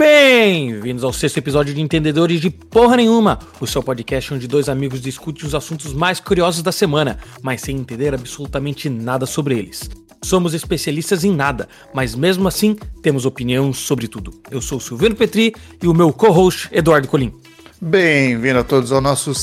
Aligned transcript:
Bem-vindos 0.00 1.04
ao 1.04 1.12
sexto 1.12 1.36
episódio 1.36 1.74
de 1.74 1.80
Entendedores 1.82 2.40
de 2.40 2.48
Porra 2.48 2.96
Nenhuma, 2.96 3.38
o 3.60 3.66
seu 3.66 3.82
podcast 3.82 4.32
onde 4.32 4.48
dois 4.48 4.66
amigos 4.66 4.98
discutem 4.98 5.46
os 5.46 5.54
assuntos 5.54 5.92
mais 5.92 6.18
curiosos 6.18 6.62
da 6.62 6.72
semana, 6.72 7.18
mas 7.42 7.60
sem 7.60 7.76
entender 7.76 8.14
absolutamente 8.14 8.88
nada 8.88 9.26
sobre 9.26 9.58
eles. 9.58 9.90
Somos 10.24 10.54
especialistas 10.54 11.22
em 11.22 11.30
nada, 11.30 11.68
mas 11.92 12.14
mesmo 12.14 12.48
assim 12.48 12.78
temos 13.02 13.26
opinião 13.26 13.74
sobre 13.74 14.08
tudo. 14.08 14.32
Eu 14.50 14.62
sou 14.62 14.78
o 14.78 14.80
Silvino 14.80 15.14
Petri 15.14 15.54
e 15.82 15.86
o 15.86 15.92
meu 15.92 16.14
co-host 16.14 16.70
Eduardo 16.72 17.06
Colim. 17.06 17.34
Bem-vindo 17.78 18.60
a 18.60 18.64
todos 18.64 18.92
ao 18.92 19.02
nosso 19.02 19.34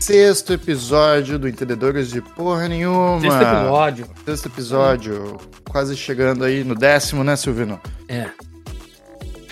sexto 0.00 0.54
episódio 0.54 1.38
do 1.38 1.46
Entendedores 1.46 2.08
de 2.08 2.22
Porra 2.22 2.66
Nenhuma. 2.66 3.20
Sexto 3.20 3.42
episódio. 3.42 4.06
Sexto 4.24 4.46
episódio, 4.46 5.36
quase 5.68 5.94
chegando 5.94 6.44
aí 6.44 6.64
no 6.64 6.74
décimo, 6.74 7.22
né, 7.22 7.36
Silvino? 7.36 7.78
É. 8.08 8.30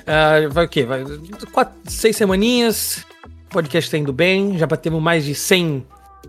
Ah, 0.07 0.47
vai 0.51 0.65
o 0.67 0.69
quê? 0.69 0.85
Vai 0.85 1.05
quatro, 1.53 1.75
seis 1.87 2.17
semaninhas, 2.17 3.05
o 3.47 3.51
podcast 3.51 3.91
tá 3.91 3.97
indo 3.99 4.13
bem, 4.13 4.59
já 4.59 4.67
batemos 4.67 5.03
mais 5.03 5.25
de 5.25 5.35
100 5.35 5.85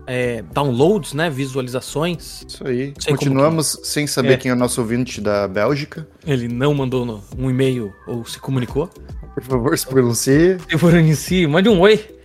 é, 0.06 0.42
downloads, 0.52 1.12
né, 1.14 1.28
visualizações. 1.28 2.44
Isso 2.48 2.66
aí. 2.66 2.94
Continuamos 3.08 3.80
sem 3.82 4.06
saber 4.06 4.34
É. 4.34 4.36
quem 4.36 4.50
é 4.50 4.54
o 4.54 4.56
nosso 4.56 4.80
ouvinte 4.80 5.20
da 5.20 5.46
Bélgica. 5.48 6.06
Ele 6.26 6.48
não 6.48 6.72
mandou 6.74 7.22
um 7.36 7.50
e-mail 7.50 7.92
ou 8.06 8.24
se 8.24 8.38
comunicou. 8.38 8.88
Por 9.34 9.42
favor, 9.42 9.76
se 9.76 9.86
pronuncie. 9.86 10.56
Em 11.04 11.14
si, 11.14 11.46
mande 11.46 11.68
um 11.68 11.80
oi. 11.80 12.15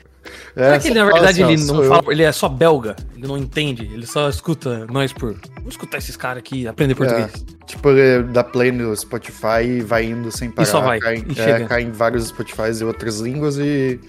Será 0.54 0.80
que 0.80 0.88
ele, 0.90 1.00
na 1.00 1.06
verdade, 1.06 1.44
assim, 1.44 1.54
ele 1.54 1.64
não 1.66 1.84
eu. 1.84 1.90
fala, 1.90 2.04
ele 2.12 2.24
é 2.24 2.32
só 2.32 2.48
belga, 2.48 2.96
ele 3.16 3.28
não 3.28 3.38
entende, 3.38 3.90
ele 3.92 4.06
só 4.06 4.30
escuta 4.30 4.86
nós 4.88 5.12
por. 5.14 5.34
Vamos 5.56 5.72
escutar 5.74 5.98
esses 5.98 6.16
caras 6.16 6.40
aqui, 6.40 6.68
aprender 6.68 6.94
português. 6.96 7.32
É, 7.34 7.66
tipo, 7.66 7.90
ele 7.90 8.24
dá 8.32 8.44
play 8.44 8.72
no 8.72 8.96
Spotify 8.96 9.64
e 9.66 9.82
vai 9.82 10.06
indo 10.06 10.32
sem 10.32 10.52
parar. 10.52 10.66
só 10.68 10.82
vai, 10.82 11.00
Cai, 11.00 11.26
e 11.28 11.40
é, 11.42 11.66
cai 11.66 11.82
em 11.84 11.92
vários 11.92 12.28
Spotify 12.28 12.72
e 12.80 12.84
outras 12.84 13.20
línguas 13.20 13.58
e. 13.58 14.00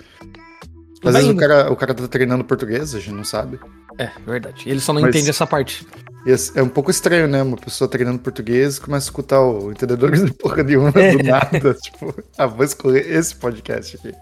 E 1.05 1.09
Às 1.09 1.15
vezes 1.15 1.31
o 1.31 1.37
cara, 1.37 1.73
o 1.73 1.75
cara 1.75 1.93
tá 1.95 2.07
treinando 2.07 2.45
português, 2.45 2.95
a 2.95 2.99
gente 3.01 3.13
não 3.15 3.25
sabe. 3.25 3.59
É, 3.99 4.11
verdade. 4.27 4.69
Ele 4.69 4.81
só 4.81 4.93
não 4.93 5.01
Mas- 5.01 5.11
entende 5.15 5.31
essa 5.31 5.47
parte. 5.47 5.85
E 6.25 6.31
é 6.31 6.37
é 6.55 6.63
um 6.63 6.69
pouco 6.69 6.91
estranho, 6.93 7.27
né? 7.27 7.43
Uma 7.43 7.57
pessoa 7.57 7.89
treinando 7.89 8.21
português 8.21 8.77
e 8.77 8.81
começa 8.81 9.07
a 9.07 9.09
escutar 9.09 9.41
o 9.41 9.73
Entendedores 9.73 10.23
de 10.25 10.33
Porra 10.33 10.63
Nenhuma 10.63 10.93
É. 10.95 11.17
do 11.17 11.23
nada. 11.25 11.75
tipo, 11.75 12.15
ah, 12.39 12.47
vou 12.47 12.65
escolher 12.65 13.11
esse 13.11 13.35
podcast 13.35 13.97
aqui. 13.97 14.13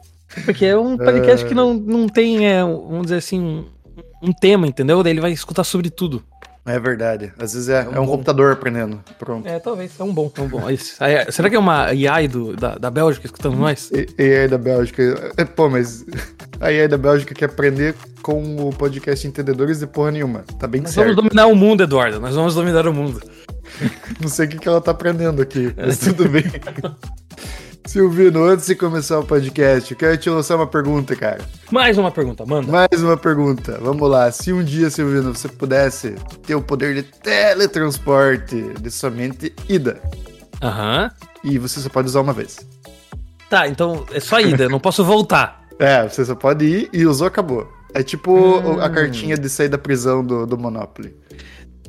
Porque 0.45 0.65
é 0.65 0.77
um 0.77 0.97
podcast 0.97 1.47
que 1.47 1.55
não, 1.55 1.75
não 1.75 2.09
tem, 2.09 2.47
é, 2.47 2.63
vamos 2.63 3.03
dizer 3.03 3.17
assim, 3.17 3.41
um, 3.41 3.65
um 4.23 4.33
tema, 4.33 4.67
entendeu? 4.67 5.03
Daí 5.03 5.13
ele 5.13 5.21
vai 5.21 5.33
escutar 5.33 5.65
sobre 5.65 5.91
tudo. 5.91 6.23
É 6.67 6.79
verdade. 6.79 7.33
Às 7.39 7.55
vezes 7.55 7.69
é, 7.69 7.89
um 7.89 7.95
é 7.95 8.01
um 8.01 8.07
computador 8.07 8.53
aprendendo. 8.53 9.03
Pronto. 9.19 9.49
É, 9.49 9.59
talvez. 9.59 9.99
É 9.99 10.05
um 10.05 10.13
bom, 10.13 10.31
é 10.37 10.41
um 10.41 10.49
bom. 10.49 10.63
É 10.69 11.13
é, 11.13 11.31
será 11.31 11.49
que 11.49 11.57
é 11.57 11.59
uma 11.59 11.87
AI 11.87 12.29
do, 12.29 12.55
da, 12.55 12.77
da 12.77 12.91
Bélgica 12.91 13.27
escutando 13.27 13.57
nós? 13.57 13.91
Aí 14.19 14.47
da 14.47 14.59
Bélgica. 14.59 15.33
é, 15.37 15.45
Pô, 15.45 15.69
mas 15.69 16.05
aí 16.61 16.81
aí 16.81 16.87
da 16.87 16.99
Bélgica 16.99 17.35
quer 17.35 17.47
aprender 17.47 17.95
com 18.23 18.69
o 18.69 18.71
podcast 18.71 19.27
Entendedores 19.27 19.81
de 19.81 19.87
Porra 19.87 20.11
Nenhuma. 20.11 20.45
Tá 20.59 20.67
bem 20.67 20.83
Nós 20.83 20.95
vamos 20.95 21.15
certo. 21.15 21.23
dominar 21.23 21.47
o 21.47 21.57
mundo, 21.57 21.83
Eduardo. 21.83 22.21
Nós 22.21 22.35
vamos 22.35 22.55
dominar 22.55 22.87
o 22.87 22.93
mundo. 22.93 23.21
Não 24.21 24.29
sei 24.29 24.47
o 24.47 24.49
que, 24.49 24.59
que 24.59 24.69
ela 24.69 24.81
tá 24.81 24.91
aprendendo 24.91 25.41
aqui, 25.41 25.73
mas 25.77 25.99
tudo 25.99 26.29
bem. 26.29 26.45
Silvino, 27.87 28.45
antes 28.45 28.67
de 28.67 28.75
começar 28.77 29.19
o 29.19 29.25
podcast, 29.25 29.91
eu 29.91 29.97
quero 29.99 30.17
te 30.17 30.31
lançar 30.31 30.57
uma 30.57 30.67
pergunta, 30.67 31.17
cara. 31.17 31.41
Mais 31.73 31.99
uma 31.99 32.11
pergunta, 32.11 32.45
manda. 32.47 32.71
Mais 32.71 33.03
uma 33.03 33.17
pergunta. 33.17 33.79
Vamos 33.81 34.09
lá. 34.09 34.31
Se 34.31 34.53
um 34.53 34.63
dia, 34.63 34.91
Silvino, 34.91 35.35
você 35.35 35.49
pudesse 35.49 36.15
ter 36.47 36.55
o 36.55 36.63
poder 36.63 36.95
de 36.95 37.03
teletransporte 37.03 38.63
de 38.81 38.91
somente 38.91 39.53
ida, 39.69 40.01
Aham. 40.63 41.11
e 41.43 41.59
você 41.59 41.81
só 41.81 41.89
pode 41.89 42.07
usar 42.09 42.21
uma 42.21 42.33
vez. 42.33 42.59
Tá, 43.49 43.67
então 43.67 44.07
é 44.13 44.21
só 44.21 44.39
ida, 44.41 44.65
eu 44.65 44.71
não 44.71 44.81
posso 44.81 45.05
voltar. 45.05 45.59
É, 45.81 46.07
você 46.07 46.23
só 46.27 46.35
pode 46.35 46.67
ir 46.67 46.91
e 46.93 47.07
usou, 47.07 47.27
acabou. 47.27 47.67
É 47.95 48.03
tipo 48.03 48.35
Hum. 48.39 48.83
a 48.83 48.91
cartinha 48.91 49.35
de 49.35 49.49
sair 49.49 49.71
da 49.71 49.79
prisão 49.79 50.23
do, 50.23 50.45
do 50.47 50.59
Monopoly. 50.59 51.17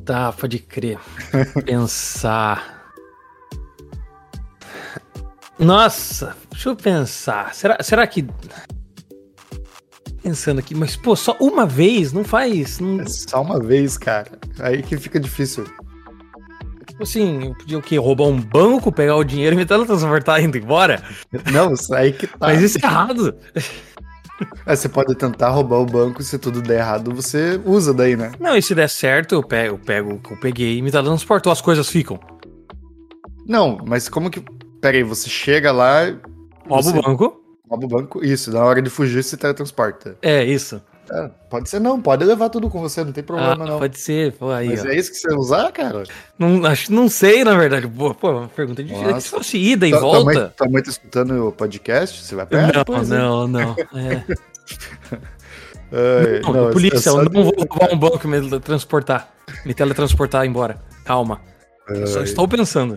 Tá, 0.02 0.32
pode 0.32 0.58
crer. 0.60 0.98
Pensar. 1.66 2.71
Nossa, 5.62 6.36
deixa 6.50 6.68
eu 6.68 6.76
pensar. 6.76 7.54
Será, 7.54 7.78
será 7.80 8.06
que. 8.06 8.26
Pensando 10.22 10.60
aqui, 10.60 10.74
mas 10.74 10.94
pô, 10.94 11.16
só 11.16 11.36
uma 11.40 11.66
vez 11.66 12.12
não 12.12 12.22
faz. 12.24 12.78
Não, 12.78 13.00
É 13.00 13.06
só 13.06 13.42
uma 13.42 13.58
vez, 13.60 13.98
cara. 13.98 14.30
Aí 14.60 14.82
que 14.82 14.96
fica 14.96 15.18
difícil. 15.18 15.64
tipo 16.86 17.02
assim, 17.02 17.46
eu 17.46 17.54
podia 17.56 17.78
o 17.78 17.82
quê? 17.82 17.96
Roubar 17.98 18.26
um 18.26 18.40
banco, 18.40 18.92
pegar 18.92 19.16
o 19.16 19.24
dinheiro 19.24 19.54
e 19.54 19.58
me 19.58 19.66
teletransportar 19.66 20.40
indo 20.42 20.56
embora? 20.56 21.02
Não, 21.52 21.72
isso 21.72 21.92
aí 21.94 22.12
que 22.12 22.26
tá. 22.28 22.36
Mas 22.40 22.62
isso 22.62 22.78
é 22.78 22.86
errado. 22.86 23.34
É, 24.66 24.74
você 24.74 24.88
pode 24.88 25.14
tentar 25.14 25.50
roubar 25.50 25.78
o 25.78 25.86
banco, 25.86 26.22
se 26.22 26.38
tudo 26.38 26.62
der 26.62 26.80
errado, 26.80 27.14
você 27.14 27.60
usa 27.64 27.92
daí, 27.94 28.16
né? 28.16 28.32
Não, 28.40 28.56
e 28.56 28.62
se 28.62 28.74
der 28.74 28.88
certo, 28.88 29.34
eu 29.36 29.42
pego, 29.42 29.74
eu 29.74 29.78
pego 29.78 30.14
o 30.14 30.18
que 30.18 30.32
eu 30.32 30.36
peguei 30.36 30.78
e 30.78 30.82
me 30.82 30.90
teletransporto, 30.90 31.50
as 31.50 31.60
coisas 31.60 31.88
ficam. 31.88 32.18
Não, 33.46 33.78
mas 33.86 34.08
como 34.08 34.30
que. 34.30 34.42
Pera 34.82 34.96
aí, 34.96 35.02
você 35.04 35.30
chega 35.30 35.70
lá. 35.72 36.12
Rouba 36.68 36.88
o 36.90 37.02
banco. 37.02 37.40
Rouba 37.70 37.86
o 37.86 37.88
banco. 37.88 38.24
Isso, 38.24 38.52
na 38.52 38.64
hora 38.64 38.82
de 38.82 38.90
fugir, 38.90 39.22
você 39.22 39.36
teletransporta. 39.36 40.16
É, 40.20 40.44
isso. 40.44 40.82
É, 41.10 41.30
pode 41.50 41.68
ser 41.68 41.78
não, 41.80 42.00
pode 42.00 42.24
levar 42.24 42.48
tudo 42.48 42.68
com 42.70 42.80
você, 42.80 43.04
não 43.04 43.12
tem 43.12 43.22
Ah, 43.22 43.26
problema 43.26 43.66
não. 43.66 43.78
pode 43.78 43.98
ser, 43.98 44.32
pô, 44.32 44.50
aí, 44.50 44.68
Mas 44.70 44.84
ó. 44.84 44.88
é 44.88 44.96
isso 44.96 45.10
que 45.10 45.18
você 45.18 45.34
usar, 45.34 45.70
cara? 45.72 46.04
Não, 46.38 46.64
acho, 46.64 46.92
não 46.92 47.08
sei, 47.08 47.44
na 47.44 47.56
verdade. 47.56 47.86
Pô, 47.86 48.14
pô 48.14 48.48
pergunta 48.48 48.82
difícil. 48.82 49.10
É 49.10 49.20
se 49.20 49.28
fosse 49.28 49.56
ida 49.58 49.86
e 49.86 49.90
mãe, 49.90 50.00
volta. 50.00 50.54
tua 50.56 50.68
mãe 50.68 50.82
tá 50.82 50.90
escutando 50.90 51.48
o 51.48 51.52
podcast? 51.52 52.22
Você 52.24 52.34
vai 52.34 52.46
perto? 52.46 52.74
Não, 52.76 52.84
Pois 52.84 53.10
é. 53.10 53.18
não, 53.18 53.46
não. 53.48 53.76
É. 53.94 54.24
Ai, 55.94 56.40
Não, 56.42 56.52
não, 56.54 56.68
é 56.70 56.72
polícia, 56.72 56.98
só 56.98 57.20
eu 57.22 57.28
não 57.30 57.44
vou 57.44 57.52
roubar 57.58 57.92
um 57.92 57.98
banco 57.98 58.20
e 58.26 58.26
me 58.30 58.60
transportar. 58.60 59.30
Me 59.66 59.74
teletransportar 59.74 60.46
embora. 60.46 60.80
Calma. 61.04 61.40
Eu 61.88 62.06
só 62.06 62.22
estou 62.22 62.48
pensando. 62.48 62.96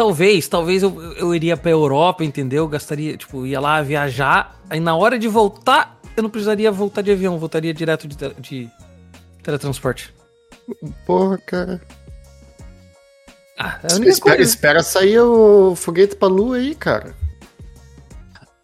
Talvez, 0.00 0.48
talvez 0.48 0.82
eu, 0.82 1.12
eu 1.12 1.34
iria 1.34 1.58
pra 1.58 1.70
Europa, 1.70 2.24
entendeu? 2.24 2.66
Gastaria, 2.66 3.18
tipo, 3.18 3.44
ia 3.44 3.60
lá 3.60 3.82
viajar. 3.82 4.58
Aí 4.70 4.80
na 4.80 4.96
hora 4.96 5.18
de 5.18 5.28
voltar, 5.28 6.00
eu 6.16 6.22
não 6.22 6.30
precisaria 6.30 6.72
voltar 6.72 7.02
de 7.02 7.12
avião, 7.12 7.38
voltaria 7.38 7.74
direto 7.74 8.08
de, 8.08 8.16
de 8.38 8.70
teletransporte. 9.42 10.14
Porra, 11.04 11.36
cara. 11.36 11.82
Ah, 13.58 13.78
é 13.82 14.08
Espera, 14.08 14.40
espera 14.40 14.82
sair 14.82 15.18
o 15.18 15.76
foguete 15.76 16.16
pra 16.16 16.28
lua 16.28 16.56
aí, 16.56 16.74
cara. 16.74 17.14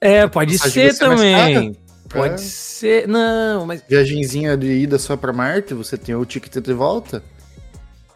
É, 0.01 0.27
pode 0.27 0.57
ser 0.59 0.85
mais 0.85 0.99
também. 0.99 1.77
Pode 2.09 2.33
É. 2.33 2.39
ser. 2.39 3.07
Não, 3.07 3.67
mas 3.67 3.83
Viagenzinha 3.87 4.57
de 4.57 4.69
ida 4.73 4.99
só 4.99 5.19
pra 5.19 5.35
Marte, 5.35 5.75
você 5.75 5.99
tem 5.99 6.15
o 6.15 6.25
ticket 6.25 6.55
de 6.65 6.73
volta? 6.73 7.23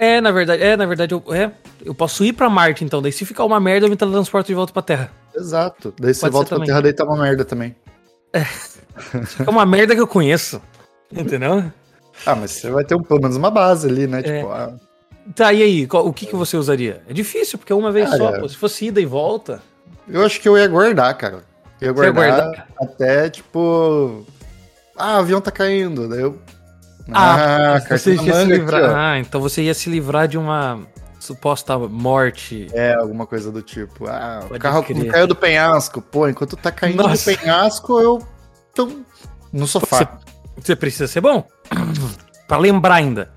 É, 0.03 0.19
na 0.19 0.31
verdade, 0.33 0.63
é, 0.63 0.77
na 0.79 0.87
verdade, 0.87 1.13
eu, 1.13 1.23
é, 1.35 1.51
eu 1.85 1.95
posso 1.95 2.25
ir 2.25 2.33
pra 2.33 2.49
Marte, 2.49 2.83
então. 2.83 3.03
Daí 3.03 3.13
se 3.13 3.27
ficar 3.27 3.45
uma 3.45 3.61
merda, 3.61 3.85
eu 3.85 3.91
me 3.91 3.97
teletransporto 3.97 4.47
de 4.47 4.55
volta 4.55 4.73
pra 4.73 4.81
Terra. 4.81 5.13
Exato. 5.37 5.93
Daí 6.01 6.15
você 6.15 6.23
Pode 6.23 6.33
volta 6.33 6.49
pra 6.49 6.57
também. 6.57 6.67
Terra, 6.69 6.81
daí 6.81 6.93
tá 6.95 7.05
uma 7.05 7.19
merda 7.23 7.45
também. 7.45 7.77
Se 9.27 9.37
ficar 9.37 9.51
uma 9.51 9.67
merda 9.67 9.95
que 9.95 10.01
eu 10.01 10.07
conheço. 10.07 10.61
Entendeu? 11.13 11.71
Ah, 12.25 12.35
mas 12.35 12.53
você 12.53 12.71
vai 12.71 12.83
ter 12.85 12.95
um, 12.95 13.03
pelo 13.03 13.21
menos 13.21 13.37
uma 13.37 13.51
base 13.51 13.89
ali, 13.89 14.07
né? 14.07 14.21
É. 14.21 14.23
Tipo, 14.23 14.51
ah, 14.51 14.75
Tá, 15.35 15.53
e 15.53 15.63
aí? 15.63 15.87
qual- 15.87 16.07
o 16.07 16.13
que, 16.15 16.25
que 16.27 16.35
você 16.35 16.57
usaria? 16.57 17.03
É 17.09 17.13
difícil, 17.13 17.59
porque 17.59 17.73
é 17.73 17.77
uma 17.77 17.93
vez 17.93 18.09
só. 18.09 18.31
Cara. 18.31 18.41
pô. 18.41 18.49
Se 18.49 18.57
fosse 18.57 18.87
ida 18.87 19.01
e 19.03 19.07
volta. 19.07 19.61
eu 20.09 20.25
acho 20.25 20.41
que 20.41 20.49
eu 20.49 20.57
ia 20.57 20.67
guardar, 20.67 21.13
cara. 21.17 21.45
Eu 21.81 21.89
ia 21.89 21.93
guardar, 21.93 22.43
guardar? 22.47 22.69
até, 22.81 23.29
tipo... 23.29 24.25
Ah, 24.97 25.17
o 25.17 25.21
avião 25.21 25.41
tá 25.43 25.51
caindo. 25.51 26.09
Daí 26.09 26.21
eu... 26.23 26.39
Ah, 27.13 27.81
cartão 27.81 27.99
você 27.99 28.15
ia 28.15 28.35
se 28.35 28.45
livrar. 28.45 28.85
aqui, 28.85 28.95
ah, 28.95 29.19
então 29.19 29.41
você 29.41 29.63
ia 29.63 29.75
se 29.75 29.91
livrar 29.91 30.29
de 30.29 30.39
uma 30.39 30.81
suposta 31.19 31.79
morte. 31.79 32.67
É, 32.73 32.95
alguma 32.95 33.27
coisa 33.27 33.51
do 33.51 33.63
tipo. 33.63 34.07
Ah, 34.09 34.41
o 34.45 34.49
Pode 34.49 34.61
carro 34.61 34.83
crer. 34.83 35.11
caiu 35.11 35.27
do 35.27 35.35
penhasco. 35.37 36.01
Pô, 36.01 36.29
enquanto 36.29 36.57
tá 36.57 36.71
caindo 36.71 37.03
Nossa. 37.03 37.33
do 37.33 37.37
penhasco, 37.39 38.01
eu 38.01 38.27
tô 38.75 38.91
no 39.53 39.67
sofá. 39.67 40.19
Você 40.57 40.77
precisa 40.77 41.07
ser 41.07 41.21
bom. 41.21 41.47
pra 42.47 42.59
lembrar 42.59 42.95
ainda. 42.97 43.31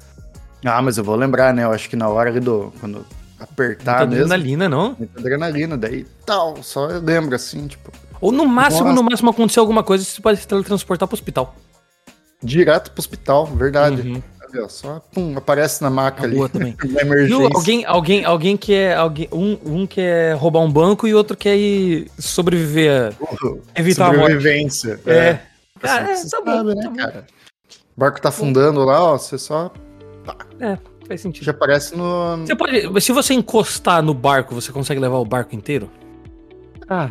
Ah, 0.66 0.82
mas 0.82 0.98
eu 0.98 1.04
vou 1.04 1.16
lembrar, 1.16 1.54
né? 1.54 1.64
Eu 1.64 1.72
acho 1.72 1.90
que 1.90 1.96
na 1.96 2.08
hora 2.08 2.30
ali 2.30 2.40
do. 2.40 2.74
Quando 2.80 3.06
apertar 3.40 4.00
Muita 4.00 4.06
mesmo. 4.08 4.24
adrenalina, 4.26 4.70
não? 4.70 4.96
Muita 4.98 5.20
adrenalina, 5.20 5.78
daí 5.78 6.06
tal. 6.26 6.62
Só 6.64 6.90
eu 6.90 7.02
lembro 7.02 7.36
assim, 7.36 7.68
tipo. 7.68 7.92
Ou 8.22 8.32
no 8.32 8.48
máximo, 8.48 8.86
Nossa. 8.86 8.96
no 8.96 9.04
máximo 9.04 9.30
acontecer 9.32 9.60
alguma 9.60 9.84
coisa, 9.84 10.04
você 10.06 10.22
pode 10.22 10.40
se 10.40 10.48
teletransportar 10.48 11.08
pro 11.08 11.16
hospital. 11.16 11.54
Direto 12.44 12.92
pro 12.92 13.00
hospital, 13.00 13.46
verdade. 13.46 14.02
Uhum. 14.08 14.22
Ali, 14.54 14.70
só 14.70 15.02
pum, 15.12 15.34
aparece 15.36 15.82
na 15.82 15.90
maca 15.90 16.22
Na 16.22 16.28
ali. 16.28 16.36
boa 16.36 16.48
também. 16.50 16.76
Na 16.86 17.02
emergência. 17.02 17.50
Alguém, 17.56 17.86
alguém, 17.86 18.26
alguém 18.26 18.58
que 18.58 18.74
é. 18.74 18.94
Alguém, 18.96 19.28
um, 19.32 19.58
um 19.66 19.88
quer 19.88 20.36
roubar 20.36 20.60
um 20.60 20.72
banco 20.72 21.08
e 21.08 21.14
outro 21.16 21.36
quer 21.36 21.56
ir 21.56 22.08
sobreviver. 22.20 23.14
a- 23.14 23.80
evitar 23.80 24.06
a 24.06 24.14
morte. 24.14 24.22
Sobrevivência. 24.34 25.00
É. 25.08 25.40
Ah, 25.82 26.04
que 26.04 26.12
é, 26.12 26.16
tá 26.16 26.16
bom, 26.16 26.28
sabe, 26.28 26.46
tá 26.46 26.64
né, 26.64 26.84
bom. 26.88 26.96
cara? 26.96 27.28
O 27.96 28.00
barco 28.00 28.22
tá 28.22 28.30
afundando 28.30 28.84
lá, 28.84 29.04
ó. 29.04 29.18
Você 29.18 29.38
só. 29.38 29.72
É, 30.60 30.78
faz 31.08 31.22
sentido. 31.22 31.44
Já 31.46 31.52
aparece 31.52 31.96
no. 31.98 32.38
Você 32.46 32.56
pode. 32.56 33.02
Se 33.02 33.12
você 33.12 33.34
encostar 33.34 34.02
no 34.04 34.14
barco, 34.14 34.54
você 34.54 34.72
consegue 34.72 35.00
levar 35.02 35.18
o 35.18 35.26
barco 35.26 35.56
inteiro? 35.56 35.90
Ah, 36.88 37.10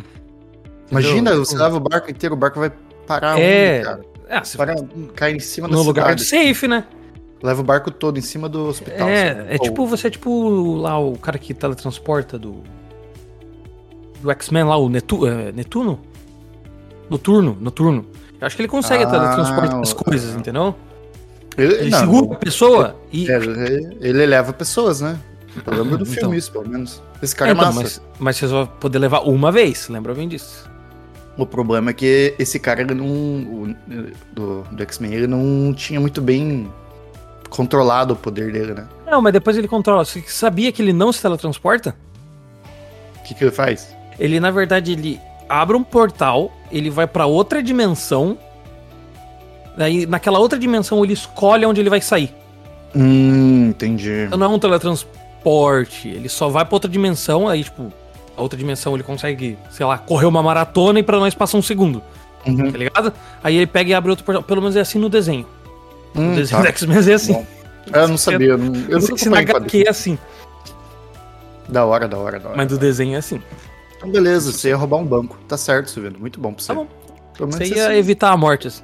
Imagina, 0.89 1.31
entendeu? 1.31 1.45
você 1.45 1.57
leva 1.57 1.75
o 1.75 1.79
barco 1.79 2.09
inteiro, 2.09 2.35
o 2.35 2.37
barco 2.37 2.59
vai 2.59 2.71
parar 3.07 3.39
É. 3.39 3.75
onde, 3.77 3.85
cara? 3.85 4.01
Ah, 4.29 4.43
você 4.43 4.57
Para 4.57 4.75
cair 5.15 5.35
em 5.35 5.39
cima 5.39 5.67
da 5.67 5.75
no 5.75 5.83
lugar 5.83 6.17
cidade. 6.19 6.25
safe, 6.25 6.67
né? 6.67 6.85
Leva 7.41 7.59
o 7.61 7.63
barco 7.63 7.91
todo 7.91 8.17
em 8.17 8.21
cima 8.21 8.47
do 8.47 8.67
hospital. 8.67 9.07
É, 9.07 9.35
sabe? 9.35 9.49
é 9.49 9.53
Ou- 9.53 9.59
tipo 9.59 9.85
você 9.85 10.07
é 10.07 10.09
tipo 10.09 10.75
lá 10.77 10.97
o 10.97 11.17
cara 11.17 11.37
que 11.37 11.53
teletransporta 11.53 12.39
do 12.39 12.63
do 14.21 14.31
X-Men 14.31 14.63
lá, 14.63 14.77
o 14.77 14.87
Netu, 14.87 15.27
é, 15.27 15.51
Netuno? 15.51 15.99
Noturno, 17.09 17.57
Noturno. 17.59 18.05
Eu 18.39 18.47
acho 18.47 18.55
que 18.55 18.61
ele 18.61 18.69
consegue 18.69 19.03
Ah, 19.03 19.07
teletransportar 19.09 19.79
as 19.81 19.91
coisas, 19.93 20.35
entendeu? 20.35 20.73
Ele, 21.57 21.73
Ele 21.75 21.89
não, 21.89 21.99
segura 21.99 22.33
a 22.33 22.37
pessoa 22.37 22.95
e 23.11 23.29
é, 23.29 23.35
ele, 23.35 23.97
ele 24.01 24.25
leva 24.25 24.53
pessoas, 24.53 25.01
né? 25.01 25.19
Eu 25.67 25.73
lembro 25.83 25.97
do 25.97 26.03
Então. 26.03 26.13
filme 26.15 26.37
isso, 26.37 26.51
pelo 26.51 26.67
menos. 26.67 27.03
Esse 27.21 27.35
cara 27.35 27.51
é, 27.51 27.53
então, 27.53 27.65
massa. 27.65 27.81
mas, 27.81 28.01
mas 28.19 28.35
você 28.37 28.47
só 28.47 28.63
vai 28.63 28.73
poder 28.79 28.97
levar 28.99 29.19
uma 29.19 29.51
vez, 29.51 29.87
lembra 29.89 30.13
bem 30.15 30.27
disso? 30.27 30.67
O 31.37 31.45
problema 31.45 31.89
é 31.89 31.93
que 31.93 32.35
esse 32.37 32.59
cara, 32.59 32.81
ele 32.81 32.93
não. 32.93 33.05
o- 33.07 33.75
do, 34.33 34.61
do 34.71 34.83
X-Men, 34.83 35.13
ele 35.13 35.27
não 35.27 35.73
tinha 35.73 35.99
muito 35.99 36.21
bem 36.21 36.71
controlado 37.49 38.13
o 38.13 38.17
poder 38.17 38.51
dele, 38.51 38.73
né? 38.73 38.87
Não, 39.05 39.21
mas 39.21 39.33
depois 39.33 39.57
ele 39.57 39.67
controla. 39.67 40.05
Você 40.05 40.23
sabia 40.27 40.71
que 40.71 40.81
ele 40.81 40.93
não 40.93 41.11
se 41.11 41.21
teletransporta? 41.21 41.95
O 43.19 43.23
que, 43.23 43.33
que 43.33 43.43
ele 43.43 43.51
faz? 43.51 43.95
Ele, 44.19 44.39
na 44.39 44.51
verdade, 44.51 44.91
ele 44.91 45.19
abre 45.49 45.75
um 45.75 45.83
portal, 45.83 46.51
ele 46.71 46.89
vai 46.89 47.07
pra 47.07 47.25
outra 47.25 47.61
dimensão. 47.63 48.37
Daí, 49.77 50.05
naquela 50.05 50.37
outra 50.39 50.57
dimensão, 50.59 51.03
ele 51.03 51.13
escolhe 51.13 51.65
onde 51.65 51.81
ele 51.81 51.89
vai 51.89 52.01
sair. 52.01 52.31
Hum, 52.95 53.69
entendi. 53.69 54.25
Então 54.27 54.37
não 54.37 54.45
é 54.45 54.49
um 54.49 54.59
teletransporte. 54.59 56.07
Ele 56.09 56.29
só 56.29 56.47
vai 56.49 56.63
pra 56.63 56.75
outra 56.75 56.89
dimensão, 56.89 57.47
aí, 57.47 57.63
tipo, 57.63 57.91
a 58.35 58.41
outra 58.41 58.57
dimensão 58.57 58.93
ele 58.95 59.03
consegue, 59.03 59.57
sei 59.71 59.85
lá, 59.85 59.97
correr 59.97 60.25
uma 60.25 60.41
maratona 60.43 60.99
e 60.99 61.03
pra 61.03 61.19
nós 61.19 61.33
passa 61.33 61.55
um 61.57 61.61
segundo, 61.61 62.01
Uhum. 62.45 62.71
tá 62.71 62.77
ligado? 62.77 63.13
Aí 63.43 63.55
ele 63.55 63.67
pega 63.67 63.91
e 63.91 63.93
abre 63.93 64.09
outro 64.09 64.25
portal. 64.25 64.43
Pelo 64.43 64.61
menos 64.61 64.75
é 64.75 64.81
assim 64.81 64.99
no 64.99 65.09
desenho. 65.09 65.45
Hum, 66.15 66.29
no 66.29 66.35
desenho 66.35 66.61
tá. 66.61 66.67
X-Men 66.69 66.97
é 67.09 67.13
assim. 67.13 67.33
Bom. 67.33 67.45
Eu 67.93 68.07
não 68.07 68.17
sabia, 68.17 68.47
eu 68.49 68.57
não, 68.57 68.75
eu 68.89 68.99
não 68.99 69.01
sei 69.01 69.17
se 69.17 69.29
na 69.29 69.39
HQ 69.39 69.83
é 69.85 69.89
assim, 69.89 70.17
Da 71.67 71.85
hora, 71.85 72.07
da 72.07 72.17
hora, 72.17 72.39
da 72.39 72.49
hora. 72.49 72.57
mas 72.57 72.67
do 72.67 72.77
desenho 72.77 73.15
é 73.15 73.17
assim. 73.17 73.41
Então, 73.97 74.09
beleza, 74.11 74.51
você 74.51 74.69
ia 74.69 74.75
roubar 74.75 74.97
um 74.97 75.05
banco. 75.05 75.37
Tá 75.47 75.57
certo, 75.57 75.89
Silvino. 75.89 76.17
Muito 76.19 76.39
bom 76.39 76.53
pra 76.53 76.61
você. 76.63 76.67
Tá 76.69 76.73
bom. 76.75 76.87
Você 77.39 77.65
ia 77.65 77.83
sabe. 77.83 77.97
evitar 77.97 78.31
a 78.31 78.37
morte. 78.37 78.67
assim. 78.67 78.83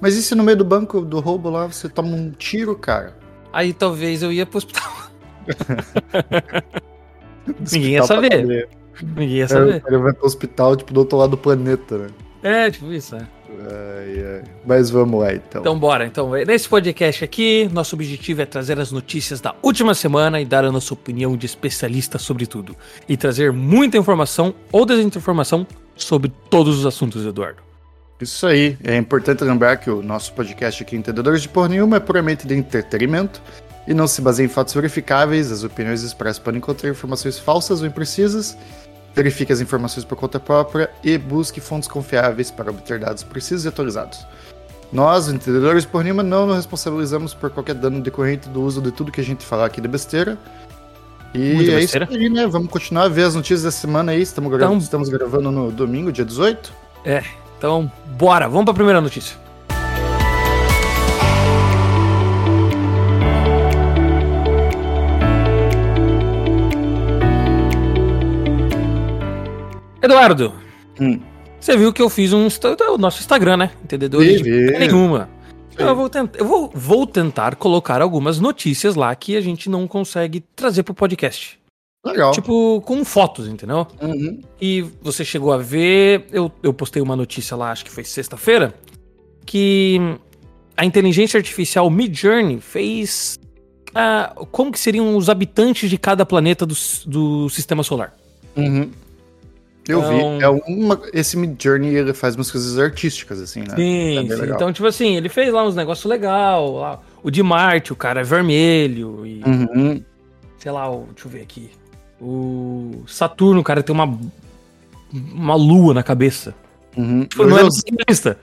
Mas 0.00 0.14
e 0.16 0.22
se 0.22 0.34
no 0.34 0.42
meio 0.44 0.56
do 0.56 0.64
banco 0.64 1.00
do 1.00 1.18
roubo 1.20 1.50
lá 1.50 1.66
você 1.66 1.88
toma 1.88 2.08
um 2.14 2.30
tiro, 2.30 2.74
cara? 2.76 3.16
Aí 3.52 3.72
talvez 3.72 4.22
eu 4.22 4.32
ia 4.32 4.46
pro 4.46 4.58
hospital. 4.58 4.92
Ninguém 7.72 7.92
ia 7.92 8.02
saber. 8.04 8.68
Ninguém 9.02 9.36
ia 9.36 9.48
saber. 9.48 9.80
cara 9.80 9.98
vai 9.98 10.12
pro 10.12 10.26
hospital, 10.26 10.76
tipo, 10.76 10.92
do 10.92 11.00
outro 11.00 11.18
lado 11.18 11.30
do 11.30 11.38
planeta, 11.38 11.98
né? 11.98 12.08
É, 12.42 12.70
tipo 12.70 12.92
isso, 12.92 13.16
né? 13.16 13.26
Ai, 13.50 14.24
ai. 14.24 14.42
Mas 14.64 14.90
vamos 14.90 15.20
lá, 15.20 15.34
então. 15.34 15.60
Então 15.60 15.78
bora. 15.78 16.06
Então, 16.06 16.30
nesse 16.30 16.68
podcast 16.68 17.24
aqui, 17.24 17.68
nosso 17.72 17.96
objetivo 17.96 18.42
é 18.42 18.46
trazer 18.46 18.78
as 18.78 18.92
notícias 18.92 19.40
da 19.40 19.54
última 19.62 19.94
semana 19.94 20.40
e 20.40 20.44
dar 20.44 20.64
a 20.64 20.70
nossa 20.70 20.94
opinião 20.94 21.36
de 21.36 21.46
especialista 21.46 22.18
sobre 22.18 22.46
tudo. 22.46 22.76
E 23.08 23.16
trazer 23.16 23.52
muita 23.52 23.96
informação 23.96 24.54
ou 24.70 24.86
desinformação 24.86 25.66
sobre 25.96 26.32
todos 26.50 26.78
os 26.78 26.86
assuntos, 26.86 27.26
Eduardo. 27.26 27.62
Isso 28.20 28.46
aí. 28.46 28.76
É 28.84 28.96
importante 28.96 29.44
lembrar 29.44 29.76
que 29.76 29.90
o 29.90 30.02
nosso 30.02 30.32
podcast 30.32 30.82
aqui, 30.82 30.96
Entendedores 30.96 31.42
de 31.42 31.48
Porra 31.48 31.68
Nenhuma, 31.68 31.96
é 31.96 32.00
puramente 32.00 32.46
de 32.46 32.54
entretenimento 32.54 33.40
e 33.86 33.94
não 33.94 34.06
se 34.06 34.20
baseia 34.20 34.46
em 34.46 34.48
fatos 34.48 34.74
verificáveis. 34.74 35.50
As 35.50 35.64
opiniões 35.64 36.02
expressas 36.02 36.38
podem 36.38 36.60
conter 36.60 36.90
informações 36.90 37.38
falsas 37.38 37.80
ou 37.80 37.86
imprecisas. 37.86 38.56
Verifique 39.14 39.52
as 39.52 39.60
informações 39.60 40.04
por 40.04 40.16
conta 40.16 40.38
própria 40.38 40.90
e 41.02 41.18
busque 41.18 41.60
fontes 41.60 41.88
confiáveis 41.88 42.50
para 42.50 42.70
obter 42.70 43.00
dados 43.00 43.22
precisos 43.24 43.64
e 43.64 43.68
atualizados. 43.68 44.24
Nós, 44.92 45.28
Entendedores 45.28 45.82
de 45.82 45.88
Porra 45.88 46.04
Nenhuma, 46.04 46.22
não 46.22 46.46
nos 46.46 46.56
responsabilizamos 46.56 47.34
por 47.34 47.50
qualquer 47.50 47.74
dano 47.74 48.00
decorrente 48.00 48.48
do 48.48 48.62
uso 48.62 48.80
de 48.80 48.90
tudo 48.92 49.10
que 49.12 49.20
a 49.20 49.24
gente 49.24 49.44
falar 49.44 49.66
aqui 49.66 49.80
de 49.80 49.88
besteira. 49.88 50.38
E 51.34 51.52
Muita 51.54 51.72
é 51.72 51.76
besteira. 51.76 52.06
isso 52.10 52.16
aí, 52.18 52.28
né? 52.30 52.46
Vamos 52.46 52.70
continuar 52.70 53.04
a 53.04 53.08
ver 53.08 53.24
as 53.24 53.34
notícias 53.34 53.64
da 53.64 53.70
semana 53.70 54.12
aí. 54.12 54.22
Estamos, 54.22 54.50
gra- 54.50 54.64
Então- 54.64 54.78
estamos 54.78 55.08
gravando 55.10 55.50
no 55.50 55.70
domingo, 55.70 56.10
dia 56.10 56.24
18. 56.24 56.72
Então, 57.58 57.90
bora. 58.16 58.48
Vamos 58.48 58.64
para 58.64 58.72
a 58.72 58.74
primeira 58.76 59.00
notícia. 59.00 59.36
Eduardo, 70.08 70.54
Hum. 70.98 71.20
você 71.60 71.76
viu 71.76 71.92
que 71.92 72.00
eu 72.00 72.08
fiz 72.08 72.32
um 72.32 72.48
o 72.48 72.98
nosso 72.98 73.20
Instagram, 73.20 73.58
né? 73.58 73.70
Entendedores 73.84 74.42
de 74.42 74.70
nenhuma. 74.78 75.28
Eu, 75.76 75.94
vou 75.94 76.08
tentar, 76.08 76.38
eu 76.38 76.46
vou, 76.46 76.70
vou 76.74 77.06
tentar 77.06 77.54
colocar 77.56 78.00
algumas 78.00 78.40
notícias 78.40 78.94
lá 78.94 79.14
que 79.14 79.36
a 79.36 79.40
gente 79.40 79.68
não 79.68 79.86
consegue 79.86 80.40
trazer 80.56 80.82
pro 80.82 80.94
podcast. 80.94 81.60
Legal. 82.04 82.32
Tipo, 82.32 82.80
com 82.86 83.04
fotos, 83.04 83.46
entendeu? 83.46 83.86
Uhum. 84.00 84.40
E 84.58 84.80
você 85.02 85.24
chegou 85.24 85.52
a 85.52 85.58
ver, 85.58 86.26
eu, 86.32 86.50
eu 86.62 86.72
postei 86.72 87.02
uma 87.02 87.14
notícia 87.14 87.54
lá, 87.54 87.70
acho 87.70 87.84
que 87.84 87.90
foi 87.90 88.02
sexta-feira, 88.02 88.74
que 89.44 90.00
a 90.74 90.86
inteligência 90.86 91.36
artificial 91.36 91.88
Midjourney 91.90 92.60
fez 92.60 93.38
ah, 93.94 94.32
como 94.50 94.72
que 94.72 94.80
seriam 94.80 95.16
os 95.16 95.28
habitantes 95.28 95.90
de 95.90 95.98
cada 95.98 96.24
planeta 96.24 96.64
do, 96.64 96.74
do 97.06 97.50
sistema 97.50 97.82
solar. 97.82 98.16
Uhum. 98.56 98.90
Eu 99.88 100.00
Então- 100.00 100.38
vi. 100.38 100.44
É 100.44 100.48
uma, 100.48 101.00
esse 101.14 101.36
Mid 101.36 101.60
Journey 101.60 101.94
ele 101.96 102.12
faz 102.12 102.34
umas 102.36 102.50
coisas 102.50 102.78
artísticas, 102.78 103.40
assim, 103.40 103.60
né? 103.60 103.74
Sim, 103.74 104.30
É 104.30 104.36
sim. 104.36 104.42
Então, 104.52 104.70
tipo 104.72 104.86
assim, 104.86 105.16
ele 105.16 105.28
fez 105.30 105.50
lá 105.52 105.64
uns 105.66 105.74
negócios 105.74 106.04
legais. 106.04 106.70
lá, 106.72 107.00
O 107.22 107.30
de 107.30 107.42
Marte, 107.42 107.92
o 107.92 107.96
cara 107.96 108.20
é 108.20 108.24
vermelho. 108.24 109.26
E, 109.26 109.42
Uhum. 109.44 110.02
sei 110.58 110.70
lá, 110.70 110.90
o, 110.90 111.06
deixa 111.14 111.26
eu 111.26 111.30
ver 111.32 111.40
aqui. 111.42 111.70
O 112.20 113.02
Saturno, 113.06 113.60
o 113.60 113.64
cara 113.64 113.82
tem 113.82 113.94
uma, 113.94 114.18
uma 115.12 115.54
lua 115.54 115.94
na 115.94 116.02
cabeça. 116.02 116.54
Uhum. 116.96 117.24
Tipo, 117.24 117.44
Eu, 117.44 117.48
não 117.48 117.56
já 117.56 117.62
é 117.62 117.66
usei, 117.66 118.36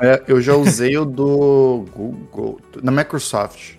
é, 0.00 0.22
eu 0.26 0.40
já 0.40 0.54
usei 0.56 0.98
o 0.98 1.04
do 1.04 1.84
Google, 1.94 2.60
na 2.82 2.90
Microsoft. 2.90 3.74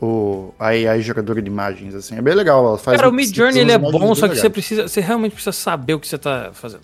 O 0.00 0.54
a 0.58 0.66
AI 0.68 1.02
geradora 1.02 1.42
de 1.42 1.48
imagens, 1.48 1.94
assim. 1.94 2.16
É 2.16 2.22
bem 2.22 2.34
legal. 2.34 2.64
Ela 2.66 2.78
faz 2.78 2.96
Cara, 2.98 3.08
o 3.08 3.12
Mid 3.12 3.34
Journey 3.34 3.60
ele 3.60 3.72
é 3.72 3.78
bom, 3.78 4.14
só 4.14 4.28
que 4.28 4.34
você 4.34 4.42
legais. 4.42 4.52
precisa, 4.52 4.88
você 4.88 5.00
realmente 5.00 5.32
precisa 5.32 5.52
saber 5.52 5.94
o 5.94 6.00
que 6.00 6.06
você 6.06 6.16
tá 6.18 6.50
fazendo. 6.52 6.82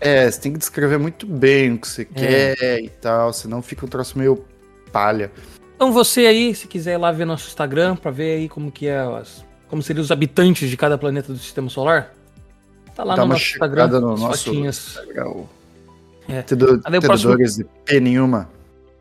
É, 0.00 0.30
você 0.30 0.38
tem 0.40 0.52
que 0.52 0.58
descrever 0.58 0.98
muito 0.98 1.26
bem 1.26 1.72
o 1.72 1.78
que 1.78 1.88
você 1.88 2.02
É. 2.14 2.54
quer 2.54 2.80
e 2.80 2.88
tal, 2.90 3.32
senão 3.32 3.62
fica 3.62 3.86
um 3.86 3.88
troço 3.88 4.18
meio 4.18 4.44
palha. 4.92 5.30
Então 5.76 5.90
você 5.92 6.26
aí, 6.26 6.54
se 6.54 6.66
quiser 6.68 6.94
ir 6.94 6.96
lá 6.98 7.10
ver 7.10 7.24
nosso 7.24 7.48
Instagram 7.48 7.96
pra 7.96 8.10
ver 8.10 8.36
aí 8.36 8.48
como 8.48 8.70
que 8.70 8.86
é 8.86 8.98
as, 9.00 9.44
como 9.68 9.82
seriam 9.82 10.02
os 10.02 10.10
habitantes 10.10 10.68
de 10.68 10.76
cada 10.76 10.98
planeta 10.98 11.32
do 11.32 11.38
sistema 11.38 11.70
solar, 11.70 12.12
tá 12.94 13.02
lá 13.02 13.16
Dá 13.16 13.22
no 13.22 13.28
nosso 13.32 13.44
Instagram, 13.44 13.88
no 13.88 14.16
nosso 14.16 14.44
fotinhas. 14.44 15.00
Legal. 15.08 15.48
É. 16.28 16.42
Tedo- 16.42 16.80
próximo- 17.00 17.36
de 17.36 17.64
P 17.84 17.98
nenhuma. 17.98 18.48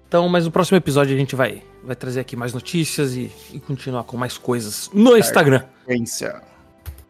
Então, 0.07 0.27
mas 0.29 0.45
no 0.45 0.51
próximo 0.51 0.77
episódio 0.77 1.13
a 1.15 1.19
gente 1.19 1.35
vai, 1.35 1.61
vai 1.83 1.95
trazer 1.95 2.19
aqui 2.19 2.35
mais 2.35 2.53
notícias 2.53 3.15
e, 3.15 3.31
e 3.53 3.59
continuar 3.59 4.03
com 4.03 4.17
mais 4.17 4.37
coisas 4.37 4.89
no 4.93 5.17
Instagram. 5.17 5.63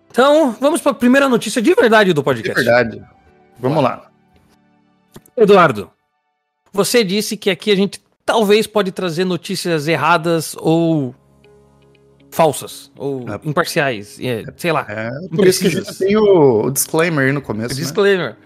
Então, 0.09 0.55
vamos 0.59 0.81
pra 0.81 0.93
primeira 0.93 1.27
notícia 1.29 1.61
de 1.61 1.73
verdade 1.73 2.13
do 2.13 2.21
De 2.21 2.25
podcast. 2.25 2.55
verdade. 2.63 3.01
Vamos 3.59 3.83
lá. 3.83 4.09
Eduardo, 5.37 5.89
você 6.73 7.03
disse 7.03 7.37
que 7.37 7.49
aqui 7.49 7.71
a 7.71 7.75
gente 7.75 8.01
talvez 8.25 8.67
pode 8.67 8.91
trazer 8.91 9.23
notícias 9.25 9.87
erradas 9.87 10.55
ou 10.59 11.15
falsas, 12.29 12.91
ou 12.97 13.25
É. 13.29 13.39
imparciais, 13.43 14.17
é, 14.21 14.43
sei 14.57 14.71
lá. 14.71 14.85
É, 14.87 15.09
por 15.35 15.45
isso 15.47 15.59
que 15.61 15.67
a 15.67 15.69
gente 15.69 15.79
Imprecisas. 15.81 15.97
tem 15.97 16.17
o, 16.17 16.65
o 16.65 16.71
disclaimer 16.71 17.25
aí 17.27 17.31
no 17.31 17.41
começo, 17.41 17.75
né? 17.75 17.81
Disclaimer. 17.81 18.37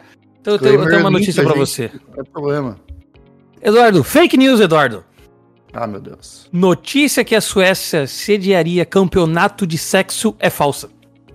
Então 0.42 0.54
eu 0.54 0.60
tenho, 0.60 0.76
eu 0.76 0.88
tenho 0.90 1.00
uma 1.08 1.12
Disclaimer 1.12 1.12
notícia 1.12 1.44
gente. 1.44 1.56
você. 1.58 1.92
Não 2.16 2.22
é 2.22 2.24
problema. 2.24 2.80
Eduardo, 3.62 4.04
fake 4.04 4.38
news, 4.38 4.60
Eduardo. 4.60 5.04
Ah, 5.78 5.86
meu 5.86 6.00
Deus. 6.00 6.48
Notícia 6.54 7.24
que 7.24 7.36
a 7.36 7.42
Suécia 7.42 8.08
sediaria 8.08 8.86
campeonato 8.86 9.68
de 9.68 9.78
sexo 9.78 10.36
é 10.40 10.50
falsa. 10.50 10.90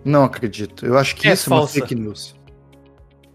Não 0.05 0.25
acredito. 0.25 0.87
Eu 0.87 0.97
acho 0.97 1.15
que 1.15 1.29
É 1.29 1.35
isso 1.35 1.51
é 1.51 1.53
uma 1.53 1.61
falsa. 1.61 1.75
fake 1.75 1.95
news. 1.95 2.35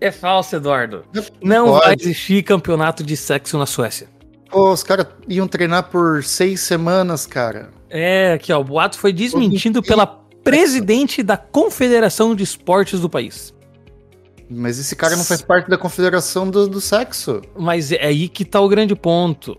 É 0.01 0.11
falsa, 0.11 0.57
Eduardo. 0.57 1.03
Não 1.41 1.67
Pode. 1.67 1.85
vai 1.85 1.95
existir 1.99 2.43
campeonato 2.43 3.03
de 3.03 3.15
sexo 3.15 3.57
na 3.57 3.65
Suécia. 3.67 4.07
Pô, 4.49 4.71
os 4.71 4.83
caras 4.83 5.07
iam 5.27 5.47
treinar 5.47 5.89
por 5.89 6.23
seis 6.23 6.61
semanas, 6.61 7.25
cara. 7.25 7.69
É, 7.89 8.33
aqui 8.33 8.51
ó, 8.51 8.59
o 8.59 8.63
boato 8.63 8.97
foi 8.97 9.13
desmentido 9.13 9.81
pela 9.83 10.05
presidente 10.43 11.21
da 11.23 11.37
Confederação 11.37 12.35
de 12.35 12.43
Esportes 12.43 12.99
do 12.99 13.09
país. 13.09 13.53
Mas 14.49 14.77
esse 14.77 14.95
cara 14.95 15.15
não 15.15 15.23
faz 15.23 15.41
parte 15.41 15.69
da 15.69 15.77
confederação 15.77 16.49
do, 16.49 16.67
do 16.67 16.79
sexo. 16.79 17.41
Mas 17.57 17.91
é 17.91 18.05
aí 18.05 18.27
que 18.29 18.45
tá 18.45 18.59
o 18.59 18.69
grande 18.69 18.95
ponto. 18.95 19.57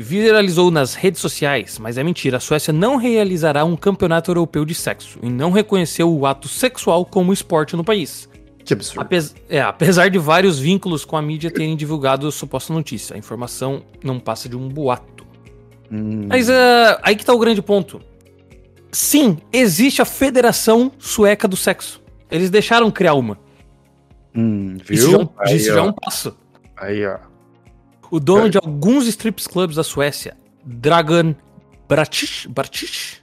Viralizou 0.00 0.70
nas 0.70 0.94
redes 0.94 1.20
sociais, 1.20 1.78
mas 1.78 1.98
é 1.98 2.04
mentira. 2.04 2.36
A 2.36 2.40
Suécia 2.40 2.72
não 2.72 2.96
realizará 2.96 3.64
um 3.64 3.76
campeonato 3.76 4.30
europeu 4.30 4.64
de 4.64 4.74
sexo 4.74 5.18
e 5.22 5.28
não 5.28 5.50
reconheceu 5.50 6.08
o 6.12 6.24
ato 6.24 6.46
sexual 6.48 7.04
como 7.04 7.32
esporte 7.32 7.74
no 7.74 7.82
país. 7.84 8.28
Que 8.64 8.74
absurdo. 8.74 9.00
Apes- 9.02 9.34
é, 9.48 9.60
apesar 9.60 10.08
de 10.08 10.18
vários 10.18 10.58
vínculos 10.58 11.04
com 11.04 11.16
a 11.16 11.22
mídia 11.22 11.50
terem 11.50 11.74
divulgado 11.76 12.28
a 12.28 12.32
suposta 12.32 12.72
notícia, 12.72 13.16
a 13.16 13.18
informação 13.18 13.82
não 14.04 14.20
passa 14.20 14.48
de 14.48 14.56
um 14.56 14.68
boato. 14.68 15.26
Hum, 15.90 16.26
Mas 16.28 16.48
ah, 16.50 17.00
aí 17.02 17.16
que 17.16 17.24
tá 17.24 17.32
o 17.32 17.38
grande 17.38 17.62
ponto. 17.62 18.00
Sim, 18.92 19.38
existe 19.52 20.00
a 20.00 20.04
Federação 20.04 20.92
Sueca 20.98 21.48
do 21.48 21.56
Sexo. 21.56 22.00
Eles 22.30 22.50
deixaram 22.50 22.90
criar 22.90 23.14
uma. 23.14 23.38
hum, 24.34 24.76
viu? 24.84 24.94
Isso, 24.96 25.10
já, 25.10 25.16
é 25.16 25.20
um- 25.22 25.28
aí, 25.38 25.56
isso 25.56 25.66
já 25.66 25.78
é 25.78 25.82
um 25.82 25.92
passo. 25.92 26.36
aí, 26.76 27.06
ó. 27.06 27.18
O 28.10 28.18
dono 28.20 28.46
É. 28.46 28.48
de 28.50 28.58
alguns 28.58 29.06
strips 29.06 29.46
clubs 29.46 29.76
da 29.76 29.84
Suécia, 29.84 30.36
Dragan 30.64 31.34
Bratic, 31.88 32.46
Bratic 32.48 33.18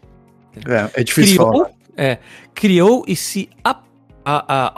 É, 0.66 1.02
é 1.02 1.04
difícil 1.04 1.38
falar. 1.38 1.52
criou, 1.52 1.70
é, 1.98 2.18
criou 2.54 3.04
e 3.08 3.16
se 3.16 3.50
a, 3.64 3.80
a- 4.24 4.68
a 4.68 4.74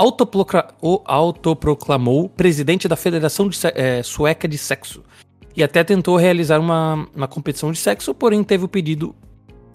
autoproclamou 1.05 2.29
presidente 2.29 2.87
da 2.87 2.95
Federação 2.95 3.47
de 3.49 3.57
é, 3.75 4.01
Sueca 4.03 4.47
de 4.47 4.57
Sexo. 4.57 5.03
E 5.55 5.63
até 5.63 5.83
tentou 5.83 6.15
realizar 6.17 6.59
uma, 6.59 7.07
uma 7.15 7.27
competição 7.27 7.71
de 7.71 7.79
sexo, 7.79 8.13
porém 8.13 8.43
teve 8.43 8.65
o 8.65 8.67
pedido 8.67 9.15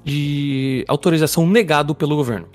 de 0.05 0.85
autorização 0.89 1.47
negado 1.47 1.95
pelo 1.95 2.15
governo. 2.17 2.47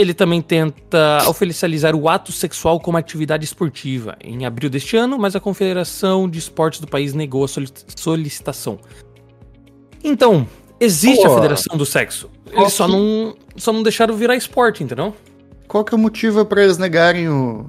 Ele 0.00 0.14
também 0.14 0.40
tenta 0.40 1.24
oficializar 1.28 1.92
o 1.96 2.08
ato 2.08 2.30
sexual 2.30 2.78
como 2.78 2.96
atividade 2.96 3.44
esportiva 3.44 4.16
em 4.22 4.46
abril 4.46 4.70
deste 4.70 4.96
ano, 4.96 5.18
mas 5.18 5.34
a 5.34 5.40
Confederação 5.40 6.28
de 6.30 6.38
Esportes 6.38 6.78
do 6.78 6.86
país 6.86 7.14
negou 7.14 7.42
a 7.44 7.48
soli- 7.48 7.68
solicitação. 7.96 8.78
Então, 10.04 10.46
existe 10.78 11.26
a. 11.26 11.30
Federação 11.34 11.76
do 11.76 11.84
Sexo. 11.84 12.30
Eles 12.52 12.72
só 12.74 12.86
que- 12.86 12.92
não, 12.92 13.36
só 13.56 13.72
não 13.72 13.82
deixaram 13.82 14.14
virar 14.16 14.36
esporte, 14.36 14.84
entendeu? 14.84 15.12
Qual 15.66 15.84
que 15.84 15.92
é 15.92 15.96
o 15.96 16.00
motivo 16.00 16.44
pra 16.44 16.62
eles 16.62 16.78
negarem 16.78 17.28
o, 17.28 17.66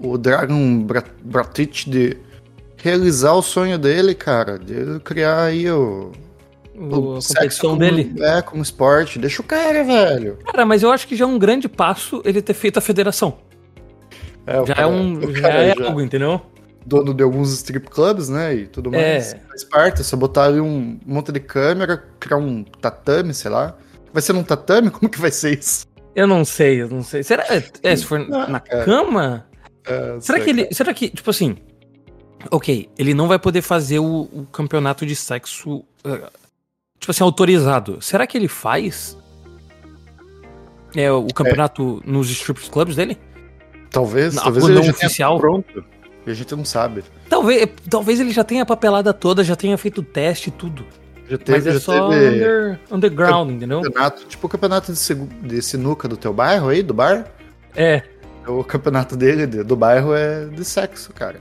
o, 0.00 0.16
Dragon 0.16 0.78
Bra- 0.84 1.02
Bratic 1.24 1.86
de 1.88 2.16
realizar 2.76 3.32
o 3.32 3.42
sonho 3.42 3.78
dele, 3.78 4.14
cara? 4.14 4.60
De 4.60 5.00
criar 5.00 5.42
aí 5.42 5.68
o, 5.68 6.12
O- 6.76 7.16
a 7.16 7.20
sexo 7.20 7.34
competição 7.34 7.70
como- 7.70 7.80
dele. 7.80 8.14
É, 8.20 8.42
como 8.42 8.62
esporte. 8.62 9.18
Deixa 9.18 9.40
o 9.40 9.44
cara, 9.44 9.84
velho. 9.84 10.38
Cara, 10.44 10.64
mas 10.66 10.82
eu 10.82 10.90
acho 10.90 11.06
que 11.06 11.14
já 11.16 11.24
é 11.24 11.28
um 11.28 11.38
grande 11.38 11.68
passo 11.68 12.20
ele 12.24 12.42
ter 12.42 12.54
feito 12.54 12.78
a 12.78 12.80
federação. 12.80 13.38
É, 14.46 14.60
o 14.60 14.66
já 14.66 14.74
cara- 14.74 14.88
é 14.88 14.90
um. 14.90 15.20
Já 15.32 15.40
cara 15.42 15.62
é 15.64 15.74
já 15.76 15.86
algo, 15.86 16.00
entendeu? 16.00 16.40
dono 16.86 17.14
de 17.14 17.22
alguns 17.22 17.50
strip 17.54 17.88
clubs, 17.88 18.28
né? 18.28 18.54
E 18.54 18.66
tudo 18.66 18.90
mais. 18.90 19.32
É. 19.32 19.38
Faz 19.48 19.64
parte, 19.64 20.00
é 20.02 20.04
só 20.04 20.16
botar 20.18 20.44
ali 20.44 20.60
um 20.60 20.98
monte 21.06 21.32
de 21.32 21.40
câmera, 21.40 21.96
criar 22.20 22.36
um 22.36 22.62
tatame, 22.62 23.32
sei 23.32 23.50
lá. 23.50 23.74
Vai 24.12 24.20
ser 24.20 24.34
num 24.34 24.42
tatame? 24.44 24.90
Como 24.92 25.08
que 25.08 25.18
vai 25.20 25.30
ser 25.30 25.58
isso? 25.58 25.86
Eu 26.14 26.26
não 26.26 26.44
sei, 26.44 26.82
eu 26.82 26.88
não 26.90 27.02
sei. 27.02 27.22
Será. 27.22 27.44
É, 27.82 27.96
se 27.96 28.04
for 28.04 28.20
Ah, 28.30 28.46
na 28.48 28.60
cara. 28.60 28.84
cama? 28.84 29.46
É, 29.86 30.16
Será 30.20 30.40
que 30.40 30.50
ele. 30.50 30.68
Será 30.72 30.92
que, 30.92 31.08
tipo 31.08 31.30
assim. 31.30 31.56
Ok, 32.50 32.90
ele 32.98 33.14
não 33.14 33.26
vai 33.28 33.38
poder 33.38 33.62
fazer 33.62 33.98
o, 34.00 34.28
o 34.30 34.46
campeonato 34.52 35.06
de 35.06 35.16
sexo. 35.16 35.82
eh, 36.04 36.28
tipo 37.04 37.10
assim, 37.10 37.22
autorizado. 37.22 37.98
Será 38.00 38.26
que 38.26 38.36
ele 38.36 38.48
faz? 38.48 39.16
É, 40.96 41.10
o 41.12 41.26
campeonato 41.28 42.02
nos 42.06 42.30
strip 42.30 42.70
clubs 42.70 42.96
dele? 42.96 43.18
Talvez, 43.90 44.34
Não, 44.34 44.42
talvez 44.42 44.64
ele 44.64 44.80
não 44.80 44.90
oficial. 44.90 45.38
pronto. 45.38 45.84
E 46.26 46.30
a 46.30 46.34
gente 46.34 46.54
não 46.56 46.64
sabe. 46.64 47.04
Talvez, 47.28 47.68
talvez 47.90 48.18
ele 48.20 48.30
já 48.32 48.42
tenha 48.42 48.62
a 48.62 48.66
papelada 48.66 49.12
toda, 49.12 49.44
já 49.44 49.54
tenha 49.54 49.76
feito 49.76 49.98
o 49.98 50.02
teste 50.02 50.48
e 50.48 50.52
tudo. 50.52 50.84
Já 51.28 51.36
teve, 51.38 51.58
Mas 51.58 51.66
é 51.66 51.72
já 51.72 51.80
só 51.80 52.08
teve 52.08 52.36
under- 52.36 52.80
underground, 52.90 53.50
entendeu? 53.50 53.82
campeonato, 53.82 54.24
tipo 54.26 54.46
o 54.46 54.50
campeonato 54.50 54.92
de, 54.92 55.14
de 55.48 55.62
sinuca 55.62 56.06
do 56.08 56.16
teu 56.16 56.32
bairro 56.32 56.68
aí, 56.68 56.82
do 56.82 56.94
bar. 56.94 57.26
É. 57.76 58.02
O 58.46 58.62
campeonato 58.64 59.16
dele, 59.16 59.46
de- 59.46 59.62
do 59.64 59.74
bairro, 59.76 60.14
é 60.14 60.46
de 60.46 60.64
sexo, 60.64 61.12
cara. 61.12 61.40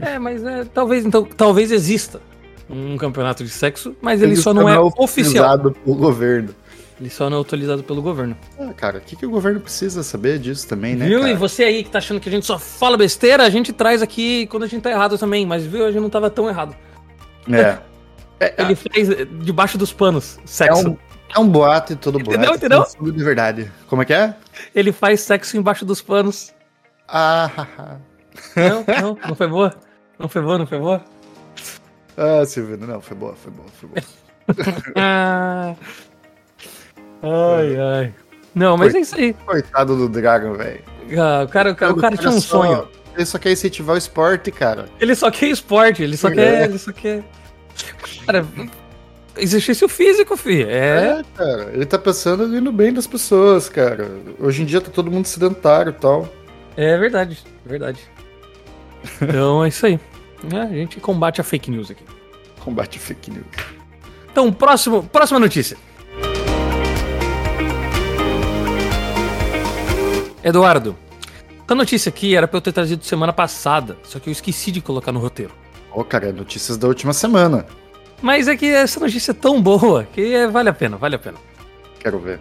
É, 0.00 0.18
mas 0.18 0.42
é, 0.44 0.64
talvez 0.64 1.04
então, 1.04 1.24
talvez 1.24 1.70
exista 1.70 2.20
um 2.68 2.96
campeonato 2.96 3.44
de 3.44 3.50
sexo, 3.50 3.94
mas 4.00 4.22
ele, 4.22 4.32
Ele 4.32 4.40
só 4.40 4.54
não 4.54 4.68
é 4.68 4.78
oficial. 4.78 5.58
pelo 5.58 5.96
governo. 5.96 6.54
Ele 7.00 7.10
só 7.10 7.28
não 7.28 7.36
é 7.36 7.38
autorizado 7.38 7.82
pelo 7.82 8.00
governo. 8.00 8.36
Ah, 8.58 8.72
cara, 8.72 8.98
o 8.98 9.00
que, 9.00 9.16
que 9.16 9.26
o 9.26 9.30
governo 9.30 9.60
precisa 9.60 10.02
saber 10.02 10.38
disso 10.38 10.68
também, 10.68 10.94
né, 10.94 11.06
viu? 11.06 11.20
cara? 11.20 11.32
E 11.32 11.36
você 11.36 11.64
aí 11.64 11.82
que 11.82 11.90
tá 11.90 11.98
achando 11.98 12.20
que 12.20 12.28
a 12.28 12.32
gente 12.32 12.46
só 12.46 12.58
fala 12.58 12.96
besteira, 12.96 13.42
a 13.44 13.50
gente 13.50 13.72
traz 13.72 14.00
aqui 14.00 14.46
quando 14.46 14.62
a 14.62 14.66
gente 14.66 14.82
tá 14.82 14.90
errado 14.90 15.18
também, 15.18 15.44
mas 15.44 15.64
viu, 15.66 15.84
a 15.84 15.90
gente 15.90 16.00
não 16.00 16.10
tava 16.10 16.30
tão 16.30 16.48
errado. 16.48 16.74
É. 17.50 17.78
É, 18.40 18.52
Ele 18.58 18.74
faz 18.74 19.08
eh, 19.08 19.24
debaixo 19.42 19.78
dos 19.78 19.92
panos 19.92 20.38
é, 20.38 20.40
sexo. 20.44 20.90
um, 20.90 20.96
é 21.34 21.38
um 21.38 21.48
boato 21.48 21.92
e 21.92 21.96
todo 21.96 22.18
boato. 22.18 22.32
Entendeu, 22.32 22.54
entendeu? 22.56 23.12
de 23.12 23.24
verdade. 23.24 23.72
Como 23.86 24.02
é 24.02 24.04
que 24.04 24.12
é? 24.12 24.34
Ele 24.74 24.90
faz 24.90 25.20
sexo 25.20 25.56
embaixo 25.56 25.84
dos 25.84 26.02
panos. 26.02 26.52
Ah, 27.08 27.48
haha. 27.56 28.00
Não, 28.56 28.84
não, 29.00 29.18
não 29.28 29.34
foi 29.36 29.46
boa? 29.46 29.74
Não 30.18 30.28
foi 30.28 30.42
boa, 30.42 30.58
não 30.58 30.66
foi 30.66 30.78
boa? 30.80 31.04
Ah, 32.16 32.44
Silvino, 32.46 32.86
não, 32.86 33.00
foi 33.00 33.16
boa, 33.16 33.34
foi 33.34 33.52
boa, 33.52 33.68
foi 33.80 33.88
boa. 33.88 34.94
Ah. 34.96 35.74
Ai, 37.22 37.76
ai. 37.80 38.14
Não, 38.54 38.76
mas 38.76 38.94
é 38.94 38.98
isso 39.00 39.16
aí. 39.16 39.32
Coitado 39.32 39.96
do 39.96 40.08
Dragon, 40.10 40.52
velho. 40.52 40.82
Ah, 41.18 41.44
o 41.44 41.48
cara, 41.48 41.72
o 41.72 41.74
cara, 41.74 41.92
o 41.92 41.96
cara 41.96 42.16
tinha 42.16 42.30
um 42.30 42.40
só- 42.40 42.62
sonho. 42.62 42.88
Ele 43.16 43.24
só 43.24 43.38
quer 43.38 43.52
incentivar 43.52 43.94
o 43.94 43.98
esporte, 43.98 44.50
cara. 44.50 44.86
Ele 45.00 45.14
só 45.14 45.30
quer 45.30 45.46
esporte, 45.48 46.02
ele 46.02 46.16
só 46.18 46.28
É. 46.28 46.34
quer. 46.34 46.64
Ele 46.68 46.78
só 46.78 46.92
quer. 46.92 47.24
Cara, 48.26 48.44
exercício 49.38 49.88
físico, 49.88 50.36
fi. 50.36 50.64
É. 50.64 51.20
É, 51.20 51.22
cara. 51.36 51.70
Ele 51.72 51.86
tá 51.86 51.98
pensando 51.98 52.46
no 52.46 52.72
bem 52.72 52.92
das 52.92 53.06
pessoas, 53.06 53.68
cara. 53.70 54.06
Hoje 54.38 54.62
em 54.62 54.66
dia 54.66 54.80
tá 54.80 54.90
todo 54.90 55.10
mundo 55.10 55.24
sedentário 55.26 55.90
e 55.90 55.94
tal. 55.94 56.28
É 56.76 56.96
verdade, 56.98 57.38
é 57.64 57.68
verdade. 57.68 58.00
Então 59.22 59.64
é 59.64 59.68
isso 59.68 59.86
aí. 59.86 59.98
É, 60.52 60.60
a 60.60 60.66
gente 60.68 61.00
combate 61.00 61.40
a 61.40 61.44
fake 61.44 61.70
news 61.70 61.90
aqui. 61.90 62.04
Combate 62.60 62.98
fake 62.98 63.30
news. 63.30 63.46
Então, 64.30 64.52
próximo, 64.52 65.02
próxima 65.02 65.38
notícia. 65.38 65.76
Eduardo, 70.42 70.96
essa 71.64 71.74
notícia 71.74 72.08
aqui 72.10 72.36
era 72.36 72.46
pra 72.46 72.58
eu 72.58 72.60
ter 72.60 72.72
trazido 72.72 73.04
semana 73.04 73.32
passada, 73.32 73.96
só 74.02 74.18
que 74.18 74.28
eu 74.28 74.32
esqueci 74.32 74.70
de 74.70 74.80
colocar 74.80 75.12
no 75.12 75.18
roteiro. 75.20 75.52
Ô, 75.92 76.04
cara, 76.04 76.28
é 76.28 76.32
notícias 76.32 76.76
da 76.76 76.86
última 76.86 77.12
semana. 77.12 77.64
Mas 78.20 78.48
é 78.48 78.56
que 78.56 78.66
essa 78.66 79.00
notícia 79.00 79.30
é 79.30 79.34
tão 79.34 79.60
boa 79.62 80.04
que 80.12 80.34
é- 80.34 80.46
vale 80.46 80.68
a 80.68 80.72
pena, 80.72 80.96
vale 80.96 81.14
a 81.16 81.18
pena. 81.18 81.38
Quero 81.98 82.18
ver. 82.18 82.40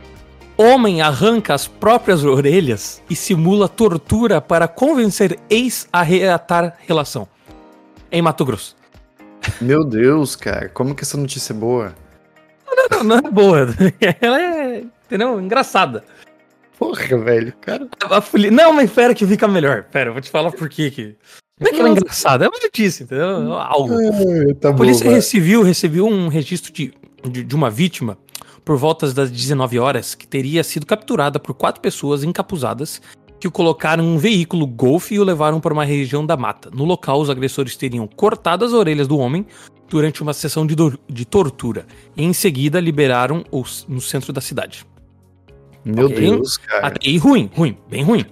Homem 0.57 1.01
arranca 1.01 1.53
as 1.53 1.67
próprias 1.67 2.23
orelhas 2.23 3.01
e 3.09 3.15
simula 3.15 3.67
tortura 3.67 4.39
para 4.41 4.67
convencer 4.67 5.39
ex 5.49 5.87
a 5.91 6.01
reatar 6.03 6.77
relação. 6.85 7.27
Em 8.13 8.21
Mato 8.21 8.45
Grosso. 8.45 8.75
Meu 9.59 9.83
Deus, 9.83 10.35
cara, 10.35 10.69
como 10.69 10.93
que 10.93 11.01
essa 11.01 11.17
notícia 11.17 11.51
é 11.51 11.55
boa? 11.55 11.95
Não, 12.91 13.03
não 13.03 13.17
é 13.17 13.21
boa. 13.23 13.67
Ela 14.21 14.39
é, 14.39 14.83
entendeu? 15.05 15.41
Engraçada. 15.41 16.03
Porra, 16.77 17.17
velho, 17.17 17.51
cara. 17.59 17.87
A 18.03 18.23
Não, 18.51 18.71
mas 18.71 18.91
pera 18.91 19.15
que 19.15 19.25
fica 19.25 19.47
melhor. 19.47 19.85
Pera, 19.85 20.11
eu 20.11 20.13
vou 20.13 20.21
te 20.21 20.29
falar 20.29 20.51
por 20.51 20.69
quê 20.69 20.91
que. 20.91 21.15
Não 21.59 21.67
é 21.67 21.71
que 21.71 21.79
ela 21.79 21.89
é 21.89 21.91
engraçada, 21.91 22.45
é 22.45 22.47
uma 22.47 22.59
notícia, 22.61 23.03
entendeu? 23.03 23.53
Algo. 23.53 23.95
Ai, 23.95 24.53
tá 24.53 24.69
A 24.69 24.73
polícia. 24.73 25.19
Civil 25.19 25.63
recebeu 25.63 26.05
um 26.05 26.27
registro 26.27 26.71
de, 26.71 26.93
de, 27.27 27.43
de 27.43 27.55
uma 27.55 27.71
vítima 27.71 28.15
por 28.63 28.77
voltas 28.77 29.11
das 29.13 29.31
19 29.31 29.79
horas 29.79 30.13
que 30.13 30.27
teria 30.27 30.63
sido 30.63 30.85
capturada 30.85 31.39
por 31.39 31.55
quatro 31.55 31.81
pessoas 31.81 32.23
encapuzadas 32.23 33.01
que 33.43 33.47
o 33.47 33.51
colocaram 33.51 34.01
em 34.05 34.07
um 34.07 34.17
veículo 34.17 34.65
Golf 34.65 35.11
e 35.11 35.19
o 35.19 35.23
levaram 35.25 35.59
para 35.59 35.73
uma 35.73 35.83
região 35.83 36.25
da 36.25 36.37
mata. 36.37 36.69
No 36.73 36.85
local, 36.85 37.19
os 37.19 37.29
agressores 37.29 37.75
teriam 37.75 38.07
cortado 38.07 38.63
as 38.63 38.71
orelhas 38.71 39.05
do 39.05 39.17
homem 39.17 39.45
durante 39.89 40.23
uma 40.23 40.31
sessão 40.31 40.65
de, 40.65 40.73
de 41.09 41.25
tortura 41.25 41.85
e 42.15 42.23
em 42.23 42.31
seguida 42.31 42.79
liberaram 42.79 43.43
os 43.51 43.85
no 43.89 43.99
centro 43.99 44.31
da 44.31 44.39
cidade. 44.39 44.85
Meu 45.83 46.05
Ok. 46.05 46.17
Deus, 46.21 46.55
cara. 46.55 46.87
Até 46.87 47.09
aí, 47.09 47.17
ruim, 47.17 47.49
ruim, 47.53 47.77
bem 47.89 48.01
ruim. 48.01 48.25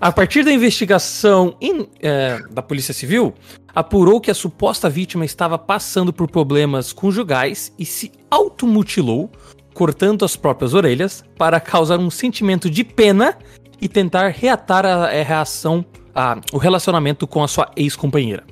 A 0.00 0.12
partir 0.12 0.44
da 0.44 0.52
investigação 0.52 1.56
in- 1.60 1.88
é, 2.00 2.38
da 2.48 2.62
Polícia 2.62 2.94
Civil, 2.94 3.34
apurou 3.74 4.20
que 4.20 4.30
a 4.30 4.34
suposta 4.34 4.88
vítima 4.88 5.24
estava 5.24 5.58
passando 5.58 6.12
por 6.12 6.30
problemas 6.30 6.92
conjugais 6.92 7.72
e 7.76 7.84
se 7.84 8.12
automutilou, 8.30 9.28
cortando 9.74 10.24
as 10.24 10.36
próprias 10.36 10.74
orelhas, 10.74 11.24
para 11.36 11.58
causar 11.58 11.98
um 11.98 12.08
sentimento 12.08 12.70
de 12.70 12.84
pena 12.84 13.36
e 13.80 13.88
tentar 13.88 14.28
reatar 14.28 14.84
a, 14.86 15.04
a 15.06 15.22
reação, 15.22 15.84
a- 16.14 16.40
o 16.52 16.58
relacionamento 16.58 17.26
com 17.26 17.42
a 17.42 17.48
sua 17.48 17.70
ex-companheira. 17.76 18.44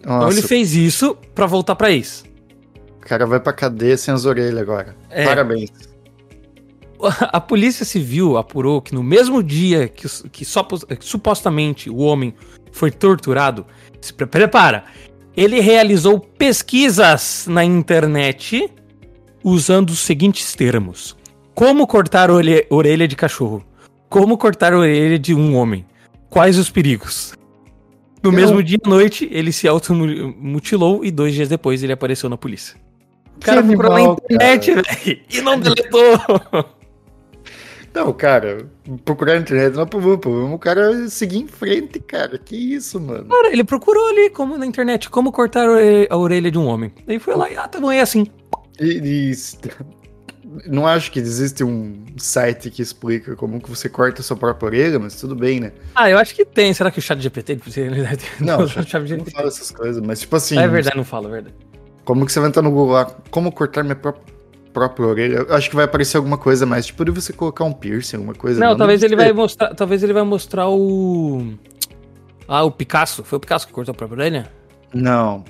Então 0.00 0.30
ele 0.30 0.42
fez 0.42 0.74
isso 0.74 1.16
para 1.34 1.46
voltar 1.46 1.74
pra 1.74 1.90
ex. 1.90 2.24
o 2.98 3.00
cara 3.00 3.26
vai 3.26 3.40
pra 3.40 3.52
cadeia 3.52 3.96
sem 3.96 4.12
as 4.14 4.24
orelhas 4.24 4.58
agora. 4.60 4.94
É. 5.10 5.24
Parabéns. 5.24 5.70
A 7.20 7.40
Polícia 7.40 7.84
Civil 7.84 8.36
apurou 8.38 8.80
que 8.80 8.94
no 8.94 9.02
mesmo 9.02 9.42
dia 9.42 9.86
que, 9.88 10.08
que 10.30 10.44
sopos- 10.44 10.84
que 10.84 11.04
supostamente 11.04 11.90
o 11.90 11.98
homem 11.98 12.34
foi 12.72 12.90
torturado, 12.90 13.66
se 14.00 14.12
pre- 14.14 14.26
prepara, 14.26 14.84
ele 15.36 15.60
realizou 15.60 16.18
pesquisas 16.18 17.46
na 17.48 17.62
internet 17.64 18.72
usando 19.44 19.90
os 19.90 19.98
seguintes 19.98 20.54
termos: 20.54 21.14
como 21.54 21.86
cortar 21.86 22.30
orelha 22.30 23.06
de 23.06 23.14
cachorro, 23.16 23.62
Como 24.08 24.36
cortar 24.38 24.72
a 24.72 24.78
orelha 24.78 25.18
de 25.18 25.34
um 25.34 25.54
homem? 25.56 25.84
Quais 26.30 26.58
os 26.58 26.70
perigos? 26.70 27.34
No 28.22 28.30
Eu- 28.30 28.32
mesmo 28.32 28.62
dia 28.62 28.78
à 28.84 28.88
noite, 28.88 29.28
ele 29.30 29.52
se 29.52 29.68
automutilou 29.68 31.04
e 31.04 31.10
dois 31.10 31.34
dias 31.34 31.48
depois 31.48 31.82
ele 31.82 31.92
apareceu 31.92 32.28
na 32.28 32.36
polícia. 32.36 32.76
O 33.36 33.40
cara 33.40 33.62
Que 33.62 33.68
procurou 33.68 33.92
animal, 33.94 34.16
na 34.30 34.34
internet, 34.34 34.72
velho, 34.74 35.20
e 35.30 35.40
não 35.42 35.60
deletou. 35.60 36.00
Não, 37.94 38.12
cara, 38.12 38.68
procurar 39.06 39.36
na 39.36 39.40
internet 39.40 39.74
não 39.74 39.84
é 39.84 39.86
problema, 39.86 40.18
problema. 40.18 40.54
O 40.54 40.58
cara 40.58 41.08
seguir 41.08 41.38
em 41.38 41.46
frente, 41.46 41.98
cara. 41.98 42.36
Que 42.36 42.54
isso, 42.54 43.00
mano. 43.00 43.24
Cara, 43.30 43.50
ele 43.50 43.64
procurou 43.64 44.06
ali, 44.10 44.28
como 44.28 44.58
na 44.58 44.66
internet, 44.66 45.08
como 45.08 45.32
cortar 45.32 45.66
a 45.66 46.16
orelha- 46.18 46.50
de 46.50 46.58
um 46.58 46.66
homem. 46.66 46.92
Daí 47.06 47.18
foi 47.18 47.34
lá 47.34 47.50
e, 47.50 47.56
ah, 47.56 47.66
tá 47.66 47.80
bom, 47.80 47.90
é 47.90 48.02
assim. 48.02 48.26
E, 48.78 48.98
e- 49.30 49.34
não 50.66 50.86
acho 50.86 51.10
que 51.12 51.18
existe 51.18 51.62
um 51.64 52.04
site 52.16 52.70
que 52.70 52.80
explica 52.82 53.34
como 53.36 53.60
que 53.60 53.68
você 53.68 53.88
corta 53.88 54.20
a 54.20 54.24
sua 54.24 54.36
própria 54.36 54.66
orelha, 54.66 54.98
mas 54.98 55.16
tudo 55.20 55.34
bem, 55.34 55.60
né? 55.60 55.72
Ah, 55.94 56.08
eu 56.10 56.18
acho 56.18 56.34
que 56.34 56.44
tem. 56.44 56.72
Será 56.72 56.90
que 56.90 56.98
o 56.98 57.02
chat 57.02 57.20
GPT... 57.20 57.58
Não, 58.40 58.60
o 58.62 58.68
chat 58.68 58.92
não 58.94 59.06
GPT... 59.06 59.30
fala 59.32 59.48
essas 59.48 59.70
coisas, 59.70 60.02
mas 60.02 60.20
tipo 60.20 60.36
assim, 60.36 60.58
É 60.58 60.66
verdade, 60.68 60.96
não 60.96 61.04
fala, 61.04 61.28
é 61.28 61.32
verdade. 61.32 61.54
como 62.04 62.24
que 62.24 62.32
você 62.32 62.40
vai 62.40 62.48
entrar 62.48 62.62
no 62.62 62.70
Google 62.70 62.92
lá, 62.94 63.04
como 63.30 63.50
cortar 63.52 63.82
minha 63.82 63.96
pró- 63.96 64.14
própria 64.72 65.06
orelha? 65.06 65.36
Eu 65.48 65.54
acho 65.54 65.68
que 65.70 65.76
vai 65.76 65.84
aparecer 65.84 66.16
alguma 66.16 66.38
coisa 66.38 66.64
mais, 66.66 66.86
tipo 66.86 67.04
de 67.04 67.10
você 67.10 67.32
colocar 67.32 67.64
um 67.64 67.72
piercing, 67.72 68.16
alguma 68.16 68.34
coisa. 68.34 68.60
Não, 68.60 68.76
talvez 68.76 69.02
ele 69.02 69.16
vai 69.16 69.32
mostrar. 69.32 69.74
Talvez 69.74 70.02
ele 70.02 70.12
vai 70.12 70.22
mostrar 70.22 70.68
o. 70.68 71.54
Ah, 72.48 72.62
o 72.62 72.70
Picasso. 72.70 73.24
Foi 73.24 73.36
o 73.36 73.40
Picasso 73.40 73.66
que 73.66 73.72
cortou 73.72 73.92
a 73.92 73.94
própria 73.96 74.20
orelha? 74.20 74.52
Não. 74.94 75.44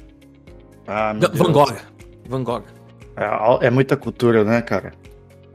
Ah, 0.87 1.13
meu 1.13 1.31
Van. 1.33 1.53
Gogh. 1.53 1.75
Van 2.29 2.43
Gogh. 2.43 2.63
É, 3.17 3.67
é 3.67 3.71
muita 3.71 3.97
cultura, 3.97 4.45
né, 4.45 4.61
cara? 4.63 4.93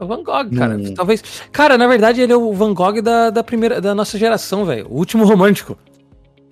O 0.00 0.06
Van 0.06 0.22
Gogh, 0.22 0.50
cara. 0.56 0.76
Hum. 0.76 0.94
Talvez. 0.94 1.22
Cara, 1.52 1.78
na 1.78 1.86
verdade, 1.86 2.20
ele 2.20 2.32
é 2.32 2.36
o 2.36 2.52
Van 2.52 2.74
Gogh 2.74 3.00
da, 3.00 3.30
da 3.30 3.44
primeira, 3.44 3.80
da 3.80 3.94
nossa 3.94 4.18
geração, 4.18 4.64
velho. 4.64 4.86
O 4.90 4.96
último 4.96 5.24
romântico. 5.24 5.78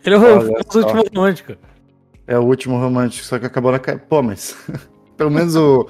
Ele 0.05 0.15
é 0.15 0.19
o, 0.19 0.23
o 0.23 0.79
último 0.79 1.03
romântico. 1.13 1.57
É 2.27 2.39
o 2.39 2.43
último 2.43 2.79
romântico, 2.79 3.25
só 3.27 3.39
que 3.39 3.47
acabou 3.47 3.73
na. 3.73 3.79
Pô, 3.81 4.23
mas. 4.23 4.57
Pelo 5.17 5.31
menos 5.31 5.55
o, 5.57 5.87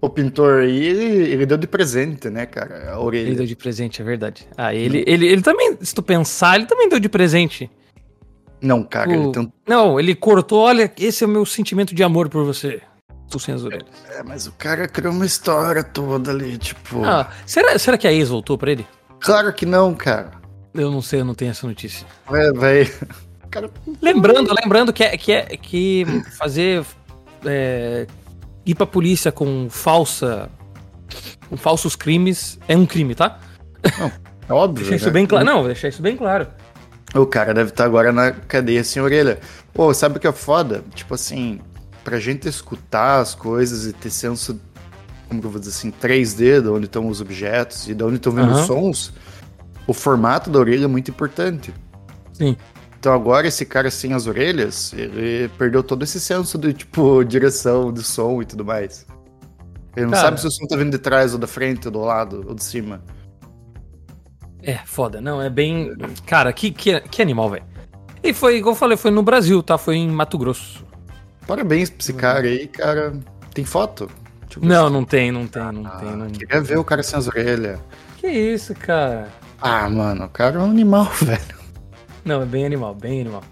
o 0.00 0.08
pintor 0.08 0.62
aí, 0.62 0.84
ele, 0.86 1.04
ele 1.32 1.46
deu 1.46 1.56
de 1.58 1.66
presente, 1.68 2.28
né, 2.30 2.46
cara? 2.46 2.90
A 2.92 2.98
orelha. 3.00 3.28
Ele 3.28 3.36
deu 3.36 3.46
de 3.46 3.54
presente, 3.54 4.00
é 4.02 4.04
verdade. 4.04 4.48
Ah, 4.56 4.74
ele, 4.74 5.04
ele, 5.06 5.26
ele 5.26 5.42
também, 5.42 5.76
se 5.80 5.94
tu 5.94 6.02
pensar, 6.02 6.56
ele 6.56 6.66
também 6.66 6.88
deu 6.88 6.98
de 6.98 7.08
presente. 7.08 7.70
Não, 8.60 8.82
cara, 8.82 9.10
O- 9.10 9.12
ele 9.12 9.32
tem 9.32 9.52
Não, 9.68 10.00
ele 10.00 10.14
cortou, 10.14 10.60
olha, 10.60 10.90
esse 10.98 11.22
é 11.22 11.26
o 11.26 11.30
meu 11.30 11.44
sentimento 11.46 11.94
de 11.94 12.02
amor 12.02 12.28
por 12.28 12.44
você. 12.44 12.80
Sem 13.38 13.54
as 13.54 13.62
orelhas. 13.62 13.86
É, 14.10 14.22
mas 14.22 14.46
o 14.46 14.52
cara 14.52 14.88
criou 14.88 15.12
uma 15.12 15.26
história 15.26 15.82
toda 15.82 16.30
ali, 16.30 16.58
tipo. 16.58 17.04
Ah, 17.04 17.30
será, 17.46 17.78
será 17.78 17.98
que 17.98 18.06
a 18.06 18.12
ex 18.12 18.28
voltou 18.28 18.56
pra 18.58 18.72
ele? 18.72 18.86
Claro 19.20 19.52
que 19.52 19.64
não, 19.64 19.94
cara. 19.94 20.30
Eu 20.74 20.90
não 20.90 21.02
sei, 21.02 21.20
eu 21.20 21.24
não 21.24 21.34
tenho 21.34 21.50
essa 21.50 21.66
notícia. 21.66 22.06
Vai, 22.26 22.52
vai. 22.52 22.82
O 23.44 23.48
cara. 23.48 23.70
Lembrando, 24.00 24.54
lembrando 24.54 24.92
que, 24.92 25.04
é, 25.04 25.16
que, 25.16 25.32
é, 25.32 25.44
que 25.56 26.06
fazer. 26.38 26.84
é, 27.44 28.06
ir 28.64 28.74
pra 28.74 28.86
polícia 28.86 29.30
com 29.30 29.68
falsa. 29.70 30.48
com 31.48 31.56
falsos 31.56 31.94
crimes 31.94 32.58
é 32.66 32.76
um 32.76 32.86
crime, 32.86 33.14
tá? 33.14 33.38
É 34.48 34.52
óbvio. 34.52 34.84
Deixar 34.84 34.96
isso 34.96 35.06
né? 35.06 35.12
bem 35.12 35.26
claro. 35.26 35.44
Não, 35.44 35.58
vou 35.58 35.66
deixar 35.66 35.88
isso 35.88 36.02
bem 36.02 36.16
claro. 36.16 36.48
O 37.14 37.26
cara 37.26 37.52
deve 37.52 37.70
estar 37.70 37.84
agora 37.84 38.10
na 38.10 38.32
cadeia 38.32 38.82
sem 38.82 39.02
orelha. 39.02 39.38
Pô, 39.72 39.92
sabe 39.92 40.16
o 40.16 40.20
que 40.20 40.26
é 40.26 40.32
foda? 40.32 40.82
Tipo 40.94 41.14
assim, 41.14 41.60
pra 42.04 42.18
gente 42.18 42.48
escutar 42.48 43.20
as 43.20 43.34
coisas 43.34 43.86
e 43.86 43.92
ter 43.92 44.10
senso, 44.10 44.60
como 45.28 45.40
que 45.40 45.46
eu 45.46 45.50
vou 45.50 45.60
dizer 45.60 45.72
assim, 45.72 45.90
3D, 45.90 46.60
de 46.60 46.68
onde 46.68 46.86
estão 46.86 47.08
os 47.08 47.20
objetos 47.20 47.88
e 47.88 47.94
de 47.94 48.02
onde 48.02 48.16
estão 48.16 48.32
vindo 48.32 48.50
Aham. 48.50 48.60
os 48.60 48.66
sons, 48.66 49.12
o 49.86 49.92
formato 49.92 50.50
da 50.50 50.58
orelha 50.58 50.84
é 50.84 50.88
muito 50.88 51.10
importante. 51.10 51.72
Sim. 52.32 52.56
Então 52.98 53.12
agora 53.12 53.48
esse 53.48 53.66
cara 53.66 53.90
sem 53.90 54.12
as 54.12 54.26
orelhas, 54.26 54.92
ele 54.92 55.48
perdeu 55.58 55.82
todo 55.82 56.04
esse 56.04 56.20
senso 56.20 56.56
de, 56.56 56.72
tipo, 56.72 57.22
direção, 57.26 57.92
de 57.92 58.02
som 58.02 58.40
e 58.40 58.44
tudo 58.44 58.64
mais. 58.64 59.06
Ele 59.96 60.06
não 60.06 60.12
Cara. 60.12 60.24
sabe 60.24 60.40
se 60.40 60.46
o 60.46 60.50
som 60.50 60.66
tá 60.66 60.76
vindo 60.76 60.90
de 60.90 60.98
trás, 60.98 61.32
ou 61.32 61.38
da 61.38 61.46
frente, 61.46 61.86
ou 61.88 61.92
do 61.92 62.00
lado, 62.00 62.44
ou 62.48 62.54
de 62.54 62.64
cima. 62.64 63.02
É, 64.62 64.78
foda. 64.86 65.20
Não, 65.20 65.42
é 65.42 65.50
bem. 65.50 65.94
Cara, 66.24 66.52
que, 66.52 66.70
que, 66.70 67.00
que 67.00 67.20
animal, 67.20 67.50
velho. 67.50 67.64
E 68.22 68.32
foi, 68.32 68.56
igual 68.56 68.74
eu 68.74 68.78
falei, 68.78 68.96
foi 68.96 69.10
no 69.10 69.22
Brasil, 69.22 69.62
tá? 69.62 69.76
Foi 69.76 69.96
em 69.96 70.08
Mato 70.08 70.38
Grosso. 70.38 70.84
Parabéns 71.46 71.90
pra 71.90 71.98
esse 72.00 72.12
cara 72.12 72.46
aí, 72.46 72.66
cara. 72.68 73.12
Tem 73.52 73.64
foto? 73.64 74.08
Não, 74.60 74.90
não 74.90 75.04
tem, 75.04 75.32
não 75.32 75.46
tem, 75.46 75.62
não 75.72 75.86
Ah, 75.86 75.90
tem. 75.98 76.16
Não... 76.16 76.26
Queria 76.28 76.60
ver 76.60 76.78
o 76.78 76.84
cara 76.84 77.02
sem 77.02 77.18
as 77.18 77.26
orelhas. 77.26 77.78
Que 78.18 78.28
isso, 78.28 78.74
cara? 78.74 79.28
Ah, 79.60 79.88
mano, 79.88 80.24
o 80.26 80.28
cara 80.28 80.56
é 80.58 80.62
um 80.62 80.70
animal, 80.70 81.06
velho. 81.20 81.62
Não, 82.24 82.42
é 82.42 82.46
bem 82.46 82.64
animal, 82.66 82.94
bem 82.94 83.20
animal. 83.22 83.42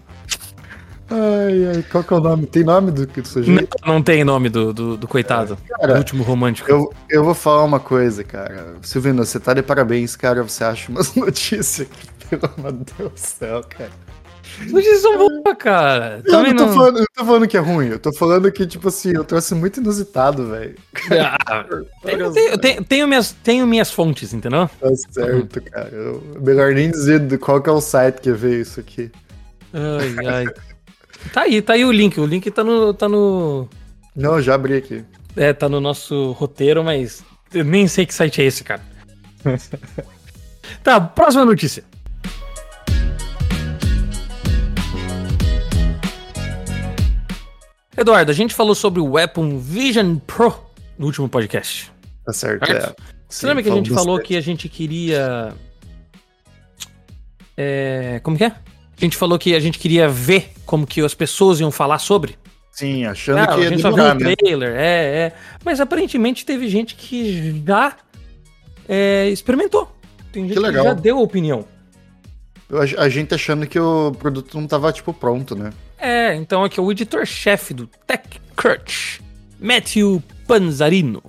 Ai, 1.09 1.75
ai, 1.75 1.83
qual 1.91 2.03
que 2.05 2.13
é 2.13 2.15
o 2.17 2.19
nome? 2.21 2.45
Tem 2.45 2.63
nome 2.63 2.89
do, 2.91 3.05
do 3.05 3.17
Não, 3.17 3.25
sujeito? 3.25 3.77
não 3.85 4.01
tem 4.01 4.23
nome 4.23 4.47
do, 4.47 4.71
do, 4.73 4.95
do 4.95 5.07
coitado. 5.09 5.57
Cara, 5.67 5.93
do 5.93 5.97
último 5.97 6.23
romântico. 6.23 6.71
Eu, 6.71 6.93
eu 7.09 7.23
vou 7.23 7.33
falar 7.33 7.65
uma 7.65 7.81
coisa, 7.81 8.23
cara. 8.23 8.75
Silvino, 8.81 9.25
você 9.25 9.37
tá 9.37 9.53
de 9.53 9.61
parabéns, 9.61 10.15
cara. 10.15 10.41
Você 10.43 10.63
acha 10.63 10.89
umas 10.89 11.13
notícias 11.15 11.85
que, 11.89 12.37
pelo 12.37 12.49
amor 12.57 12.71
de 12.71 12.93
Deus 12.97 13.11
do 13.11 13.17
céu, 13.19 13.61
cara. 13.67 13.91
Notícias 14.69 15.01
são 15.01 15.17
boas, 15.17 15.57
cara. 15.57 16.21
Eu 16.25 16.31
Também 16.31 16.53
não 16.53 16.65
tô, 16.65 16.65
não. 16.65 16.73
Falando, 16.73 16.99
eu 16.99 17.05
tô 17.15 17.25
falando 17.25 17.47
que 17.47 17.57
é 17.57 17.59
ruim. 17.59 17.87
Eu 17.87 17.99
tô 17.99 18.13
falando 18.13 18.51
que, 18.51 18.65
tipo 18.67 18.87
assim, 18.87 19.11
eu 19.15 19.23
trouxe 19.23 19.55
muito 19.55 19.79
inusitado, 19.79 20.47
velho. 20.47 20.75
Ah, 21.11 21.65
tenho, 22.03 22.31
tenho, 22.33 22.57
tenho, 22.57 22.83
tenho 22.83 23.07
minhas, 23.07 23.31
tenho 23.31 23.65
minhas 23.67 23.91
fontes, 23.91 24.33
entendeu? 24.33 24.69
Tá 24.79 24.89
certo, 25.11 25.61
cara. 25.61 25.89
Eu, 25.91 26.21
melhor 26.41 26.73
nem 26.73 26.89
dizer 26.91 27.19
do- 27.19 27.39
qual 27.39 27.61
que 27.61 27.69
é 27.69 27.73
o 27.73 27.81
site 27.81 28.19
que 28.21 28.31
veio 28.31 28.61
isso 28.61 28.79
aqui. 28.79 29.11
Ai, 29.73 30.27
ai. 30.27 30.45
Tá 31.33 31.41
aí, 31.41 31.61
tá 31.61 31.73
aí 31.73 31.85
o 31.85 31.91
link. 31.91 32.19
O 32.19 32.25
link 32.25 32.49
tá 32.51 32.63
no. 32.63 32.93
Tá 32.93 33.07
no. 33.07 33.69
Não, 34.15 34.35
eu 34.37 34.41
já 34.41 34.55
abri 34.55 34.75
aqui. 34.75 35.03
É, 35.35 35.53
tá 35.53 35.69
no 35.69 35.79
nosso 35.79 36.31
roteiro, 36.33 36.83
mas 36.83 37.23
eu 37.53 37.63
nem 37.63 37.87
sei 37.87 38.05
que 38.05 38.13
site 38.13 38.41
é 38.41 38.45
esse, 38.45 38.63
cara. 38.63 38.81
tá, 40.83 40.99
próxima 40.99 41.45
notícia. 41.45 41.83
Eduardo, 47.97 48.31
a 48.31 48.33
gente 48.33 48.53
falou 48.53 48.73
sobre 48.75 48.99
o 49.01 49.11
Weapon 49.11 49.57
Vision 49.59 50.17
Pro 50.17 50.53
no 50.97 51.05
último 51.07 51.27
podcast. 51.27 51.91
Tá 52.25 52.31
certo, 52.33 52.65
Certo. 52.65 53.01
é. 53.01 53.11
Você 53.27 53.47
lembra 53.47 53.63
que 53.63 53.69
a 53.69 53.73
gente 53.75 53.89
falou 53.89 54.15
bastante. 54.17 54.27
que 54.27 54.35
a 54.37 54.41
gente 54.41 54.69
queria. 54.69 55.53
É, 57.55 58.19
como 58.23 58.37
que 58.37 58.43
é? 58.43 58.47
A 58.47 59.03
gente 59.03 59.15
falou 59.17 59.37
que 59.39 59.55
a 59.55 59.59
gente 59.59 59.79
queria 59.79 60.07
ver 60.09 60.51
como 60.65 60.85
que 60.85 61.01
as 61.01 61.13
pessoas 61.13 61.59
iam 61.59 61.71
falar 61.71 61.99
sobre. 61.99 62.37
Sim, 62.71 63.05
achando 63.05 63.39
Ah, 63.39 63.47
que 63.47 63.65
a 63.65 63.69
gente 63.69 63.81
só 63.81 63.89
viu 63.89 63.97
demorar, 63.97 64.15
o 64.15 64.19
né? 64.19 64.35
trailer, 64.35 64.69
é, 64.75 65.03
é. 65.27 65.33
Mas 65.63 65.79
aparentemente 65.79 66.45
teve 66.45 66.67
gente 66.69 66.95
que 66.95 67.61
já 67.65 67.95
é, 68.87 69.29
experimentou. 69.29 69.93
Tem 70.31 70.43
gente 70.43 70.53
que, 70.53 70.59
legal. 70.59 70.83
já 70.85 70.93
deu 70.93 71.19
opinião. 71.19 71.65
Eu- 72.69 72.81
A 72.99 73.09
gente 73.09 73.33
achando 73.33 73.67
que 73.67 73.79
o 73.79 74.11
produto 74.13 74.57
não 74.59 74.67
tava, 74.67 74.91
tipo, 74.93 75.13
pronto, 75.13 75.55
né? 75.55 75.71
É, 76.03 76.33
então 76.33 76.63
aqui 76.63 76.79
é 76.79 76.83
o 76.83 76.91
editor-chefe 76.91 77.75
do 77.75 77.85
TechCrunch, 78.07 79.21
Matthew 79.59 80.23
Panzarino. 80.47 81.21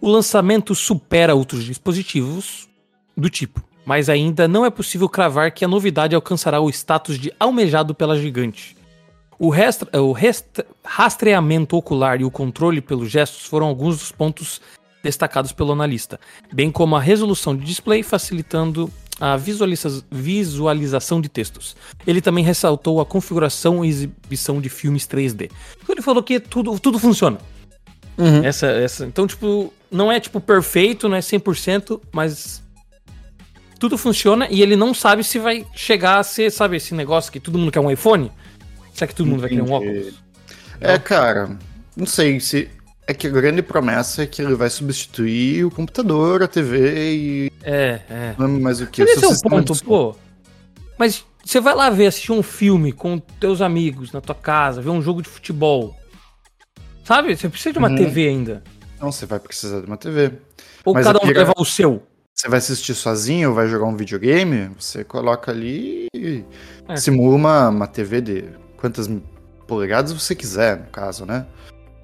O 0.00 0.08
lançamento 0.08 0.76
supera 0.76 1.34
outros 1.34 1.64
dispositivos 1.64 2.68
do 3.16 3.28
tipo, 3.28 3.60
mas 3.84 4.08
ainda 4.08 4.46
não 4.46 4.64
é 4.64 4.70
possível 4.70 5.08
cravar 5.08 5.50
que 5.50 5.64
a 5.64 5.68
novidade 5.68 6.14
alcançará 6.14 6.60
o 6.60 6.70
status 6.70 7.18
de 7.18 7.32
almejado 7.40 7.92
pela 7.92 8.16
gigante. 8.16 8.76
O, 9.36 9.48
o 9.48 10.12
rest- 10.12 10.60
rastreamento 10.84 11.76
ocular 11.76 12.20
e 12.20 12.24
o 12.24 12.30
controle 12.30 12.80
pelos 12.80 13.10
gestos 13.10 13.44
foram 13.44 13.66
alguns 13.66 13.98
dos 13.98 14.12
pontos 14.12 14.60
destacados 15.02 15.50
pelo 15.50 15.72
analista, 15.72 16.20
bem 16.52 16.70
como 16.70 16.94
a 16.94 17.00
resolução 17.00 17.56
de 17.56 17.64
display 17.64 18.04
facilitando 18.04 18.88
a 19.20 19.36
visualiza- 19.36 20.02
visualização 20.10 21.20
de 21.20 21.28
textos. 21.28 21.76
Ele 22.06 22.20
também 22.20 22.42
ressaltou 22.42 23.00
a 23.00 23.06
configuração 23.06 23.84
e 23.84 23.88
exibição 23.88 24.60
de 24.60 24.68
filmes 24.70 25.06
3D. 25.06 25.50
Então 25.82 25.94
ele 25.94 26.02
falou 26.02 26.22
que 26.22 26.40
tudo, 26.40 26.78
tudo 26.80 26.98
funciona. 26.98 27.38
Uhum. 28.16 28.42
Essa, 28.44 28.66
essa, 28.66 29.06
então, 29.06 29.26
tipo, 29.26 29.72
não 29.90 30.10
é 30.10 30.18
tipo 30.18 30.40
perfeito, 30.40 31.08
não 31.08 31.16
é 31.16 31.20
100%, 31.20 32.00
mas 32.12 32.62
tudo 33.78 33.96
funciona 33.96 34.46
e 34.50 34.60
ele 34.62 34.76
não 34.76 34.92
sabe 34.92 35.24
se 35.24 35.38
vai 35.38 35.66
chegar 35.74 36.18
a 36.18 36.22
ser, 36.22 36.50
sabe, 36.50 36.76
esse 36.76 36.94
negócio 36.94 37.30
que 37.32 37.40
todo 37.40 37.56
mundo 37.58 37.72
quer 37.72 37.80
um 37.80 37.90
iPhone? 37.90 38.30
Será 38.92 39.06
que 39.08 39.14
todo 39.14 39.26
mundo 39.26 39.40
vai 39.40 39.48
querer 39.48 39.62
um 39.62 39.76
Entendi. 39.76 39.98
óculos? 39.98 40.14
É, 40.80 40.98
cara, 40.98 41.58
não 41.96 42.06
sei 42.06 42.40
se. 42.40 42.68
É 43.10 43.12
que 43.12 43.26
a 43.26 43.30
grande 43.30 43.60
promessa 43.60 44.22
é 44.22 44.26
que 44.26 44.40
ele 44.40 44.54
vai 44.54 44.70
substituir 44.70 45.64
o 45.64 45.70
computador, 45.70 46.44
a 46.44 46.46
TV 46.46 47.12
e. 47.12 47.52
É, 47.60 48.00
é. 48.08 48.34
Não 48.38 48.46
é 48.46 48.48
mais 48.60 48.80
o 48.80 48.86
que? 48.86 49.02
Mas 49.02 49.16
esse 49.16 49.24
é 49.24 49.28
o 49.28 49.40
ponto, 49.50 49.72
de 49.74 49.82
pô. 49.82 50.14
Mas 50.96 51.24
você 51.44 51.60
vai 51.60 51.74
lá 51.74 51.90
ver, 51.90 52.06
assistir 52.06 52.30
um 52.30 52.40
filme 52.40 52.92
com 52.92 53.18
teus 53.18 53.60
amigos 53.60 54.12
na 54.12 54.20
tua 54.20 54.36
casa, 54.36 54.80
ver 54.80 54.90
um 54.90 55.02
jogo 55.02 55.22
de 55.22 55.28
futebol. 55.28 55.96
Sabe? 57.04 57.36
Você 57.36 57.48
precisa 57.48 57.72
de 57.72 57.80
uma 57.80 57.88
Uhum. 57.88 57.96
TV 57.96 58.28
ainda. 58.28 58.62
Não, 59.00 59.10
você 59.10 59.26
vai 59.26 59.40
precisar 59.40 59.80
de 59.80 59.86
uma 59.88 59.96
TV. 59.96 60.34
Ou 60.84 60.94
Mas 60.94 61.04
cada 61.04 61.18
um 61.18 61.22
vai 61.24 61.34
levar 61.34 61.54
o 61.58 61.64
seu. 61.64 62.04
Você 62.32 62.48
vai 62.48 62.58
assistir 62.58 62.94
sozinho 62.94 63.48
ou 63.48 63.54
vai 63.56 63.66
jogar 63.66 63.86
um 63.86 63.96
videogame, 63.96 64.70
você 64.78 65.02
coloca 65.02 65.50
ali 65.50 66.06
e 66.14 66.44
É. 66.88 66.94
simula 66.94 67.34
uma, 67.34 67.68
uma 67.70 67.86
TV 67.88 68.20
de 68.20 68.44
quantas 68.76 69.10
polegadas 69.66 70.12
você 70.12 70.32
quiser, 70.32 70.78
no 70.78 70.86
caso, 70.92 71.26
né? 71.26 71.44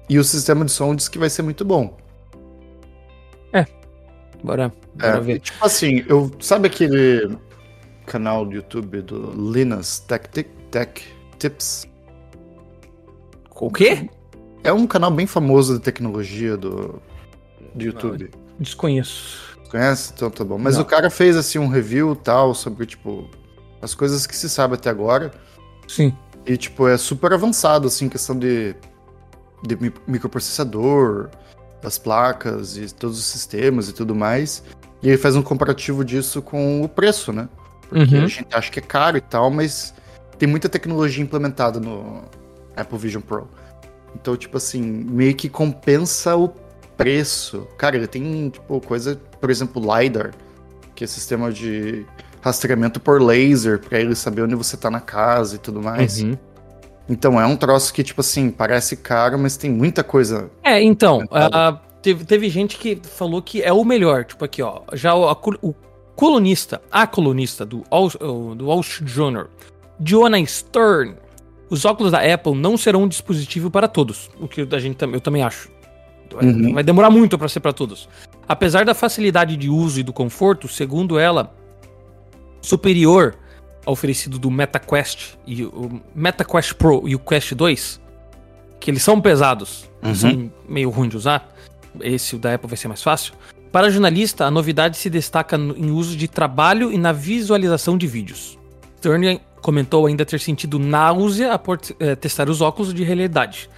E 0.09 0.17
o 0.17 0.23
sistema 0.23 0.63
de 0.65 0.71
som 0.71 0.95
diz 0.95 1.07
que 1.09 1.17
vai 1.19 1.29
ser 1.29 1.41
muito 1.41 1.65
bom. 1.65 1.97
Bora, 4.43 4.71
É, 4.99 5.11
bora 5.11 5.17
e 5.17 5.21
ver. 5.21 5.39
tipo 5.39 5.65
assim, 5.65 6.05
eu 6.07 6.31
sabe 6.39 6.67
aquele 6.67 7.37
canal 8.05 8.45
do 8.45 8.53
YouTube 8.53 9.01
do 9.01 9.31
Linus 9.51 9.99
Tech, 9.99 10.29
Tech, 10.29 10.49
Tech 10.71 11.03
Tips? 11.39 11.87
O 13.59 13.71
quê? 13.71 14.09
É 14.63 14.71
um 14.71 14.85
canal 14.85 15.09
bem 15.11 15.25
famoso 15.25 15.75
de 15.75 15.79
tecnologia 15.83 16.55
do, 16.55 17.01
do 17.73 17.83
YouTube. 17.83 18.31
Desconheço. 18.59 19.57
Conhece? 19.69 20.11
Então 20.15 20.29
tá 20.29 20.43
bom. 20.43 20.57
Mas 20.57 20.75
Não. 20.75 20.83
o 20.83 20.85
cara 20.85 21.09
fez 21.09 21.35
assim 21.35 21.57
um 21.59 21.67
review 21.67 22.15
tal 22.15 22.53
sobre, 22.53 22.85
tipo, 22.85 23.29
as 23.81 23.93
coisas 23.95 24.25
que 24.27 24.35
se 24.35 24.49
sabe 24.49 24.75
até 24.75 24.89
agora. 24.89 25.31
Sim. 25.87 26.15
E, 26.45 26.55
tipo, 26.57 26.87
é 26.87 26.97
super 26.97 27.33
avançado, 27.33 27.87
assim, 27.87 28.07
questão 28.07 28.37
de, 28.37 28.75
de 29.63 29.75
mi- 29.75 29.93
microprocessador, 30.07 31.29
das 31.81 31.97
placas 31.97 32.77
e 32.77 32.93
todos 32.93 33.17
os 33.19 33.25
sistemas 33.25 33.89
e 33.89 33.93
tudo 33.93 34.15
mais. 34.15 34.63
E 35.01 35.09
ele 35.09 35.17
faz 35.17 35.35
um 35.35 35.41
comparativo 35.43 36.03
disso 36.03 36.41
com 36.41 36.81
o 36.81 36.89
preço, 36.89 37.31
né? 37.31 37.47
Porque 37.89 38.15
Uhum. 38.15 38.23
a 38.23 38.27
gente 38.27 38.47
acha 38.55 38.71
que 38.71 38.79
é 38.79 38.81
caro 38.81 39.17
e 39.17 39.21
tal, 39.21 39.49
mas 39.49 39.93
tem 40.37 40.47
muita 40.49 40.67
tecnologia 40.67 41.23
implementada 41.23 41.79
no 41.79 42.23
Apple 42.75 42.97
Vision 42.97 43.21
Pro. 43.21 43.47
Então, 44.15 44.35
tipo 44.35 44.57
assim, 44.57 44.81
meio 44.81 45.35
que 45.35 45.47
compensa 45.49 46.35
o 46.35 46.49
preço. 46.97 47.67
Cara, 47.77 47.95
ele 47.95 48.07
tem, 48.07 48.49
tipo, 48.49 48.81
coisa, 48.81 49.15
por 49.39 49.49
exemplo, 49.51 49.81
LiDAR, 49.81 50.31
que 50.95 51.03
é 51.03 51.07
sistema 51.07 51.51
de 51.51 52.05
rastreamento 52.41 52.99
por 52.99 53.21
laser, 53.21 53.79
pra 53.79 53.99
ele 53.99 54.15
saber 54.15 54.41
onde 54.41 54.55
você 54.55 54.75
tá 54.75 54.89
na 54.89 54.99
casa 54.99 55.55
e 55.55 55.59
tudo 55.59 55.81
mais. 55.81 56.21
Uhum. 56.21 56.35
Então 57.09 57.39
é 57.39 57.45
um 57.45 57.55
troço 57.55 57.93
que, 57.93 58.03
tipo 58.03 58.21
assim, 58.21 58.49
parece 58.49 58.97
caro, 58.97 59.39
mas 59.39 59.55
tem 59.57 59.71
muita 59.71 60.03
coisa. 60.03 60.49
É, 60.63 60.81
então, 60.81 61.23
ah, 61.31 61.79
teve, 62.01 62.25
teve 62.25 62.49
gente 62.49 62.77
que 62.77 62.99
falou 63.01 63.41
que 63.41 63.61
é 63.61 63.71
o 63.71 63.83
melhor. 63.85 64.25
Tipo 64.25 64.43
aqui, 64.43 64.61
ó. 64.61 64.81
Já 64.93 65.13
o, 65.15 65.27
a 65.29 65.37
o 65.61 65.73
colunista, 66.15 66.81
a 66.91 67.07
colunista 67.07 67.65
do 67.65 67.83
Wall, 67.91 68.11
o- 68.19 68.55
do 68.55 68.65
Wall 68.67 68.81
Street 68.81 69.09
Journal, 69.09 69.47
Joanna 70.03 70.43
Stern, 70.45 71.15
os 71.69 71.85
óculos 71.85 72.11
da 72.11 72.19
Apple 72.33 72.55
não 72.55 72.75
serão 72.77 73.03
um 73.03 73.07
dispositivo 73.07 73.69
para 73.71 73.87
todos. 73.87 74.29
O 74.39 74.47
que 74.47 74.67
a 74.69 74.79
gente, 74.79 75.01
eu 75.03 75.21
também 75.21 75.43
acho. 75.43 75.69
Vai- 76.33 76.45
Uhum. 76.45 76.73
Vai 76.73 76.83
demorar 76.83 77.09
muito 77.09 77.37
para 77.37 77.47
ser 77.47 77.61
para 77.61 77.71
todos. 77.71 78.09
Apesar 78.47 78.83
da 78.83 78.93
facilidade 78.93 79.55
de 79.55 79.69
uso 79.69 79.99
e 79.99 80.03
do 80.03 80.11
conforto, 80.11 80.67
segundo 80.67 81.17
ela, 81.17 81.53
superior 82.61 83.35
oferecido 83.91 84.37
do 84.37 84.51
MetaQuest 84.51 85.35
e 85.45 85.63
o 85.63 86.01
MetaQuest 86.13 86.73
Pro 86.75 87.07
e 87.07 87.15
o 87.15 87.19
Quest 87.19 87.53
2, 87.53 88.01
que 88.79 88.91
eles 88.91 89.01
são 89.03 89.19
pesados, 89.19 89.89
Uhum. 90.03 90.15
são 90.15 90.51
meio 90.67 90.89
ruim 90.89 91.09
de 91.09 91.17
usar. 91.17 91.51
Esse 92.01 92.35
o 92.35 92.39
da 92.39 92.53
Apple 92.53 92.67
vai 92.69 92.77
ser 92.77 92.87
mais 92.87 93.01
fácil. 93.01 93.33
Para 93.71 93.89
jornalista, 93.89 94.45
a 94.45 94.51
novidade 94.51 94.97
se 94.97 95.09
destaca 95.09 95.57
no- 95.57 95.75
em 95.77 95.89
uso 95.91 96.15
de 96.15 96.27
trabalho 96.27 96.91
e 96.91 96.97
na 96.97 97.11
visualização 97.11 97.97
de 97.97 98.05
vídeos. 98.07 98.57
Stern 98.99 99.41
comentou 99.61 100.05
ainda 100.05 100.25
ter 100.25 100.39
sentido 100.39 100.77
náusea 100.79 101.53
após 101.53 101.91
eh, 101.99 102.15
testar 102.15 102.49
os 102.49 102.61
óculos 102.61 102.93
de 102.93 103.03
realidade 103.03 103.69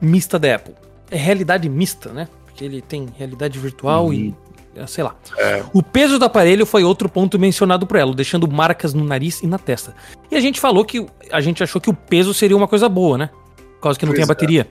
mista 0.00 0.38
da 0.38 0.54
Apple. 0.56 0.74
É 1.10 1.16
realidade 1.16 1.68
mista, 1.68 2.12
né? 2.12 2.28
Porque 2.44 2.64
ele 2.64 2.80
tem 2.82 3.06
realidade 3.18 3.58
virtual 3.58 4.12
e 4.12 4.28
eh, 4.28 4.41
sei 4.86 5.04
lá. 5.04 5.14
É. 5.38 5.62
O 5.72 5.82
peso 5.82 6.18
do 6.18 6.24
aparelho 6.24 6.64
foi 6.64 6.84
outro 6.84 7.08
ponto 7.08 7.38
mencionado 7.38 7.86
por 7.86 7.96
ela, 7.96 8.14
deixando 8.14 8.50
marcas 8.50 8.94
no 8.94 9.04
nariz 9.04 9.42
e 9.42 9.46
na 9.46 9.58
testa. 9.58 9.94
E 10.30 10.36
a 10.36 10.40
gente 10.40 10.60
falou 10.60 10.84
que 10.84 11.06
a 11.30 11.40
gente 11.40 11.62
achou 11.62 11.80
que 11.80 11.90
o 11.90 11.94
peso 11.94 12.32
seria 12.32 12.56
uma 12.56 12.68
coisa 12.68 12.88
boa, 12.88 13.18
né? 13.18 13.30
Por 13.56 13.82
causa 13.82 13.98
que 13.98 14.06
não 14.06 14.12
Pois 14.12 14.18
tem 14.18 14.24
a 14.24 14.26
é. 14.26 14.34
bateria. 14.34 14.68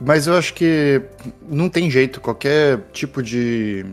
Mas 0.00 0.26
eu 0.26 0.36
acho 0.36 0.54
que 0.54 1.02
não 1.48 1.68
tem 1.68 1.90
jeito. 1.90 2.20
Qualquer 2.20 2.80
tipo 2.92 3.22
de, 3.22 3.84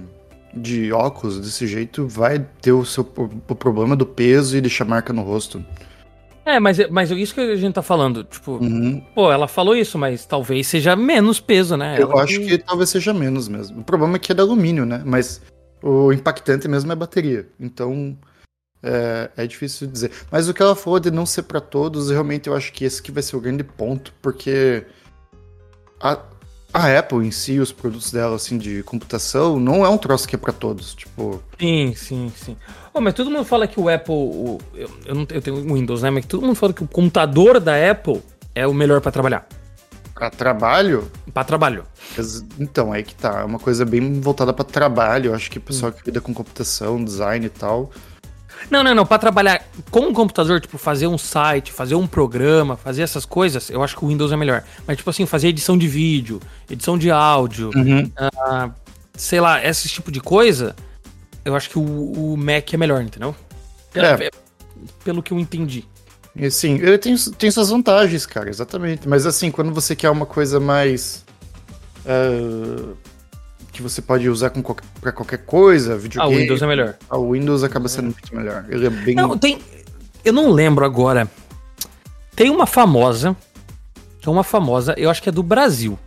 de 0.54 0.92
óculos 0.94 1.40
desse 1.40 1.66
jeito 1.66 2.08
vai 2.08 2.46
ter 2.62 2.72
o 2.72 2.86
seu 2.86 3.02
o 3.48 3.56
problema 3.56 3.96
do 3.96 4.06
peso 4.06 4.56
e 4.56 4.62
deixar 4.62 4.86
marca 4.86 5.12
no 5.12 5.24
rosto. 5.24 5.64
É, 6.46 6.60
mas, 6.60 6.78
mas 6.92 7.10
isso 7.10 7.34
que 7.34 7.42
a 7.42 7.56
gente 7.56 7.74
tá 7.74 7.82
falando, 7.82 8.24
tipo, 8.24 8.54
Uhum. 8.54 9.02
pô, 9.16 9.32
ela 9.32 9.48
falou 9.48 9.76
isso, 9.76 9.98
mas 9.98 10.26
talvez 10.26 10.68
seja 10.68 10.96
menos 10.96 11.40
peso, 11.40 11.76
né? 11.76 11.96
Eu 12.00 12.12
Ela 12.12 12.24
acho 12.24 12.40
que 12.40 12.58
talvez 12.60 12.90
seja 12.92 13.14
menos 13.14 13.48
mesmo. 13.48 13.80
O 13.82 13.84
problema 13.84 14.18
é 14.18 14.20
que 14.20 14.32
é 14.32 14.36
de 14.36 14.42
alumínio, 14.42 14.86
né? 14.86 15.02
Mas 15.04 15.42
o 15.82 16.14
impactante 16.14 16.68
mesmo 16.68 16.92
é 16.92 16.94
a 16.94 16.96
bateria. 16.96 17.48
Então 17.60 18.16
é, 18.84 19.32
é 19.36 19.48
difícil 19.48 19.88
dizer. 19.88 20.12
Mas 20.32 20.48
o 20.48 20.54
que 20.54 20.62
ela 20.62 20.76
falou 20.76 21.00
de 21.00 21.10
não 21.10 21.26
ser 21.26 21.42
pra 21.44 21.60
todos, 21.60 22.12
realmente 22.12 22.48
eu 22.48 22.56
acho 22.56 22.72
que 22.72 22.86
esse 22.86 23.02
que 23.02 23.12
vai 23.12 23.24
ser 23.24 23.36
o 23.36 23.42
grande 23.42 23.64
ponto, 23.64 24.14
porque 24.22 24.86
a, 26.00 26.20
a 26.72 27.00
Apple 27.00 27.26
em 27.26 27.32
si, 27.32 27.60
os 27.60 27.72
produtos 27.72 28.12
dela 28.12 28.36
assim 28.36 28.60
de 28.60 28.84
computação, 28.84 29.60
não 29.60 29.84
é 29.84 29.90
um 29.90 29.98
troço 29.98 30.28
que 30.28 30.36
é 30.36 30.40
pra 30.40 30.54
todos. 30.54 30.94
Tipo, 30.94 31.42
Sim, 31.60 31.94
sim, 31.96 32.32
sim. 32.36 32.56
Mas 33.02 33.14
todo 33.14 33.30
mundo 33.30 33.46
fala 33.46 33.68
que 33.68 33.80
o 33.80 33.90
Apple. 33.90 34.14
o- 34.14 34.60
eu, 34.74 34.90
eu, 35.06 35.16
não, 35.16 35.28
eu 35.30 35.42
tenho 35.42 35.74
Windows, 35.74 36.02
né? 36.02 36.10
Mas 36.10 36.26
todo 36.26 36.46
mundo 36.46 36.56
fala 36.56 36.74
que 36.74 36.84
o 36.84 36.88
computador 36.88 37.60
da 37.60 37.74
Apple 37.92 38.22
é 38.54 38.66
o 38.66 38.74
melhor 38.74 39.02
pra 39.02 39.12
trabalhar. 39.12 39.46
pra 40.14 40.30
trabalho, 40.30 41.12
Pra 41.34 41.44
trabalho. 41.44 41.84
Então, 42.58 42.94
aí 42.94 43.04
que 43.04 43.14
tá. 43.16 43.42
É 43.42 43.44
uma 43.44 43.60
coisa 43.60 43.84
bem 43.84 44.22
voltada 44.22 44.54
pra 44.54 44.64
trabalho. 44.64 45.32
Eu 45.32 45.36
acho 45.36 45.52
que 45.52 45.58
o 45.58 45.62
pessoal 45.62 45.92
que 45.92 46.02
lida 46.06 46.22
com 46.22 46.34
computação, 46.34 47.04
design 47.04 47.46
e 47.46 47.50
tal. 47.50 47.92
Não, 48.72 48.82
não, 48.82 48.96
não. 48.96 49.06
Pra 49.06 49.18
trabalhar 49.20 49.62
com 49.92 50.08
o 50.08 50.14
computador, 50.14 50.62
tipo, 50.62 50.78
fazer 50.78 51.08
um 51.08 51.18
site, 51.18 51.74
fazer 51.74 51.96
um 51.96 52.08
programa, 52.08 52.78
fazer 52.78 53.02
essas 53.02 53.26
coisas, 53.26 53.70
eu 53.70 53.84
acho 53.84 53.98
que 53.98 54.06
o 54.06 54.08
Windows 54.08 54.32
é 54.32 54.38
melhor. 54.38 54.64
Mas, 54.88 54.96
tipo 54.98 55.10
assim, 55.10 55.26
fazer 55.26 55.50
edição 55.50 55.78
de 55.78 55.88
vídeo, 55.88 56.40
edição 56.72 56.98
de 56.98 57.12
áudio, 57.12 57.70
ah, 58.18 58.70
sei 59.16 59.42
lá, 59.42 59.64
esse 59.64 59.90
tipo 59.90 60.10
de 60.12 60.22
coisa, 60.22 60.74
eu 61.46 61.56
acho 61.56 61.70
que 61.70 61.78
o, 61.80 61.84
o 62.34 62.36
Mac 62.38 62.74
é 62.74 62.78
melhor, 62.78 63.02
entendeu? 63.02 63.34
É. 63.94 64.30
Pelo 65.04 65.24
que 65.24 65.32
eu 65.32 65.40
entendi. 65.40 65.86
Assim, 66.46 66.76
ele 66.76 66.98
tem, 66.98 67.16
tem 67.38 67.50
suas 67.50 67.70
vantagens, 67.70 68.26
cara, 68.26 68.50
exatamente. 68.50 69.08
Mas 69.08 69.26
assim, 69.26 69.50
quando 69.50 69.74
você 69.74 69.96
quer 69.96 70.10
uma 70.10 70.26
coisa 70.26 70.60
mais. 70.60 71.24
ah, 72.06 72.94
que 73.72 73.82
você 73.82 74.02
pode 74.02 74.30
usar 74.30 74.50
com 74.52 74.62
qualquer, 74.62 74.86
pra 75.02 75.12
qualquer 75.12 75.40
coisa, 75.40 75.94
Ah, 75.94 75.98
videogame. 75.98 76.36
o 76.36 76.40
Windows 76.40 76.62
é 76.62 76.68
melhor. 76.68 76.96
ah, 77.10 77.18
o 77.18 77.32
Windows 77.32 77.64
acaba 77.64 77.88
sendo 77.90 78.06
muito 78.06 78.36
melhor. 78.36 78.66
Ele 78.70 78.88
é 78.88 78.90
bem. 78.90 79.16
Não, 79.16 79.38
tem. 79.38 79.60
Eu 80.24 80.34
não 80.34 80.52
lembro 80.52 80.84
agora. 80.86 81.30
Tem 82.36 82.50
uma 82.50 82.66
famosa. 82.66 83.36
Tem 84.22 84.32
uma 84.34 84.44
famosa, 84.44 84.94
eu 84.98 85.10
acho 85.10 85.22
que 85.22 85.30
é 85.30 85.32
do 85.32 85.44
Brasil. 85.44 86.00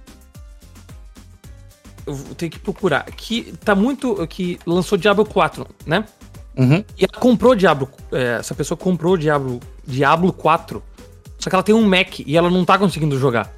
Eu 2.08 2.34
ter 2.34 2.48
que 2.48 2.58
procurar. 2.58 3.04
Que 3.04 3.52
tá 3.64 3.74
muito. 3.74 4.26
Que 4.26 4.58
lançou 4.66 4.96
Diablo 4.96 5.24
4, 5.24 5.66
né? 5.86 6.04
Uhum. 6.56 6.84
E 6.96 7.04
ela 7.04 7.20
comprou 7.20 7.54
Diablo. 7.54 7.88
é, 8.10 8.38
essa 8.40 8.54
pessoa 8.54 8.76
comprou 8.76 9.16
Diablo, 9.16 9.60
Diablo 9.86 10.32
4. 10.32 10.82
Só 11.38 11.48
que 11.48 11.54
ela 11.54 11.62
tem 11.62 11.74
um 11.74 11.86
Mac 11.86 12.18
e 12.20 12.36
ela 12.36 12.50
não 12.50 12.64
tá 12.64 12.76
conseguindo 12.78 13.18
jogar. 13.18 13.52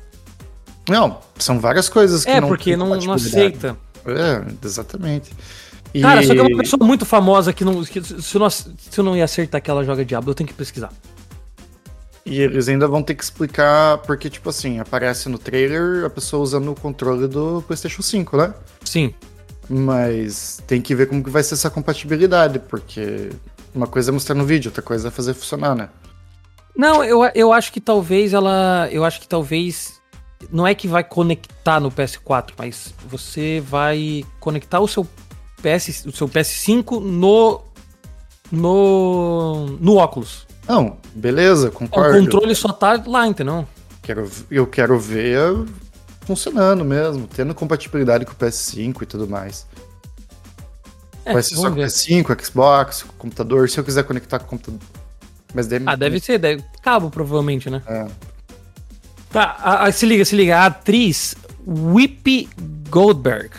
Não, 0.88 1.18
são 1.38 1.58
várias 1.60 1.88
coisas 1.88 2.24
que 2.24 2.30
É, 2.30 2.40
não 2.40 2.48
porque 2.48 2.70
tem 2.70 2.76
não, 2.76 2.88
não 2.96 3.12
aceita. 3.12 3.76
É, 4.04 4.66
exatamente. 4.66 5.30
E- 5.94 6.00
Cara, 6.00 6.22
só 6.22 6.32
que 6.34 6.38
é 6.38 6.42
uma 6.42 6.58
pessoa 6.58 6.84
muito 6.86 7.04
famosa 7.06 7.52
que, 7.52 7.64
não, 7.64 7.82
que 7.84 8.02
se, 8.02 8.34
eu 8.34 8.40
não, 8.40 8.50
se 8.50 8.68
eu 8.96 9.04
não 9.04 9.16
ia 9.16 9.24
acertar 9.24 9.60
que 9.62 9.70
ela 9.70 9.84
joga 9.84 10.04
Diablo, 10.04 10.30
eu 10.30 10.34
tenho 10.34 10.48
que 10.48 10.54
pesquisar. 10.54 10.92
E 12.24 12.40
eles 12.40 12.68
ainda 12.68 12.86
vão 12.86 13.02
ter 13.02 13.14
que 13.14 13.24
explicar, 13.24 13.98
porque, 13.98 14.28
tipo 14.28 14.50
assim, 14.50 14.78
aparece 14.78 15.28
no 15.28 15.38
trailer 15.38 16.04
a 16.04 16.10
pessoa 16.10 16.42
usando 16.42 16.70
o 16.70 16.74
controle 16.74 17.26
do 17.26 17.62
PlayStation 17.66 18.02
5, 18.02 18.36
né? 18.36 18.54
Sim. 18.84 19.14
Mas 19.68 20.62
tem 20.66 20.82
que 20.82 20.94
ver 20.94 21.06
como 21.06 21.22
que 21.22 21.30
vai 21.30 21.42
ser 21.42 21.54
essa 21.54 21.70
compatibilidade, 21.70 22.58
porque 22.58 23.30
uma 23.74 23.86
coisa 23.86 24.10
é 24.10 24.12
mostrar 24.12 24.34
no 24.34 24.44
vídeo, 24.44 24.68
outra 24.68 24.82
coisa 24.82 25.08
é 25.08 25.10
fazer 25.10 25.32
funcionar, 25.34 25.74
né? 25.74 25.88
Não, 26.76 27.04
eu, 27.04 27.24
eu 27.34 27.52
acho 27.52 27.72
que 27.72 27.80
talvez 27.80 28.32
ela. 28.32 28.88
Eu 28.90 29.04
acho 29.04 29.20
que 29.20 29.28
talvez. 29.28 30.00
Não 30.50 30.66
é 30.66 30.74
que 30.74 30.88
vai 30.88 31.04
conectar 31.04 31.78
no 31.78 31.90
PS4, 31.90 32.52
mas 32.56 32.94
você 33.06 33.60
vai 33.60 34.24
conectar 34.40 34.80
o 34.80 34.88
seu 34.88 35.06
PS, 35.62 36.06
o 36.06 36.12
seu 36.12 36.28
PS5 36.28 37.00
no. 37.00 37.60
No. 38.50 39.76
No 39.78 39.96
óculos. 39.96 40.46
Não, 40.70 40.96
beleza, 41.14 41.68
O 41.68 41.72
concordo. 41.72 42.18
controle 42.20 42.54
só 42.54 42.68
tá 42.72 43.02
lá, 43.06 43.26
entendeu? 43.26 43.66
Quero, 44.02 44.30
eu 44.50 44.66
quero 44.66 44.98
ver 44.98 45.64
funcionando 46.24 46.84
mesmo, 46.84 47.26
tendo 47.26 47.52
compatibilidade 47.54 48.24
com 48.24 48.32
o 48.32 48.36
PS5 48.36 49.02
e 49.02 49.06
tudo 49.06 49.26
mais. 49.28 49.66
É, 51.24 51.32
vai 51.32 51.42
ser 51.42 51.56
só 51.56 51.62
com 51.62 51.66
o 51.66 51.70
vamos 51.70 51.76
ver. 52.06 52.22
PS5, 52.24 52.44
Xbox, 52.44 53.02
com 53.02 53.10
o 53.12 53.16
computador, 53.16 53.68
se 53.68 53.78
eu 53.78 53.84
quiser 53.84 54.04
conectar 54.04 54.38
com 54.38 54.46
o 54.46 54.48
computador. 54.50 54.80
Mas 55.52 55.66
daí, 55.66 55.82
Ah, 55.86 55.96
deve 55.96 56.20
ser, 56.20 56.38
deve, 56.38 56.62
cabo 56.82 57.10
provavelmente, 57.10 57.68
né? 57.68 57.82
É. 57.88 58.06
Tá, 59.32 59.56
a- 59.58 59.84
a- 59.86 59.92
se 59.92 60.06
liga, 60.06 60.24
se 60.24 60.36
liga. 60.36 60.56
A 60.58 60.66
atriz 60.66 61.34
Whoopi 61.66 62.48
Goldberg. 62.88 63.50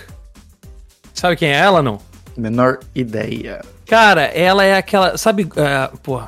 Sabe 1.14 1.36
quem 1.36 1.50
é 1.50 1.58
ela, 1.58 1.82
não? 1.82 2.00
Menor 2.38 2.80
ideia. 2.96 3.62
Cara, 3.86 4.22
ela 4.24 4.64
é 4.64 4.78
aquela. 4.78 5.18
Sabe. 5.18 5.44
Uh, 5.44 5.98
pô, 6.02 6.22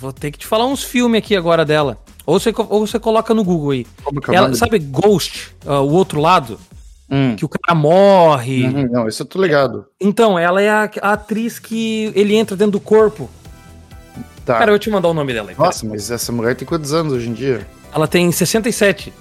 vou 0.00 0.12
ter 0.12 0.30
que 0.30 0.38
te 0.38 0.46
falar 0.46 0.66
uns 0.66 0.82
filmes 0.82 1.18
aqui 1.18 1.36
agora 1.36 1.64
dela. 1.64 1.98
Ou 2.24 2.38
você, 2.38 2.52
ou 2.56 2.86
você 2.86 2.98
coloca 2.98 3.34
no 3.34 3.44
Google 3.44 3.70
aí. 3.70 3.86
É 4.28 4.34
Ela, 4.34 4.54
sabe 4.54 4.78
Ghost, 4.78 5.54
uh, 5.66 5.72
o 5.80 5.92
outro 5.92 6.20
lado? 6.20 6.58
Hum. 7.10 7.34
Que 7.36 7.44
o 7.44 7.48
cara 7.48 7.78
morre. 7.78 8.64
Uhum, 8.64 8.88
não, 8.90 9.08
isso 9.08 9.22
eu 9.22 9.26
tô 9.26 9.42
ligado. 9.42 9.84
Então, 10.00 10.38
ela 10.38 10.62
é 10.62 10.70
a, 10.70 10.90
a 11.02 11.12
atriz 11.12 11.58
que 11.58 12.12
ele 12.14 12.36
entra 12.36 12.56
dentro 12.56 12.72
do 12.72 12.80
corpo. 12.80 13.28
Tá. 14.46 14.54
Cara, 14.58 14.70
eu 14.70 14.74
vou 14.74 14.78
te 14.78 14.90
mandar 14.90 15.08
o 15.08 15.14
nome 15.14 15.32
dela 15.32 15.50
aí. 15.50 15.56
Nossa, 15.58 15.84
mas 15.86 16.10
essa 16.10 16.32
mulher 16.32 16.54
tem 16.54 16.66
quantos 16.66 16.92
anos 16.92 17.12
hoje 17.12 17.28
em 17.28 17.32
dia? 17.32 17.66
Ela 17.92 18.06
tem 18.06 18.30
67. 18.30 19.12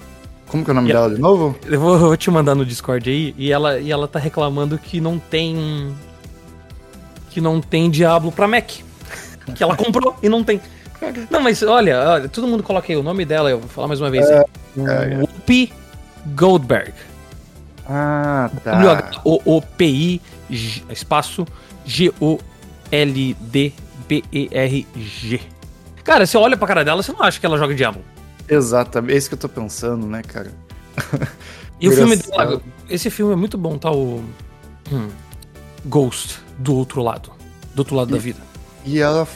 Como 0.48 0.64
que 0.64 0.70
é 0.70 0.74
o 0.74 0.76
nome 0.76 0.90
E 0.90 0.94
dela 0.94 1.10
de 1.10 1.20
novo? 1.20 1.56
Eu 1.66 1.80
vou, 1.80 1.94
eu 1.94 2.00
vou 2.00 2.18
te 2.18 2.30
mandar 2.32 2.56
no 2.56 2.66
Discord 2.66 3.10
aí. 3.10 3.36
E 3.38 3.52
ela, 3.52 3.80
e 3.80 3.92
ela 3.92 4.08
tá 4.08 4.20
reclamando 4.20 4.78
que 4.78 5.02
não 5.02 5.18
tem. 5.18 5.94
Que 7.32 7.42
não 7.42 7.60
tem 7.60 7.90
Diablo 7.90 8.32
pra 8.32 8.48
Mac. 8.48 8.72
Que 9.56 9.64
ela 9.64 9.76
comprou 9.76 10.16
e 10.22 10.30
não 10.30 10.44
tem. 10.44 10.60
Não, 11.30 11.40
mas 11.40 11.64
olha, 11.64 11.98
olha, 12.10 12.28
todo 12.30 12.46
mundo 12.48 12.62
coloca 12.62 12.92
aí 12.92 12.96
o 12.98 13.04
nome 13.04 13.24
dela, 13.26 13.50
eu 13.50 13.60
vou 13.60 13.70
falar 13.70 13.88
mais 13.88 14.02
uma 14.02 14.10
vez. 14.10 14.30
é. 14.30 14.44
Whoopi 14.78 15.72
Goldberg. 16.36 16.94
Ah, 17.88 18.50
tá. 18.64 18.82
W-O-O-P-I, 18.82 20.22
G- 20.50 20.84
espaço 20.90 21.46
G-O-L-D-B-E-R-G. 24.26 25.40
Cara, 26.04 26.26
você 26.26 26.38
olha 26.38 26.58
pra 26.58 26.68
cara 26.68 26.84
dela, 26.84 27.02
você 27.04 27.12
não 27.12 27.24
acha 27.24 27.40
que 27.40 27.46
ela 27.46 27.58
joga 27.58 27.74
Diablo. 27.74 28.02
Exatamente. 28.48 29.14
É 29.14 29.18
isso 29.18 29.30
que 29.30 29.36
eu 29.36 29.40
tô 29.40 29.50
pensando, 29.50 30.06
né, 30.08 30.22
cara? 30.24 30.52
E 31.80 31.88
o 31.88 31.92
filme 31.94 32.16
dela, 32.18 32.62
esse 32.90 33.10
filme 33.10 33.32
é 33.34 33.36
muito 33.36 33.58
bom, 33.58 33.78
tá? 33.78 33.90
O 33.92 34.24
hum, 34.92 35.08
Ghost, 35.86 36.40
do 36.58 36.76
outro 36.76 37.02
lado. 37.02 37.32
Do 37.74 37.80
outro 37.80 37.96
lado 37.96 38.12
da 38.12 38.18
vida. 38.18 38.40
E 38.92 39.00
ela, 39.00 39.28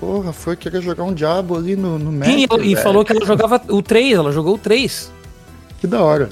porra, 0.00 0.32
foi 0.32 0.56
querer 0.56 0.80
jogar 0.80 1.04
um 1.04 1.12
diabo 1.12 1.54
ali 1.54 1.76
no, 1.76 1.98
no 1.98 2.10
Mac. 2.10 2.26
Sim, 2.26 2.46
e 2.62 2.76
falou 2.76 3.04
que 3.04 3.12
ela 3.12 3.26
jogava 3.26 3.60
o 3.68 3.82
3, 3.82 4.14
ela 4.16 4.32
jogou 4.32 4.54
o 4.54 4.58
3. 4.58 5.12
Que 5.78 5.86
da 5.86 6.00
hora. 6.00 6.30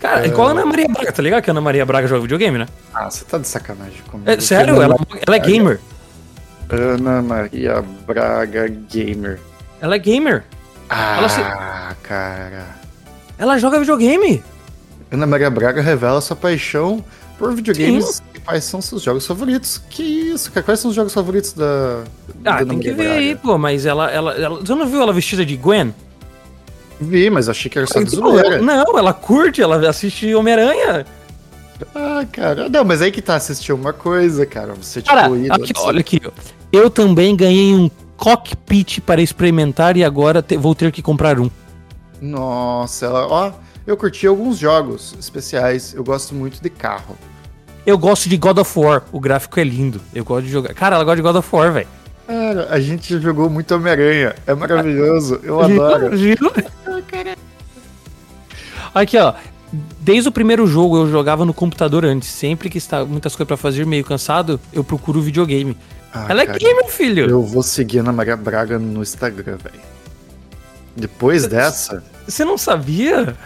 Cara, 0.00 0.26
igual 0.26 0.48
a 0.48 0.50
Ana 0.50 0.66
Maria 0.66 0.88
Braga, 0.88 1.12
tá 1.12 1.22
ligado 1.22 1.42
que 1.42 1.50
a 1.50 1.52
Ana 1.52 1.60
Maria 1.60 1.86
Braga 1.86 2.08
joga 2.08 2.22
videogame, 2.22 2.58
né? 2.58 2.66
Ah, 2.92 3.08
você 3.08 3.24
tá 3.24 3.38
de 3.38 3.46
sacanagem 3.46 4.02
comigo. 4.10 4.28
É, 4.28 4.40
sério, 4.40 4.82
ela, 4.82 4.96
ela 5.24 5.36
é 5.36 5.38
gamer. 5.38 5.78
Ana 6.68 7.22
Maria 7.22 7.82
Braga 8.06 8.66
Gamer. 8.90 9.38
Ela 9.80 9.94
é 9.94 9.98
gamer. 9.98 10.42
Ah, 10.90 11.18
Ela 11.18 11.28
se- 11.28 11.40
cara. 12.02 12.66
Ela 13.38 13.56
joga 13.58 13.78
videogame. 13.78 14.42
Ana 15.12 15.26
Maria 15.26 15.48
Braga 15.48 15.80
revela 15.80 16.20
sua 16.20 16.34
paixão 16.34 17.04
por 17.38 17.52
videogames 17.54 18.22
e 18.34 18.38
quais 18.40 18.64
são 18.64 18.80
seus 18.80 19.02
jogos 19.02 19.26
favoritos. 19.26 19.80
Que 19.90 20.02
isso, 20.02 20.50
cara? 20.52 20.64
Quais 20.64 20.80
são 20.80 20.90
os 20.90 20.94
jogos 20.96 21.12
favoritos 21.12 21.52
da. 21.52 22.04
Ah, 22.44 22.64
tem 22.64 22.78
que 22.78 22.92
ver 22.92 23.10
aí, 23.10 23.34
pô, 23.36 23.58
mas 23.58 23.84
ela, 23.86 24.10
ela, 24.10 24.32
ela. 24.34 24.60
Você 24.60 24.74
não 24.74 24.86
viu 24.86 25.00
ela 25.02 25.12
vestida 25.12 25.44
de 25.44 25.56
Gwen? 25.56 25.94
Vi, 27.00 27.28
mas 27.28 27.48
achei 27.48 27.70
que 27.70 27.76
era 27.76 27.86
só 27.86 28.00
de 28.02 28.14
Então, 28.14 28.30
zoeira. 28.30 28.62
não, 28.62 28.96
ela 28.98 29.12
curte, 29.12 29.60
ela 29.60 29.88
assiste 29.88 30.32
Homem-Aranha. 30.34 31.04
Ah, 31.94 32.24
cara. 32.30 32.68
Não, 32.68 32.84
mas 32.84 33.02
aí 33.02 33.10
que 33.10 33.20
tá 33.20 33.34
assistir 33.34 33.72
uma 33.72 33.92
coisa, 33.92 34.46
cara. 34.46 34.74
Você, 34.74 35.02
tipo, 35.02 35.14
Cara, 35.14 35.36
ir- 35.36 35.50
aqui, 35.52 35.72
olha 35.78 36.00
aqui. 36.00 36.20
Eu 36.72 36.88
também 36.88 37.34
ganhei 37.34 37.74
um 37.74 37.90
cockpit 38.16 39.00
para 39.00 39.20
experimentar 39.20 39.96
e 39.96 40.04
agora 40.04 40.40
te- 40.40 40.56
vou 40.56 40.72
ter 40.74 40.92
que 40.92 41.02
comprar 41.02 41.38
um. 41.40 41.50
Nossa, 42.22 43.06
ela, 43.06 43.26
ó, 43.26 43.52
eu 43.86 43.96
curti 43.96 44.26
alguns 44.26 44.58
jogos 44.58 45.14
especiais. 45.18 45.94
Eu 45.94 46.02
gosto 46.04 46.34
muito 46.34 46.60
de 46.62 46.70
carro. 46.70 47.16
Eu 47.86 47.98
gosto 47.98 48.28
de 48.28 48.36
God 48.36 48.58
of 48.58 48.78
War, 48.78 49.02
o 49.12 49.20
gráfico 49.20 49.60
é 49.60 49.64
lindo. 49.64 50.00
Eu 50.14 50.24
gosto 50.24 50.46
de 50.46 50.52
jogar. 50.52 50.72
Cara, 50.72 50.96
ela 50.96 51.04
gosta 51.04 51.16
de 51.16 51.22
God 51.22 51.36
of 51.36 51.48
War, 51.54 51.72
velho. 51.72 51.88
Cara, 52.26 52.68
a 52.70 52.80
gente 52.80 53.20
jogou 53.20 53.50
muito 53.50 53.74
Homem-Aranha. 53.74 54.34
É 54.46 54.54
maravilhoso. 54.54 55.38
Eu 55.42 55.60
adoro. 55.62 56.16
Viu? 56.16 56.36
Aqui, 58.94 59.18
ó. 59.18 59.34
Desde 60.00 60.28
o 60.28 60.32
primeiro 60.32 60.66
jogo 60.66 60.98
eu 60.98 61.10
jogava 61.10 61.44
no 61.44 61.52
computador 61.52 62.04
antes. 62.04 62.28
Sempre 62.28 62.70
que 62.70 62.78
está 62.78 63.04
muitas 63.04 63.34
coisas 63.34 63.48
pra 63.48 63.56
fazer, 63.56 63.84
meio 63.84 64.04
cansado, 64.04 64.58
eu 64.72 64.84
procuro 64.84 65.20
videogame. 65.20 65.76
Ah, 66.12 66.26
ela 66.28 66.42
é 66.42 66.46
cara, 66.46 66.58
gamer, 66.58 66.88
filho. 66.88 67.28
Eu 67.28 67.42
vou 67.42 67.62
seguir 67.62 67.98
a 67.98 68.02
Ana 68.02 68.12
Maria 68.12 68.36
Braga 68.36 68.78
no 68.78 69.02
Instagram, 69.02 69.56
velho. 69.56 69.80
Depois 70.96 71.46
dessa, 71.48 72.04
Você 72.26 72.44
não 72.44 72.56
sabia? 72.56 73.36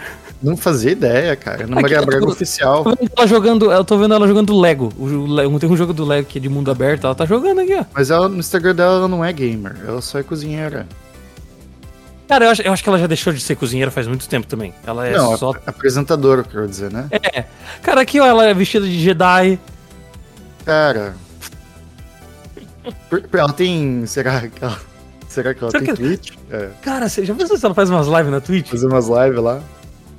Não 0.43 0.57
fazia 0.57 0.93
ideia, 0.93 1.35
cara. 1.37 1.65
Aqui, 1.65 1.71
Maria 1.75 1.97
eu 1.97 2.01
tô- 2.01 2.07
Braga 2.07 2.27
oficial. 2.27 2.79
Eu 2.79 2.85
tô 2.85 2.97
vendo 2.97 3.13
ela 3.17 3.27
jogando, 3.27 3.73
eu 3.73 3.85
tô 3.85 3.99
vendo 3.99 4.15
ela 4.15 4.27
jogando 4.29 4.59
Lego. 4.59 4.93
O, 4.99 5.59
tem 5.59 5.69
um 5.71 5.77
jogo 5.77 5.93
do 5.93 6.05
Lego 6.05 6.27
que 6.29 6.39
é 6.39 6.41
de 6.41 6.49
mundo 6.49 6.71
aberto, 6.71 7.05
ela 7.05 7.15
tá 7.15 7.27
jogando 7.27 7.61
aqui, 7.61 7.75
ó. 7.75 7.85
Mas 7.95 8.11
ela, 8.11 8.29
no 8.29 8.39
Instagram 8.39 8.75
dela 8.75 8.97
ela 8.99 9.09
não 9.09 9.25
é 9.25 9.33
gamer, 9.33 9.77
ela 9.87 10.01
só 10.01 10.19
é 10.19 10.23
cozinheira. 10.23 10.87
Cara, 12.29 12.45
eu 12.45 12.51
acho, 12.51 12.61
eu 12.63 12.73
acho 12.73 12.83
que 12.83 12.89
ela 12.91 12.99
já 12.99 13.07
deixou 13.07 13.33
de 13.33 13.41
ser 13.41 13.57
cozinheira 13.57 13.91
faz 13.91 14.07
muito 14.07 14.29
tempo 14.29 14.47
também. 14.47 14.75
Ela 14.87 15.07
é 15.09 15.17
não, 15.17 15.35
só. 15.37 15.51
ap- 15.51 15.63
apresentadora, 15.67 16.43
eu 16.43 16.45
quero 16.45 16.69
dizer, 16.69 16.93
né? 16.93 17.07
É. 17.11 17.45
Cara, 17.83 18.03
aqui, 18.03 18.21
ó, 18.21 18.27
ela 18.27 18.45
é 18.47 18.53
vestida 18.53 18.85
de 18.87 19.01
Jedi. 19.01 19.59
Cara. 20.65 21.15
Ela 23.33 23.53
tem. 23.53 24.05
Será 24.07 24.43
que 24.49 24.63
ela, 24.63 24.79
será 25.29 25.55
que 25.55 25.63
ela 25.63 25.71
Será 25.71 25.85
tem 25.85 25.95
que- 25.95 26.03
Twitch? 26.03 26.33
É. 26.51 26.69
Cara, 26.83 27.09
você 27.09 27.25
já 27.25 27.35
pensou 27.35 27.57
se 27.57 27.65
ela 27.65 27.75
faz 27.75 27.89
umas 27.91 28.07
lives 28.07 28.31
na 28.31 28.41
Twitch? 28.41 28.69
Fazer 28.71 28.87
umas 28.87 29.09
lives 29.09 29.43
lá. 29.43 29.61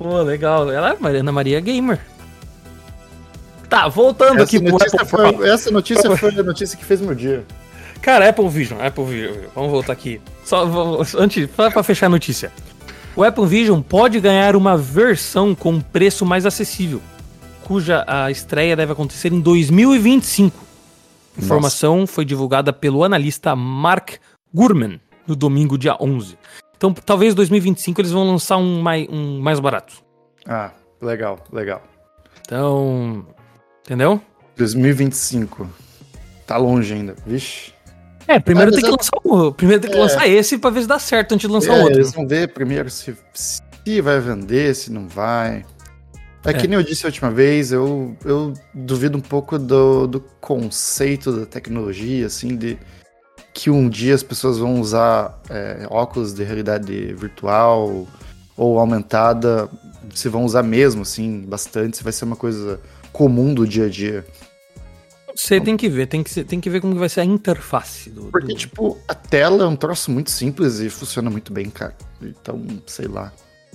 Pô, 0.00 0.22
legal. 0.22 0.70
Ela 0.72 0.94
é 0.94 0.96
Mariana 0.98 1.30
Maria 1.30 1.60
Gamer. 1.60 2.00
Tá, 3.68 3.86
voltando 3.86 4.40
Essa 4.40 4.44
aqui 4.44 4.58
pro 4.58 4.76
Apple 4.76 5.06
foi, 5.06 5.48
essa 5.48 5.70
notícia 5.70 6.16
foi 6.16 6.30
a 6.30 6.42
notícia 6.42 6.76
que 6.76 6.84
fez 6.84 7.02
meu 7.02 7.14
dia. 7.14 7.44
Cara, 8.00 8.26
Apple 8.30 8.48
Vision, 8.48 8.80
Apple 8.80 9.04
Vision. 9.04 9.44
Vamos 9.54 9.70
voltar 9.70 9.92
aqui. 9.92 10.18
Só 10.42 10.66
antes, 11.18 11.48
pra 11.50 11.82
fechar 11.82 12.06
a 12.06 12.08
notícia. 12.08 12.50
O 13.14 13.22
Apple 13.22 13.46
Vision 13.46 13.82
pode 13.82 14.18
ganhar 14.18 14.56
uma 14.56 14.74
versão 14.74 15.54
com 15.54 15.78
preço 15.80 16.24
mais 16.24 16.46
acessível, 16.46 17.02
cuja 17.62 18.02
a 18.06 18.30
estreia 18.30 18.74
deve 18.74 18.92
acontecer 18.92 19.32
em 19.32 19.40
2025. 19.40 20.58
A 21.36 21.40
informação 21.40 22.06
foi 22.06 22.24
divulgada 22.24 22.72
pelo 22.72 23.04
analista 23.04 23.54
Mark 23.54 24.14
Gurman 24.52 24.98
no 25.26 25.36
domingo, 25.36 25.76
dia 25.76 25.96
11. 26.00 26.38
Então, 26.80 26.94
talvez 26.94 27.34
2025 27.34 28.00
eles 28.00 28.10
vão 28.10 28.26
lançar 28.26 28.56
um 28.56 28.80
mais, 28.80 29.06
um 29.10 29.38
mais 29.38 29.60
barato. 29.60 30.02
Ah, 30.46 30.70
legal, 31.02 31.38
legal. 31.52 31.82
Então, 32.40 33.26
entendeu? 33.84 34.18
2025. 34.56 35.68
Tá 36.46 36.56
longe 36.56 36.94
ainda. 36.94 37.14
Vixe. 37.26 37.74
É, 38.26 38.40
primeiro 38.40 38.70
Ah, 38.70 38.74
tem 38.74 38.82
que 38.82 38.90
lançar 38.90 39.10
o, 39.22 39.52
primeiro 39.52 39.82
tem 39.82 39.90
que 39.90 39.96
É. 39.98 40.00
lançar 40.00 40.26
esse 40.26 40.56
pra 40.56 40.70
ver 40.70 40.80
se 40.80 40.88
dá 40.88 40.98
certo 40.98 41.32
antes 41.34 41.46
de 41.46 41.52
lançar 41.52 41.74
É, 41.74 41.80
o 41.80 41.82
outro. 41.82 41.98
Eles 41.98 42.14
vão 42.14 42.26
ver 42.26 42.48
primeiro 42.54 42.88
se, 42.88 43.14
se 43.34 44.00
vai 44.00 44.18
vender, 44.18 44.74
se 44.74 44.90
não 44.90 45.06
vai. 45.06 45.66
É, 46.46 46.50
É. 46.50 46.54
que 46.54 46.66
nem 46.66 46.78
eu 46.78 46.82
disse 46.82 47.04
a 47.04 47.08
última 47.08 47.30
vez, 47.30 47.72
eu, 47.72 48.16
eu 48.24 48.54
duvido 48.72 49.18
um 49.18 49.20
pouco 49.20 49.58
do, 49.58 50.06
do 50.06 50.20
conceito 50.40 51.30
da 51.30 51.44
tecnologia, 51.44 52.24
assim, 52.24 52.56
de 52.56 52.78
que 53.52 53.70
um 53.70 53.88
dia 53.88 54.14
as 54.14 54.22
pessoas 54.22 54.58
vão 54.58 54.80
usar 54.80 55.40
é, 55.48 55.86
óculos 55.90 56.32
de 56.32 56.42
realidade 56.44 57.12
virtual 57.14 58.06
ou 58.56 58.78
aumentada, 58.78 59.68
se 60.14 60.28
vão 60.28 60.44
usar 60.44 60.62
mesmo, 60.62 61.02
assim, 61.02 61.42
bastante, 61.42 61.96
se 61.96 62.04
vai 62.04 62.12
ser 62.12 62.24
uma 62.24 62.36
coisa 62.36 62.80
comum 63.12 63.52
do 63.54 63.66
dia 63.66 63.86
a 63.86 63.88
dia. 63.88 64.24
Você 65.34 65.60
tem 65.60 65.76
que 65.76 65.88
ver, 65.88 66.06
tem 66.06 66.22
que, 66.22 66.44
tem 66.44 66.60
que 66.60 66.68
ver 66.68 66.80
como 66.80 66.94
vai 66.96 67.08
ser 67.08 67.20
a 67.20 67.24
interface 67.24 68.10
do. 68.10 68.24
Porque, 68.24 68.48
do- 68.52 68.58
tipo, 68.58 68.98
a 69.08 69.14
tela 69.14 69.64
é 69.64 69.66
um 69.66 69.76
troço 69.76 70.10
muito 70.10 70.30
simples 70.30 70.80
e 70.80 70.90
funciona 70.90 71.30
muito 71.30 71.52
bem, 71.52 71.70
cara. 71.70 71.94
Então, 72.20 72.60
sei 72.86 73.06
lá. 73.06 73.32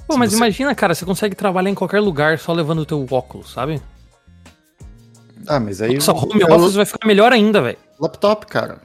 Pô, 0.08 0.16
mas 0.18 0.32
você- 0.32 0.38
imagina, 0.38 0.76
cara, 0.76 0.94
você 0.94 1.06
consegue 1.06 1.34
trabalhar 1.36 1.70
em 1.70 1.74
qualquer 1.76 2.00
lugar 2.02 2.38
só 2.38 2.54
levando 2.54 2.80
o 2.80 2.86
teu 2.86 3.06
óculos, 3.10 3.52
sabe? 3.52 3.82
Ah, 5.48 5.60
mas 5.60 5.82
aí. 5.82 5.96
Nossa, 5.96 6.12
home 6.12 6.44
office 6.44 6.76
vai 6.76 6.86
ficar 6.86 7.08
melhor 7.08 7.32
ainda, 7.32 7.62
velho. 7.62 7.78
laptop, 8.00 8.46
cara. 8.48 8.82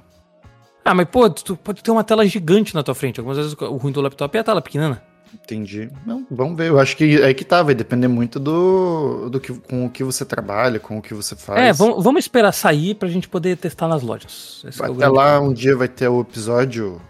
Ah, 0.85 0.95
mas 0.95 1.07
pô, 1.09 1.29
tu 1.31 1.57
pode 1.57 1.83
ter 1.83 1.91
uma 1.91 2.03
tela 2.05 2.27
gigante 2.27 2.75
na 2.75 2.83
tua 2.83 2.95
frente. 2.95 3.21
Algumas 3.21 3.37
vezes 3.39 3.53
o 3.55 3.77
ruim 3.77 3.93
do 3.93 4.01
laptop 4.01 4.37
é 4.37 4.41
a 4.41 4.45
tela 4.45 4.63
pequena. 4.63 5.03
Entendi. 5.33 5.89
Não, 6.05 6.27
vamos 6.31 6.57
ver. 6.57 6.69
Eu 6.71 6.79
acho 6.81 6.97
que 6.97 7.21
é 7.21 7.27
aí 7.27 7.35
que 7.35 7.45
tá, 7.45 7.63
vai 7.63 7.75
depender 7.75 8.09
muito 8.09 8.41
do, 8.41 9.29
do 9.31 9.39
que, 9.39 9.53
com 9.53 9.87
o 9.87 9.91
que 9.91 10.03
você 10.03 10.25
trabalha, 10.25 10.81
com 10.81 10.99
o 10.99 11.03
que 11.03 11.15
você 11.15 11.37
faz. 11.37 11.61
É, 11.61 11.73
vamos, 11.73 12.03
vamos 12.03 12.25
esperar 12.25 12.51
sair 12.53 12.95
pra 12.97 13.09
gente 13.09 13.29
poder 13.29 13.57
testar 13.57 13.87
nas 13.87 14.03
lojas. 14.03 14.63
Esse 14.67 14.83
é 14.83 14.87
Até 14.87 14.95
grande 14.95 15.15
lá, 15.15 15.39
ponto. 15.39 15.51
um 15.51 15.55
dia 15.55 15.77
vai 15.77 15.87
ter 15.87 16.09
o 16.09 16.21
episódio 16.23 17.01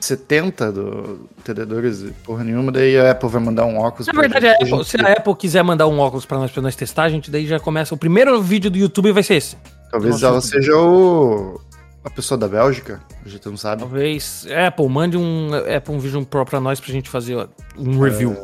70 0.00 0.72
do 0.72 1.28
Entendedores 1.38 2.00
e 2.02 2.10
porra 2.24 2.42
nenhuma, 2.42 2.72
daí 2.72 2.98
a 2.98 3.12
Apple 3.12 3.28
vai 3.28 3.40
mandar 3.40 3.64
um 3.66 3.78
óculos. 3.78 4.08
Na 4.08 4.12
verdade, 4.20 4.46
gente, 4.46 4.50
a 4.50 4.54
Apple, 4.56 4.68
gente- 4.78 4.88
se 4.88 4.96
a 5.00 5.12
Apple 5.12 5.36
quiser 5.36 5.62
mandar 5.62 5.86
um 5.86 5.98
óculos 6.00 6.26
pra 6.26 6.38
nós, 6.38 6.50
pra 6.50 6.62
nós 6.62 6.74
testar, 6.74 7.04
a 7.04 7.08
gente 7.08 7.30
daí 7.30 7.46
já 7.46 7.60
começa. 7.60 7.94
O 7.94 7.98
primeiro 7.98 8.40
vídeo 8.42 8.70
do 8.72 8.78
YouTube 8.78 9.12
vai 9.12 9.22
ser 9.22 9.34
esse. 9.34 9.56
Talvez 9.90 10.14
Nossa, 10.14 10.26
ela 10.26 10.34
YouTube. 10.36 10.50
seja 10.50 10.76
o. 10.76 11.60
A 12.04 12.10
pessoa 12.10 12.36
da 12.36 12.48
Bélgica, 12.48 13.00
a 13.24 13.28
gente 13.28 13.46
não 13.48 13.56
sabe. 13.56 13.82
Talvez. 13.82 14.44
Apple, 14.66 14.88
mande 14.88 15.16
um 15.16 15.50
Apple 15.76 15.98
Vision 15.98 16.24
Pro 16.24 16.44
pra 16.44 16.60
nós 16.60 16.80
pra 16.80 16.92
gente 16.92 17.08
fazer 17.08 17.48
um 17.78 18.00
review. 18.00 18.36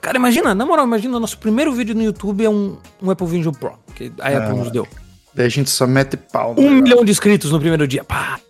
Cara, 0.00 0.16
imagina, 0.16 0.54
na 0.54 0.64
moral, 0.64 0.86
imagina, 0.86 1.20
nosso 1.20 1.36
primeiro 1.38 1.72
vídeo 1.74 1.94
no 1.94 2.02
YouTube 2.02 2.42
é 2.44 2.48
um, 2.48 2.78
um 3.02 3.10
Apple 3.10 3.26
Vision 3.26 3.52
Pro, 3.52 3.74
que 3.94 4.10
a 4.18 4.28
Apple 4.28 4.38
Ah. 4.38 4.54
nos 4.54 4.70
deu. 4.70 4.88
Daí 5.34 5.46
a 5.46 5.50
gente 5.50 5.68
só 5.68 5.86
mete 5.86 6.16
pau. 6.16 6.52
Um 6.52 6.54
negócio. 6.54 6.82
milhão 6.82 7.04
de 7.04 7.10
inscritos 7.12 7.52
no 7.52 7.60
primeiro 7.60 7.86
dia. 7.86 8.02
Pá. 8.02 8.40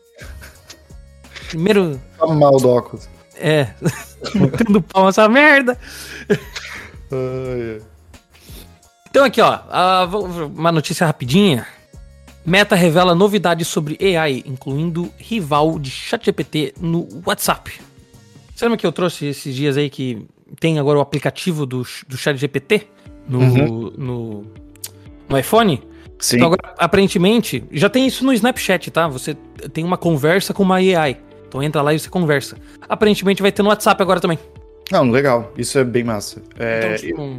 Primeiro. 1.49 2.01
Tá 2.17 2.27
mal 2.29 2.57
do 2.57 2.69
óculos. 2.69 3.09
É. 3.37 3.65
Tendo 4.57 4.81
pau 4.81 5.09
essa 5.09 5.29
merda. 5.29 5.77
Então 9.11 9.25
aqui, 9.25 9.41
ó. 9.41 9.59
Uma 10.55 10.71
notícia 10.71 11.07
rapidinha. 11.07 11.67
Meta 12.51 12.75
revela 12.75 13.15
novidades 13.15 13.69
sobre 13.69 13.97
AI, 14.17 14.43
incluindo 14.45 15.09
rival 15.17 15.79
de 15.79 15.89
ChatGPT 15.89 16.75
no 16.81 17.07
WhatsApp. 17.25 17.71
Você 18.53 18.65
lembra 18.65 18.77
que 18.77 18.85
eu 18.85 18.91
trouxe 18.91 19.27
esses 19.27 19.55
dias 19.55 19.77
aí 19.77 19.89
que 19.89 20.27
tem 20.59 20.77
agora 20.77 20.99
o 20.99 21.01
aplicativo 21.01 21.65
do, 21.65 21.87
do 22.09 22.17
ChatGPT 22.17 22.89
no, 23.29 23.39
uhum. 23.39 23.93
no, 23.97 24.47
no 25.29 25.39
iPhone? 25.39 25.81
Sim. 26.19 26.39
Então 26.39 26.49
agora, 26.49 26.75
aparentemente, 26.77 27.63
já 27.71 27.89
tem 27.89 28.05
isso 28.05 28.25
no 28.25 28.33
Snapchat, 28.33 28.91
tá? 28.91 29.07
Você 29.07 29.35
tem 29.73 29.85
uma 29.85 29.97
conversa 29.97 30.53
com 30.53 30.65
uma 30.65 30.75
AI. 30.75 31.21
Então 31.47 31.63
entra 31.63 31.81
lá 31.83 31.95
e 31.95 32.01
você 32.01 32.11
conversa. 32.11 32.57
Aparentemente 32.89 33.43
vai 33.43 33.53
ter 33.53 33.63
no 33.63 33.69
WhatsApp 33.69 34.03
agora 34.03 34.19
também. 34.19 34.41
Não, 34.91 35.09
legal. 35.09 35.53
Isso 35.57 35.79
é 35.79 35.85
bem 35.85 36.03
massa. 36.03 36.43
É, 36.59 36.79
então, 36.79 36.97
tipo, 36.97 37.23
eu, 37.23 37.39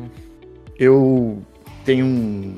eu 0.80 1.42
tenho 1.84 2.06
um, 2.06 2.56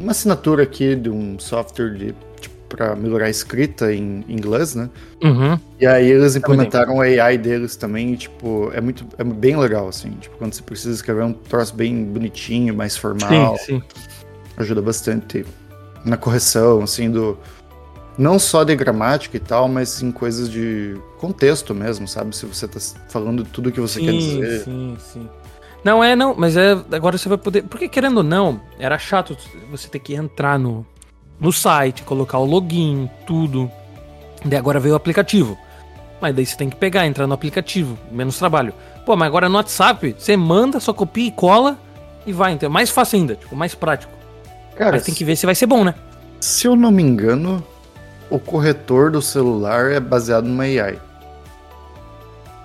uma 0.00 0.12
assinatura 0.12 0.62
aqui 0.62 0.96
de 0.96 1.10
um 1.10 1.38
software 1.38 1.90
de 1.90 2.14
tipo, 2.40 2.54
para 2.68 2.94
melhorar 2.94 3.26
a 3.26 3.30
escrita 3.30 3.92
em 3.92 4.24
inglês, 4.28 4.74
né? 4.74 4.88
Uhum. 5.22 5.58
E 5.80 5.86
aí 5.86 6.08
eles 6.08 6.36
implementaram 6.36 6.96
o 6.96 7.00
AI 7.00 7.36
deles 7.36 7.74
também, 7.74 8.12
e, 8.12 8.16
tipo, 8.16 8.70
é 8.72 8.80
muito 8.80 9.04
é 9.18 9.24
bem 9.24 9.56
legal 9.56 9.88
assim, 9.88 10.10
tipo, 10.20 10.36
quando 10.36 10.54
você 10.54 10.62
precisa 10.62 10.94
escrever 10.94 11.24
um 11.24 11.32
troço 11.32 11.74
bem 11.74 12.04
bonitinho, 12.04 12.74
mais 12.74 12.96
formal. 12.96 13.56
Sim, 13.58 13.80
sim. 13.80 13.82
Ajuda 14.56 14.80
bastante 14.80 15.44
na 16.04 16.16
correção, 16.16 16.82
assim, 16.82 17.10
do 17.10 17.36
não 18.16 18.38
só 18.38 18.64
de 18.64 18.76
gramática 18.76 19.36
e 19.36 19.40
tal, 19.40 19.66
mas 19.68 20.02
em 20.02 20.12
coisas 20.12 20.48
de 20.50 20.94
contexto 21.18 21.74
mesmo, 21.74 22.06
sabe? 22.06 22.36
Se 22.36 22.44
você 22.46 22.68
tá 22.68 22.78
falando 23.08 23.44
tudo 23.44 23.70
o 23.70 23.72
que 23.72 23.80
você 23.80 23.98
sim, 23.98 24.04
quer 24.06 24.12
dizer. 24.12 24.64
Sim, 24.64 24.96
sim. 24.98 25.28
Não, 25.82 26.04
é, 26.04 26.14
não, 26.14 26.34
mas 26.36 26.56
é. 26.56 26.72
Agora 26.92 27.16
você 27.16 27.28
vai 27.28 27.38
poder. 27.38 27.62
Porque 27.62 27.88
querendo 27.88 28.18
ou 28.18 28.22
não, 28.22 28.60
era 28.78 28.98
chato 28.98 29.36
você 29.70 29.88
ter 29.88 29.98
que 29.98 30.14
entrar 30.14 30.58
no, 30.58 30.84
no 31.38 31.52
site, 31.52 32.02
colocar 32.02 32.38
o 32.38 32.44
login, 32.44 33.08
tudo. 33.26 33.70
Daí 34.44 34.58
agora 34.58 34.78
veio 34.78 34.94
o 34.94 34.96
aplicativo. 34.96 35.56
Mas 36.20 36.34
daí 36.34 36.44
você 36.44 36.56
tem 36.56 36.68
que 36.68 36.76
pegar, 36.76 37.06
entrar 37.06 37.26
no 37.26 37.32
aplicativo, 37.32 37.98
menos 38.12 38.38
trabalho. 38.38 38.74
Pô, 39.06 39.16
mas 39.16 39.26
agora 39.26 39.48
no 39.48 39.56
WhatsApp, 39.56 40.14
você 40.18 40.36
manda, 40.36 40.78
só 40.78 40.92
copia 40.92 41.28
e 41.28 41.32
cola 41.32 41.78
e 42.26 42.32
vai. 42.32 42.52
Então 42.52 42.66
é 42.66 42.70
mais 42.70 42.90
fácil 42.90 43.18
ainda, 43.18 43.34
tipo, 43.36 43.56
mais 43.56 43.74
prático. 43.74 44.12
Cara, 44.76 44.92
mas 44.92 45.04
tem 45.04 45.14
que 45.14 45.24
ver 45.24 45.36
se 45.36 45.46
vai 45.46 45.54
ser 45.54 45.66
bom, 45.66 45.82
né? 45.82 45.94
Se 46.40 46.66
eu 46.66 46.76
não 46.76 46.90
me 46.90 47.02
engano, 47.02 47.64
o 48.28 48.38
corretor 48.38 49.10
do 49.10 49.22
celular 49.22 49.90
é 49.90 50.00
baseado 50.00 50.44
numa 50.44 50.64
AI. 50.64 50.98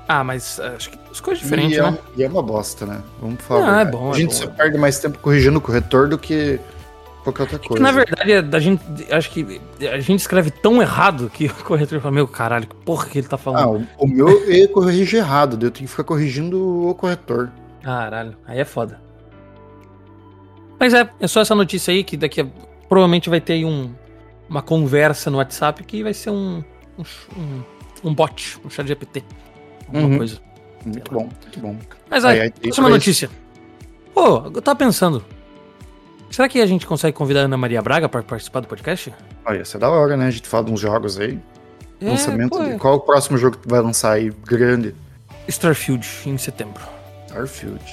Ah, 0.07 0.23
mas 0.23 0.59
acho 0.59 0.89
que 0.91 0.97
as 1.15 1.21
coisas 1.21 1.41
diferentes, 1.41 1.77
e 1.77 1.81
né? 1.81 1.97
É, 1.97 2.19
e 2.19 2.23
é 2.23 2.27
uma 2.27 2.43
bosta, 2.43 2.85
né? 2.85 3.01
Vamos 3.21 3.41
falar. 3.41 3.77
Ah, 3.77 3.81
é 3.81 3.85
bom. 3.85 4.11
A 4.11 4.17
gente 4.17 4.31
é 4.31 4.33
só 4.33 4.47
perde 4.47 4.77
mais 4.77 4.99
tempo 4.99 5.17
corrigindo 5.19 5.57
o 5.57 5.61
corretor 5.61 6.09
do 6.09 6.17
que 6.17 6.59
qualquer 7.23 7.43
outra 7.43 7.57
coisa. 7.57 7.73
É 7.73 7.77
que, 7.77 7.81
na 7.81 7.91
verdade, 7.93 8.55
a 8.55 8.59
gente, 8.59 8.83
acho 9.09 9.31
que 9.31 9.61
a 9.79 9.99
gente 9.99 10.19
escreve 10.19 10.51
tão 10.51 10.81
errado 10.81 11.31
que 11.33 11.45
o 11.47 11.53
corretor 11.63 12.01
fala, 12.01 12.13
meu 12.13 12.27
caralho, 12.27 12.67
que 12.67 12.75
porra 12.75 13.07
que 13.07 13.19
ele 13.19 13.27
tá 13.27 13.37
falando. 13.37 13.87
Ah, 13.97 13.97
o, 13.97 14.05
o 14.05 14.07
meu 14.07 14.27
ele 14.43 14.67
corrige 14.67 15.15
errado, 15.15 15.53
eu 15.53 15.71
tenho 15.71 15.71
que 15.71 15.87
ficar 15.87 16.03
corrigindo 16.03 16.89
o 16.89 16.93
corretor. 16.93 17.49
Caralho, 17.81 18.35
aí 18.45 18.59
é 18.59 18.65
foda. 18.65 18.99
Mas 20.77 20.93
é, 20.93 21.09
é 21.21 21.27
só 21.27 21.39
essa 21.39 21.55
notícia 21.55 21.93
aí 21.93 22.03
que 22.03 22.17
daqui 22.17 22.41
a, 22.41 22.47
provavelmente 22.89 23.29
vai 23.29 23.39
ter 23.39 23.53
aí 23.53 23.63
um, 23.63 23.89
uma 24.49 24.61
conversa 24.61 25.31
no 25.31 25.37
WhatsApp 25.37 25.81
que 25.85 26.03
vai 26.03 26.13
ser 26.13 26.31
um, 26.31 26.61
um, 26.99 27.63
um 28.03 28.13
bot, 28.13 28.59
um 28.65 28.69
chat 28.69 28.85
GPT. 28.85 29.23
Alguma 29.87 30.07
uhum. 30.07 30.17
coisa. 30.17 30.45
Muito 30.85 31.11
bom, 31.11 31.29
muito 31.41 31.59
bom. 31.59 31.75
Mas 32.09 32.23
aí, 32.23 32.41
aí 32.41 32.51
próxima 32.51 32.89
notícia. 32.89 33.29
Pô, 34.13 34.43
eu 34.53 34.61
tava 34.61 34.77
pensando. 34.77 35.23
Será 36.29 36.47
que 36.47 36.61
a 36.61 36.65
gente 36.65 36.85
consegue 36.85 37.15
convidar 37.15 37.41
a 37.41 37.43
Ana 37.43 37.57
Maria 37.57 37.81
Braga 37.81 38.07
para 38.07 38.21
participar 38.21 38.59
do 38.59 38.67
podcast? 38.67 39.13
Olha, 39.45 39.61
isso 39.61 39.77
é 39.77 39.79
da 39.79 39.89
hora, 39.89 40.15
né? 40.15 40.27
A 40.27 40.31
gente 40.31 40.47
fala 40.47 40.65
de 40.65 40.71
uns 40.71 40.79
jogos 40.79 41.19
aí. 41.19 41.39
É, 42.01 42.09
Lançamento. 42.09 42.49
Pô, 42.49 42.63
é. 42.63 42.77
Qual 42.77 42.95
o 42.95 42.99
próximo 42.99 43.37
jogo 43.37 43.57
que 43.57 43.67
vai 43.67 43.81
lançar 43.81 44.13
aí 44.13 44.29
grande? 44.45 44.93
Starfield, 45.47 46.07
em 46.25 46.37
setembro. 46.37 46.81
Starfield. 47.27 47.83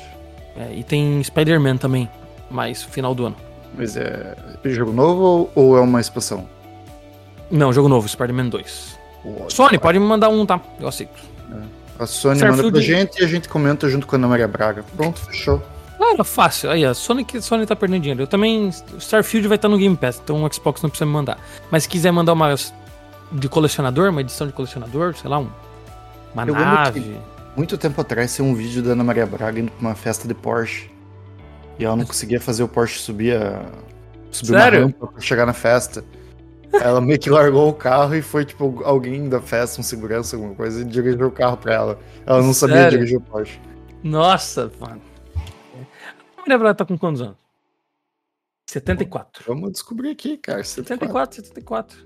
É, 0.56 0.74
e 0.74 0.84
tem 0.84 1.22
Spider-Man 1.22 1.76
também, 1.76 2.08
mais 2.50 2.82
final 2.82 3.14
do 3.14 3.26
ano. 3.26 3.36
Mas 3.76 3.96
é 3.96 4.36
jogo 4.64 4.92
novo 4.92 5.50
ou 5.54 5.76
é 5.76 5.80
uma 5.80 6.00
expansão? 6.00 6.46
Não, 7.50 7.72
jogo 7.72 7.88
novo, 7.88 8.08
Spider-Man 8.08 8.48
2. 8.48 8.98
Pô, 9.22 9.50
Sony, 9.50 9.78
pode 9.78 9.98
me 9.98 10.04
mandar 10.04 10.28
um, 10.28 10.44
tá? 10.44 10.60
Eu 10.80 10.88
aceito. 10.88 11.22
É. 11.52 11.81
A 12.02 12.06
Sony 12.06 12.36
Starfield... 12.36 12.64
manda 12.64 12.72
pra 12.72 12.80
gente 12.80 13.20
e 13.20 13.24
a 13.24 13.28
gente 13.28 13.48
comenta 13.48 13.88
junto 13.88 14.06
com 14.06 14.16
a 14.16 14.18
Ana 14.18 14.28
Maria 14.28 14.48
Braga. 14.48 14.84
Pronto, 14.96 15.20
fechou. 15.20 15.62
Claro, 15.96 16.24
fácil. 16.24 16.70
Aí, 16.70 16.84
a 16.84 16.94
Sony, 16.94 17.24
Sony 17.40 17.64
tá 17.64 17.76
perdendo 17.76 18.00
dinheiro. 18.02 18.22
Eu 18.22 18.26
também. 18.26 18.70
Starfield 18.98 19.46
vai 19.46 19.56
estar 19.56 19.68
no 19.68 19.78
Game 19.78 19.96
Pass, 19.96 20.20
então 20.22 20.42
o 20.42 20.52
Xbox 20.52 20.82
não 20.82 20.90
precisa 20.90 21.06
me 21.06 21.12
mandar. 21.12 21.38
Mas 21.70 21.84
se 21.84 21.88
quiser 21.88 22.10
mandar 22.10 22.32
uma 22.32 22.54
de 23.30 23.48
colecionador, 23.48 24.10
uma 24.10 24.20
edição 24.20 24.46
de 24.46 24.52
colecionador, 24.52 25.14
sei 25.16 25.30
lá, 25.30 25.38
um, 25.38 25.48
uma 26.34 26.44
Eu 26.44 26.54
nave. 26.54 27.16
Muito 27.56 27.78
tempo 27.78 28.00
atrás 28.00 28.30
saiu 28.30 28.46
um 28.46 28.54
vídeo 28.54 28.82
da 28.82 28.92
Ana 28.92 29.04
Maria 29.04 29.26
Braga 29.26 29.60
indo 29.60 29.70
pra 29.70 29.80
uma 29.80 29.94
festa 29.94 30.26
de 30.26 30.34
Porsche. 30.34 30.90
E 31.78 31.84
ela 31.84 31.96
não 31.96 32.04
conseguia 32.04 32.40
fazer 32.40 32.62
o 32.62 32.68
Porsche 32.68 32.98
subir 32.98 33.36
a. 33.36 33.64
subir 34.30 34.52
Sério? 34.52 34.78
uma 34.80 34.86
rampa 34.86 35.06
pra 35.06 35.20
chegar 35.20 35.46
na 35.46 35.52
festa. 35.52 36.04
Ela 36.80 37.00
meio 37.00 37.18
que 37.18 37.28
largou 37.28 37.68
o 37.68 37.74
carro 37.74 38.14
e 38.14 38.22
foi, 38.22 38.44
tipo, 38.44 38.82
alguém 38.84 39.28
da 39.28 39.40
festa, 39.40 39.80
um 39.80 39.84
segurança, 39.84 40.36
alguma 40.36 40.54
coisa, 40.54 40.80
e 40.80 40.84
dirigiu 40.84 41.26
o 41.26 41.30
carro 41.30 41.56
pra 41.56 41.74
ela. 41.74 41.98
Ela 42.26 42.42
não 42.42 42.54
sabia 42.54 42.76
Sério? 42.76 42.98
dirigir 42.98 43.18
o 43.18 43.20
Porsche. 43.20 43.60
Nossa, 44.02 44.70
mano. 44.80 45.00
A 46.36 46.40
mulher 46.40 46.58
Braga 46.58 46.74
tá 46.74 46.84
com 46.84 46.98
quantos 46.98 47.22
anos? 47.22 47.36
74. 48.66 49.44
Vamos 49.46 49.72
descobrir 49.72 50.10
aqui, 50.10 50.36
cara. 50.38 50.64
74, 50.64 51.36
74. 51.36 51.98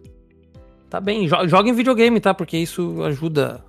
Tá 0.91 1.01
bem. 1.01 1.29
Joga 1.29 1.69
em 1.69 1.73
videogame, 1.73 2.21
tá? 2.21 2.35
Porque 2.35 2.57
isso 2.57 3.03
ajuda 3.05 3.65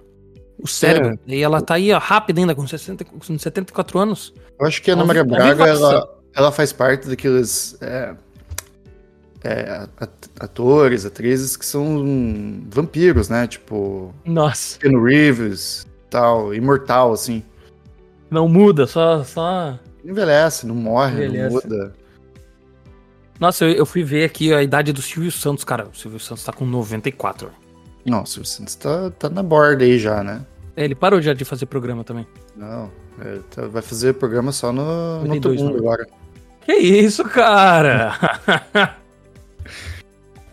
o 0.59 0.67
cérebro. 0.67 1.19
É. 1.27 1.35
E 1.35 1.43
ela 1.43 1.61
tá 1.61 1.75
aí, 1.75 1.93
ó, 1.93 1.99
rápida 1.99 2.41
ainda, 2.41 2.55
com, 2.55 2.67
60, 2.67 3.05
com 3.05 3.37
74 3.37 3.99
anos. 3.99 4.33
Eu 4.59 4.65
acho 4.65 4.81
que 4.81 4.89
a 4.89 4.93
Ana 4.93 5.05
Maria 5.05 5.23
Braga, 5.23 5.65
ela, 5.67 6.19
ela 6.35 6.51
faz 6.51 6.73
parte 6.73 7.07
daqueles 7.07 7.77
é, 7.81 8.15
é, 9.43 9.87
atores, 10.39 11.05
atrizes 11.05 11.55
que 11.55 11.65
são 11.65 12.63
vampiros, 12.69 13.29
né? 13.29 13.47
Tipo. 13.47 14.13
Nossa. 14.25 14.79
Ken 14.79 14.99
Reeves, 15.01 15.85
tal, 16.09 16.53
imortal, 16.53 17.13
assim. 17.13 17.43
Não 18.29 18.47
muda, 18.47 18.87
só. 18.87 19.23
só... 19.23 19.79
Envelhece, 20.03 20.65
não 20.65 20.75
morre, 20.75 21.25
Envelhece. 21.25 21.53
não 21.53 21.61
muda. 21.61 21.93
Nossa, 23.39 23.65
eu, 23.65 23.71
eu, 23.71 23.85
fui 23.85 24.03
ver 24.03 24.23
aqui 24.25 24.53
a 24.53 24.63
idade 24.63 24.91
do 24.91 25.01
Silvio 25.01 25.31
Santos, 25.31 25.63
cara. 25.63 25.87
O 25.87 25.95
Silvio 25.95 26.19
Santos 26.19 26.43
tá 26.43 26.51
com 26.51 26.65
94. 26.65 27.51
Nossa, 28.05 28.41
o 28.41 28.45
Silvio 28.45 28.49
Santos 28.49 28.75
tá, 28.75 29.11
tá 29.11 29.29
na 29.29 29.43
borda 29.43 29.83
aí 29.83 29.99
já, 29.99 30.23
né? 30.23 30.45
É, 30.75 30.85
ele 30.85 30.95
parou 30.95 31.21
já 31.21 31.33
de 31.33 31.45
fazer 31.45 31.65
programa 31.67 32.03
também. 32.03 32.25
Não, 32.55 32.91
é, 33.19 33.39
tá, 33.51 33.67
vai 33.67 33.81
fazer 33.81 34.13
programa 34.13 34.51
só 34.51 34.71
no, 34.71 35.23
no 35.23 35.27
mundo 35.27 35.77
agora. 35.77 36.07
Que 36.65 36.73
isso, 36.73 37.23
cara? 37.23 38.13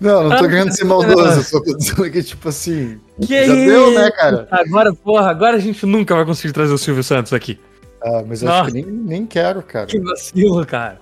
Não, 0.05 0.29
não 0.29 0.37
tô 0.37 0.47
querendo 0.47 0.71
ser 0.71 0.85
maldoso, 0.85 1.43
só 1.49 1.61
tô 1.61 1.75
dizendo 1.75 2.11
que, 2.11 2.23
tipo 2.23 2.49
assim. 2.51 3.01
Que 3.27 3.47
já 3.47 3.55
deu, 3.55 3.95
né, 3.95 4.11
cara? 4.11 4.47
Agora, 4.51 4.93
porra, 4.93 5.31
agora 5.31 5.57
a 5.57 5.61
gente 5.61 5.87
nunca 5.87 6.15
vai 6.15 6.27
conseguir 6.27 6.53
trazer 6.53 6.75
o 6.75 6.79
Silvio 6.79 7.03
Santos 7.03 7.33
aqui. 7.33 7.59
Ah, 8.03 8.23
mas 8.27 8.43
eu 8.43 8.53
acho 8.53 8.67
que 8.67 8.73
nem, 8.75 8.85
nem 8.85 9.27
quero, 9.27 9.63
cara. 9.63 9.87
Que 9.87 9.99
vacilo, 9.99 10.67
cara. 10.67 11.01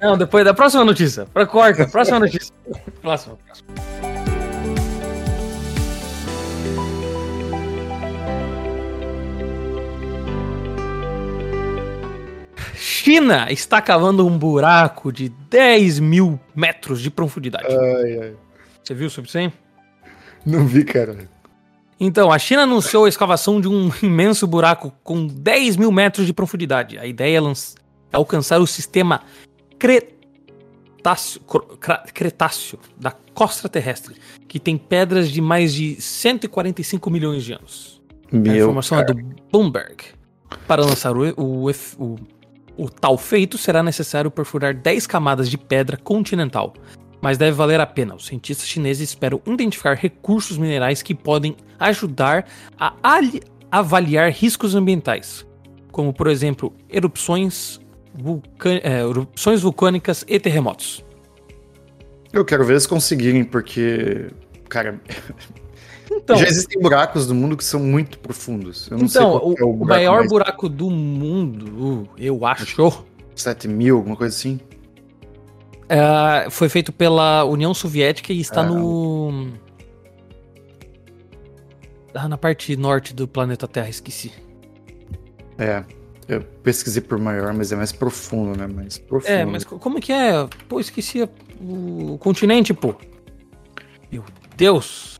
não, 0.00 0.16
depois 0.16 0.44
da 0.44 0.54
próxima 0.54 0.84
notícia. 0.84 1.26
Pra 1.26 1.44
corta, 1.44 1.88
próxima 1.88 2.20
notícia. 2.20 2.54
próxima, 3.02 3.36
próxima. 3.44 4.07
China 12.88 13.52
está 13.52 13.82
cavando 13.82 14.26
um 14.26 14.38
buraco 14.38 15.12
de 15.12 15.28
10 15.28 16.00
mil 16.00 16.40
metros 16.56 17.02
de 17.02 17.10
profundidade. 17.10 17.66
Ai, 17.68 18.18
ai. 18.18 18.34
Você 18.82 18.94
viu 18.94 19.10
sobre 19.10 19.28
isso 19.28 19.36
aí? 19.36 19.52
Não 20.44 20.66
vi, 20.66 20.82
cara. 20.84 21.28
Então, 22.00 22.32
a 22.32 22.38
China 22.38 22.62
anunciou 22.62 23.04
a 23.04 23.08
escavação 23.08 23.60
de 23.60 23.68
um 23.68 23.90
imenso 24.02 24.46
buraco 24.46 24.90
com 25.04 25.26
10 25.26 25.76
mil 25.76 25.92
metros 25.92 26.26
de 26.26 26.32
profundidade. 26.32 26.98
A 26.98 27.04
ideia 27.04 27.38
é 27.38 28.16
alcançar 28.16 28.58
o 28.58 28.66
sistema 28.66 29.20
Cretáceo, 29.78 31.42
Cretáceo 32.14 32.78
da 32.98 33.10
costa 33.34 33.68
terrestre, 33.68 34.16
que 34.48 34.58
tem 34.58 34.78
pedras 34.78 35.30
de 35.30 35.42
mais 35.42 35.74
de 35.74 36.00
145 36.00 37.10
milhões 37.10 37.44
de 37.44 37.52
anos. 37.52 38.00
Meu 38.32 38.50
a 38.50 38.56
informação 38.56 38.96
cara. 38.96 39.10
é 39.10 39.14
do 39.14 39.34
Bloomberg. 39.52 40.04
Para 40.66 40.82
lançar 40.82 41.14
o, 41.14 41.34
o, 41.36 41.70
o 41.98 42.37
o 42.78 42.88
tal 42.88 43.18
feito, 43.18 43.58
será 43.58 43.82
necessário 43.82 44.30
perfurar 44.30 44.72
10 44.72 45.06
camadas 45.06 45.50
de 45.50 45.58
pedra 45.58 45.96
continental. 45.96 46.72
Mas 47.20 47.36
deve 47.36 47.52
valer 47.52 47.80
a 47.80 47.86
pena. 47.86 48.14
Os 48.14 48.26
cientistas 48.26 48.68
chineses 48.68 49.10
esperam 49.10 49.42
identificar 49.44 49.96
recursos 49.96 50.56
minerais 50.56 51.02
que 51.02 51.14
podem 51.14 51.56
ajudar 51.78 52.46
a 52.78 52.94
avaliar 53.70 54.30
riscos 54.30 54.76
ambientais, 54.76 55.44
como 55.90 56.12
por 56.12 56.28
exemplo 56.28 56.72
erupções, 56.88 57.80
é, 58.84 59.00
erupções 59.00 59.60
vulcânicas 59.60 60.24
e 60.28 60.38
terremotos. 60.38 61.04
Eu 62.32 62.44
quero 62.44 62.64
ver 62.64 62.74
eles 62.74 62.86
conseguirem, 62.86 63.42
porque, 63.42 64.30
cara, 64.68 65.00
então, 66.28 66.36
já 66.36 66.46
existem 66.46 66.78
buracos 66.80 67.26
do 67.26 67.34
mundo 67.34 67.56
que 67.56 67.64
são 67.64 67.80
muito 67.80 68.18
profundos. 68.18 68.90
então, 68.92 69.36
o, 69.36 69.54
é 69.58 69.62
o, 69.64 69.70
o, 69.70 69.86
maior 69.86 70.18
mais... 70.18 70.28
buraco 70.28 70.68
do 70.68 70.90
mundo, 70.90 72.06
eu 72.18 72.44
acho. 72.44 73.06
7 73.34 73.66
mil, 73.66 73.96
alguma 73.96 74.14
coisa 74.14 74.36
assim. 74.36 74.60
É, 75.88 76.50
foi 76.50 76.68
feito 76.68 76.92
pela 76.92 77.44
União 77.44 77.72
Soviética 77.72 78.30
e 78.30 78.40
está 78.40 78.62
é. 78.62 78.66
no. 78.66 79.48
Ah, 82.12 82.28
na 82.28 82.36
parte 82.36 82.76
norte 82.76 83.14
do 83.14 83.26
planeta 83.26 83.66
Terra, 83.66 83.88
esqueci. 83.88 84.32
É, 85.56 85.82
eu 86.28 86.42
pesquisei 86.62 87.00
por 87.00 87.18
maior, 87.18 87.54
mas 87.54 87.72
é 87.72 87.76
mais 87.76 87.92
profundo, 87.92 88.58
né? 88.58 88.66
Mais 88.66 88.98
profundo. 88.98 89.30
É, 89.30 89.46
mas 89.46 89.64
como 89.64 89.96
é 89.96 90.00
que 90.00 90.12
é? 90.12 90.46
Pô, 90.68 90.78
esqueci 90.78 91.26
o 91.60 92.18
continente, 92.18 92.74
pô. 92.74 92.94
Meu 94.12 94.24
Deus. 94.56 95.17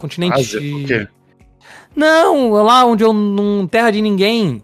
Continente. 0.00 0.40
Ásia, 0.40 0.60
por 0.60 0.84
quê? 0.86 1.08
Não, 1.94 2.50
lá 2.52 2.84
onde 2.84 3.04
eu 3.04 3.12
não 3.12 3.66
terra 3.66 3.90
de 3.90 4.00
ninguém. 4.00 4.62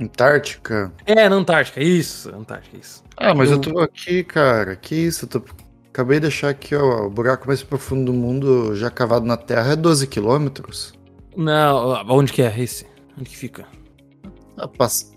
Antártica? 0.00 0.92
É, 1.06 1.28
na 1.28 1.36
Antártica, 1.36 1.80
isso, 1.80 2.34
Antártica, 2.34 2.76
isso. 2.76 3.04
Ah, 3.16 3.32
mas 3.34 3.50
eu, 3.50 3.56
eu 3.56 3.60
tô 3.60 3.78
aqui, 3.78 4.24
cara. 4.24 4.74
Que 4.74 4.94
isso? 4.94 5.24
Eu 5.26 5.28
tô... 5.28 5.42
Acabei 5.90 6.16
de 6.16 6.22
deixar 6.22 6.48
aqui, 6.48 6.74
ó, 6.74 7.06
o 7.06 7.10
buraco 7.10 7.46
mais 7.46 7.62
profundo 7.62 8.10
do 8.10 8.18
mundo 8.18 8.74
já 8.74 8.90
cavado 8.90 9.26
na 9.26 9.36
Terra 9.36 9.72
é 9.72 9.76
12 9.76 10.06
quilômetros. 10.06 10.94
Não, 11.36 12.02
onde 12.08 12.32
que 12.32 12.42
é 12.42 12.60
esse? 12.60 12.86
Onde 13.16 13.28
que 13.28 13.36
fica? 13.36 13.66
Ah, 14.56 14.66
passa... 14.66 15.12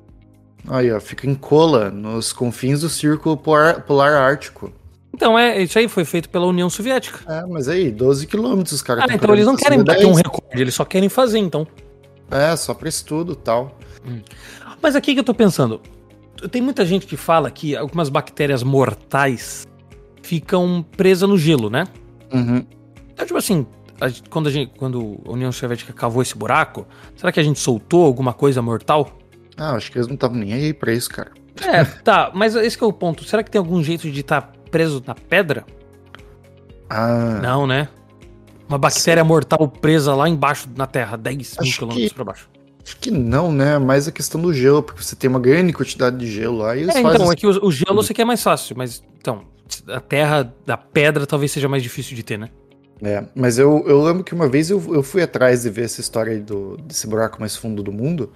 Aí, 0.68 0.92
ó, 0.92 1.00
fica 1.00 1.28
em 1.28 1.36
Kola, 1.36 1.90
nos 1.90 2.34
confins 2.34 2.82
do 2.82 2.90
Círculo 2.90 3.38
Polar, 3.38 3.82
Polar 3.84 4.14
Ártico. 4.14 4.74
Então, 5.16 5.39
é, 5.39 5.63
isso 5.63 5.80
aí 5.80 5.88
foi 5.88 6.03
feito 6.03 6.30
pela 6.30 6.45
União 6.45 6.70
Soviética. 6.70 7.20
É, 7.32 7.45
mas 7.45 7.70
aí, 7.70 7.89
12 7.89 8.28
quilômetros, 8.28 8.82
cara. 8.82 9.05
Ah, 9.09 9.13
então 9.13 9.34
eles 9.34 9.45
não 9.45 9.55
querem 9.55 9.82
bater 9.82 10.05
um 10.05 10.13
recorde, 10.13 10.61
eles 10.61 10.76
só 10.76 10.84
querem 10.84 11.07
fazer, 11.07 11.39
então. 11.39 11.66
É, 12.30 12.53
só 12.57 12.74
pra 12.74 12.89
estudo 12.89 13.32
e 13.32 13.38
tal. 13.38 13.80
Hum. 14.05 14.20
Mas 14.82 14.93
aqui 14.93 15.13
que 15.13 15.22
eu 15.22 15.24
tô 15.24 15.34
pensando, 15.34 15.80
tem 16.51 16.61
muita 16.61 16.86
gente 16.86 17.07
que 17.07 17.16
fala 17.16 17.49
que 17.49 17.78
algumas 17.78 18.09
bactérias 18.09 18.61
mortais 18.61 19.66
ficam 20.22 20.86
presas 20.97 21.30
no 21.30 21.38
gelo, 21.38 21.70
né? 21.70 21.86
Uhum. 22.34 22.66
Então, 23.13 23.26
tipo 23.26 23.38
assim, 23.38 23.66
a, 24.01 24.07
quando, 24.30 24.47
a 24.47 24.51
gente, 24.51 24.74
quando 24.78 25.22
a 25.26 25.32
União 25.32 25.49
Soviética 25.49 25.93
cavou 25.93 26.22
esse 26.22 26.36
buraco, 26.36 26.86
será 27.16 27.32
que 27.32 27.39
a 27.39 27.43
gente 27.43 27.57
soltou 27.57 28.03
alguma 28.03 28.34
coisa 28.34 28.61
mortal? 28.61 29.18
Ah, 29.55 29.76
acho 29.76 29.89
que 29.89 29.97
eles 29.97 30.07
não 30.07 30.16
estavam 30.16 30.38
nem 30.38 30.51
aí 30.51 30.74
pra 30.74 30.91
isso, 30.91 31.09
cara. 31.09 31.32
É, 31.61 31.86
tá, 31.86 32.32
mas 32.36 32.53
esse 32.53 32.84
é 32.84 32.86
o 32.86 32.91
ponto. 32.91 33.24
Será 33.24 33.41
que 33.41 33.49
tem 33.49 33.59
algum 33.59 33.82
jeito 33.82 34.11
de 34.11 34.20
estar 34.20 34.41
tá 34.41 34.55
preso 34.76 35.02
na 35.08 35.16
pedra? 35.16 35.66
Ah. 36.90 37.40
Não, 37.42 37.66
né? 37.66 37.88
Uma 38.68 38.78
bactéria 38.78 39.24
Sim. 39.24 39.30
mortal 39.30 39.70
presa 39.70 40.14
lá 40.14 40.28
embaixo 40.28 40.68
na 40.76 40.86
Terra, 40.86 41.16
10 41.16 41.58
mil 41.62 41.72
quilômetros 41.72 42.10
que... 42.10 42.14
pra 42.14 42.26
baixo. 42.26 42.50
Acho 42.84 42.98
que 42.98 43.10
não, 43.10 43.54
né? 43.54 43.80
Mais 43.80 44.06
a 44.06 44.12
questão 44.12 44.42
do 44.42 44.54
gelo, 44.54 44.84
porque 44.84 45.02
você 45.02 45.16
tem 45.16 45.30
uma 45.30 45.40
grande 45.40 45.72
quantidade 45.72 46.18
de 46.18 46.30
gelo 46.30 46.58
lá 46.58 46.76
e 46.76 46.82
eles 46.82 46.94
é, 46.94 47.00
então, 47.00 47.32
é 47.32 47.36
que 47.38 47.48
o, 47.48 47.66
o 47.66 47.72
gelo 47.72 48.04
você 48.04 48.14
quer 48.14 48.26
mais 48.26 48.44
fácil, 48.44 48.76
mas 48.78 49.02
então, 49.18 49.46
a 49.88 50.02
terra 50.02 50.54
da 50.66 50.76
pedra 50.76 51.26
talvez 51.26 51.54
seja 51.54 51.70
mais 51.70 51.82
difícil 51.82 52.14
de 52.14 52.22
ter, 52.22 52.38
né? 52.38 52.50
É, 53.02 53.24
mas 53.34 53.58
eu, 53.58 53.82
eu 53.88 54.04
lembro 54.04 54.26
que 54.26 54.34
uma 54.34 54.50
vez 54.50 54.70
eu, 54.70 54.84
eu 54.94 55.02
fui 55.02 55.24
atrás 55.24 55.62
de 55.62 55.70
ver 55.70 55.86
essa 55.86 56.02
história 56.02 56.34
aí 56.34 56.42
do, 56.42 56.76
desse 56.78 57.08
buraco 57.08 57.40
mais 57.40 57.56
fundo 57.56 57.82
do 57.82 57.94
mundo. 57.94 58.30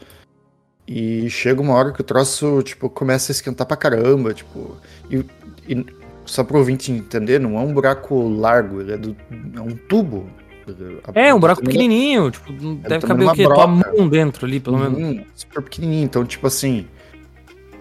E 0.87 1.29
chega 1.29 1.61
uma 1.61 1.75
hora 1.75 1.91
que 1.91 2.01
o 2.01 2.03
troço, 2.03 2.63
tipo, 2.63 2.89
começa 2.89 3.31
a 3.31 3.33
esquentar 3.33 3.67
pra 3.67 3.77
caramba, 3.77 4.33
tipo. 4.33 4.75
E, 5.11 5.23
e 5.67 5.98
só 6.31 6.43
pro 6.43 6.57
ouvinte 6.57 6.91
entender, 6.91 7.39
não 7.39 7.57
é 7.57 7.61
um 7.61 7.73
buraco 7.73 8.27
largo, 8.27 8.81
ele 8.81 8.93
é, 8.93 8.97
do, 8.97 9.15
é 9.55 9.61
um 9.61 9.75
tubo. 9.75 10.27
É, 11.15 11.33
um 11.33 11.39
buraco 11.39 11.63
pequenininho, 11.63 12.29
tipo, 12.29 12.53
deve 12.75 13.05
caber 13.05 13.27
o 13.27 13.33
quê? 13.33 13.43
Broca. 13.43 13.55
Tua 13.55 13.67
mão 13.67 14.07
dentro 14.07 14.45
ali, 14.45 14.59
pelo 14.59 14.77
menos. 14.77 14.99
Hum, 14.99 15.23
super 15.33 15.63
pequenininho, 15.63 16.03
então, 16.03 16.23
tipo 16.23 16.45
assim, 16.45 16.85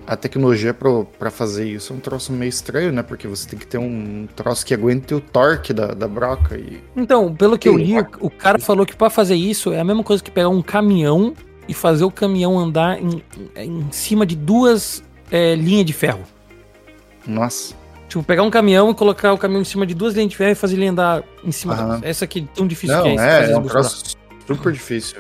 a 0.07 0.17
tecnologia 0.17 0.73
para 0.73 1.31
fazer 1.31 1.69
isso 1.69 1.93
é 1.93 1.97
um 1.97 2.01
troço 2.01 2.33
meio 2.33 2.49
estranho, 2.49 2.91
né? 2.91 3.03
Porque 3.03 3.29
você 3.29 3.47
tem 3.47 3.59
que 3.59 3.67
ter 3.67 3.77
um 3.77 4.27
troço 4.35 4.65
que 4.65 4.73
aguente 4.73 5.15
o 5.15 5.21
torque 5.21 5.75
da, 5.75 5.89
da 5.89 6.09
broca. 6.09 6.57
E... 6.57 6.81
Então, 6.97 7.35
pelo 7.35 7.59
que 7.59 7.69
eu 7.69 7.77
li, 7.77 7.93
o 8.21 8.31
cara 8.31 8.59
falou 8.59 8.87
que 8.87 8.97
para 8.97 9.11
fazer 9.11 9.35
isso 9.35 9.71
é 9.71 9.81
a 9.81 9.85
mesma 9.85 10.03
coisa 10.03 10.23
que 10.23 10.31
pegar 10.31 10.49
um 10.49 10.63
caminhão 10.63 11.35
e 11.69 11.75
fazer 11.75 12.05
o 12.05 12.11
caminhão 12.11 12.59
andar 12.59 12.99
em, 12.99 13.23
em 13.55 13.93
cima 13.93 14.25
de 14.25 14.35
duas 14.35 15.05
é, 15.31 15.55
linhas 15.55 15.85
de 15.85 15.93
ferro. 15.93 16.23
Nossa. 17.27 17.75
Tipo, 18.09 18.23
pegar 18.23 18.43
um 18.43 18.51
caminhão 18.51 18.91
e 18.91 18.95
colocar 18.95 19.33
o 19.35 19.39
caminhão 19.39 19.61
em 19.61 19.67
cima 19.67 19.87
de 19.87 19.95
duas 19.95 20.15
linhas 20.15 20.31
de 20.31 20.37
ferro 20.37 20.53
e 20.53 20.55
fazer 20.55 20.77
ele 20.77 20.87
andar 20.87 21.23
em 21.45 21.53
cima. 21.53 21.75
Uhum. 21.75 22.01
Da... 22.01 22.09
Essa 22.09 22.25
aqui 22.25 22.49
tão 22.55 22.67
difícil 22.67 22.97
Não, 22.97 23.03
que 23.03 23.09
é 23.11 23.15
isso. 23.15 23.23
É, 23.23 23.53
é 23.53 23.59
um 23.59 23.63
troço 23.63 24.17
super 24.47 24.73
difícil. 24.73 25.19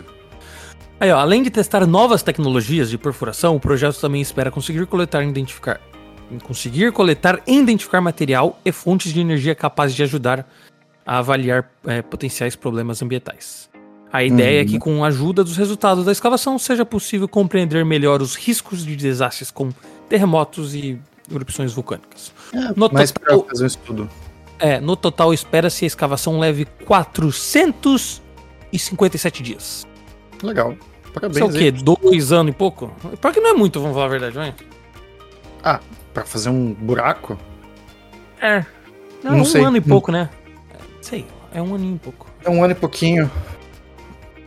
Aí, 0.99 1.12
ó, 1.12 1.18
além 1.18 1.43
de 1.43 1.51
testar 1.51 1.86
novas 1.86 2.22
tecnologias 2.22 2.91
de 2.91 2.99
perfuração, 2.99 3.55
o 3.55 3.61
projeto 3.61 4.01
também 4.01 4.20
espera 4.20 4.51
conseguir 4.51 4.84
coletar 4.86 5.22
e 5.22 5.28
identificar. 5.28 5.80
Conseguir 6.43 6.91
coletar 6.93 7.41
e 7.47 7.59
identificar 7.59 8.01
material 8.01 8.59
e 8.64 8.72
fontes 8.72 9.12
de 9.12 9.20
energia 9.20 9.55
capazes 9.55 9.95
de 9.95 10.03
ajudar 10.03 10.49
a 11.07 11.18
avaliar 11.18 11.70
é, 11.86 12.03
potenciais 12.03 12.57
problemas 12.57 13.01
ambientais. 13.03 13.68
A 14.12 14.24
ideia 14.24 14.62
uhum. 14.62 14.66
é 14.66 14.70
que, 14.70 14.78
com 14.78 15.05
a 15.05 15.09
ajuda 15.09 15.45
dos 15.45 15.57
resultados 15.57 16.05
da 16.05 16.12
escavação, 16.12 16.59
seja 16.59 16.84
possível 16.84 17.28
compreender 17.28 17.84
melhor 17.84 18.22
os 18.22 18.34
riscos 18.34 18.84
de 18.84 18.97
desastres 18.97 19.51
como 19.51 19.74
terremotos 20.09 20.74
e 20.74 20.99
erupções 21.30 21.72
vulcânicas. 21.72 22.32
É, 22.53 22.72
no 22.74 22.90
mais 22.92 23.12
total, 23.12 23.46
fazer 23.49 23.64
um 23.64 23.66
estudo. 23.66 24.11
É, 24.59 24.78
no 24.80 24.96
total 24.96 25.32
espera-se 25.32 25.84
a 25.84 25.86
escavação 25.86 26.38
leve 26.38 26.66
457 26.84 29.42
dias. 29.42 29.86
Legal. 30.42 30.74
Parabéns. 31.12 31.36
Isso 31.36 31.44
é 31.44 31.49
o 31.49 31.53
quê? 31.53 31.64
Aí. 31.64 31.72
Dois 31.72 32.32
anos 32.32 32.53
e 32.53 32.57
pouco? 32.57 32.90
Pior 33.20 33.32
que 33.32 33.40
não 33.40 33.51
é 33.51 33.55
muito, 33.55 33.80
vamos 33.80 33.94
falar 33.94 34.07
a 34.07 34.11
verdade, 34.11 34.34
vai. 34.34 34.53
Ah, 35.62 35.78
pra 36.14 36.24
fazer 36.24 36.49
um 36.51 36.72
buraco? 36.74 37.38
É. 38.40 38.64
Não, 39.22 39.32
não 39.32 39.40
um 39.40 39.44
sei. 39.44 39.62
ano 39.62 39.76
e 39.76 39.80
pouco, 39.80 40.11
né? 40.12 40.30
Sei, 41.01 41.26
é 41.53 41.61
um 41.61 41.74
aninho 41.74 41.96
e 41.96 41.99
pouco. 41.99 42.28
É 42.44 42.51
um 42.51 42.62
ano 42.62 42.70
e 42.72 42.76
pouquinho. 42.76 43.28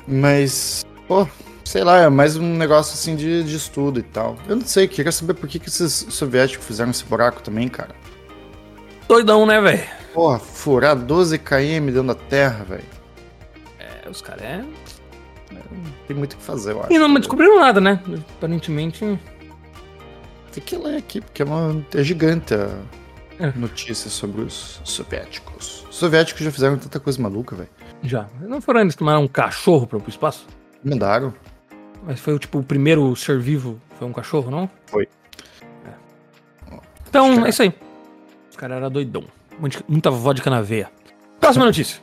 Mas, 0.08 0.86
pô, 1.08 1.28
sei 1.72 1.86
lá, 1.86 2.00
é 2.00 2.10
mais 2.10 2.36
um 2.36 2.58
negócio 2.58 2.94
assim 2.96 3.16
de, 3.16 3.46
de 3.46 3.56
estudo 3.56 3.98
e 3.98 4.04
tal. 4.04 4.36
Eu 4.46 4.58
não 4.58 4.66
sei, 4.66 4.90
queria 4.90 5.10
saber 5.10 5.36
por 5.36 5.48
que, 5.48 5.58
que 5.58 5.70
esses 5.70 6.06
soviéticos 6.10 6.68
fizeram 6.68 6.92
esse 6.92 7.06
buraco 7.06 7.42
também, 7.42 7.70
cara. 7.70 7.96
Doidão, 9.08 9.46
né, 9.46 9.62
velho? 9.62 9.82
Porra, 10.14 10.38
furar 10.38 10.98
12 10.98 11.40
km 11.40 11.86
dentro 11.86 12.04
da 12.04 12.16
terra, 12.16 12.66
velho. 12.66 12.84
É, 13.80 14.10
os 14.10 14.22
caras 14.22 14.44
é... 14.44 14.66
Tem 16.08 16.18
muito 16.18 16.34
o 16.34 16.38
que 16.38 16.44
fazer, 16.44 16.74
eu 16.74 16.82
acho. 16.82 16.92
E 16.92 17.00
não 17.00 17.14
descobriram 17.14 17.58
nada, 17.62 17.80
né? 17.80 18.02
Aparentemente. 18.38 19.18
Tem 20.52 20.62
que 20.62 20.76
ler 20.76 20.98
aqui, 20.98 21.22
porque 21.22 21.42
é, 21.42 21.46
uma, 21.46 21.86
é 21.96 22.04
gigante 22.04 22.54
a 22.54 22.68
é. 23.40 23.54
notícia 23.56 24.10
sobre 24.10 24.42
os 24.42 24.82
soviéticos. 24.84 25.86
Os 25.90 25.96
soviéticos 25.96 26.44
já 26.44 26.52
fizeram 26.52 26.78
tanta 26.78 27.00
coisa 27.00 27.22
maluca, 27.22 27.56
velho. 27.56 27.70
Já. 28.04 28.28
Não 28.42 28.60
foram 28.60 28.82
eles 28.82 28.94
que 28.94 29.00
tomaram 29.00 29.24
um 29.24 29.28
cachorro 29.30 29.88
para 29.88 29.98
o 29.98 30.04
espaço? 30.06 30.46
Mandaram. 30.84 31.34
Mas 32.04 32.20
foi 32.20 32.38
tipo 32.40 32.60
o 32.60 32.64
primeiro 32.64 33.16
ser 33.16 33.40
vivo, 33.40 33.80
foi 33.98 34.08
um 34.08 34.14
cachorro, 34.14 34.50
não? 34.50 34.70
Foi. 34.88 35.08
É. 35.86 36.80
Então, 37.08 37.46
é 37.46 37.50
isso 37.50 37.62
aí. 37.62 37.74
O 38.54 38.58
cara 38.58 38.76
era 38.76 38.90
doidão. 38.90 39.24
Muita 39.88 40.10
vodka 40.10 40.50
na 40.50 40.62
veia. 40.62 40.90
Próxima 41.40 41.66
notícia. 41.66 42.02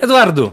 Eduardo, 0.00 0.52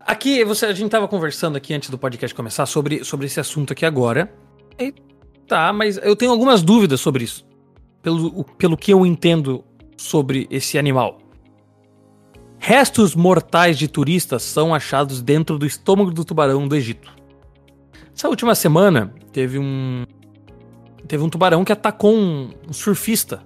aqui 0.00 0.44
você, 0.44 0.66
a 0.66 0.72
gente 0.72 0.90
tava 0.90 1.08
conversando 1.08 1.56
aqui 1.56 1.72
antes 1.72 1.88
do 1.88 1.96
podcast 1.96 2.34
começar 2.34 2.66
sobre, 2.66 3.02
sobre 3.04 3.26
esse 3.26 3.40
assunto 3.40 3.72
aqui 3.72 3.86
agora. 3.86 4.32
E, 4.78 4.92
tá, 5.46 5.72
mas 5.72 5.96
eu 5.98 6.14
tenho 6.14 6.30
algumas 6.30 6.62
dúvidas 6.62 7.00
sobre 7.00 7.24
isso. 7.24 7.46
Pelo, 8.02 8.44
pelo 8.44 8.76
que 8.76 8.92
eu 8.92 9.06
entendo 9.06 9.64
sobre 9.96 10.46
esse 10.50 10.78
animal. 10.78 11.18
Restos 12.66 13.14
mortais 13.14 13.76
de 13.76 13.86
turistas 13.86 14.42
são 14.42 14.74
achados 14.74 15.20
dentro 15.20 15.58
do 15.58 15.66
estômago 15.66 16.10
do 16.10 16.24
tubarão 16.24 16.66
do 16.66 16.74
Egito. 16.74 17.12
Essa 18.16 18.26
última 18.26 18.54
semana 18.54 19.12
teve 19.34 19.58
um 19.58 20.06
teve 21.06 21.22
um 21.22 21.28
tubarão 21.28 21.62
que 21.62 21.72
atacou 21.72 22.16
um, 22.16 22.52
um 22.66 22.72
surfista 22.72 23.42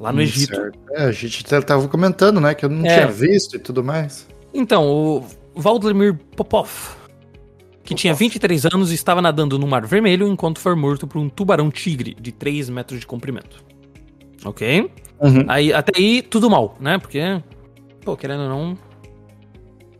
lá 0.00 0.10
no 0.10 0.20
hum, 0.20 0.22
Egito. 0.22 0.58
É, 0.92 1.04
a 1.04 1.12
gente 1.12 1.44
tava 1.44 1.86
comentando, 1.88 2.40
né, 2.40 2.54
que 2.54 2.64
eu 2.64 2.70
não 2.70 2.86
é. 2.86 2.94
tinha 2.94 3.06
visto 3.06 3.56
e 3.56 3.58
tudo 3.58 3.84
mais. 3.84 4.26
Então, 4.54 4.88
o 4.88 5.26
Valdemir 5.54 6.18
Popov, 6.34 6.70
que 7.84 7.94
tinha 7.94 8.14
23 8.14 8.64
anos 8.64 8.90
estava 8.92 9.20
nadando 9.20 9.58
no 9.58 9.66
Mar 9.66 9.84
Vermelho 9.84 10.26
enquanto 10.26 10.58
foi 10.58 10.74
morto 10.74 11.06
por 11.06 11.18
um 11.18 11.28
tubarão-tigre 11.28 12.16
de 12.18 12.32
3 12.32 12.70
metros 12.70 12.98
de 12.98 13.06
comprimento. 13.06 13.62
Ok? 14.42 14.90
Uhum. 15.20 15.44
Aí, 15.48 15.70
até 15.70 15.92
aí, 16.00 16.22
tudo 16.22 16.48
mal, 16.48 16.78
né? 16.80 16.96
Porque, 16.96 17.20
pô, 18.04 18.16
querendo 18.16 18.42
ou 18.42 18.48
não. 18.48 18.78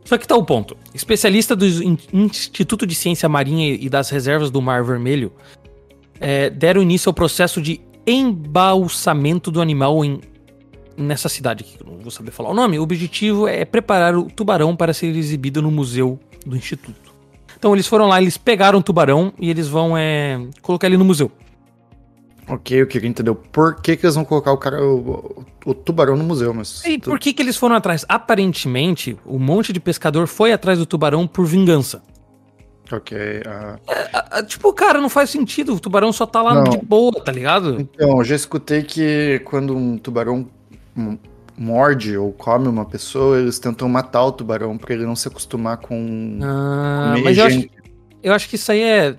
Só 0.05 0.19
que 0.19 0.27
tá 0.27 0.37
o 0.37 0.45
ponto. 0.45 0.77
Especialista 0.93 1.55
do 1.55 1.65
In- 1.65 1.99
Instituto 2.13 2.87
de 2.87 2.95
Ciência 2.95 3.29
Marinha 3.29 3.73
e 3.75 3.89
das 3.89 4.11
Reservas 4.11 4.51
do 4.51 4.61
Mar 4.61 4.83
Vermelho 4.85 5.33
é, 6.21 6.51
deram 6.51 6.83
início 6.83 7.09
ao 7.09 7.15
processo 7.15 7.63
de 7.63 7.81
embalsamento 8.07 9.51
do 9.51 9.61
animal 9.61 10.05
em, 10.05 10.21
nessa 10.97 11.29
cidade 11.29 11.63
que 11.63 11.85
não 11.85 11.99
vou 11.99 12.11
saber 12.11 12.33
falar 12.33 12.51
o 12.51 12.55
nome. 12.55 12.79
O 12.79 12.83
objetivo 12.83 13.47
é 13.47 13.65
preparar 13.65 14.17
o 14.17 14.25
tubarão 14.25 14.75
para 14.75 14.93
ser 14.93 15.15
exibido 15.15 15.63
no 15.63 15.71
museu 15.71 16.19
do 16.45 16.57
Instituto. 16.57 17.13
Então 17.57 17.73
eles 17.73 17.87
foram 17.87 18.09
lá, 18.09 18.21
eles 18.21 18.37
pegaram 18.37 18.81
o 18.81 18.83
tubarão 18.83 19.33
e 19.39 19.49
eles 19.49 19.69
vão 19.69 19.97
é, 19.97 20.45
colocar 20.61 20.89
ele 20.89 20.97
no 20.97 21.05
museu. 21.05 21.31
Ok, 22.49 22.81
eu 22.81 22.87
queria 22.87 23.09
entender 23.09 23.33
por 23.35 23.81
que, 23.81 23.97
que 23.97 24.05
eles 24.05 24.15
vão 24.17 24.25
colocar 24.25 24.53
o 24.53 24.59
cara, 24.59 24.85
o, 24.85 25.45
o 25.65 25.75
tubarão 25.75 26.17
no 26.17 26.25
museu, 26.25 26.53
mas. 26.53 26.85
E 26.85 26.99
por 26.99 27.19
que, 27.19 27.33
que 27.33 27.41
eles 27.41 27.57
foram 27.57 27.77
atrás? 27.77 28.05
Aparentemente, 28.09 29.17
um 29.25 29.39
monte 29.39 29.73
de 29.73 29.79
pescador 29.79 30.27
foi 30.27 30.53
atrás 30.53 30.79
do 30.79 30.87
tubarão 30.87 31.27
por 31.27 31.47
vingança. 31.47 32.03
Ok. 32.91 33.17
Ah, 33.47 33.79
ah, 34.31 34.43
Tipo, 34.43 34.73
cara, 34.73 35.01
não 35.01 35.09
faz 35.09 35.31
sentido. 35.31 35.75
O 35.75 35.81
tubarão 35.81 36.13
só 36.13 36.27
tá 36.27 36.43
lá 36.43 36.55
Não. 36.55 36.65
de 36.65 36.79
boa, 36.79 37.13
tá 37.25 37.33
ligado? 37.33 37.81
Então, 37.81 38.19
eu 38.19 38.25
já 38.25 38.35
escutei 38.35 38.83
que 38.83 39.41
quando 39.45 39.75
um 39.75 39.97
tubarão 39.97 40.47
morde 41.57 42.17
ou 42.17 42.33
come 42.33 42.69
uma 42.69 42.85
pessoa, 42.85 43.39
eles 43.39 43.59
tentam 43.59 43.89
matar 43.89 44.25
o 44.25 44.33
tubarão 44.33 44.77
pra 44.77 44.95
ele 44.95 45.07
não 45.07 45.17
se 45.17 45.29
acostumar 45.29 45.79
com. 45.79 46.39
Ah, 46.43 47.15
mas 47.23 47.39
eu 47.39 47.45
acho, 47.45 47.69
eu 48.23 48.35
acho 48.35 48.49
que 48.49 48.57
isso 48.57 48.71
aí 48.73 48.83
é. 48.83 49.17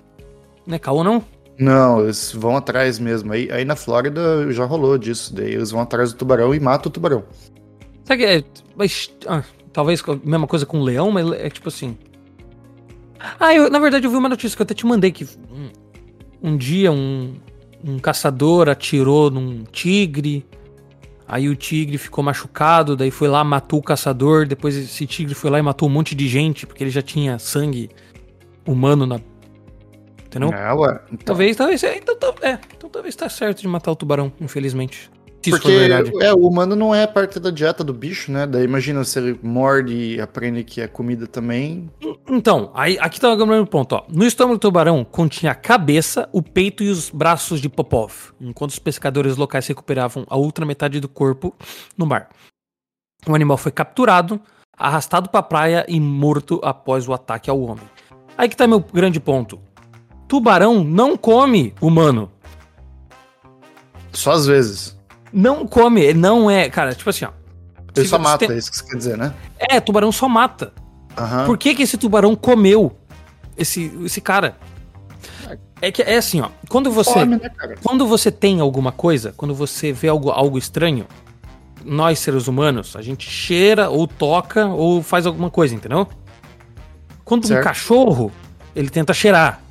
Não 0.67 0.75
é 0.75 0.79
caô, 0.79 1.03
não? 1.03 1.23
Não, 1.63 2.01
eles 2.01 2.33
vão 2.33 2.57
atrás 2.57 2.99
mesmo. 2.99 3.31
Aí, 3.31 3.49
aí 3.49 3.63
na 3.63 3.75
Flórida 3.75 4.51
já 4.51 4.65
rolou 4.65 4.97
disso. 4.97 5.33
Daí 5.33 5.53
eles 5.53 5.71
vão 5.71 5.79
atrás 5.79 6.11
do 6.11 6.17
tubarão 6.17 6.53
e 6.53 6.59
matam 6.59 6.89
o 6.89 6.93
tubarão. 6.93 7.23
Sabe 8.03 8.23
que 8.23 8.29
é. 8.29 8.43
Mas, 8.75 9.09
ah, 9.25 9.43
talvez 9.71 10.03
a 10.05 10.15
mesma 10.27 10.45
coisa 10.45 10.65
com 10.65 10.81
o 10.81 10.83
leão, 10.83 11.09
mas 11.09 11.31
é 11.31 11.49
tipo 11.49 11.69
assim. 11.69 11.97
Ah, 13.39 13.55
eu, 13.55 13.69
na 13.69 13.79
verdade 13.79 14.05
eu 14.05 14.11
vi 14.11 14.17
uma 14.17 14.27
notícia 14.27 14.53
que 14.57 14.61
eu 14.61 14.65
até 14.65 14.73
te 14.73 14.85
mandei 14.85 15.09
que 15.09 15.23
um, 15.23 16.49
um 16.51 16.57
dia 16.57 16.91
um, 16.91 17.35
um 17.81 17.97
caçador 17.97 18.67
atirou 18.67 19.31
num 19.31 19.63
tigre. 19.63 20.45
Aí 21.25 21.47
o 21.47 21.55
tigre 21.55 21.97
ficou 21.97 22.21
machucado, 22.21 22.97
daí 22.97 23.09
foi 23.09 23.29
lá, 23.29 23.41
matou 23.41 23.79
o 23.79 23.83
caçador. 23.83 24.45
Depois 24.45 24.75
esse 24.75 25.07
tigre 25.07 25.33
foi 25.33 25.49
lá 25.49 25.59
e 25.59 25.61
matou 25.61 25.87
um 25.87 25.91
monte 25.91 26.13
de 26.13 26.27
gente, 26.27 26.67
porque 26.67 26.83
ele 26.83 26.91
já 26.91 27.01
tinha 27.01 27.39
sangue 27.39 27.89
humano 28.67 29.05
na. 29.05 29.21
Entendeu? 30.37 30.53
É, 30.57 30.73
ué. 30.73 30.99
Então, 31.11 31.25
Talvez, 31.25 31.55
talvez. 31.55 31.83
É, 31.83 31.97
então, 31.97 32.15
tá- 32.15 32.33
é, 32.41 32.59
então 32.75 32.89
talvez 32.89 33.15
tá 33.15 33.29
certo 33.29 33.61
de 33.61 33.67
matar 33.67 33.91
o 33.91 33.95
tubarão, 33.95 34.31
infelizmente. 34.41 35.09
Porque 35.49 35.71
é, 36.21 36.33
o 36.33 36.47
humano 36.47 36.73
não 36.73 36.95
é 36.95 37.05
parte 37.05 37.37
da 37.37 37.51
dieta 37.51 37.83
do 37.83 37.93
bicho, 37.93 38.31
né? 38.31 38.47
Daí 38.47 38.63
imagina 38.63 39.03
se 39.03 39.19
ele 39.19 39.37
morde 39.43 39.93
e 39.93 40.21
aprende 40.21 40.63
que 40.63 40.79
é 40.79 40.87
comida 40.87 41.27
também. 41.27 41.89
Então, 42.29 42.71
aí, 42.73 42.97
aqui 43.01 43.19
tá 43.19 43.33
o 43.33 43.35
primeiro 43.35 43.67
ponto, 43.67 43.93
ó. 43.93 44.05
No 44.07 44.23
estômago 44.25 44.55
do 44.57 44.61
tubarão 44.61 45.03
continha 45.03 45.51
a 45.51 45.55
cabeça, 45.55 46.29
o 46.31 46.41
peito 46.41 46.81
e 46.81 46.89
os 46.89 47.09
braços 47.09 47.59
de 47.59 47.67
Popov, 47.67 48.31
enquanto 48.39 48.71
os 48.71 48.79
pescadores 48.79 49.35
locais 49.35 49.67
recuperavam 49.67 50.25
a 50.29 50.37
outra 50.37 50.65
metade 50.65 51.01
do 51.01 51.09
corpo 51.09 51.53
no 51.97 52.05
mar. 52.05 52.29
O 53.27 53.35
animal 53.35 53.57
foi 53.57 53.71
capturado, 53.73 54.39
arrastado 54.77 55.29
pra 55.29 55.43
praia 55.43 55.85
e 55.89 55.99
morto 55.99 56.61
após 56.63 57.05
o 57.05 57.13
ataque 57.13 57.49
ao 57.49 57.59
homem. 57.59 57.83
Aí 58.37 58.47
que 58.47 58.55
tá 58.55 58.65
meu 58.65 58.79
grande 58.79 59.19
ponto. 59.19 59.59
Tubarão 60.27 60.83
não 60.83 61.15
come 61.17 61.73
humano. 61.81 62.31
Só 64.11 64.31
às 64.31 64.45
vezes. 64.45 64.97
Não 65.31 65.65
come, 65.67 66.01
ele 66.01 66.19
não 66.19 66.49
é. 66.49 66.69
Cara, 66.69 66.93
tipo 66.93 67.09
assim, 67.09 67.25
ó. 67.25 67.29
Ele 67.95 68.07
só 68.07 68.17
mata, 68.17 68.45
tem- 68.47 68.55
é 68.55 68.57
isso 68.59 68.71
que 68.71 68.77
você 68.77 68.85
quer 68.85 68.97
dizer, 68.97 69.17
né? 69.17 69.33
É, 69.59 69.79
tubarão 69.79 70.11
só 70.11 70.27
mata. 70.27 70.73
Aham. 71.17 71.45
Por 71.45 71.57
que, 71.57 71.75
que 71.75 71.83
esse 71.83 71.97
tubarão 71.97 72.35
comeu 72.35 72.95
esse, 73.57 73.91
esse 74.03 74.19
cara? 74.19 74.57
É 75.81 75.91
que 75.91 76.01
é 76.01 76.15
assim, 76.17 76.41
ó. 76.41 76.49
Quando 76.69 76.89
você, 76.91 77.13
Come, 77.13 77.35
né, 77.37 77.51
quando 77.83 78.07
você 78.07 78.31
tem 78.31 78.59
alguma 78.59 78.91
coisa, 78.91 79.33
quando 79.35 79.53
você 79.53 79.91
vê 79.91 80.07
algo, 80.07 80.31
algo 80.31 80.57
estranho, 80.57 81.05
nós 81.83 82.19
seres 82.19 82.47
humanos, 82.47 82.95
a 82.95 83.01
gente 83.01 83.29
cheira 83.29 83.89
ou 83.89 84.07
toca 84.07 84.65
ou 84.67 85.03
faz 85.03 85.25
alguma 85.27 85.51
coisa, 85.51 85.75
entendeu? 85.75 86.07
Quando 87.25 87.43
um 87.43 87.47
Certo. 87.47 87.63
cachorro, 87.63 88.31
ele 88.75 88.89
tenta 88.89 89.13
cheirar 89.13 89.61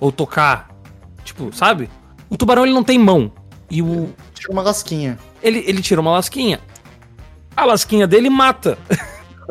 ou 0.00 0.10
tocar, 0.12 0.68
tipo, 1.24 1.52
sabe? 1.54 1.88
O 2.30 2.36
tubarão 2.36 2.64
ele 2.64 2.74
não 2.74 2.84
tem 2.84 2.98
mão 2.98 3.32
e 3.70 3.82
o 3.82 4.10
Tira 4.34 4.52
uma 4.52 4.62
lasquinha. 4.62 5.18
ele, 5.42 5.64
ele 5.66 5.80
tira 5.82 6.00
uma 6.00 6.12
lasquinha. 6.12 6.60
A 7.56 7.64
lasquinha 7.64 8.06
dele 8.06 8.30
mata. 8.30 8.78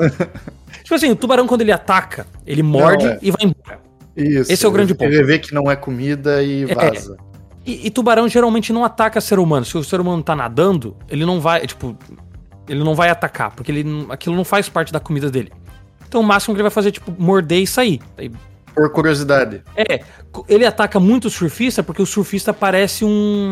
tipo 0.84 0.96
assim, 0.96 1.12
o 1.12 1.16
tubarão 1.16 1.48
quando 1.48 1.62
ele 1.62 1.72
ataca, 1.72 2.26
ele 2.46 2.64
morde 2.64 3.06
é. 3.06 3.20
e 3.22 3.32
vai 3.32 3.44
embora. 3.46 3.80
Isso. 4.16 4.52
Esse 4.52 4.66
é 4.66 4.68
o 4.68 4.72
grande 4.72 4.96
ele- 5.00 5.16
Ele 5.16 5.24
vê 5.24 5.40
que 5.40 5.54
não 5.54 5.70
é 5.70 5.76
comida 5.76 6.42
e 6.42 6.64
É. 6.64 6.74
vaza. 6.74 7.18
E, 7.66 7.88
e 7.88 7.92
tubarão 7.92 8.28
geralmente 8.30 8.72
não 8.72 8.84
ataca 8.86 9.20
ser 9.20 9.38
humano. 9.40 9.66
Se 9.66 9.78
o 9.78 9.84
ser 9.84 10.00
humano 10.00 10.24
tá 10.24 10.36
nadando, 10.36 10.96
ele 11.10 11.26
não 11.26 11.40
vai, 11.42 11.68
tipo, 11.68 11.98
ele 12.68 12.84
não 12.84 12.96
vai 12.96 13.10
atacar, 13.10 13.52
porque 13.54 13.72
ele, 13.72 13.84
não- 13.84 14.12
aquilo 14.12 14.36
não 14.36 14.46
faz 14.46 14.70
parte 14.70 14.92
da 14.94 15.00
comida 15.00 15.30
dele. 15.30 15.52
Então 16.08 16.22
o 16.22 16.24
máximo 16.24 16.54
que 16.56 16.58
ele 16.58 16.64
vai 16.64 16.72
fazer 16.72 16.90
é, 16.90 16.92
tipo, 16.94 17.14
morder 17.22 17.60
e 17.62 17.68
sair. 17.68 18.00
Aí, 18.18 18.32
Por 18.78 18.92
curiosidade. 18.92 19.64
É, 19.76 20.04
ele 20.48 20.64
ataca 20.64 21.00
muito 21.00 21.26
o 21.26 21.32
surfista 21.32 21.82
porque 21.82 22.00
o 22.00 22.06
surfista 22.06 22.54
parece 22.54 23.04
um. 23.04 23.52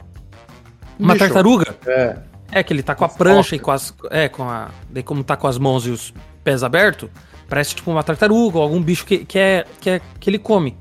Uma 1.00 1.14
Bicho. 1.14 1.26
tartaruga. 1.26 1.76
É. 1.88 2.18
É, 2.52 2.62
que 2.64 2.72
ele 2.72 2.84
tá 2.84 2.94
com 2.94 3.06
a 3.06 3.10
prancha 3.10 3.56
e 3.56 3.60
com 3.60 3.72
as. 3.72 3.92
É, 4.12 4.30
com 4.30 4.44
a. 4.44 4.70
Daí, 4.88 5.02
como 5.02 5.24
tá 5.24 5.36
com 5.36 5.48
as 5.48 5.58
mãos 5.58 5.88
e 5.88 5.90
os 5.90 6.14
pés 6.44 6.62
abertos, 6.64 7.10
parece 7.50 7.74
tipo 7.74 7.90
uma 7.90 8.04
tartaruga 8.04 8.58
ou 8.60 8.64
algum 8.64 8.80
bicho 8.80 9.04
que, 9.04 9.26
que, 9.26 9.40
é, 9.40 9.66
que, 9.82 9.90
é, 9.90 10.02
que 10.20 10.30
ele 10.30 10.38
come. 10.38 10.78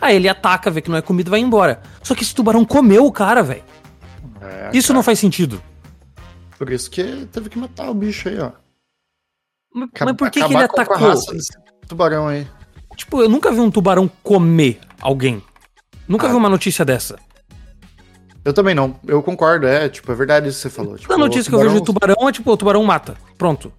Aí 0.00 0.16
ele 0.16 0.28
ataca, 0.28 0.72
vê 0.72 0.80
que 0.80 0.90
não 0.90 0.98
é 0.98 1.02
comida 1.02 1.28
e 1.28 1.30
vai 1.30 1.38
embora. 1.38 1.80
Só 2.02 2.16
que 2.16 2.24
esse 2.24 2.34
tubarão 2.34 2.64
comeu 2.64 3.06
o 3.06 3.12
cara, 3.12 3.44
velho. 3.44 3.62
é, 4.42 4.70
Isso 4.76 4.88
cara. 4.88 4.96
não 4.96 5.02
faz 5.04 5.20
sentido. 5.20 5.62
Por 6.58 6.68
isso 6.68 6.90
que 6.90 7.26
teve 7.30 7.48
que 7.48 7.56
matar 7.58 7.88
o 7.90 7.94
bicho 7.94 8.28
aí, 8.28 8.40
ó. 8.40 8.50
Mas, 9.72 9.88
Acab- 9.94 10.08
mas 10.08 10.16
por 10.16 10.30
que, 10.32 10.40
que 10.44 10.52
ele 10.52 10.64
atacou? 10.64 11.14
tubarão 11.86 12.26
aí. 12.26 12.44
Tipo, 12.96 13.22
eu 13.22 13.28
nunca 13.28 13.50
vi 13.52 13.60
um 13.60 13.70
tubarão 13.70 14.10
comer 14.22 14.78
alguém. 15.00 15.42
Nunca 16.08 16.26
Ah. 16.26 16.30
vi 16.30 16.36
uma 16.36 16.48
notícia 16.48 16.84
dessa. 16.84 17.18
Eu 18.44 18.52
também 18.52 18.74
não. 18.74 18.94
Eu 19.06 19.22
concordo, 19.22 19.66
é, 19.66 19.88
tipo, 19.88 20.10
é 20.12 20.14
verdade 20.14 20.48
isso 20.48 20.58
que 20.58 20.62
você 20.62 20.70
falou. 20.70 20.96
Tipo, 20.96 21.08
Toda 21.08 21.18
notícia 21.24 21.48
que 21.50 21.56
eu 21.56 21.60
vejo 21.60 21.76
de 21.76 21.84
tubarão 21.84 22.28
é 22.28 22.32
tipo, 22.32 22.50
o 22.52 22.56
tubarão 22.56 22.84
mata. 22.84 23.16
Pronto. 23.38 23.72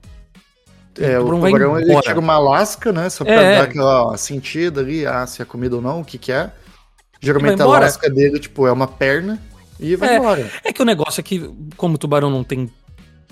É, 0.99 1.20
o 1.20 1.22
tubarão 1.24 1.39
vai 1.41 1.51
tubarão 1.51 1.80
ele 1.80 2.01
tira 2.01 2.20
uma 2.20 2.39
lasca, 2.39 2.91
né? 2.91 3.09
Só 3.09 3.24
pra 3.24 3.34
É. 3.34 3.57
dar 3.59 3.63
aquela 3.66 4.07
ó, 4.07 4.18
sentida 4.18 4.82
ali, 4.82 5.05
ah, 5.05 5.28
se 5.28 5.41
é 5.41 5.45
comida 5.45 5.76
ou 5.76 5.82
não, 5.82 6.01
o 6.01 6.05
que 6.05 6.18
que 6.18 6.32
é. 6.32 6.51
Geralmente 7.22 7.61
a 7.61 7.66
lasca 7.66 8.09
dele, 8.09 8.39
tipo, 8.39 8.66
é 8.66 8.72
uma 8.72 8.88
perna 8.88 9.39
e 9.80 9.95
vai 9.95 10.09
É. 10.16 10.18
embora. 10.18 10.49
É 10.63 10.74
que 10.74 10.82
o 10.82 10.86
negócio 10.86 11.20
é 11.20 11.24
que, 11.24 11.49
como 11.78 11.95
o 11.95 11.97
tubarão 11.97 12.30
não 12.32 12.43
tem 12.43 12.72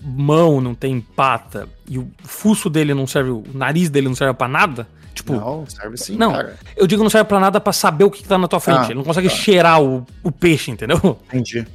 mão, 0.03 0.59
não 0.61 0.75
tem 0.75 0.99
pata, 0.99 1.67
e 1.89 1.97
o 1.97 2.11
fuço 2.25 2.69
dele 2.69 2.93
não 2.93 3.07
serve, 3.07 3.29
o 3.31 3.43
nariz 3.53 3.89
dele 3.89 4.07
não 4.09 4.15
serve 4.15 4.34
pra 4.34 4.47
nada, 4.49 4.86
tipo, 5.14 5.34
Não, 5.34 5.66
serve 5.68 5.97
sim, 5.97 6.16
Não. 6.18 6.32
cara. 6.32 6.57
eu 6.76 6.86
digo 6.88 7.03
não 7.03 7.09
serve 7.09 7.28
pra 7.28 7.39
nada 7.39 7.59
pra 7.61 7.72
saber 7.74 8.03
o 8.03 8.11
que, 8.11 8.22
que 8.24 8.28
tá 8.28 8.38
na 8.38 8.47
tua 8.47 8.59
frente. 8.59 8.80
Ah, 8.80 8.86
ele 8.86 8.95
não 8.95 9.03
consegue 9.03 9.30
tá. 9.30 9.36
cheirar 9.36 9.82
o, 9.82 10.05
o 10.24 10.32
peixe, 10.32 10.72
entendeu? 10.72 11.20
Entendi. 11.28 11.66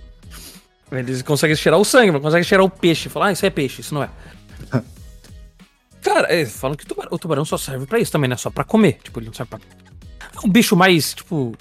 Eles 0.90 1.20
conseguem 1.22 1.54
cheirar 1.54 1.78
o 1.78 1.84
sangue, 1.84 2.06
mas 2.06 2.14
não 2.14 2.20
conseguem 2.22 2.44
cheirar 2.44 2.64
o 2.64 2.70
peixe. 2.70 3.08
Falar, 3.08 3.26
ah, 3.26 3.32
isso 3.32 3.44
é 3.44 3.50
peixe, 3.50 3.80
isso 3.82 3.94
não 3.94 4.02
é. 4.02 4.08
Cara, 6.02 6.32
é, 6.32 6.46
falam 6.46 6.76
que 6.76 6.84
o 6.84 6.86
tubarão, 6.86 7.10
o 7.12 7.18
tubarão 7.18 7.44
só 7.44 7.58
serve 7.58 7.84
pra 7.86 7.98
isso 7.98 8.12
também, 8.12 8.28
né? 8.30 8.36
Só 8.36 8.50
pra 8.50 8.64
comer. 8.64 8.98
Tipo, 9.02 9.18
ele 9.18 9.26
não 9.26 9.34
serve 9.34 9.50
pra. 9.50 9.58
É 9.60 10.46
um 10.46 10.48
bicho 10.48 10.76
mais, 10.76 11.12
tipo, 11.14 11.54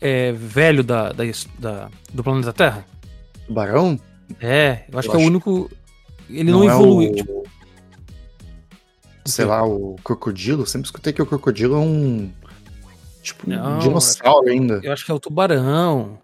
é, 0.00 0.32
velho 0.32 0.82
da, 0.82 1.12
da, 1.12 1.24
da- 1.58 1.88
do 2.12 2.22
planeta 2.24 2.52
Terra. 2.52 2.84
Tubarão? 3.46 3.98
É, 4.40 4.84
eu 4.90 4.98
acho 4.98 5.08
Eu 5.08 5.12
que 5.12 5.16
é 5.16 5.20
o 5.20 5.22
acho- 5.22 5.28
único. 5.30 5.70
Ele 6.28 6.50
não, 6.50 6.62
é 6.64 6.66
evoluiu. 6.74 7.10
o- 7.12 7.14
tipo, 7.14 7.42
Sei 9.24 9.44
lá, 9.44 9.64
o 9.66 9.96
crocodilo. 10.04 10.66
Sempre 10.66 10.86
escutei 10.86 11.12
que 11.12 11.22
o 11.22 11.26
crocodilo 11.26 11.74
é 11.76 11.78
um. 11.78 12.30
Tipo, 13.22 13.48
Não, 13.48 13.76
um 13.76 13.78
dinossauro 13.78 14.48
ainda. 14.50 14.80
eu 14.82 14.92
acho 14.92 15.04
que 15.04 15.10
é 15.10 15.14
o 15.14 15.20
tubarão. 15.20 16.18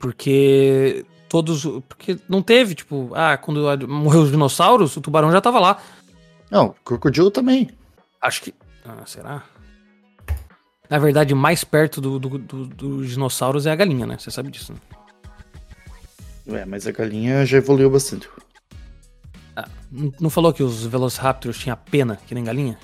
Porque 0.00 1.04
todos. 1.28 1.64
Porque 1.88 2.18
não 2.28 2.42
teve, 2.42 2.74
tipo, 2.74 3.10
ah, 3.14 3.36
quando 3.36 3.86
morreu 3.88 4.22
os 4.22 4.30
dinossauros, 4.30 4.96
o 4.96 5.00
tubarão 5.00 5.30
já 5.32 5.40
tava 5.40 5.58
lá. 5.60 5.82
Não, 6.50 6.74
crocodilo 6.84 7.30
também. 7.30 7.70
Acho 8.20 8.42
que. 8.42 8.54
Ah, 8.86 9.02
será? 9.04 9.42
Na 10.88 10.98
verdade, 10.98 11.34
mais 11.34 11.62
perto 11.64 12.00
do, 12.00 12.18
do- 12.18 12.38
do- 12.38 12.66
dos 12.66 13.10
dinossauros 13.10 13.66
é 13.66 13.70
a 13.70 13.76
galinha, 13.76 14.06
né? 14.06 14.16
Você 14.18 14.30
sabe 14.30 14.50
disso, 14.50 14.72
né? 14.72 14.78
É, 16.60 16.64
mas 16.64 16.86
a 16.86 16.92
galinha 16.92 17.44
já 17.44 17.58
evoluiu 17.58 17.90
bastante. 17.90 18.26
Ah, 19.58 19.68
não 20.20 20.30
falou 20.30 20.52
que 20.52 20.62
os 20.62 20.86
Velociraptors 20.86 21.58
tinham 21.58 21.76
pena, 21.90 22.16
que 22.28 22.32
nem 22.32 22.44
galinha? 22.44 22.78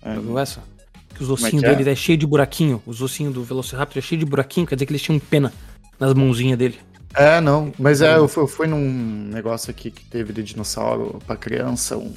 É, 0.00 0.14
Já 0.14 0.20
viu 0.20 0.38
essa? 0.38 0.62
Que 1.12 1.24
os 1.24 1.30
ossinhos 1.30 1.64
é 1.64 1.74
dele 1.74 1.88
é? 1.88 1.92
é 1.92 1.96
cheio 1.96 2.16
de 2.16 2.24
buraquinho. 2.24 2.80
Os 2.86 3.02
ossinhos 3.02 3.34
do 3.34 3.42
Velociraptor 3.42 3.98
é 3.98 4.00
cheio 4.00 4.20
de 4.20 4.24
buraquinho, 4.24 4.64
quer 4.64 4.76
dizer 4.76 4.86
que 4.86 4.92
eles 4.92 5.02
tinham 5.02 5.18
pena 5.18 5.52
nas 5.98 6.14
mãozinhas 6.14 6.56
dele. 6.56 6.78
É, 7.16 7.40
não. 7.40 7.72
Mas 7.78 8.00
é, 8.00 8.16
eu 8.16 8.28
fui, 8.28 8.44
eu 8.44 8.46
fui 8.46 8.66
num 8.68 9.28
negócio 9.32 9.72
aqui 9.72 9.90
que 9.90 10.04
teve 10.04 10.32
de 10.32 10.44
dinossauro 10.44 11.18
pra 11.26 11.36
criança, 11.36 11.96
um, 11.96 12.14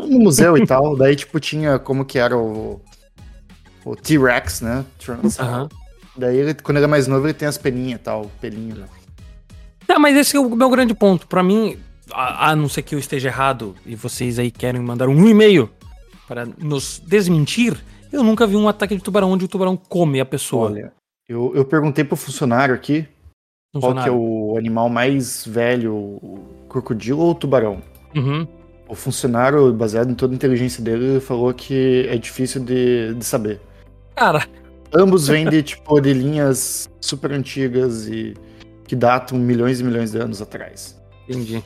um 0.00 0.18
museu 0.18 0.56
e 0.56 0.66
tal. 0.66 0.96
Daí, 0.96 1.14
tipo, 1.14 1.38
tinha 1.38 1.78
como 1.78 2.04
que 2.04 2.18
era 2.18 2.36
o, 2.36 2.80
o 3.84 3.94
T-Rex, 3.94 4.62
né? 4.62 4.84
Uhum. 5.08 5.68
Daí, 6.16 6.38
ele, 6.38 6.54
quando 6.54 6.78
ele 6.78 6.86
é 6.86 6.88
mais 6.88 7.06
novo, 7.06 7.24
ele 7.26 7.34
tem 7.34 7.46
as 7.46 7.58
peninhas 7.58 8.00
e 8.00 8.02
tal, 8.02 8.30
pelinho. 8.40 8.84
Não, 9.88 10.00
mas 10.00 10.16
esse 10.16 10.36
é 10.36 10.40
o 10.40 10.56
meu 10.56 10.70
grande 10.70 10.94
ponto. 10.94 11.26
Pra 11.28 11.42
mim, 11.42 11.78
a, 12.12 12.50
a 12.50 12.56
não 12.56 12.68
ser 12.68 12.82
que 12.82 12.94
eu 12.94 12.98
esteja 12.98 13.28
errado 13.28 13.74
e 13.84 13.94
vocês 13.94 14.38
aí 14.38 14.50
querem 14.50 14.80
mandar 14.80 15.08
um 15.08 15.26
e-mail 15.26 15.70
para 16.26 16.44
nos 16.44 17.00
desmentir, 17.06 17.76
eu 18.12 18.22
nunca 18.22 18.46
vi 18.46 18.56
um 18.56 18.68
ataque 18.68 18.96
de 18.96 19.02
tubarão 19.02 19.30
onde 19.30 19.44
o 19.44 19.48
tubarão 19.48 19.76
come 19.76 20.20
a 20.20 20.24
pessoa. 20.24 20.70
Olha, 20.70 20.92
eu, 21.28 21.52
eu 21.54 21.64
perguntei 21.64 22.04
pro 22.04 22.16
funcionário 22.16 22.74
aqui 22.74 23.06
qual 23.80 23.94
que 23.94 24.08
é 24.08 24.12
o 24.12 24.56
animal 24.56 24.88
mais 24.88 25.46
velho, 25.46 25.94
o 25.94 26.46
crocodilo 26.68 27.20
ou 27.20 27.30
o 27.32 27.34
tubarão. 27.34 27.82
Uhum. 28.14 28.46
O 28.88 28.94
funcionário, 28.94 29.72
baseado 29.72 30.10
em 30.10 30.14
toda 30.14 30.32
a 30.32 30.36
inteligência 30.36 30.82
dele, 30.82 31.20
falou 31.20 31.52
que 31.52 32.06
é 32.08 32.16
difícil 32.16 32.64
de, 32.64 33.14
de 33.14 33.24
saber. 33.24 33.60
Cara. 34.14 34.46
Ambos 34.94 35.26
vêm 35.26 35.48
de, 35.48 35.62
tipo, 35.62 36.00
de 36.00 36.12
linhas 36.12 36.88
super 37.00 37.32
antigas 37.32 38.06
e 38.06 38.34
que 38.86 38.94
datam 38.94 39.38
milhões 39.38 39.80
e 39.80 39.84
milhões 39.84 40.12
de 40.12 40.18
anos 40.18 40.40
atrás. 40.40 40.96
Entendi. 41.28 41.62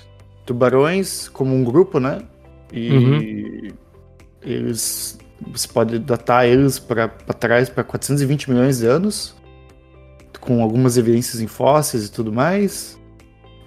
Tubarões, 0.46 1.28
como 1.28 1.54
um 1.54 1.64
grupo, 1.64 2.00
né? 2.00 2.22
E 2.72 2.90
uhum. 2.90 3.68
eles. 4.42 5.18
Você 5.52 5.68
pode 5.68 5.98
datar 5.98 6.44
eles 6.44 6.78
para 6.78 7.08
trás 7.08 7.70
para 7.70 7.82
420 7.82 8.50
milhões 8.50 8.78
de 8.78 8.86
anos 8.86 9.34
com 10.40 10.62
algumas 10.62 10.96
evidências 10.96 11.40
em 11.40 11.46
fósseis 11.46 12.06
e 12.06 12.12
tudo 12.12 12.32
mais. 12.32 12.98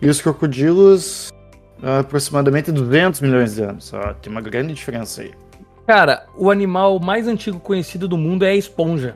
E 0.01 0.09
os 0.09 0.21
crocodilos, 0.21 1.31
aproximadamente 1.81 2.71
200 2.71 3.21
milhões 3.21 3.55
de 3.55 3.63
anos. 3.63 3.93
Ó, 3.93 4.13
tem 4.13 4.31
uma 4.31 4.41
grande 4.41 4.73
diferença 4.73 5.21
aí. 5.21 5.31
Cara, 5.87 6.25
o 6.35 6.49
animal 6.49 6.99
mais 6.99 7.27
antigo 7.27 7.59
conhecido 7.59 8.07
do 8.07 8.17
mundo 8.17 8.43
é 8.43 8.49
a 8.49 8.55
esponja. 8.55 9.15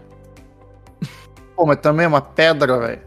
Pô, 1.55 1.65
mas 1.65 1.77
também 1.77 2.05
é 2.05 2.07
uma 2.07 2.21
pedra, 2.21 2.77
velho. 2.79 3.01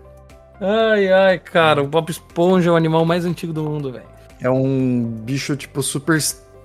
Ai, 0.61 1.11
ai, 1.11 1.38
cara, 1.38 1.82
o 1.82 1.86
Bob 1.86 2.11
Esponja 2.11 2.68
é 2.68 2.72
o 2.72 2.76
animal 2.76 3.07
mais 3.07 3.24
antigo 3.24 3.53
do 3.53 3.62
mundo, 3.62 3.92
velho. 3.92 4.10
É 4.41 4.51
um 4.51 5.03
bicho, 5.03 5.57
tipo, 5.57 5.82
super. 5.82 6.18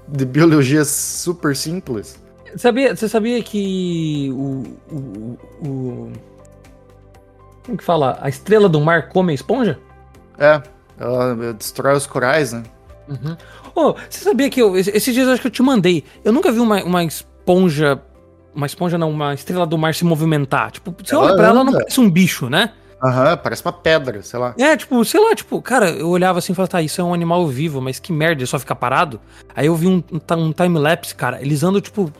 de 0.07 0.25
biologia 0.25 0.85
super 0.85 1.55
simples. 1.55 2.19
Sabia, 2.55 2.95
você 2.95 3.09
sabia 3.09 3.41
que 3.43 4.29
o, 4.31 4.63
o, 4.89 5.37
o 5.61 6.11
como 7.65 7.77
que 7.77 7.83
fala? 7.83 8.17
A 8.21 8.29
estrela 8.29 8.69
do 8.69 8.79
mar 8.79 9.09
come 9.09 9.31
a 9.31 9.35
esponja? 9.35 9.79
É, 10.37 10.61
ela 10.99 11.53
destrói 11.53 11.95
os 11.95 12.05
corais, 12.05 12.53
né? 12.53 12.63
Uhum. 13.07 13.35
Oh, 13.75 13.95
você 14.09 14.23
sabia 14.23 14.49
que 14.49 14.61
eu, 14.61 14.77
esses 14.77 15.13
dias 15.13 15.27
eu 15.27 15.33
acho 15.33 15.41
que 15.41 15.47
eu 15.47 15.51
te 15.51 15.63
mandei. 15.63 16.03
Eu 16.23 16.31
nunca 16.31 16.51
vi 16.51 16.59
uma, 16.59 16.83
uma 16.83 17.03
esponja. 17.03 17.99
Uma 18.53 18.67
esponja 18.67 18.97
não, 18.97 19.09
uma 19.09 19.33
estrela 19.33 19.65
do 19.65 19.77
mar 19.77 19.93
se 19.93 20.05
movimentar. 20.05 20.71
Tipo, 20.71 20.95
você 21.03 21.13
ela 21.13 21.25
olha 21.25 21.35
pra 21.35 21.47
ela, 21.47 21.55
ela 21.55 21.63
não 21.63 21.73
parece 21.73 21.99
um 21.99 22.09
bicho, 22.09 22.49
né? 22.49 22.71
Aham, 23.05 23.31
uhum, 23.31 23.37
parece 23.37 23.63
uma 23.63 23.73
pedra, 23.73 24.21
sei 24.23 24.39
lá. 24.39 24.55
É, 24.57 24.75
tipo, 24.75 25.03
sei 25.05 25.19
lá, 25.19 25.35
tipo, 25.35 25.61
cara, 25.61 25.89
eu 25.91 26.09
olhava 26.09 26.39
assim 26.39 26.53
e 26.53 26.55
falava, 26.55 26.71
tá, 26.71 26.81
isso 26.81 26.99
é 26.99 27.03
um 27.03 27.13
animal 27.13 27.47
vivo, 27.47 27.79
mas 27.79 27.99
que 27.99 28.11
merda, 28.11 28.41
ele 28.41 28.47
só 28.47 28.57
fica 28.57 28.75
parado. 28.75 29.21
Aí 29.55 29.67
eu 29.67 29.75
vi 29.75 29.87
um, 29.87 30.03
um, 30.11 30.51
time-lapse, 30.51 31.13
cara, 31.13 31.41
eles 31.41 31.61
andam, 31.63 31.79
tipo, 31.79 32.11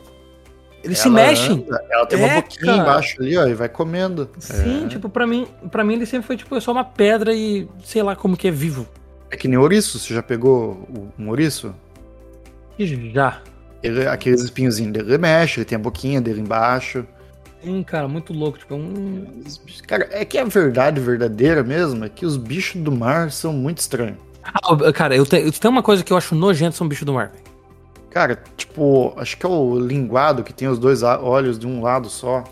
eles 0.84 0.98
ela 0.98 1.02
se 1.02 1.10
mexem. 1.10 1.66
Anda, 1.68 1.84
ela 1.90 2.06
tem 2.06 2.20
é, 2.20 2.24
uma 2.24 2.34
boquinha 2.40 2.66
cara. 2.66 2.82
embaixo 2.82 3.20
ali, 3.20 3.36
ó, 3.36 3.46
e 3.46 3.54
vai 3.54 3.68
comendo. 3.68 4.30
Sim, 4.38 4.84
é. 4.84 4.88
tipo, 4.88 5.08
pra 5.08 5.26
mim, 5.26 5.48
pra 5.70 5.82
mim 5.82 5.94
ele 5.94 6.06
sempre 6.06 6.26
foi 6.26 6.36
tipo 6.36 6.60
só 6.60 6.70
uma 6.70 6.84
pedra 6.84 7.34
e 7.34 7.68
sei 7.84 8.02
lá 8.02 8.14
como 8.14 8.36
que 8.36 8.46
é 8.46 8.50
vivo. 8.52 8.86
É 9.28 9.36
que 9.36 9.48
nem 9.48 9.58
ouriço, 9.58 9.98
você 9.98 10.14
já 10.14 10.22
pegou 10.22 10.88
um 11.18 11.28
ouriço? 11.28 11.74
Já. 12.78 13.40
Ele, 13.82 14.06
aqueles 14.06 14.42
espinhozinhos 14.42 14.92
dele 14.92 15.18
mexe, 15.18 15.60
ele 15.60 15.64
tem 15.64 15.76
a 15.76 15.80
boquinha 15.80 16.20
dele 16.20 16.40
embaixo. 16.40 17.04
Sim, 17.66 17.82
cara, 17.82 18.06
muito 18.06 18.32
louco. 18.32 18.58
Tipo, 18.58 18.76
um... 18.76 19.42
Cara, 19.88 20.08
é 20.12 20.24
que 20.24 20.38
a 20.38 20.44
verdade 20.44 21.00
verdadeira 21.00 21.64
mesmo 21.64 22.04
é 22.04 22.08
que 22.08 22.24
os 22.24 22.36
bichos 22.36 22.80
do 22.80 22.92
mar 22.92 23.32
são 23.32 23.52
muito 23.52 23.78
estranhos. 23.78 24.18
Ah, 24.44 24.92
cara, 24.92 25.16
eu, 25.16 25.26
te, 25.26 25.34
eu 25.38 25.50
tenho 25.50 25.72
uma 25.72 25.82
coisa 25.82 26.04
que 26.04 26.12
eu 26.12 26.16
acho 26.16 26.36
nojento 26.36 26.76
são 26.76 26.86
bichos 26.86 27.04
do 27.04 27.12
mar. 27.12 27.32
Cara, 28.08 28.40
tipo, 28.56 29.12
acho 29.16 29.36
que 29.36 29.44
é 29.44 29.48
o 29.48 29.80
linguado 29.80 30.44
que 30.44 30.52
tem 30.52 30.68
os 30.68 30.78
dois 30.78 31.02
olhos 31.02 31.58
de 31.58 31.66
um 31.66 31.82
lado 31.82 32.08
só. 32.08 32.44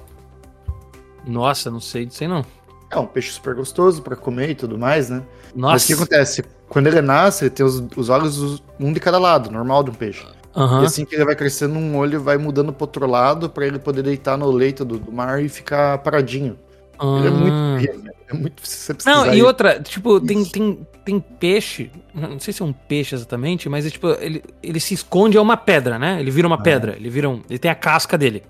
Nossa, 1.24 1.70
não 1.70 1.80
sei 1.80 2.06
disso 2.06 2.24
aí 2.24 2.28
não. 2.28 2.44
É 2.90 2.98
um 2.98 3.06
peixe 3.06 3.30
super 3.30 3.54
gostoso 3.54 4.02
para 4.02 4.16
comer 4.16 4.50
e 4.50 4.54
tudo 4.56 4.76
mais, 4.76 5.10
né? 5.10 5.22
Nossa. 5.54 5.74
Mas 5.74 5.84
o 5.84 5.86
que 5.86 5.92
acontece? 5.92 6.44
Quando 6.68 6.88
ele 6.88 7.00
nasce, 7.00 7.44
ele 7.44 7.50
tem 7.50 7.64
os, 7.64 7.80
os 7.96 8.08
olhos 8.08 8.60
um 8.80 8.92
de 8.92 8.98
cada 8.98 9.18
lado, 9.20 9.48
normal 9.48 9.84
de 9.84 9.90
um 9.90 9.94
peixe. 9.94 10.26
Uhum. 10.54 10.82
E 10.82 10.86
assim 10.86 11.04
que 11.04 11.14
ele 11.14 11.24
vai 11.24 11.34
crescendo, 11.34 11.78
um 11.78 11.96
olho 11.96 12.20
vai 12.20 12.38
mudando 12.38 12.72
pro 12.72 12.84
outro 12.84 13.06
lado 13.06 13.50
para 13.50 13.66
ele 13.66 13.78
poder 13.78 14.02
deitar 14.02 14.38
no 14.38 14.50
leito 14.50 14.84
do, 14.84 14.98
do 14.98 15.10
mar 15.10 15.42
e 15.42 15.48
ficar 15.48 15.98
paradinho. 15.98 16.56
Uhum. 17.00 17.18
Ele 17.18 17.26
é 17.26 17.30
muito 17.30 17.52
ah. 17.52 18.12
é 18.28 18.34
muito 18.34 18.62
Não, 19.04 19.34
e 19.34 19.42
outra, 19.42 19.80
tipo, 19.80 20.20
tem, 20.20 20.44
tem, 20.44 20.86
tem 21.04 21.18
peixe, 21.18 21.90
não 22.14 22.38
sei 22.38 22.54
se 22.54 22.62
é 22.62 22.64
um 22.64 22.72
peixe 22.72 23.16
exatamente, 23.16 23.68
mas 23.68 23.84
é, 23.84 23.90
tipo, 23.90 24.08
ele, 24.20 24.44
ele 24.62 24.78
se 24.78 24.94
esconde 24.94 25.36
é 25.36 25.40
uma 25.40 25.56
pedra, 25.56 25.98
né? 25.98 26.20
Ele 26.20 26.30
vira 26.30 26.46
uma 26.46 26.56
ah. 26.56 26.62
pedra, 26.62 26.94
ele 26.96 27.10
vira 27.10 27.28
um, 27.28 27.42
ele 27.50 27.58
tem 27.58 27.70
a 27.70 27.74
casca 27.74 28.16
dele. 28.16 28.44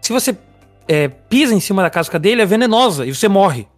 Se 0.00 0.12
você 0.12 0.36
é, 0.88 1.06
pisa 1.06 1.54
em 1.54 1.60
cima 1.60 1.82
da 1.82 1.90
casca 1.90 2.18
dele, 2.18 2.42
é 2.42 2.46
venenosa 2.46 3.06
e 3.06 3.14
você 3.14 3.28
morre. 3.28 3.68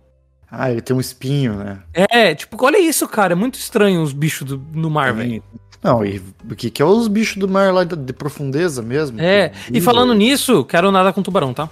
Ah, 0.51 0.71
ele 0.71 0.81
tem 0.81 0.97
um 0.97 1.01
espinho, 1.01 1.55
né? 1.55 1.81
É, 1.93 2.35
tipo, 2.35 2.57
olha 2.65 2.79
isso, 2.79 3.09
cara, 3.09 3.33
é 3.33 3.37
muito 3.37 3.59
estranho 3.59 4.01
os 4.01 4.13
bichos 4.13 4.47
do, 4.47 4.65
no 4.73 4.89
mar, 4.89 5.13
velho. 5.13 5.43
Não, 5.85 6.03
e 6.03 6.23
o 6.51 6.57
que, 6.57 6.71
que 6.71 6.81
é 6.81 6.85
os 6.85 7.09
bichos 7.09 7.37
do 7.37 7.47
mar 7.47 7.71
lá 7.71 7.85
de, 7.85 7.95
de 7.95 8.13
profundeza 8.15 8.81
mesmo? 8.81 9.21
É, 9.21 9.53
e 9.71 9.83
falando 9.83 10.15
nisso, 10.15 10.65
quero 10.65 10.91
nadar 10.91 11.13
com 11.13 11.23
tubarão, 11.23 11.53
tá? 11.53 11.69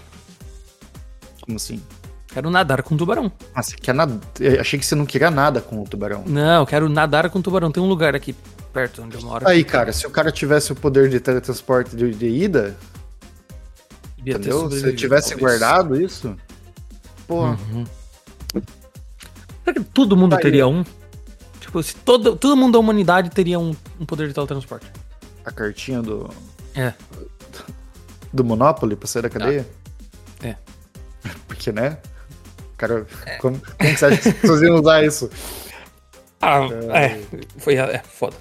Como 1.41 1.57
assim? 1.57 1.81
Quero 2.29 2.51
nadar 2.51 2.83
com 2.83 2.95
tubarão. 2.95 3.33
Ah, 3.55 3.63
você 3.63 3.75
quer 3.75 3.95
nadar? 3.95 4.19
Achei 4.61 4.79
que 4.79 4.85
você 4.85 4.95
não 4.95 5.07
queria 5.07 5.31
nada 5.31 5.63
com 5.63 5.83
o 5.83 5.85
tubarão. 5.85 6.25
Não, 6.27 6.67
quero 6.67 6.91
nadar 6.91 7.31
com 7.31 7.41
tubarão. 7.41 7.73
Tem 7.73 7.83
um 7.83 7.89
lugar 7.89 8.15
aqui 8.15 8.35
perto 8.71 9.03
onde 9.03 9.17
eu 9.17 9.23
moro. 9.23 9.49
Aí, 9.49 9.65
cara, 9.65 9.95
se 9.95 10.07
o 10.07 10.11
cara 10.11 10.31
tivesse 10.31 10.73
o 10.73 10.75
poder 10.75 11.09
de 11.09 11.19
teletransporte 11.19 11.97
de, 11.97 12.11
de 12.11 12.27
ida. 12.27 12.77
Devia 14.19 14.35
entendeu? 14.35 14.71
Se 14.71 14.87
ele 14.87 14.93
tivesse 14.93 15.31
talvez. 15.31 15.59
guardado 15.59 16.01
isso. 16.01 16.37
Pô. 17.27 17.45
Uhum. 17.45 17.85
Será 19.65 19.75
que 19.75 19.85
todo 19.85 20.17
mundo 20.17 20.33
tá 20.33 20.39
teria 20.39 20.65
aí. 20.65 20.71
um? 20.71 20.85
Tipo, 21.73 21.83
se 21.83 21.95
todo, 21.97 22.37
todo 22.37 22.55
mundo 22.55 22.75
da 22.75 22.79
humanidade 22.79 23.31
teria 23.31 23.59
um, 23.59 23.75
um 23.99 24.05
poder 24.05 24.29
de 24.29 24.35
teletransporte. 24.35 24.93
A 25.43 25.51
cartinha 25.51 26.03
do. 26.03 26.29
É. 26.75 26.93
Do 28.31 28.45
Monopoly 28.45 28.95
pra 28.95 29.09
sair 29.09 29.23
da 29.23 29.31
cadeia? 29.31 29.67
Ah. 30.43 30.49
É. 30.49 30.57
Porque, 31.49 31.73
né? 31.73 31.97
Cara, 32.77 33.07
é. 33.25 33.37
como, 33.37 33.59
como 33.59 33.97
você 33.97 34.05
acha 34.05 34.19
que 34.19 34.29
as 34.29 34.35
pessoas 34.35 34.61
iam 34.61 34.75
usar 34.75 35.03
isso? 35.03 35.31
Ah, 36.43 36.61
é, 36.91 37.05
é 37.07 37.21
foi 37.57 37.77
é, 37.77 38.03
foda. 38.05 38.37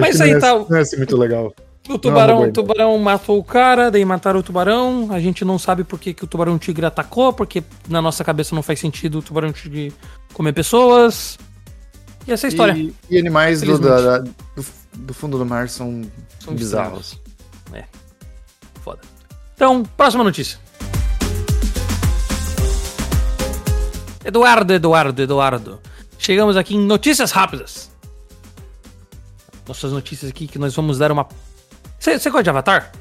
Mas 0.00 0.18
aí 0.18 0.40
tá. 0.40 0.54
Não 0.66 0.78
é 0.78 0.80
assim 0.80 0.96
muito 0.96 1.18
legal. 1.18 1.52
O 1.86 1.98
tubarão, 1.98 2.44
o 2.44 2.52
tubarão 2.52 2.96
matou 2.98 3.38
o 3.38 3.44
cara, 3.44 3.90
daí 3.90 4.06
mataram 4.06 4.40
o 4.40 4.42
tubarão. 4.42 5.08
A 5.10 5.20
gente 5.20 5.44
não 5.44 5.58
sabe 5.58 5.84
por 5.84 5.98
que, 5.98 6.14
que 6.14 6.24
o 6.24 6.26
tubarão 6.26 6.58
tigre 6.58 6.86
atacou, 6.86 7.30
porque 7.30 7.62
na 7.88 8.00
nossa 8.00 8.24
cabeça 8.24 8.54
não 8.54 8.62
faz 8.62 8.80
sentido 8.80 9.18
o 9.18 9.22
tubarão 9.22 9.52
tigre 9.52 9.92
comer 10.32 10.54
pessoas. 10.54 11.36
E 12.30 12.32
essa 12.32 12.46
é 12.46 12.48
a 12.48 12.50
história. 12.50 12.72
E, 12.74 12.94
e 13.10 13.18
animais 13.18 13.60
do, 13.60 13.76
da, 13.76 14.18
do, 14.18 14.34
do, 14.94 15.12
fundo 15.12 15.36
do 15.36 15.44
mar 15.44 15.68
são, 15.68 16.02
são 16.38 16.54
bizarros. 16.54 17.18
É. 17.72 17.82
Foda. 18.82 19.00
Então, 19.56 19.82
próxima 19.96 20.22
notícia. 20.22 20.56
Eduardo, 24.24 24.72
Eduardo, 24.72 25.20
Eduardo. 25.20 25.80
Chegamos 26.20 26.56
aqui 26.56 26.76
em 26.76 26.80
notícias 26.80 27.32
rápidas. 27.32 27.90
Nossas 29.66 29.90
notícias 29.90 30.30
aqui 30.30 30.46
que 30.46 30.58
nós 30.58 30.72
vamos 30.72 30.98
dar 30.98 31.10
uma. 31.10 31.26
Você 31.98 32.16
gosta 32.30 32.44
de 32.44 32.50
Avatar? 32.50 32.92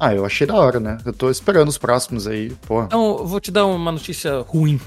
Ah, 0.00 0.14
eu 0.14 0.24
achei 0.24 0.46
da 0.46 0.54
hora, 0.54 0.80
né? 0.80 0.96
Eu 1.04 1.12
tô 1.12 1.30
esperando 1.30 1.68
os 1.68 1.76
próximos 1.76 2.26
aí, 2.26 2.48
porra. 2.66 2.86
Então, 2.86 3.18
eu 3.18 3.26
vou 3.26 3.38
te 3.38 3.50
dar 3.50 3.66
uma 3.66 3.92
notícia 3.92 4.40
ruim. 4.40 4.80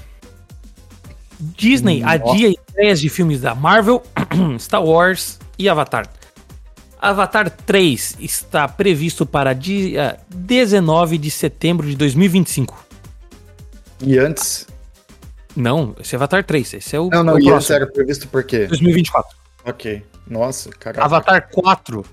Disney 1.38 2.02
hum, 2.02 2.08
adia 2.08 2.54
ideias 2.70 3.00
de 3.00 3.08
filmes 3.08 3.40
da 3.40 3.54
Marvel, 3.54 4.02
Star 4.58 4.84
Wars 4.84 5.38
e 5.58 5.68
Avatar. 5.68 6.08
Avatar 6.98 7.50
3 7.50 8.16
está 8.20 8.66
previsto 8.66 9.26
para 9.26 9.52
dia 9.52 10.18
19 10.28 11.18
de 11.18 11.30
setembro 11.30 11.86
de 11.86 11.94
2025. 11.94 12.86
E 14.02 14.18
antes? 14.18 14.66
Não, 15.54 15.94
esse 16.00 16.14
é 16.14 16.16
Avatar 16.16 16.44
3. 16.44 16.74
Esse 16.74 16.96
é 16.96 17.00
o. 17.00 17.08
Não, 17.08 17.22
não, 17.22 17.34
o 17.34 17.40
e 17.40 17.44
próximo. 17.44 17.76
era 17.76 17.86
previsto 17.86 18.28
por 18.28 18.44
quê? 18.44 18.66
2024. 18.66 19.36
Ok. 19.64 20.02
Nossa, 20.28 20.70
caraca. 20.70 21.04
Avatar 21.04 21.48
4, 21.50 22.04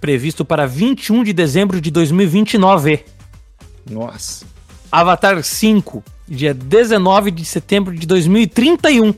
previsto 0.00 0.44
para 0.44 0.66
21 0.66 1.24
de 1.24 1.32
dezembro 1.32 1.80
de 1.80 1.90
2029. 1.90 3.04
Nossa. 3.90 4.44
Avatar 4.90 5.42
5, 5.42 6.02
dia 6.28 6.52
19 6.54 7.30
de 7.30 7.44
setembro 7.44 7.94
de 7.94 8.06
2031. 8.06 9.10
O 9.10 9.16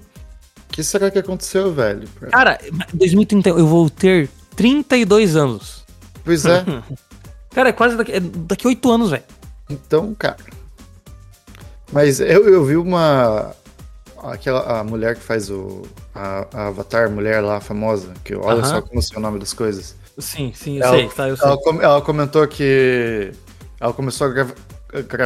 que 0.71 0.83
será 0.85 1.11
que 1.11 1.19
aconteceu, 1.19 1.73
velho? 1.73 2.07
Cara, 2.31 2.59
2031, 2.95 3.59
eu 3.59 3.67
vou 3.67 3.89
ter 3.91 4.29
32 4.55 5.35
anos. 5.37 5.85
Pois 6.25 6.45
é. 6.45 6.65
Cara, 7.51 7.71
é 7.71 7.73
quase 7.73 7.97
daqui, 7.97 8.13
é 8.13 8.21
daqui 8.21 8.67
8 8.69 8.91
anos, 8.93 9.11
velho. 9.11 9.23
Então, 9.71 10.15
cara. 10.15 10.37
Mas 11.93 12.21
eu, 12.21 12.49
eu 12.49 12.65
vi 12.65 12.77
uma. 12.77 13.55
Aquela 14.23 14.81
a 14.81 14.85
mulher 14.85 15.15
que 15.17 15.23
faz 15.23 15.51
o. 15.51 15.83
A, 16.15 16.47
a 16.53 16.67
Avatar, 16.69 17.11
mulher 17.11 17.41
lá 17.43 17.61
famosa, 17.61 18.13
que 18.25 18.35
olha 18.35 18.61
Aham. 18.61 18.65
só 18.69 18.83
como 18.83 19.01
sei 19.01 19.17
o 19.17 19.21
nome 19.21 19.39
das 19.39 19.53
coisas. 19.53 19.95
Sim, 20.19 20.53
sim, 20.55 20.79
eu 20.79 20.85
Ela- 20.85 20.97
sei, 20.97 21.09
tá, 21.09 21.29
eu 21.29 21.37
sei. 21.37 21.47
Ela, 21.47 21.57
com- 21.59 21.81
ela 21.83 22.01
comentou 22.03 22.47
que. 22.47 23.33
Ela 23.81 23.93
começou 23.93 24.27
a 24.27 24.31
gravar 24.31 24.55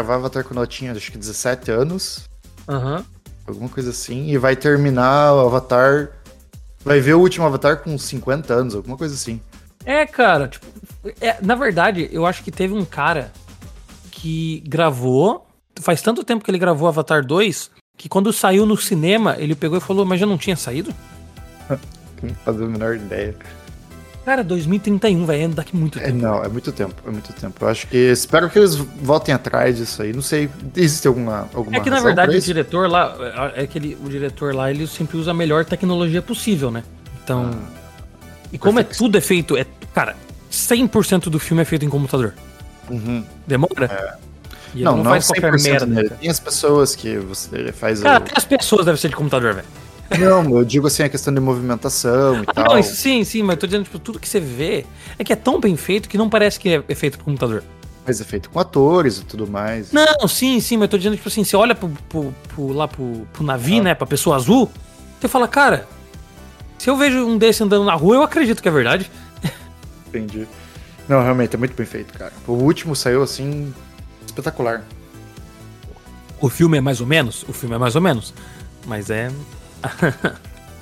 Avatar 0.08 0.44
quando 0.44 0.58
ela 0.58 0.66
tinha 0.66 0.92
acho 0.92 1.12
que 1.12 1.18
17 1.18 1.70
anos. 1.70 2.28
Aham. 2.68 3.04
Alguma 3.46 3.68
coisa 3.68 3.90
assim. 3.90 4.28
E 4.28 4.38
vai 4.38 4.56
terminar 4.56 5.34
o 5.34 5.40
Avatar. 5.40 6.10
Vai 6.84 7.00
ver 7.00 7.14
o 7.14 7.20
último 7.20 7.46
Avatar 7.46 7.82
com 7.82 7.96
50 7.96 8.52
anos, 8.52 8.74
alguma 8.74 8.96
coisa 8.96 9.14
assim. 9.14 9.40
É, 9.84 10.06
cara, 10.06 10.48
tipo, 10.48 10.66
é, 11.20 11.38
na 11.42 11.54
verdade, 11.54 12.08
eu 12.12 12.24
acho 12.24 12.42
que 12.42 12.50
teve 12.50 12.74
um 12.74 12.84
cara 12.84 13.32
que 14.10 14.62
gravou. 14.66 15.46
Faz 15.80 16.02
tanto 16.02 16.22
tempo 16.22 16.44
que 16.44 16.50
ele 16.50 16.58
gravou 16.58 16.86
Avatar 16.86 17.24
2 17.24 17.70
que 17.96 18.08
quando 18.08 18.32
saiu 18.32 18.66
no 18.66 18.76
cinema, 18.76 19.36
ele 19.38 19.54
pegou 19.54 19.78
e 19.78 19.80
falou, 19.80 20.04
mas 20.04 20.18
já 20.18 20.26
não 20.26 20.38
tinha 20.38 20.56
saído? 20.56 20.92
Não 22.22 22.34
fazia 22.36 22.64
a 22.64 22.68
menor 22.68 22.94
ideia. 22.94 23.34
Cara, 24.24 24.44
2031, 24.44 25.26
velho, 25.26 25.42
é 25.44 25.48
daqui 25.48 25.76
muito 25.76 25.98
É, 25.98 26.02
tempo. 26.02 26.16
não, 26.18 26.44
é 26.44 26.48
muito 26.48 26.70
tempo, 26.70 26.94
é 27.06 27.10
muito 27.10 27.32
tempo. 27.32 27.56
Eu 27.64 27.68
acho 27.68 27.88
que. 27.88 27.96
Espero 27.96 28.48
que 28.48 28.56
eles 28.58 28.76
voltem 28.76 29.34
atrás 29.34 29.76
disso 29.76 30.00
aí. 30.02 30.12
Não 30.12 30.22
sei. 30.22 30.48
Existe 30.76 31.08
alguma. 31.08 31.48
alguma 31.52 31.76
É 31.76 31.80
que 31.80 31.90
na 31.90 32.00
verdade 32.00 32.36
o 32.36 32.40
diretor 32.40 32.88
lá, 32.88 33.16
é 33.56 33.66
que 33.66 33.78
ele, 33.78 33.98
o 34.04 34.08
diretor 34.08 34.54
lá, 34.54 34.70
ele 34.70 34.86
sempre 34.86 35.16
usa 35.16 35.32
a 35.32 35.34
melhor 35.34 35.64
tecnologia 35.64 36.22
possível, 36.22 36.70
né? 36.70 36.84
Então. 37.24 37.50
e 38.52 38.58
como 38.58 38.78
é 38.78 38.84
tudo 38.84 39.18
é 39.18 39.20
feito, 39.20 39.56
é, 39.56 39.66
cara, 39.94 40.14
100% 40.50 41.24
do 41.28 41.40
filme 41.40 41.62
é 41.62 41.64
feito 41.64 41.84
em 41.84 41.88
computador. 41.88 42.32
Uhum. 42.90 43.24
Demora? 43.46 44.18
E 44.74 44.78
ele 44.78 44.84
Não, 44.84 44.98
não, 44.98 45.04
faz 45.04 45.26
qualquer 45.26 45.52
100% 45.52 45.62
merda. 45.86 45.94
cara. 46.04 46.16
Tem 46.20 46.30
as 46.30 46.38
pessoas 46.40 46.94
que 46.94 47.16
você 47.18 47.72
faz. 47.72 48.00
Cara, 48.00 48.14
o- 48.14 48.22
até 48.22 48.32
as 48.36 48.44
pessoas 48.44 48.84
devem 48.84 49.00
ser 49.00 49.08
de 49.08 49.16
computador, 49.16 49.54
velho. 49.54 49.66
Não, 50.18 50.58
eu 50.58 50.64
digo 50.64 50.86
assim 50.86 51.02
a 51.02 51.08
questão 51.08 51.32
de 51.32 51.40
movimentação 51.40 52.42
e 52.42 52.46
Ah, 52.48 52.52
tal. 52.54 52.64
não, 52.70 52.78
isso 52.78 52.96
sim, 52.96 53.24
sim, 53.24 53.42
mas 53.42 53.54
eu 53.54 53.60
tô 53.60 53.66
dizendo, 53.66 53.84
tipo, 53.84 53.98
tudo 53.98 54.18
que 54.18 54.28
você 54.28 54.40
vê 54.40 54.84
é 55.18 55.24
que 55.24 55.32
é 55.32 55.36
tão 55.36 55.60
bem 55.60 55.76
feito 55.76 56.08
que 56.08 56.18
não 56.18 56.28
parece 56.28 56.58
que 56.60 56.82
é 56.88 56.94
feito 56.94 57.18
por 57.18 57.24
computador. 57.24 57.62
Mas 58.06 58.20
é 58.20 58.24
feito 58.24 58.50
com 58.50 58.58
atores 58.58 59.18
e 59.18 59.24
tudo 59.24 59.46
mais. 59.46 59.92
Não, 59.92 60.26
sim, 60.26 60.60
sim, 60.60 60.76
mas 60.76 60.84
eu 60.84 60.88
tô 60.88 60.96
dizendo, 60.98 61.16
tipo 61.16 61.28
assim, 61.28 61.44
você 61.44 61.54
olha 61.56 61.74
pro, 61.74 61.88
pro- 62.08 62.34
pro- 62.48 62.72
lá 62.72 62.88
pro, 62.88 63.26
pro 63.32 63.44
navio, 63.44 63.82
né, 63.82 63.94
pra 63.94 64.06
pessoa 64.06 64.36
azul, 64.36 64.70
você 65.20 65.28
fala, 65.28 65.46
cara, 65.46 65.86
se 66.78 66.90
eu 66.90 66.96
vejo 66.96 67.24
um 67.24 67.38
desse 67.38 67.62
andando 67.62 67.84
na 67.84 67.94
rua, 67.94 68.16
eu 68.16 68.22
acredito 68.24 68.60
que 68.60 68.68
é 68.68 68.72
verdade. 68.72 69.08
Entendi. 70.08 70.48
Não, 71.08 71.22
realmente, 71.22 71.54
é 71.54 71.58
muito 71.58 71.74
bem 71.76 71.86
feito, 71.86 72.12
cara. 72.18 72.32
O 72.46 72.52
último 72.52 72.94
saiu 72.96 73.22
assim. 73.22 73.72
espetacular. 74.26 74.82
O 76.40 76.48
filme 76.48 76.78
é 76.78 76.80
mais 76.80 77.00
ou 77.00 77.06
menos? 77.06 77.44
O 77.48 77.52
filme 77.52 77.74
é 77.76 77.78
mais 77.78 77.94
ou 77.94 78.00
menos. 78.02 78.34
Mas 78.86 79.10
é. 79.10 79.30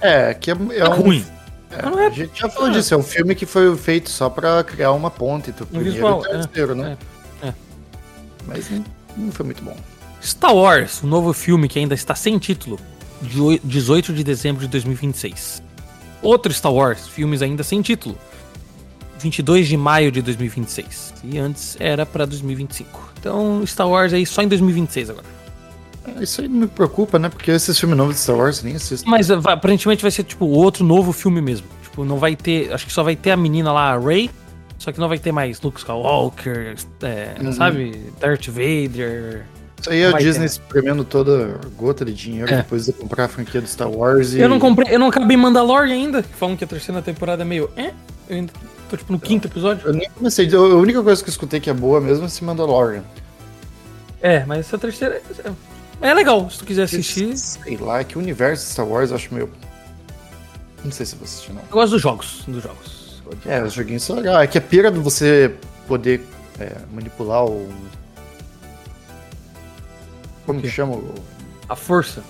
É, 0.01 0.33
que 0.35 0.51
é, 0.51 0.55
é 0.55 0.79
É 0.79 0.89
um. 0.89 0.95
ruim. 0.95 1.25
é, 1.71 1.83
não 1.83 1.99
é- 1.99 2.07
A 2.07 2.11
gente 2.11 2.41
já 2.41 2.49
falou 2.49 2.71
disso, 2.71 2.95
é 2.95 2.97
um 2.97 3.03
filme 3.03 3.35
que 3.35 3.45
foi 3.47 3.77
feito 3.77 4.09
só 4.11 4.31
pra 4.31 4.63
criar 4.65 4.93
uma 4.93 5.11
ponte 5.11 5.51
entre 5.51 5.63
o 5.63 5.67
primeiro 5.67 5.93
visual, 5.93 6.23
e 6.25 6.29
o 6.29 6.31
terceiro, 6.43 6.75
né? 6.75 6.97
é, 7.43 7.49
é. 7.49 7.55
Mas 8.47 8.71
não, 8.71 8.85
não 9.17 9.33
foi 9.33 9.45
muito 9.47 9.63
bom. 9.63 9.77
Star 10.23 10.55
Wars, 10.55 11.03
o 11.03 11.07
novo 11.07 11.33
filme 11.33 11.69
que 11.69 11.79
ainda 11.79 11.95
está 11.95 12.15
sem 12.15 12.39
título, 12.39 12.79
de 13.23 13.41
oi- 13.41 13.61
18 13.63 14.13
de 14.13 14.25
dezembro 14.25 14.63
de 14.63 14.69
2026. 14.69 15.63
Outro 16.23 16.53
Star 16.53 16.73
Wars, 16.73 17.07
filmes 17.09 17.41
ainda 17.43 17.63
sem 17.63 17.81
título, 17.83 18.19
22 19.19 19.69
de 19.69 19.77
maio 19.77 20.11
de 20.11 20.23
2026. 20.23 21.13
E 21.25 21.39
antes 21.39 21.77
era 21.79 22.05
pra 22.07 22.25
2025. 22.25 23.13
Então, 23.19 23.63
Star 23.67 23.89
Wars 23.89 24.13
aí 24.15 24.25
só 24.25 24.43
em 24.43 24.49
2026 24.49 25.11
agora. 25.11 25.27
É, 26.19 26.23
Isso 26.23 26.41
aí 26.41 26.49
me 26.49 26.67
preocupa, 26.67 27.19
né? 27.19 27.29
Porque 27.29 27.51
esses 27.51 27.79
filmes 27.79 27.97
novos 27.97 28.15
de 28.17 28.21
Star 28.23 28.37
Wars 28.37 28.59
eu 28.59 28.65
nem 28.65 28.77
assisto. 28.77 29.09
Mas 29.09 29.29
vai- 29.29 29.55
aparentemente 29.55 30.03
vai 30.03 30.11
ser 30.11 30.25
tipo 30.25 30.47
outro 30.47 30.85
novo 30.85 31.13
filme 31.13 31.41
mesmo. 31.41 31.67
Tipo, 31.83 32.05
não 32.05 32.19
vai 32.19 32.37
ter. 32.37 32.73
Acho 32.73 32.87
que 32.87 32.93
só 32.93 33.03
vai 33.03 33.17
ter 33.17 33.31
a 33.33 33.37
menina 33.37 33.73
lá, 33.73 33.93
a 33.95 33.99
Rey. 33.99 34.31
Só 34.79 34.91
que 34.93 34.99
não 34.99 35.09
vai 35.09 35.19
ter 35.19 35.31
mais 35.31 35.61
Luke 35.61 35.79
Skywalker, 35.79 36.75
é, 37.03 37.35
Uhum. 37.43 37.53
sabe? 37.53 38.01
Darth 38.19 38.47
Vader. 38.49 39.45
Isso 39.79 39.91
aí 39.91 40.01
é 40.03 40.11
vai 40.11 40.23
Disney 40.23 40.41
ter. 40.41 40.53
espremendo 40.53 41.05
toda 41.05 41.59
gota 41.77 42.05
de 42.05 42.13
dinheiro 42.15 42.53
É. 42.53 42.59
depois 42.59 42.87
de 42.87 42.93
comprar 42.95 43.25
a 43.25 43.29
franquia 43.29 43.61
do 43.61 43.67
Star 43.69 43.91
Wars 43.91 44.33
e. 44.35 44.41
Eu 44.41 44.49
não 44.49 44.59
comprei, 44.59 44.95
eu 44.95 44.99
não 44.99 45.09
acabei 45.09 45.37
Mandalorian 45.37 45.93
ainda. 45.95 46.23
Falam 46.23 46.57
que 46.57 46.65
a 46.65 46.67
terceira 46.67 47.03
temporada 47.03 47.43
é 47.43 47.45
meio. 47.45 47.71
É? 47.77 47.89
Eu 48.29 48.37
ainda 48.37 48.53
tô 48.89 48.97
tipo 48.97 49.13
no 49.13 49.19
quinto 49.21 49.49
episódio. 49.49 49.87
Eu 49.87 49.93
nem 49.93 50.09
comecei. 50.11 50.49
A 50.55 50.59
única 50.61 51.03
coisa 51.03 51.23
que 51.23 51.29
eu 51.29 51.33
escutei 51.33 51.61
que 51.61 51.69
é 51.69 51.75
boa 51.75 52.01
mesmo 52.01 52.25
é 52.25 52.27
esse 52.27 52.43
Mandalorian. 52.45 53.03
É, 54.23 54.45
mas 54.47 54.61
essa 54.61 54.79
terceira 54.79 55.21
é, 56.01 56.09
é 56.09 56.15
legal. 56.15 56.49
Se 56.51 56.59
tu 56.59 56.65
quiser 56.65 56.85
assistir. 56.85 57.37
Sei 57.37 57.77
lá, 57.77 58.03
que 58.05 58.17
o 58.17 58.21
universo 58.21 58.65
de 58.67 58.73
Star 58.73 58.87
Wars 58.87 59.11
eu 59.11 59.17
acho 59.17 59.33
meio. 59.35 59.51
Não 60.85 60.91
sei 60.93 61.05
se 61.07 61.15
eu 61.15 61.19
vou 61.19 61.27
assistir, 61.27 61.53
não. 61.53 61.61
Eu 61.63 61.69
gosto 61.71 61.93
dos 61.93 62.03
jogos. 62.03 62.43
Dos 62.47 62.63
jogos. 62.63 63.23
É, 63.47 63.63
os 63.63 63.73
joguinhos 63.73 64.03
são 64.03 64.17
legais. 64.17 64.45
É 64.45 64.47
que 64.47 64.59
a 64.59 64.61
pira 64.61 64.91
de 64.91 64.99
você 64.99 65.55
poder 65.87 66.21
é, 66.59 66.77
manipular 66.93 67.45
o. 67.45 67.69
Como 70.47 70.61
que 70.61 70.69
chama 70.71 70.95
o. 70.95 71.15
A 71.69 71.77
força. 71.77 72.23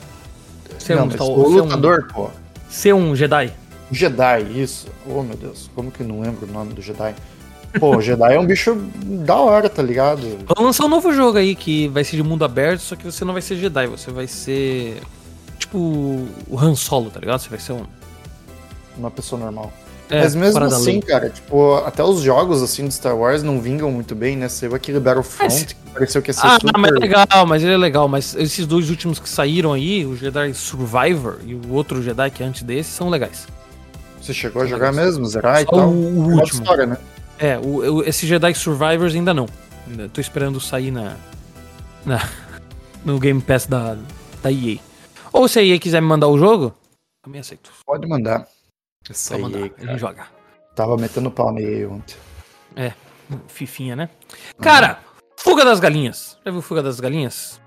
Ser 0.78 0.96
não, 0.96 1.06
um, 1.06 1.10
Star- 1.10 1.26
o 1.26 1.34
ser 1.36 1.60
um- 1.60 1.64
lutador, 1.64 2.08
pô. 2.12 2.30
ser 2.68 2.94
um 2.94 3.14
Jedi. 3.16 3.52
Jedi, 3.90 4.42
isso. 4.62 4.88
Oh, 5.06 5.22
meu 5.22 5.36
Deus, 5.36 5.70
como 5.74 5.90
que 5.90 6.00
eu 6.02 6.06
não 6.08 6.20
lembro 6.20 6.46
o 6.46 6.52
nome 6.52 6.72
do 6.74 6.80
Jedi? 6.82 7.14
Pô, 7.78 7.96
o 7.96 8.00
Jedi 8.00 8.34
é 8.34 8.40
um 8.40 8.46
bicho 8.46 8.74
da 9.04 9.36
hora, 9.36 9.68
tá 9.68 9.82
ligado? 9.82 10.38
Vão 10.56 10.66
lançar 10.66 10.84
um 10.84 10.88
novo 10.88 11.12
jogo 11.12 11.38
aí 11.38 11.54
que 11.54 11.86
vai 11.88 12.02
ser 12.02 12.16
de 12.16 12.22
mundo 12.22 12.44
aberto, 12.44 12.80
só 12.80 12.96
que 12.96 13.04
você 13.04 13.24
não 13.24 13.32
vai 13.32 13.42
ser 13.42 13.56
Jedi, 13.56 13.86
você 13.86 14.10
vai 14.10 14.26
ser. 14.26 15.00
Tipo 15.58 15.78
o 16.48 16.58
Han 16.58 16.74
Solo, 16.74 17.10
tá 17.10 17.20
ligado? 17.20 17.38
Você 17.40 17.48
vai 17.48 17.60
ser 17.60 17.72
um. 17.72 17.84
Uma 18.96 19.10
pessoa 19.10 19.40
normal. 19.40 19.72
É, 20.10 20.22
Mas 20.24 20.34
mesmo 20.34 20.64
assim, 20.64 21.00
cara, 21.00 21.30
tipo, 21.30 21.76
até 21.86 22.02
os 22.02 22.20
jogos 22.20 22.60
assim 22.62 22.88
de 22.88 22.92
Star 22.92 23.16
Wars 23.16 23.44
não 23.44 23.60
vingam 23.60 23.92
muito 23.92 24.12
bem, 24.16 24.36
né? 24.36 24.48
Saiu 24.48 24.74
aquele 24.74 24.98
Battlefront, 24.98 25.52
Mas- 25.52 25.62
que 25.62 25.74
pareceu 25.94 26.20
que 26.20 26.30
ia 26.30 26.34
ser 26.34 26.46
Ah, 26.48 26.58
super... 26.60 26.76
mas 26.76 26.90
é 26.90 26.98
legal, 26.98 27.46
mas 27.46 27.62
ele 27.62 27.72
é 27.74 27.76
legal. 27.78 28.08
Mas 28.08 28.34
esses 28.34 28.66
dois 28.66 28.90
últimos 28.90 29.20
que 29.20 29.28
saíram 29.28 29.72
aí, 29.72 30.04
o 30.04 30.16
Jedi 30.16 30.52
Survivor 30.54 31.38
e 31.46 31.54
o 31.54 31.72
outro 31.72 32.02
Jedi 32.02 32.28
que 32.32 32.42
é 32.42 32.46
antes 32.46 32.64
desse, 32.64 32.90
são 32.90 33.08
legais. 33.08 33.46
Você 34.20 34.34
chegou 34.34 34.62
a 34.62 34.66
jogar 34.66 34.92
mesmo, 34.92 35.24
zerar 35.26 35.62
e 35.62 35.64
tal? 35.66 35.88
o, 35.88 35.92
o 35.92 36.32
último. 36.32 36.60
história, 36.60 36.86
né? 36.86 36.96
É, 37.40 37.58
o, 37.58 37.96
o- 37.96 38.02
esse 38.04 38.26
Jedi 38.26 38.54
Survivors 38.54 39.14
ainda 39.14 39.32
não. 39.32 39.46
Ainda 39.88 40.08
tô 40.08 40.20
esperando 40.20 40.60
sair 40.60 40.90
na, 40.90 41.16
na- 42.04 42.28
no 43.04 43.18
Game 43.18 43.40
Pass 43.40 43.66
da, 43.66 43.96
da 44.42 44.52
EA. 44.52 44.78
Ou 45.32 45.48
se 45.48 45.58
a 45.58 45.62
EA 45.62 45.78
quiser 45.78 46.00
me 46.02 46.06
mandar 46.08 46.28
o 46.28 46.38
jogo, 46.38 46.74
também 47.22 47.40
aceito. 47.40 47.70
Pode 47.86 48.06
mandar. 48.06 48.46
Essa 49.08 49.34
Só 49.36 49.38
mandar, 49.40 49.64
a 49.64 49.68
cara. 49.70 49.88
gente 49.92 49.98
joga. 50.00 50.26
Tava 50.76 50.96
metendo 50.96 51.30
pau 51.30 51.52
na 51.52 51.60
EA 51.60 51.88
ontem. 51.88 52.16
Fifinha, 53.48 53.94
né? 53.94 54.10
Cara, 54.60 54.98
Fuga 55.36 55.64
das 55.64 55.78
Galinhas. 55.80 56.36
Já 56.44 56.50
viu 56.50 56.60
Fuga 56.60 56.82
das 56.82 56.98
Galinhas? 57.00 57.60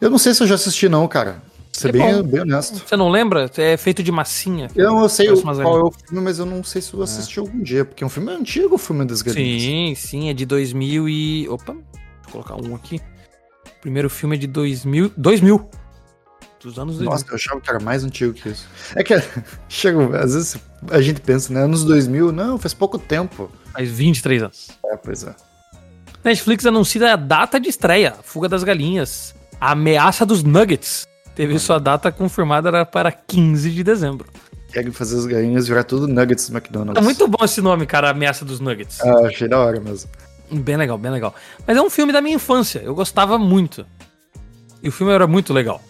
Eu 0.00 0.10
não 0.10 0.18
sei 0.18 0.34
se 0.34 0.42
eu 0.42 0.46
já 0.46 0.54
assisti 0.56 0.88
não, 0.88 1.06
cara. 1.06 1.40
Ser 1.76 1.88
É 1.88 1.92
bem, 1.92 2.14
bom. 2.14 2.22
bem 2.22 2.40
honesto. 2.40 2.82
Você 2.88 2.96
não 2.96 3.10
lembra? 3.10 3.50
É 3.58 3.76
feito 3.76 4.02
de 4.02 4.10
massinha. 4.10 4.68
Eu, 4.74 4.96
eu 4.98 5.08
sei 5.08 5.30
o- 5.30 5.40
qual 5.42 5.78
é 5.78 5.82
o 5.82 5.90
filme, 5.92 6.24
mas 6.24 6.38
eu 6.38 6.46
não 6.46 6.64
sei 6.64 6.80
se 6.80 6.94
eu 6.94 7.02
assisti 7.02 7.38
algum 7.38 7.62
dia, 7.62 7.84
porque 7.84 8.02
é 8.02 8.06
um 8.06 8.10
filme 8.10 8.32
antigo, 8.32 8.76
o 8.76 8.78
filme 8.78 9.04
das 9.04 9.20
galinhas. 9.20 9.62
Sim, 9.62 9.94
sim, 9.94 10.28
é 10.30 10.32
de 10.32 10.46
2000 10.46 11.08
e... 11.08 11.48
Opa, 11.48 11.72
eu 11.74 12.30
colocar 12.32 12.54
um 12.56 12.74
aqui. 12.74 12.96
O 13.78 13.80
primeiro 13.82 14.08
filme 14.08 14.36
é 14.36 14.38
de 14.38 14.46
2000... 14.46 15.12
2000. 15.16 15.68
Dos 16.62 16.78
anos 16.78 16.94
2000. 16.96 17.10
Nossa, 17.10 17.24
eu 17.28 17.34
achava 17.34 17.60
que 17.60 17.68
era 17.70 17.78
mais 17.78 18.02
antigo 18.02 18.32
que 18.32 18.48
isso. 18.48 18.66
É 18.96 19.04
que 19.04 19.14
chega, 19.68 20.18
às 20.18 20.32
vezes 20.34 20.56
a 20.90 21.00
gente 21.02 21.20
pensa, 21.20 21.52
né, 21.52 21.60
anos 21.62 21.84
2000, 21.84 22.32
não, 22.32 22.58
faz 22.58 22.72
pouco 22.72 22.98
tempo. 22.98 23.50
Faz 23.72 23.90
23 23.90 24.42
anos. 24.44 24.68
É, 24.86 24.96
pois 24.96 25.24
é. 25.24 25.34
Netflix 26.24 26.64
anuncia 26.64 27.12
a 27.12 27.16
data 27.16 27.60
de 27.60 27.68
estreia, 27.68 28.14
Fuga 28.22 28.48
das 28.48 28.64
Galinhas. 28.64 29.34
A 29.60 29.72
ameaça 29.72 30.24
dos 30.26 30.42
Nuggets. 30.42 31.06
Teve 31.36 31.58
sua 31.58 31.78
data 31.78 32.10
confirmada 32.10 32.68
era 32.70 32.86
para 32.86 33.12
15 33.12 33.70
de 33.70 33.84
dezembro. 33.84 34.26
Querem 34.72 34.90
fazer 34.90 35.18
as 35.18 35.26
galinhas 35.26 35.68
virar 35.68 35.84
tudo 35.84 36.08
nuggets 36.08 36.48
do 36.48 36.56
McDonald's. 36.56 37.00
É 37.00 37.04
muito 37.04 37.28
bom 37.28 37.44
esse 37.44 37.60
nome, 37.60 37.86
cara, 37.86 38.10
Ameaça 38.10 38.44
dos 38.44 38.58
Nuggets. 38.58 39.00
Ah, 39.02 39.26
achei 39.26 39.46
da 39.46 39.58
hora 39.60 39.78
mesmo. 39.78 40.10
Bem 40.50 40.76
legal, 40.76 40.96
bem 40.96 41.12
legal. 41.12 41.34
Mas 41.66 41.76
é 41.76 41.82
um 41.82 41.90
filme 41.90 42.12
da 42.12 42.22
minha 42.22 42.36
infância, 42.36 42.80
eu 42.80 42.94
gostava 42.94 43.38
muito. 43.38 43.86
E 44.82 44.88
o 44.88 44.92
filme 44.92 45.12
era 45.12 45.26
muito 45.26 45.52
legal. 45.52 45.80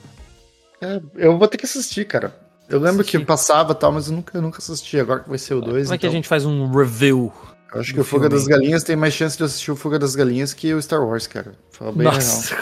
É, 0.80 1.00
eu 1.14 1.38
vou 1.38 1.46
ter 1.46 1.58
que 1.58 1.64
assistir, 1.64 2.06
cara. 2.06 2.34
Eu 2.68 2.80
lembro 2.80 3.02
Assistir. 3.02 3.20
que 3.20 3.24
passava 3.24 3.72
e 3.72 3.76
tal, 3.76 3.92
mas 3.92 4.08
eu 4.08 4.14
nunca, 4.14 4.40
nunca 4.40 4.58
assisti. 4.58 4.98
Agora 4.98 5.20
que 5.20 5.28
vai 5.28 5.38
ser 5.38 5.54
o 5.54 5.60
2. 5.60 5.84
Como 5.84 5.94
é 5.94 5.98
que 5.98 6.06
a 6.06 6.10
gente 6.10 6.26
faz 6.26 6.44
um 6.44 6.68
review? 6.72 7.32
Eu 7.72 7.80
acho 7.80 7.94
que 7.94 8.00
o 8.00 8.04
Fuga 8.04 8.28
das 8.28 8.46
Galinhas 8.46 8.82
tem 8.82 8.96
mais 8.96 9.14
chance 9.14 9.36
de 9.36 9.44
assistir 9.44 9.70
o 9.70 9.76
Fuga 9.76 9.98
das 9.98 10.16
Galinhas 10.16 10.52
que 10.52 10.74
o 10.74 10.82
Star 10.82 11.04
Wars, 11.06 11.26
cara. 11.26 11.52
Fala 11.70 11.92
bem 11.92 12.04
Nossa. 12.04 12.56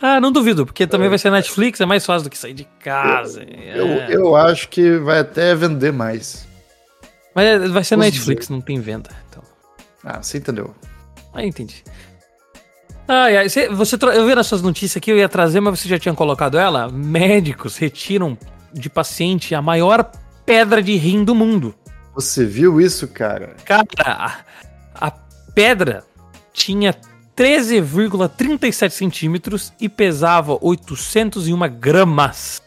Ah, 0.00 0.20
não 0.20 0.32
duvido, 0.32 0.64
porque 0.64 0.86
também 0.86 1.08
vai 1.08 1.18
ser 1.18 1.30
Netflix, 1.30 1.80
é 1.80 1.86
mais 1.86 2.04
fácil 2.04 2.24
do 2.24 2.30
que 2.30 2.38
sair 2.38 2.54
de 2.54 2.64
casa. 2.82 3.42
Eu, 3.42 3.86
é. 3.86 4.14
eu 4.14 4.36
acho 4.36 4.68
que 4.68 4.98
vai 4.98 5.20
até 5.20 5.54
vender 5.54 5.92
mais. 5.92 6.46
Mas 7.34 7.46
é, 7.46 7.58
vai 7.68 7.84
ser 7.84 7.96
Vamos 7.96 8.12
Netflix, 8.12 8.48
não 8.48 8.60
tem 8.60 8.80
venda. 8.80 9.10
Então. 9.28 9.42
Ah, 10.04 10.22
você 10.22 10.38
entendeu. 10.38 10.74
Ah, 11.34 11.44
entendi. 11.44 11.84
Ai, 13.08 13.36
ai, 13.36 13.48
você, 13.48 13.68
você 13.68 13.96
eu 14.14 14.26
vi 14.26 14.34
nas 14.34 14.46
suas 14.46 14.62
notícias 14.62 14.96
aqui, 14.96 15.10
eu 15.10 15.18
ia 15.18 15.28
trazer, 15.28 15.60
mas 15.60 15.78
você 15.78 15.88
já 15.88 15.98
tinha 15.98 16.14
colocado 16.14 16.58
ela. 16.58 16.88
Médicos 16.90 17.76
retiram 17.76 18.36
de 18.72 18.90
paciente 18.90 19.54
a 19.54 19.62
maior 19.62 20.10
pedra 20.44 20.82
de 20.82 20.96
rim 20.96 21.24
do 21.24 21.34
mundo. 21.34 21.74
Você 22.14 22.44
viu 22.44 22.80
isso, 22.80 23.06
cara? 23.08 23.54
Cara, 23.64 23.84
a, 24.06 24.36
a 24.94 25.10
pedra 25.54 26.04
tinha 26.52 26.94
13,37 27.36 28.90
centímetros 28.90 29.72
e 29.80 29.88
pesava 29.88 30.58
801 30.60 31.58
gramas. 31.78 32.62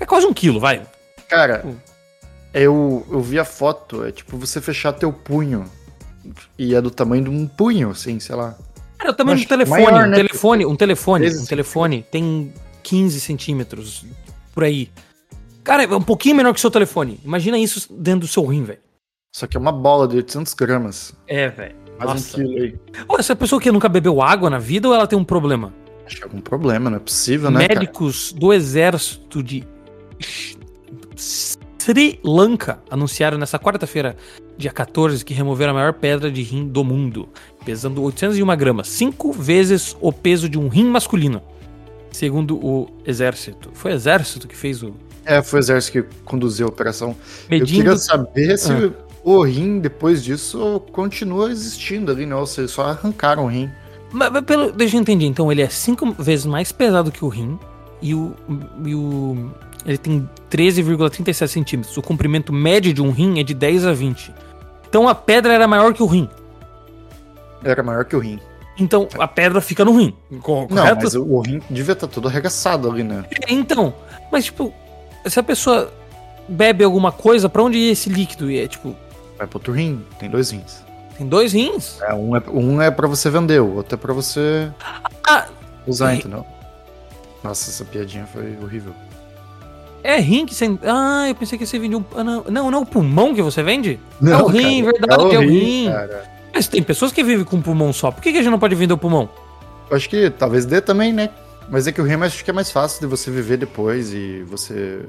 É 0.00 0.06
quase 0.06 0.26
um 0.26 0.32
quilo, 0.32 0.58
vai. 0.58 0.82
Cara, 1.28 1.62
Hum. 1.64 1.76
eu, 2.54 3.06
eu 3.10 3.20
vi 3.20 3.38
a 3.38 3.44
foto. 3.44 4.04
É 4.04 4.10
tipo 4.12 4.36
você 4.36 4.60
fechar 4.60 4.92
teu 4.92 5.12
punho. 5.12 5.70
E 6.58 6.74
é 6.74 6.80
do 6.80 6.90
tamanho 6.90 7.24
de 7.24 7.30
um 7.30 7.46
punho, 7.46 7.90
assim, 7.90 8.18
sei 8.20 8.34
lá. 8.34 8.56
Cara, 8.98 9.10
o 9.10 9.14
tamanho 9.14 9.36
Mas 9.38 9.46
do 9.46 9.48
telefone, 9.48 9.82
maior, 9.82 10.06
um 10.06 10.10
né? 10.10 10.16
telefone, 10.16 10.66
um 10.66 10.76
telefone, 10.76 11.36
um 11.36 11.44
telefone 11.44 12.06
tem 12.10 12.52
15 12.84 13.20
centímetros 13.20 14.04
por 14.54 14.62
aí. 14.64 14.88
Cara, 15.64 15.84
é 15.84 15.96
um 15.96 16.02
pouquinho 16.02 16.36
menor 16.36 16.52
que 16.52 16.58
o 16.58 16.60
seu 16.60 16.70
telefone. 16.70 17.20
Imagina 17.24 17.58
isso 17.58 17.92
dentro 17.92 18.20
do 18.20 18.28
seu 18.28 18.44
rim, 18.46 18.64
velho. 18.64 18.78
Só 19.34 19.46
que 19.46 19.56
é 19.56 19.60
uma 19.60 19.72
bola 19.72 20.06
de 20.06 20.16
800 20.16 20.54
gramas. 20.54 21.14
É, 21.26 21.48
velho. 21.48 21.74
Um 22.00 22.14
quilo 22.14 22.62
aí. 22.62 22.74
Ô, 23.08 23.16
essa 23.18 23.36
pessoa 23.36 23.60
que 23.60 23.70
nunca 23.70 23.88
bebeu 23.88 24.20
água 24.20 24.50
na 24.50 24.58
vida 24.58 24.88
ou 24.88 24.94
ela 24.94 25.06
tem 25.06 25.18
um 25.18 25.24
problema? 25.24 25.72
Acho 26.06 26.16
que 26.16 26.22
é 26.22 26.26
algum 26.26 26.40
problema, 26.40 26.90
não 26.90 26.96
é 26.96 27.00
possível, 27.00 27.50
né, 27.50 27.66
cara? 27.66 27.80
Médicos 27.80 28.32
do 28.32 28.52
exército 28.52 29.42
de 29.42 29.64
Sri 31.16 32.18
Lanka 32.22 32.80
anunciaram 32.90 33.38
nessa 33.38 33.58
quarta-feira, 33.58 34.16
dia 34.56 34.70
14, 34.70 35.24
que 35.24 35.34
removeram 35.34 35.72
a 35.72 35.74
maior 35.74 35.92
pedra 35.94 36.30
de 36.30 36.42
rim 36.42 36.66
do 36.66 36.84
mundo, 36.84 37.28
pesando 37.64 38.02
801 38.02 38.56
gramas, 38.56 38.88
cinco 38.88 39.32
vezes 39.32 39.96
o 40.00 40.12
peso 40.12 40.48
de 40.48 40.58
um 40.58 40.68
rim 40.68 40.86
masculino. 40.88 41.42
Segundo 42.10 42.56
o 42.56 42.88
exército. 43.06 43.70
Foi 43.72 43.92
o 43.92 43.94
exército 43.94 44.46
que 44.46 44.56
fez 44.56 44.82
o. 44.82 44.94
É, 45.24 45.40
foi 45.40 45.60
o 45.60 45.62
exército 45.62 46.02
que 46.02 46.16
conduziu 46.24 46.66
a 46.66 46.68
operação. 46.68 47.10
Eu 47.48 47.58
Medindo. 47.58 47.78
queria 47.78 47.96
saber 47.96 48.58
se 48.58 48.70
Ah. 48.70 48.92
O 49.24 49.42
rim, 49.42 49.78
depois 49.78 50.22
disso, 50.22 50.80
continua 50.92 51.50
existindo 51.50 52.10
ali, 52.10 52.26
né? 52.26 52.34
Ou 52.34 52.46
se 52.46 52.66
só 52.68 52.82
arrancaram 52.86 53.44
o 53.44 53.48
rim. 53.48 53.70
Mas, 54.12 54.30
mas 54.30 54.44
pelo, 54.44 54.72
deixa 54.72 54.96
eu 54.96 55.00
entender, 55.00 55.26
então 55.26 55.50
ele 55.50 55.62
é 55.62 55.68
cinco 55.68 56.12
vezes 56.18 56.44
mais 56.44 56.70
pesado 56.72 57.10
que 57.10 57.24
o 57.24 57.28
rim 57.28 57.58
e 58.02 58.14
o, 58.14 58.34
e 58.84 58.94
o 58.94 59.50
ele 59.86 59.98
tem 59.98 60.28
13,37 60.50 61.46
centímetros. 61.48 61.96
O 61.96 62.02
comprimento 62.02 62.52
médio 62.52 62.92
de 62.92 63.00
um 63.02 63.10
rim 63.10 63.40
é 63.40 63.42
de 63.42 63.54
10 63.54 63.86
a 63.86 63.92
20. 63.92 64.32
Então 64.88 65.08
a 65.08 65.14
pedra 65.14 65.52
era 65.54 65.66
maior 65.66 65.92
que 65.94 66.02
o 66.02 66.06
rim. 66.06 66.28
Era 67.64 67.82
maior 67.82 68.04
que 68.04 68.14
o 68.14 68.18
rim. 68.18 68.38
Então 68.78 69.08
a 69.18 69.28
pedra 69.28 69.60
fica 69.60 69.84
no 69.84 69.96
rim. 69.96 70.14
co- 70.42 70.62
Não, 70.62 70.68
Correto? 70.68 71.00
mas 71.02 71.14
o, 71.14 71.22
o 71.24 71.40
rim 71.40 71.60
devia 71.70 71.92
estar 71.92 72.06
todo 72.06 72.28
arregaçado 72.28 72.90
ali, 72.90 73.02
né? 73.02 73.24
Então, 73.48 73.94
mas 74.30 74.44
tipo, 74.46 74.72
se 75.26 75.38
a 75.38 75.42
pessoa 75.42 75.92
bebe 76.48 76.82
alguma 76.84 77.12
coisa, 77.12 77.48
pra 77.48 77.62
onde 77.62 77.78
ia 77.78 77.92
esse 77.92 78.08
líquido? 78.10 78.50
E 78.50 78.58
é 78.58 78.66
tipo, 78.66 78.94
Vai 79.42 79.46
pro 79.48 79.58
outro 79.58 79.72
rim, 79.72 80.04
tem 80.20 80.30
dois 80.30 80.52
rins. 80.52 80.84
tem 81.18 81.26
dois 81.26 81.52
rins? 81.52 82.00
É, 82.00 82.14
um, 82.14 82.36
é, 82.36 82.42
um 82.48 82.80
é 82.80 82.92
pra 82.92 83.08
você 83.08 83.28
vender, 83.28 83.60
o 83.60 83.74
outro 83.74 83.96
é 83.96 83.98
pra 83.98 84.12
você 84.14 84.70
Ah, 85.26 85.46
usar, 85.84 86.14
E- 86.14 86.18
entendeu? 86.18 86.46
Nossa, 87.42 87.70
essa 87.70 87.84
piadinha 87.84 88.24
foi 88.32 88.56
horrível. 88.62 88.92
é 90.04 90.20
rim 90.20 90.46
que 90.46 90.54
você. 90.54 90.66
Ah, 90.84 91.24
eu 91.28 91.34
pensei 91.34 91.58
que 91.58 91.66
você 91.66 91.76
vendia 91.76 91.98
um. 91.98 92.04
Ah, 92.14 92.22
não, 92.22 92.44
não, 92.48 92.70
não 92.70 92.78
é 92.78 92.82
o 92.82 92.86
pulmão 92.86 93.34
que 93.34 93.42
você 93.42 93.64
vende? 93.64 93.98
é 94.20 94.24
Não, 94.24 94.44
o 94.44 94.46
rim, 94.46 94.84
cara, 94.84 94.92
verdade, 95.00 95.34
é 95.34 95.38
o 95.38 95.42
rim. 95.42 95.90
cara. 95.90 96.24
Mas 96.54 96.68
tem 96.68 96.80
pessoas 96.84 97.10
que 97.10 97.24
vivem 97.24 97.44
com 97.44 97.60
pulmão 97.60 97.92
só. 97.92 98.12
Por 98.12 98.22
que, 98.22 98.30
que 98.30 98.38
a 98.38 98.42
gente 98.42 98.50
não 98.52 98.60
pode 98.60 98.76
vender 98.76 98.92
o 98.94 98.98
pulmão? 98.98 99.28
Eu 99.90 99.96
acho 99.96 100.08
que 100.08 100.30
talvez 100.30 100.64
dê 100.64 100.80
também, 100.80 101.12
né? 101.12 101.30
Mas 101.68 101.88
é 101.88 101.92
que 101.92 102.00
o 102.00 102.04
rim 102.04 102.14
acho 102.22 102.44
que 102.44 102.50
é 102.50 102.54
mais 102.54 102.70
fácil 102.70 103.00
de 103.00 103.06
você 103.08 103.28
viver 103.28 103.56
depois 103.56 104.12
e 104.14 104.44
você 104.44 105.00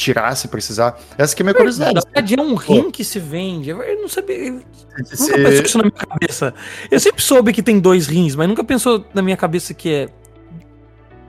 tirar 0.00 0.34
se 0.34 0.48
precisar. 0.48 0.98
Essa 1.18 1.34
que 1.36 1.42
é 1.42 1.44
a 1.44 1.44
minha 1.44 1.52
Na 1.52 1.58
curiosidade. 1.58 2.00
verdade, 2.04 2.34
é 2.38 2.42
um 2.42 2.54
rim 2.54 2.90
que 2.90 3.04
se 3.04 3.18
vende. 3.18 3.70
Eu 3.70 4.00
não 4.00 4.08
sabia. 4.08 4.36
eu 4.36 4.52
Nunca 4.54 5.16
Se- 5.16 5.32
pensou 5.32 5.64
isso 5.64 5.78
na 5.78 5.84
minha 5.84 5.92
cabeça. 6.06 6.54
Eu 6.90 6.98
sempre 7.00 7.22
soube 7.22 7.52
que 7.52 7.62
tem 7.62 7.78
dois 7.78 8.06
rins, 8.06 8.34
mas 8.34 8.48
nunca 8.48 8.64
pensou 8.64 9.04
na 9.14 9.22
minha 9.22 9.36
cabeça 9.36 9.74
que 9.74 9.92
é. 9.92 10.08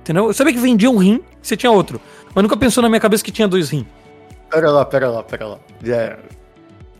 Entendeu? 0.01 0.27
Eu 0.27 0.33
sabia 0.33 0.53
que 0.53 0.59
vendia 0.59 0.89
um 0.89 0.97
rim, 0.97 1.19
que 1.41 1.47
você 1.47 1.55
tinha 1.57 1.71
outro. 1.71 1.99
Mas 2.33 2.41
nunca 2.43 2.57
pensou 2.57 2.81
na 2.81 2.89
minha 2.89 2.99
cabeça 2.99 3.23
que 3.23 3.31
tinha 3.31 3.47
dois 3.47 3.69
rins. 3.69 3.85
Pera 4.49 4.71
lá, 4.71 4.83
pera 4.85 5.09
lá, 5.09 5.23
pera 5.23 5.47
lá. 5.47 5.59
É, 5.85 6.17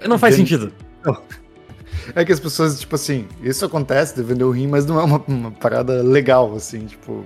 Não 0.08 0.18
faz 0.20 0.36
sentido. 0.36 0.72
é 2.16 2.24
que 2.24 2.32
as 2.32 2.40
pessoas, 2.40 2.80
tipo 2.80 2.96
assim, 2.96 3.28
isso 3.42 3.66
acontece 3.66 4.16
de 4.16 4.22
vender 4.24 4.44
o 4.44 4.52
rim, 4.52 4.68
mas 4.68 4.86
não 4.86 5.00
é 5.00 5.04
uma, 5.04 5.22
uma 5.28 5.52
parada 5.52 6.02
legal, 6.04 6.54
assim, 6.56 6.86
tipo, 6.86 7.26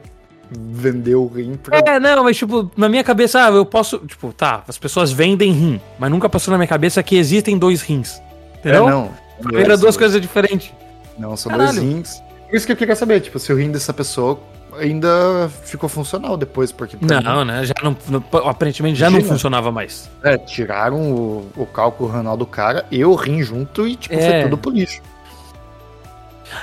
vender 0.51 1.15
o 1.15 1.27
rim 1.27 1.55
pra. 1.57 1.79
É, 1.79 1.99
não, 1.99 2.23
mas 2.23 2.37
tipo, 2.37 2.69
na 2.77 2.87
minha 2.89 3.03
cabeça, 3.03 3.45
ah, 3.45 3.49
eu 3.51 3.65
posso. 3.65 3.99
Tipo, 3.99 4.31
tá, 4.33 4.63
as 4.67 4.77
pessoas 4.77 5.11
vendem 5.11 5.51
rim, 5.51 5.81
mas 5.99 6.09
nunca 6.11 6.29
passou 6.29 6.51
na 6.51 6.57
minha 6.57 6.67
cabeça 6.67 7.01
que 7.03 7.15
existem 7.15 7.57
dois 7.57 7.81
rins. 7.81 8.21
Entendeu? 8.59 8.87
É, 8.87 8.91
não. 8.91 9.11
Era 9.53 9.77
duas 9.77 9.97
coisas 9.97 10.19
diferentes. 10.21 10.71
Não, 11.17 11.35
são 11.35 11.49
Caralho. 11.51 11.73
dois 11.73 11.83
rins. 11.83 12.21
Por 12.49 12.55
isso 12.55 12.65
que 12.65 12.71
eu 12.71 12.77
queria 12.77 12.95
saber, 12.95 13.19
tipo, 13.21 13.37
se 13.39 13.51
o 13.51 13.57
rim 13.57 13.71
dessa 13.71 13.93
pessoa 13.93 14.39
ainda 14.79 15.49
ficou 15.63 15.87
funcional 15.89 16.35
depois, 16.37 16.71
porque. 16.71 16.97
Não, 17.01 17.43
né? 17.45 17.65
Já 17.65 17.73
não, 17.83 17.95
não- 18.09 18.23
aparentemente 18.47 18.97
já 18.99 19.09
não 19.09 19.21
funcionava 19.21 19.71
mais. 19.71 20.09
É, 20.23 20.37
tiraram 20.37 21.11
o, 21.11 21.49
o 21.55 21.65
cálculo 21.65 22.09
renal 22.11 22.35
do 22.37 22.45
cara 22.45 22.85
e 22.91 23.03
o 23.05 23.13
rim 23.15 23.41
junto 23.41 23.87
e, 23.87 23.95
tipo, 23.95 24.15
É. 24.15 24.31
foi 24.41 24.43
tudo 24.43 24.57
pro 24.57 24.71
lixo. 24.71 25.01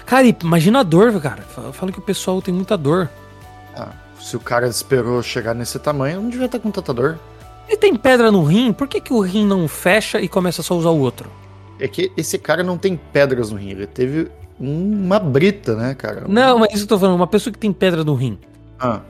Cara, 0.07 0.27
imagina 0.27 0.81
a 0.81 0.83
dor, 0.83 1.13
cara. 1.21 1.43
Fala 1.43 1.73
fala 1.73 1.93
que 1.93 1.99
o 1.99 2.03
pessoal 2.03 2.41
tem 2.41 2.55
muita 2.55 2.77
dor. 2.77 3.09
Ah, 3.77 3.93
se 4.21 4.37
o 4.37 4.41
cara 4.41 4.67
esperou 4.69 5.23
chegar 5.23 5.55
nesse 5.55 5.79
tamanho, 5.79 6.21
não 6.21 6.31
devia 6.31 6.47
estar 6.47 6.59
com 6.59 6.71
tanta 6.71 6.93
dor. 6.93 7.19
E 7.69 7.77
tem 7.77 7.95
pedra 7.97 8.31
no 8.31 8.43
rim, 8.45 8.73
por 8.73 8.87
que, 8.89 9.01
que 9.01 9.13
o 9.13 9.21
rim 9.21 9.47
não 9.47 9.67
fecha 9.69 10.21
e 10.21 10.29
começa 10.29 10.63
só 10.63 10.75
a 10.75 10.77
usar 10.77 10.91
o 10.91 10.99
outro? 10.99 11.31
É 11.79 11.89
que 11.89 12.13
esse 12.17 12.39
cara 12.39 12.63
não 12.63 12.77
tem 12.77 12.97
pedras 12.97 13.51
no 13.51 13.57
rim, 13.59 13.71
ele 13.71 13.87
teve 13.87 14.31
uma 14.61 15.19
brita, 15.19 15.75
né, 15.75 15.95
cara? 15.95 16.25
Não, 16.29 16.59
mas 16.59 16.69
isso 16.75 16.87
que 16.87 16.93
eu 16.93 16.97
tô 16.97 17.01
falando, 17.01 17.17
uma 17.17 17.27
pessoa 17.27 17.53
que 17.53 17.59
tem 17.59 17.73
pedra 17.73 18.05
no 18.05 18.15
rim, 18.15 18.39
Ah, 18.79 19.01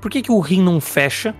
por 0.00 0.10
que, 0.10 0.22
que 0.22 0.32
o 0.32 0.40
rim 0.40 0.62
não 0.62 0.80
fecha? 0.80 1.34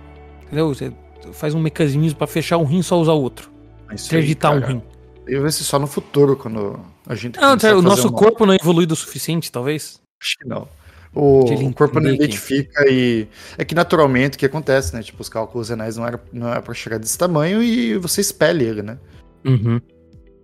Entendeu? 0.45 0.69
Você 0.69 0.91
faz 1.33 1.53
um 1.53 1.59
mecanismo 1.59 2.15
pra 2.15 2.27
fechar 2.27 2.57
um 2.57 2.63
rim 2.65 2.79
e 2.79 2.83
só 2.83 2.99
usar 2.99 3.13
o 3.13 3.21
outro. 3.21 3.49
aí, 3.87 3.95
Interditar 3.95 4.55
um 4.55 4.59
rim. 4.59 4.81
Eu 5.27 5.41
ver 5.43 5.51
se 5.51 5.63
só 5.63 5.77
no 5.77 5.87
futuro, 5.87 6.35
quando 6.35 6.79
a 7.07 7.15
gente 7.15 7.39
Não, 7.39 7.53
o 7.77 7.81
nosso 7.81 8.07
uma- 8.07 8.17
corpo 8.17 8.45
não 8.45 8.53
é 8.53 8.57
evoluído 8.59 8.93
o 8.93 8.97
suficiente, 8.97 9.51
talvez. 9.51 9.99
Acho 10.21 10.37
que 10.39 10.47
não. 10.47 10.67
O, 11.13 11.41
o 11.43 11.73
corpo 11.73 11.99
não 11.99 12.09
identifica 12.09 12.85
e. 12.89 13.27
É 13.57 13.65
que 13.65 13.75
naturalmente 13.75 14.35
o 14.35 14.39
que 14.39 14.45
acontece, 14.45 14.95
né? 14.95 15.03
Tipo, 15.03 15.21
os 15.21 15.27
cálculos 15.27 15.69
renais 15.69 15.97
não 15.97 16.07
era, 16.07 16.23
não 16.31 16.47
era 16.47 16.61
pra 16.61 16.73
chegar 16.73 16.97
desse 16.97 17.17
tamanho 17.17 17.61
e 17.61 17.97
você 17.97 18.21
espelha 18.21 18.63
ele, 18.63 18.81
né? 18.81 18.97
Uhum. 19.45 19.81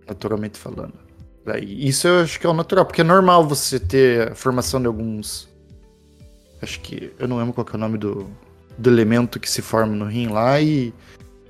Naturalmente 0.06 0.58
falando. 0.58 0.92
Isso 1.62 2.06
eu 2.06 2.20
acho 2.20 2.38
que 2.38 2.46
é 2.46 2.50
o 2.50 2.52
natural, 2.52 2.84
porque 2.84 3.00
é 3.00 3.04
normal 3.04 3.46
você 3.46 3.80
ter 3.80 4.32
a 4.32 4.34
formação 4.34 4.78
de 4.80 4.86
alguns. 4.86 5.48
Acho 6.60 6.80
que. 6.80 7.12
Eu 7.18 7.26
não 7.26 7.38
lembro 7.38 7.54
qual 7.54 7.64
que 7.64 7.72
é 7.72 7.76
o 7.76 7.80
nome 7.80 7.96
do, 7.96 8.28
do 8.76 8.90
elemento 8.90 9.40
que 9.40 9.48
se 9.48 9.62
forma 9.62 9.94
no 9.94 10.04
rim 10.04 10.26
lá 10.28 10.60
e. 10.60 10.92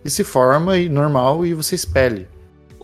E 0.05 0.11
se 0.11 0.23
forma 0.23 0.79
e 0.79 0.89
normal 0.89 1.45
e 1.45 1.55
você 1.55 1.75
espelhe. 1.75 2.29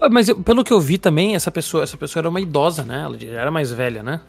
Ué, 0.02 0.08
Mas 0.08 0.28
eu- 0.28 0.40
pelo 0.40 0.64
que 0.64 0.72
eu 0.72 0.80
vi 0.80 0.98
também, 0.98 1.36
essa 1.36 1.50
pessoa, 1.52 1.84
essa 1.84 1.96
pessoa 1.96 2.22
era 2.22 2.28
uma 2.28 2.40
idosa, 2.40 2.82
né? 2.82 3.02
Ela 3.04 3.16
era 3.40 3.50
mais 3.52 3.70
velha, 3.70 4.02
né? 4.02 4.20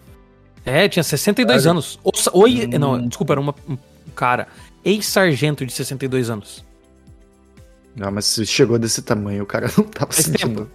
É, 0.65 0.87
tinha 0.89 1.03
62 1.03 1.61
Sério? 1.61 1.71
anos. 1.71 1.99
Oi, 2.33 2.65
Hum. 2.73 2.79
não, 2.79 3.07
desculpa, 3.07 3.33
era 3.33 3.39
uma, 3.41 3.53
um 3.69 3.77
cara. 4.15 4.47
Ex-sargento 4.83 5.65
de 5.65 5.71
62 5.71 6.29
anos. 6.29 6.63
Não, 7.95 8.11
mas 8.11 8.25
se 8.25 8.45
chegou 8.45 8.77
desse 8.77 9.01
tamanho, 9.01 9.43
o 9.43 9.45
cara 9.45 9.67
não 9.77 9.83
tava 9.85 10.11
Faz 10.11 10.25
sentindo. 10.25 10.69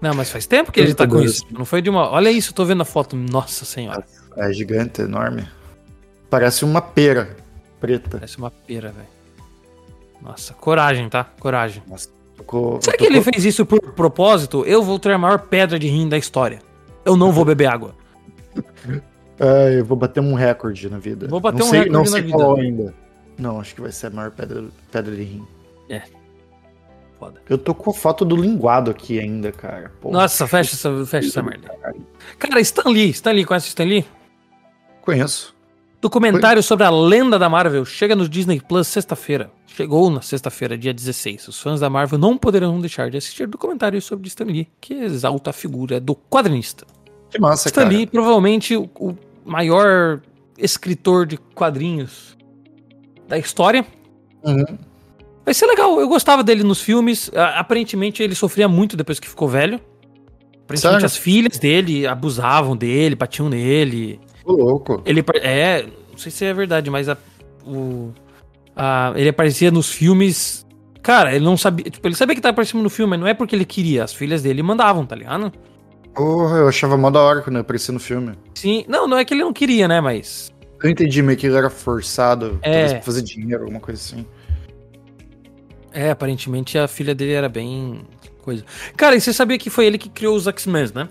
Não, 0.00 0.14
mas 0.14 0.30
faz 0.30 0.46
tempo 0.46 0.70
que 0.70 0.78
ele 0.78 0.94
tá 0.94 1.04
com 1.06 1.12
32. 1.12 1.30
isso. 1.36 1.46
Não 1.50 1.64
foi 1.64 1.80
de 1.80 1.88
uma. 1.88 2.10
Olha 2.10 2.30
isso, 2.30 2.50
eu 2.50 2.54
tô 2.54 2.64
vendo 2.64 2.82
a 2.82 2.84
foto. 2.84 3.16
Nossa 3.16 3.64
senhora. 3.64 4.04
É 4.36 4.52
gigante, 4.52 5.00
enorme. 5.00 5.48
Parece 6.28 6.64
uma 6.64 6.82
pera 6.82 7.34
preta. 7.80 8.18
Parece 8.18 8.36
uma 8.36 8.50
pera, 8.50 8.92
velho. 8.92 9.08
Nossa, 10.20 10.52
coragem, 10.54 11.08
tá? 11.08 11.24
Coragem. 11.40 11.82
Tocou, 12.36 12.78
Será 12.82 12.96
que 12.96 13.04
ele 13.06 13.22
fez 13.22 13.44
isso 13.46 13.64
por 13.64 13.80
propósito? 13.80 14.64
Eu 14.66 14.82
vou 14.82 14.98
ter 14.98 15.12
a 15.12 15.18
maior 15.18 15.38
pedra 15.38 15.78
de 15.78 15.88
rim 15.88 16.08
da 16.08 16.18
história. 16.18 16.58
Eu 17.04 17.16
não 17.16 17.32
vou 17.32 17.44
beber 17.44 17.66
água. 17.66 17.94
Ah, 19.38 19.70
eu 19.70 19.84
vou 19.84 19.96
bater 19.96 20.20
um 20.20 20.34
recorde 20.34 20.88
na 20.88 20.98
vida. 20.98 21.28
Vou 21.28 21.40
bater 21.40 21.58
não 21.58 21.66
um 21.66 21.70
sei, 21.70 21.78
recorde 21.80 21.92
não 21.92 22.04
na 22.04 22.10
sei 22.10 22.22
vida. 22.22 22.36
qual 22.36 22.56
ainda. 22.56 22.94
Não, 23.38 23.60
acho 23.60 23.74
que 23.74 23.80
vai 23.80 23.92
ser 23.92 24.06
a 24.06 24.10
maior 24.10 24.30
pedra, 24.30 24.64
pedra 24.90 25.14
de 25.14 25.22
rim. 25.22 25.46
Foda. 27.18 27.40
Eu 27.48 27.56
tô 27.56 27.74
com 27.74 27.90
a 27.90 27.94
foto 27.94 28.24
do 28.24 28.36
linguado 28.36 28.90
aqui 28.90 29.18
ainda, 29.18 29.50
cara. 29.50 29.90
Pô, 30.00 30.10
Nossa, 30.10 30.46
fecha 30.46 30.74
essa, 30.74 31.06
fecha 31.06 31.28
essa 31.28 31.42
merda. 31.42 31.70
Cara, 32.38 32.60
Stan 32.60 32.90
Lee. 32.90 33.10
Stan 33.10 33.32
Lee, 33.32 33.44
conhece 33.44 33.68
o 33.68 33.70
Stan 33.70 33.84
Lee? 33.84 34.04
Conheço. 35.00 35.54
Documentário 36.00 36.62
sobre 36.62 36.84
a 36.84 36.90
lenda 36.90 37.38
da 37.38 37.48
Marvel 37.48 37.84
chega 37.84 38.14
no 38.14 38.28
Disney 38.28 38.60
Plus 38.60 38.86
sexta-feira. 38.86 39.50
Chegou 39.66 40.10
na 40.10 40.20
sexta-feira, 40.20 40.76
dia 40.76 40.92
16. 40.92 41.48
Os 41.48 41.60
fãs 41.60 41.80
da 41.80 41.88
Marvel 41.88 42.18
não 42.18 42.36
poderão 42.36 42.78
deixar 42.80 43.10
de 43.10 43.16
assistir 43.16 43.46
documentário 43.46 44.00
sobre 44.02 44.28
Stan 44.28 44.44
Lee, 44.44 44.68
que 44.80 44.94
exalta 44.94 45.50
a 45.50 45.52
figura 45.52 45.98
do 45.98 46.14
quadrinista. 46.14 46.86
Que 47.30 47.40
massa, 47.40 47.68
Stan 47.68 47.82
cara. 47.84 47.94
Lee, 47.94 48.06
provavelmente 48.06 48.76
o, 48.76 48.88
o 49.00 49.16
maior 49.46 50.20
escritor 50.58 51.26
de 51.26 51.36
quadrinhos 51.36 52.36
da 53.28 53.38
história. 53.38 53.84
Uhum. 54.44 54.78
Vai 55.44 55.54
ser 55.54 55.66
legal, 55.66 56.00
eu 56.00 56.08
gostava 56.08 56.42
dele 56.42 56.62
nos 56.64 56.80
filmes. 56.80 57.30
Aparentemente 57.34 58.22
ele 58.22 58.34
sofria 58.34 58.68
muito 58.68 58.96
depois 58.96 59.20
que 59.20 59.28
ficou 59.28 59.48
velho. 59.48 59.80
Aparentemente 60.64 60.80
Sério? 60.80 61.06
as 61.06 61.16
filhas 61.16 61.58
dele 61.58 62.06
abusavam 62.06 62.76
dele, 62.76 63.14
batiam 63.14 63.48
nele. 63.48 64.18
Ô, 64.44 64.52
louco. 64.52 65.00
Ele 65.06 65.24
é, 65.42 65.86
não 66.10 66.18
sei 66.18 66.32
se 66.32 66.44
é 66.44 66.52
verdade, 66.52 66.90
mas 66.90 67.08
a- 67.08 67.16
o, 67.64 68.10
a- 68.74 69.12
ele 69.14 69.28
aparecia 69.28 69.70
nos 69.70 69.88
filmes. 69.90 70.66
Cara, 71.02 71.32
ele 71.36 71.44
não 71.44 71.56
sabia. 71.56 71.84
Tipo, 71.88 72.08
ele 72.08 72.16
sabia 72.16 72.34
que 72.34 72.40
tava 72.40 72.50
aparecendo 72.50 72.82
no 72.82 72.90
filme, 72.90 73.10
mas 73.10 73.20
não 73.20 73.28
é 73.28 73.34
porque 73.34 73.54
ele 73.54 73.64
queria. 73.64 74.02
As 74.02 74.12
filhas 74.12 74.42
dele 74.42 74.60
mandavam, 74.62 75.06
tá 75.06 75.14
ligado? 75.14 75.52
Porra, 76.16 76.56
eu 76.58 76.68
achava 76.68 76.96
mó 76.96 77.10
da 77.10 77.20
hora 77.20 77.42
quando 77.42 77.56
eu 77.56 77.60
apareci 77.62 77.92
no 77.92 78.00
filme. 78.00 78.32
Sim. 78.54 78.84
Não, 78.88 79.06
não 79.06 79.18
é 79.18 79.24
que 79.24 79.34
ele 79.34 79.42
não 79.44 79.52
queria, 79.52 79.86
né? 79.86 80.00
Mas. 80.00 80.50
Eu 80.82 80.90
entendi 80.90 81.22
meio 81.22 81.38
que 81.38 81.46
ele 81.46 81.56
era 81.56 81.70
forçado, 81.70 82.58
É. 82.62 82.70
talvez 82.70 82.92
pra 82.94 83.02
fazer 83.02 83.22
dinheiro, 83.22 83.62
alguma 83.64 83.80
coisa 83.80 84.00
assim. 84.00 84.26
É, 85.92 86.10
aparentemente 86.10 86.76
a 86.78 86.86
filha 86.88 87.14
dele 87.14 87.32
era 87.32 87.48
bem. 87.48 88.02
coisa. 88.42 88.64
Cara, 88.96 89.16
e 89.16 89.20
você 89.20 89.32
sabia 89.32 89.58
que 89.58 89.68
foi 89.68 89.86
ele 89.86 89.98
que 89.98 90.08
criou 90.08 90.36
os 90.36 90.46
X-Men, 90.46 90.92
né? 90.94 91.08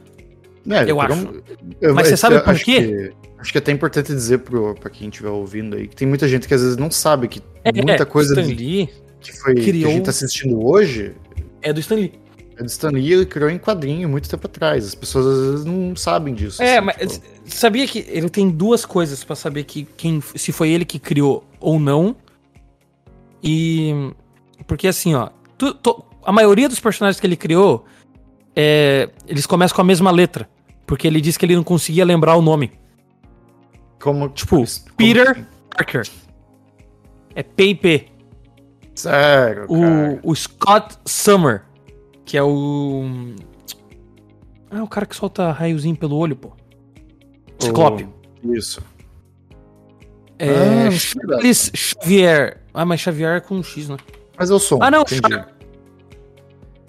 É, 0.69 0.89
Eu 0.89 1.01
acho. 1.01 1.13
um- 1.27 1.41
eu- 1.81 1.93
Mas 1.93 2.07
você 2.07 2.15
sabe 2.15 2.39
por 2.39 2.55
quê? 2.55 2.63
que- 2.63 3.13
acho 3.37 3.51
que 3.51 3.57
é 3.57 3.59
até 3.59 3.73
importante 3.73 4.07
dizer 4.07 4.37
pro, 4.39 4.73
pra 4.75 4.89
quem 4.89 5.09
estiver 5.09 5.27
ouvindo 5.29 5.75
aí, 5.75 5.85
que 5.85 5.95
tem 5.97 6.07
muita 6.07 6.29
gente 6.29 6.47
que 6.47 6.53
às 6.53 6.61
vezes 6.61 6.77
não 6.77 6.89
sabe 6.89 7.27
que 7.27 7.41
É, 7.63 7.73
muita 7.73 8.05
coisa 8.05 8.39
Stan 8.39 8.55
Lee 8.55 8.89
que, 9.19 9.33
foi, 9.33 9.53
que 9.55 9.63
criou- 9.65 9.89
a 9.91 9.93
gente 9.95 10.05
tá 10.05 10.11
assistindo 10.11 10.65
hoje 10.65 11.13
é 11.61 11.73
do 11.73 11.79
Stan 11.81 11.95
Lee. 11.95 12.13
É 12.57 12.61
do 12.63 12.65
Stan 12.67 12.89
Lee, 12.89 13.11
ele 13.13 13.25
criou 13.25 13.49
em 13.49 13.57
quadrinho 13.57 14.07
muito 14.07 14.29
tempo 14.29 14.47
atrás. 14.47 14.85
As 14.85 14.95
pessoas 14.95 15.25
às 15.25 15.49
vezes 15.51 15.65
não 15.65 15.95
sabem 15.95 16.33
disso. 16.33 16.61
É, 16.61 16.77
assim, 16.77 16.85
mas 16.85 17.13
tipo, 17.13 17.25
sabia 17.45 17.87
que 17.87 18.05
ele 18.09 18.29
tem 18.29 18.49
duas 18.49 18.85
coisas 18.85 19.23
pra 19.23 19.35
saber 19.35 19.63
que 19.65 19.83
quem 19.97 20.21
se 20.21 20.51
foi 20.51 20.69
ele 20.69 20.85
que 20.85 20.97
criou 20.99 21.43
ou 21.59 21.79
não. 21.79 22.15
E 23.43 24.11
porque 24.67 24.87
assim, 24.87 25.13
ó, 25.15 25.29
tu- 25.57 26.03
a 26.23 26.31
maioria 26.31 26.67
dos 26.69 26.79
personagens 26.79 27.19
que 27.19 27.27
ele 27.27 27.35
criou 27.35 27.85
é, 28.55 29.09
eles 29.27 29.45
começam 29.45 29.75
com 29.75 29.81
a 29.81 29.85
mesma 29.85 30.09
letra, 30.11 30.49
porque 30.87 31.05
ele 31.05 31.19
disse 31.21 31.37
que 31.37 31.45
ele 31.45 31.55
não 31.55 31.63
conseguia 31.63 32.05
lembrar 32.05 32.35
o 32.35 32.41
nome. 32.41 32.71
como, 33.99 34.29
tipo, 34.29 34.55
como 34.57 34.67
Peter- 34.97 35.31
assim? 35.31 35.45
Parker. 35.75 36.07
É 37.35 37.43
P&P. 37.43 38.07
Sério. 38.95 39.65
O, 39.67 40.31
o 40.31 40.35
Scott 40.35 40.95
Summer, 41.05 41.63
que 42.25 42.37
é 42.37 42.43
o 42.43 43.03
Ah, 44.71 44.83
o 44.83 44.87
cara 44.87 45.05
que 45.05 45.15
solta 45.15 45.51
raiozinho 45.51 45.95
pelo 45.95 46.17
olho, 46.17 46.35
pô. 46.35 46.51
Ciclope. 47.59 48.07
O- 48.43 48.53
Isso. 48.55 48.81
É, 50.37 50.87
Ah, 50.87 50.91
Charles 50.91 51.71
Xavier. 51.73 52.61
Ah, 52.73 52.85
mas 52.85 52.99
Xavier 52.99 53.37
é 53.37 53.39
com 53.39 53.55
um 53.55 53.63
X, 53.63 53.87
né? 53.87 53.97
Mas 54.37 54.49
eu 54.49 54.59
sou. 54.59 54.79
Ah, 54.83 54.91
não. 54.91 55.05
Char... 55.07 55.21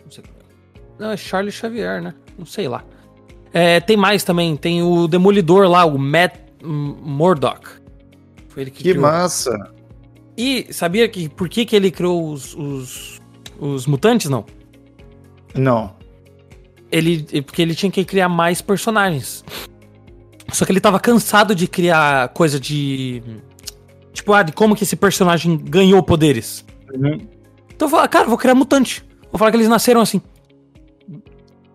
Não, 0.05 0.11
sei. 0.11 0.25
não, 0.99 1.11
é 1.13 1.17
Charles 1.17 1.55
Xavier, 1.55 2.03
né? 2.03 2.13
Não 2.37 2.45
sei 2.45 2.67
lá. 2.69 2.85
É, 3.53 3.79
tem 3.81 3.97
mais 3.97 4.25
também. 4.25 4.57
Tem 4.57 4.83
o 4.83 5.07
Demolidor 5.07 5.69
lá, 5.69 5.85
o 5.85 5.97
Matt 5.97 6.35
Murdock. 6.65 7.69
Foi 8.49 8.63
ele 8.65 8.71
que, 8.73 8.79
Que 8.83 8.91
criou. 8.91 9.03
massa. 9.03 9.73
E 10.37 10.67
sabia 10.73 11.09
que 11.09 11.29
por 11.29 11.49
que, 11.49 11.65
que 11.65 11.77
ele 11.77 11.91
criou 11.91 12.31
os, 12.33 12.53
os, 12.55 13.23
os 13.61 13.87
mutantes, 13.87 14.29
não? 14.29 14.45
Não. 15.57 15.95
Ele, 16.91 17.43
porque 17.43 17.61
ele 17.63 17.75
tinha 17.75 17.91
que 17.91 18.05
criar 18.05 18.29
mais 18.29 18.61
personagens. 18.61 19.45
Só 20.53 20.65
que 20.65 20.73
ele 20.73 20.81
tava 20.81 21.01
cansado 21.01 21.55
de 21.55 21.67
criar 21.67 22.29
coisa 22.29 22.61
de. 22.61 23.23
Tipo, 24.13 24.33
ah, 24.33 24.43
de 24.43 24.53
como 24.53 24.75
que 24.77 24.85
esse 24.85 24.97
personagem 24.97 25.57
ganhou 25.57 26.03
poderes. 26.03 26.65
Então 27.75 27.87
eu 27.87 27.89
falei, 27.89 28.09
cara, 28.09 28.29
vou 28.29 28.39
criar 28.39 28.55
mutante. 28.55 29.05
Vou 29.31 29.39
falar 29.39 29.51
que 29.51 29.57
eles 29.57 29.69
nasceram 29.69 30.01
assim. 30.01 30.21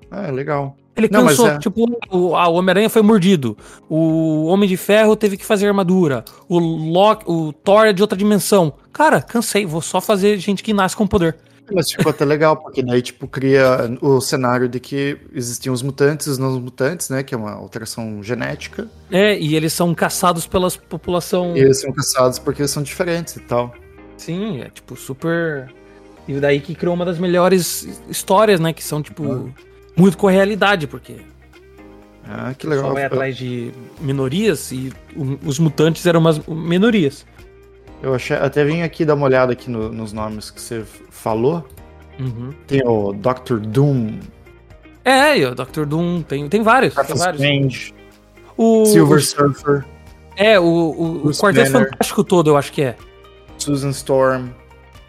Ah, 0.10 0.32
legal. 0.32 0.76
Ele 0.96 1.08
Não, 1.12 1.26
cansou. 1.26 1.48
é- 1.48 1.60
Tipo, 1.60 1.86
o, 2.10 2.36
ah, 2.36 2.48
o 2.50 2.56
Homem-Aranha 2.56 2.90
foi 2.90 3.02
mordido. 3.02 3.58
O 3.90 4.46
Homem 4.46 4.68
de 4.68 4.76
Ferro 4.78 5.16
teve 5.16 5.38
que 5.38 5.46
fazer 5.46 5.68
armadura. 5.68 6.24
O 6.50 6.60
Loki, 6.60 7.24
o 7.28 7.54
Thor 7.54 7.86
é 7.86 7.94
de 7.94 8.02
outra 8.02 8.18
dimensão. 8.18 8.74
Cara, 8.92 9.22
cansei. 9.22 9.66
Vou 9.66 9.82
só 9.82 10.02
fazer 10.02 10.38
gente 10.38 10.64
que 10.64 10.74
nasce 10.74 10.96
com 10.96 11.08
poder. 11.08 11.38
Mas 11.74 11.92
ficou 11.92 12.10
até 12.10 12.26
legal, 12.26 12.58
porque 12.58 12.82
daí, 12.84 13.02
tipo, 13.02 13.28
cria 13.28 13.90
o 14.02 14.20
cenário 14.22 14.68
de 14.68 14.80
que 14.80 15.18
existiam 15.34 15.74
os 15.74 15.82
mutantes 15.82 16.28
e 16.28 16.30
os 16.30 16.38
não 16.38 16.60
mutantes, 16.60 17.10
né? 17.10 17.24
Que 17.24 17.34
é 17.34 17.38
uma 17.38 17.52
alteração 17.52 18.22
genética. 18.24 18.90
É, 19.10 19.38
e 19.40 19.56
eles 19.56 19.74
são 19.74 19.94
caçados 19.94 20.46
pela 20.48 20.70
população. 20.72 21.56
E 21.56 21.60
eles 21.60 21.80
são 21.82 21.92
caçados 21.92 22.40
porque 22.40 22.62
eles 22.62 22.72
são 22.72 22.84
diferentes 22.84 23.36
e 23.36 23.40
tal. 23.42 23.74
Sim, 24.18 24.62
é 24.62 24.70
tipo 24.70 24.96
super. 24.96 25.74
E 26.28 26.40
daí 26.40 26.60
que 26.60 26.76
criou 26.76 26.94
uma 26.94 27.06
das 27.06 27.18
melhores 27.18 28.02
histórias, 28.10 28.60
né? 28.60 28.72
Que 28.74 28.84
são, 28.84 29.02
tipo, 29.02 29.52
muito 29.96 30.18
com 30.18 30.28
a 30.28 30.32
realidade, 30.32 30.88
porque 30.88 31.18
Ah, 32.24 32.54
que 32.54 32.68
legal. 32.68 32.84
pessoal 32.84 32.94
vai 32.94 33.06
atrás 33.06 33.36
de 33.36 33.72
minorias 34.00 34.72
e 34.72 34.94
os 35.44 35.60
mutantes 35.60 36.06
eram 36.06 36.20
umas 36.20 36.40
minorias. 36.48 37.26
Eu 38.02 38.14
achei, 38.16 38.36
até 38.36 38.64
vim 38.66 38.82
aqui 38.82 39.06
dar 39.06 39.14
uma 39.16 39.26
olhada 39.26 39.54
aqui 39.54 39.70
no- 39.70 39.92
nos 39.92 40.12
nomes 40.12 40.50
que 40.50 40.60
você 40.60 40.84
falou. 41.10 41.68
Uhum. 42.20 42.52
Tem 42.68 42.82
o 42.86 43.14
Doctor 43.14 43.60
Doom, 43.60 44.20
É, 45.04 45.36
o 45.48 45.56
Dr. 45.56 45.86
Doom 45.86 46.22
tem, 46.22 46.48
tem 46.48 46.62
vários. 46.62 46.94
Tem 46.94 47.04
vários. 47.16 47.42
Strange, 47.42 47.94
O, 48.56 48.86
Silver 48.86 49.18
o- 49.18 49.22
Surfer, 49.22 49.86
é, 50.36 50.60
o, 50.60 50.64
o, 50.64 51.28
o 51.28 51.32
Quarteto. 51.32 51.72
Fantástico 51.72 52.24
todo, 52.24 52.52
eu 52.52 52.58
acho 52.58 52.72
que 52.72 52.84
é. 52.84 52.96
Susan 53.58 53.90
Storm. 53.90 54.50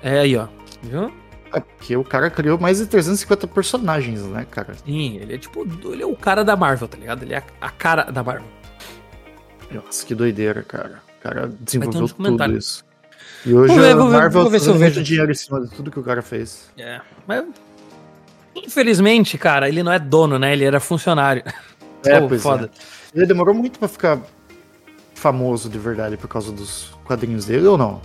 É 0.03 0.21
aí, 0.21 0.37
ó. 0.37 0.47
Viu? 0.83 1.13
É 1.53 1.61
porque 1.61 1.95
o 1.97 2.03
cara 2.05 2.31
criou 2.31 2.59
mais 2.59 2.79
de 2.79 2.87
350 2.87 3.47
personagens, 3.47 4.23
né, 4.23 4.47
cara? 4.51 4.73
Sim, 4.87 5.19
ele 5.19 5.35
é 5.35 5.39
tipo. 5.39 5.67
Ele 5.93 6.03
é 6.03 6.07
o 6.07 6.17
cara 6.17 6.43
da 6.43 6.57
Marvel, 6.57 6.89
tá 6.89 6.97
ligado? 6.97 7.23
Ele 7.25 7.35
é 7.35 7.39
a, 7.39 7.43
a 7.67 7.69
cara 7.71 8.05
da 8.05 8.23
Marvel. 8.23 8.49
Nossa, 9.71 10.05
que 10.07 10.15
doideira, 10.15 10.63
cara. 10.63 11.03
Cara 11.23 11.51
desenvolveu 11.61 12.09
tudo 12.09 12.57
isso. 12.57 12.85
E 13.47 13.55
hoje 13.55 13.73
Vou 13.75 13.83
ver, 13.83 13.95
vou 13.97 14.09
ver, 14.09 14.17
Marvel 14.17 14.43
vou 14.43 14.51
ver 14.51 14.61
se 14.61 14.69
eu 14.69 14.75
vejo. 14.75 15.03
dinheiro 15.03 15.31
em 15.31 15.35
cima 15.35 15.61
de 15.61 15.71
tudo 15.71 15.91
que 15.91 15.99
o 15.99 16.03
cara 16.03 16.23
fez. 16.23 16.71
É. 16.79 17.01
Mas. 17.27 17.45
Infelizmente, 18.55 19.39
cara, 19.39 19.69
ele 19.69 19.83
não 19.83 19.93
é 19.93 19.99
dono, 19.99 20.39
né? 20.39 20.53
Ele 20.53 20.65
era 20.65 20.79
funcionário. 20.81 21.43
É, 22.05 22.21
Oh, 22.21 22.29
pois 22.29 22.43
foda. 22.43 22.71
é. 23.15 23.19
Ele 23.19 23.27
demorou 23.27 23.55
muito 23.55 23.79
pra 23.79 23.89
ficar 23.89 24.19
famoso 25.15 25.69
de 25.69 25.79
verdade 25.79 26.17
por 26.17 26.29
causa 26.29 26.51
dos 26.53 26.91
quadrinhos 27.05 27.45
dele 27.47 27.67
ou 27.67 27.79
não? 27.79 28.01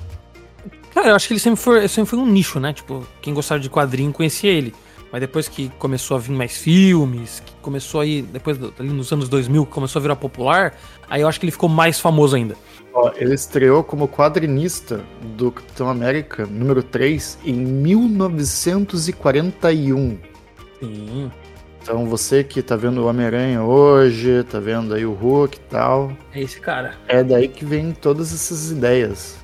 Cara, 0.93 1.09
eu 1.09 1.15
acho 1.15 1.28
que 1.28 1.34
ele 1.34 1.39
sempre 1.39 1.59
foi, 1.59 1.88
sempre 1.88 2.09
foi 2.11 2.20
um 2.20 2.26
nicho, 2.28 2.59
né? 2.59 2.74
Tipo, 2.74 3.05
quem 3.22 3.34
gostava 3.34 3.59
de 3.59 3.70
quadrinho 3.70 4.11
conhecia 4.13 4.51
ele. 4.51 4.74
Mas 5.12 5.22
depois 5.22 5.47
que 5.47 5.70
começou 5.80 6.18
a 6.18 6.20
vir 6.20 6.34
mais 6.34 6.58
filmes, 6.58 7.41
que 7.45 7.53
começou 7.62 8.01
aí, 8.01 8.22
depois 8.22 8.60
ali 8.78 8.89
nos 8.89 9.12
anos 9.12 9.28
2000, 9.30 9.66
que 9.66 9.72
começou 9.72 9.99
a 9.99 10.01
virar 10.01 10.16
popular, 10.18 10.76
aí 11.10 11.22
eu 11.22 11.28
acho 11.28 11.39
que 11.39 11.45
ele 11.45 11.51
ficou 11.51 11.70
mais 11.70 11.99
famoso 11.99 12.36
ainda. 12.36 12.55
Ó, 12.93 13.12
ele 13.16 13.34
estreou 13.36 13.84
como 13.84 14.08
quadrinista 14.08 15.01
do 15.38 15.51
Capitão 15.51 15.89
América 15.89 16.45
número 16.45 16.82
3 16.84 17.39
em 17.45 17.53
1941. 17.53 20.18
Sim. 20.80 21.32
Então 21.82 22.05
você 22.05 22.43
que 22.43 22.62
tá 22.62 22.76
vendo 22.76 23.01
o 23.01 23.08
Homem-Aranha 23.08 23.64
hoje, 23.64 24.43
tá 24.43 24.60
vendo 24.60 24.93
aí 24.93 25.05
o 25.05 25.14
Hulk 25.14 25.58
e 25.58 25.62
tal, 25.70 26.12
É 26.34 26.41
esse 26.41 26.60
cara. 26.60 26.95
é 27.08 27.24
daí 27.24 27.47
que 27.47 27.64
vem 27.64 27.93
todas 27.93 28.34
essas 28.34 28.72
ideias. 28.72 29.38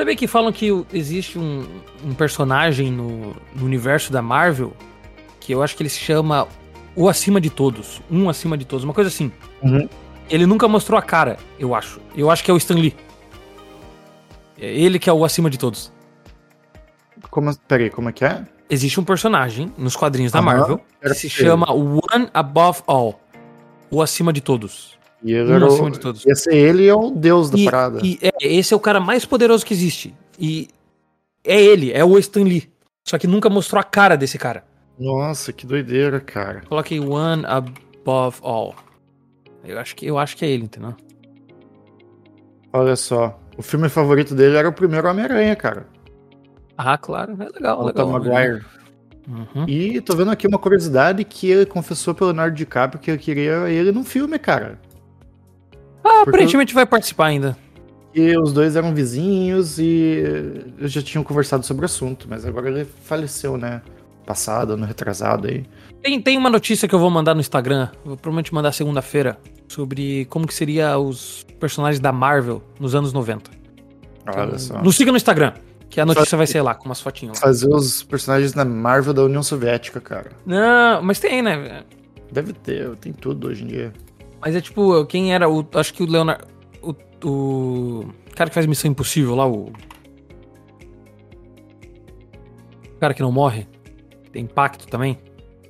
Sabia 0.00 0.16
que 0.16 0.26
falam 0.26 0.50
que 0.50 0.70
existe 0.94 1.38
um, 1.38 1.62
um 2.02 2.14
personagem 2.14 2.90
no, 2.90 3.36
no 3.54 3.66
universo 3.66 4.10
da 4.10 4.22
Marvel 4.22 4.74
que 5.38 5.52
eu 5.52 5.62
acho 5.62 5.76
que 5.76 5.82
ele 5.82 5.90
se 5.90 6.00
chama 6.00 6.48
O 6.96 7.06
Acima 7.06 7.38
de 7.38 7.50
Todos. 7.50 8.00
Um 8.10 8.26
Acima 8.30 8.56
de 8.56 8.64
Todos, 8.64 8.82
uma 8.82 8.94
coisa 8.94 9.08
assim. 9.08 9.30
Uhum. 9.60 9.86
Ele 10.30 10.46
nunca 10.46 10.66
mostrou 10.66 10.98
a 10.98 11.02
cara, 11.02 11.36
eu 11.58 11.74
acho. 11.74 12.00
Eu 12.16 12.30
acho 12.30 12.42
que 12.42 12.50
é 12.50 12.54
o 12.54 12.56
Stan 12.56 12.76
Lee. 12.76 12.96
É 14.58 14.72
ele 14.72 14.98
que 14.98 15.10
é 15.10 15.12
o 15.12 15.22
acima 15.22 15.50
de 15.50 15.58
todos. 15.58 15.92
Como, 17.28 17.54
peraí, 17.68 17.90
como 17.90 18.08
é 18.08 18.12
que 18.12 18.24
é? 18.24 18.46
Existe 18.70 18.98
um 18.98 19.04
personagem 19.04 19.70
nos 19.76 19.96
quadrinhos 19.96 20.32
da 20.32 20.40
Marvel 20.40 20.80
que 21.02 21.12
se 21.12 21.28
chama 21.28 21.70
One 21.70 22.30
Above 22.32 22.80
All. 22.86 23.20
O 23.90 24.00
acima 24.00 24.32
de 24.32 24.40
todos. 24.40 24.98
E 25.22 25.32
ele 25.32 25.50
Um 25.52 25.54
era 25.56 25.64
o- 25.64 25.68
acima 25.68 25.90
de 25.90 26.00
todos. 26.00 26.22
Ser 26.22 26.54
ele 26.54 26.86
é 26.86 26.94
o 26.94 27.10
deus 27.10 27.50
da 27.50 27.58
E, 27.58 27.64
parada. 27.64 28.00
e 28.02 28.18
é, 28.22 28.30
esse 28.40 28.72
é 28.72 28.76
o 28.76 28.80
cara 28.80 28.98
mais 29.00 29.24
poderoso 29.24 29.64
que 29.66 29.74
existe. 29.74 30.14
E 30.38 30.68
é 31.44 31.60
ele, 31.62 31.92
é 31.92 32.04
o 32.04 32.18
Stan 32.18 32.42
Lee. 32.42 32.70
Só 33.06 33.18
que 33.18 33.26
nunca 33.26 33.48
mostrou 33.50 33.80
a 33.80 33.84
cara 33.84 34.16
desse 34.16 34.38
cara. 34.38 34.64
Nossa, 34.98 35.52
que 35.52 35.66
doideira, 35.66 36.20
cara. 36.20 36.62
Coloquei 36.68 37.00
One 37.00 37.44
Above 37.46 38.38
All. 38.42 38.74
Eu 39.64 39.78
acho 39.78 39.94
que, 39.96 40.06
eu 40.06 40.18
acho 40.18 40.36
que 40.36 40.44
é 40.44 40.48
ele, 40.48 40.64
entendeu? 40.64 40.94
Olha 42.72 42.96
só. 42.96 43.38
O 43.56 43.62
filme 43.62 43.88
favorito 43.88 44.34
dele 44.34 44.56
era 44.56 44.68
o 44.68 44.72
primeiro 44.72 45.08
Homem-Aranha, 45.08 45.54
cara. 45.56 45.86
Ah, 46.78 46.96
claro. 46.96 47.36
É 47.40 47.44
legal, 47.46 47.80
O 47.82 47.86
legal. 47.86 48.06
Tom 48.06 48.12
Maguire. 48.12 48.64
Uhum. 49.28 49.64
E 49.68 50.00
tô 50.00 50.16
vendo 50.16 50.30
aqui 50.30 50.46
uma 50.46 50.58
curiosidade 50.58 51.24
que 51.24 51.50
ele 51.50 51.66
confessou 51.66 52.14
pro 52.14 52.26
Leonardo 52.26 52.56
DiCaprio 52.56 53.00
que 53.00 53.10
ele 53.10 53.18
queria 53.18 53.68
ele 53.68 53.92
num 53.92 54.02
filme, 54.04 54.38
cara. 54.38 54.78
Ah, 56.04 56.22
aparentemente 56.22 56.74
vai 56.74 56.86
participar 56.86 57.26
ainda. 57.26 57.56
E 58.14 58.36
os 58.36 58.52
dois 58.52 58.74
eram 58.74 58.92
vizinhos 58.92 59.78
e 59.78 60.22
eles 60.78 60.92
já 60.92 61.00
tinham 61.00 61.22
conversado 61.22 61.64
sobre 61.64 61.82
o 61.82 61.86
assunto, 61.86 62.26
mas 62.28 62.44
agora 62.44 62.68
ele 62.68 62.86
faleceu, 63.04 63.56
né? 63.56 63.82
Passado, 64.26 64.72
ano 64.72 64.84
retrasado 64.84 65.48
aí. 65.48 65.64
Tem, 66.02 66.20
tem 66.20 66.36
uma 66.36 66.50
notícia 66.50 66.88
que 66.88 66.94
eu 66.94 66.98
vou 66.98 67.10
mandar 67.10 67.34
no 67.34 67.40
Instagram, 67.40 67.88
vou 68.04 68.16
provavelmente 68.16 68.52
mandar 68.52 68.72
segunda-feira, 68.72 69.38
sobre 69.68 70.24
como 70.26 70.46
que 70.46 70.54
seria 70.54 70.98
os 70.98 71.46
personagens 71.58 72.00
da 72.00 72.12
Marvel 72.12 72.62
nos 72.78 72.94
anos 72.94 73.12
90. 73.12 73.50
Olha 74.26 74.58
só. 74.58 74.82
Nos 74.82 74.96
siga 74.96 75.10
no 75.12 75.16
Instagram, 75.16 75.52
que 75.88 76.00
a 76.00 76.06
notícia 76.06 76.36
vai 76.36 76.46
ser 76.46 76.62
lá, 76.62 76.74
com 76.74 76.86
umas 76.86 77.00
fotinhas 77.00 77.38
lá. 77.38 77.42
Fazer 77.42 77.68
os 77.68 78.02
personagens 78.02 78.52
da 78.52 78.64
Marvel 78.64 79.12
da 79.12 79.22
União 79.22 79.42
Soviética, 79.42 80.00
cara. 80.00 80.32
Não, 80.44 81.02
mas 81.02 81.20
tem, 81.20 81.42
né? 81.42 81.84
Deve 82.32 82.52
ter, 82.52 82.88
tem 82.96 83.12
tudo 83.12 83.48
hoje 83.48 83.64
em 83.64 83.66
dia. 83.66 83.92
Mas 84.40 84.56
é 84.56 84.60
tipo, 84.60 85.04
quem 85.06 85.34
era 85.34 85.48
o. 85.48 85.66
Acho 85.74 85.92
que 85.92 86.02
o 86.02 86.06
Leonardo. 86.06 86.46
O, 86.82 86.94
o 87.24 88.06
cara 88.34 88.48
que 88.48 88.54
faz 88.54 88.66
Missão 88.66 88.90
Impossível 88.90 89.34
lá, 89.34 89.46
o. 89.46 89.72
O 92.86 92.98
cara 93.00 93.14
que 93.14 93.22
não 93.22 93.32
morre. 93.32 93.66
Tem 94.32 94.44
impacto 94.44 94.86
também. 94.86 95.18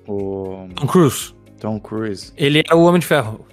O 0.06 0.68
Tom 0.74 0.86
Cruise. 0.86 1.34
Tom 1.60 1.80
Cruise. 1.80 2.32
Ele 2.36 2.62
é 2.68 2.74
o 2.74 2.82
Homem 2.82 3.00
de 3.00 3.06
Ferro. 3.06 3.44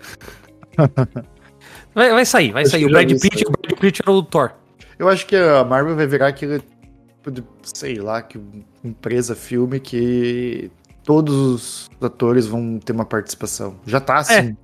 vai, 1.93 2.11
vai 2.11 2.25
sair, 2.25 2.51
vai 2.51 2.65
sair. 2.65 2.85
O 2.85 2.89
Brad 2.89 3.09
Pitt, 3.09 3.45
o 3.45 3.51
Brad 3.51 3.79
Pitt 3.79 4.01
era 4.01 4.11
o 4.11 4.23
Thor. 4.23 4.51
Eu 4.97 5.07
acho 5.07 5.25
que 5.27 5.35
a 5.35 5.63
Marvel 5.63 5.95
vai 5.95 6.07
virar 6.07 6.27
aquele, 6.27 6.59
tipo 6.59 7.31
de, 7.31 7.43
sei 7.63 7.95
lá, 7.95 8.21
que 8.21 8.39
empresa 8.83 9.35
filme 9.35 9.79
que 9.79 10.71
todos 11.03 11.35
os 11.35 11.89
atores 12.01 12.47
vão 12.47 12.79
ter 12.79 12.93
uma 12.93 13.05
participação. 13.05 13.75
Já 13.85 13.99
tá 13.99 14.17
assim. 14.17 14.33
É, 14.33 14.55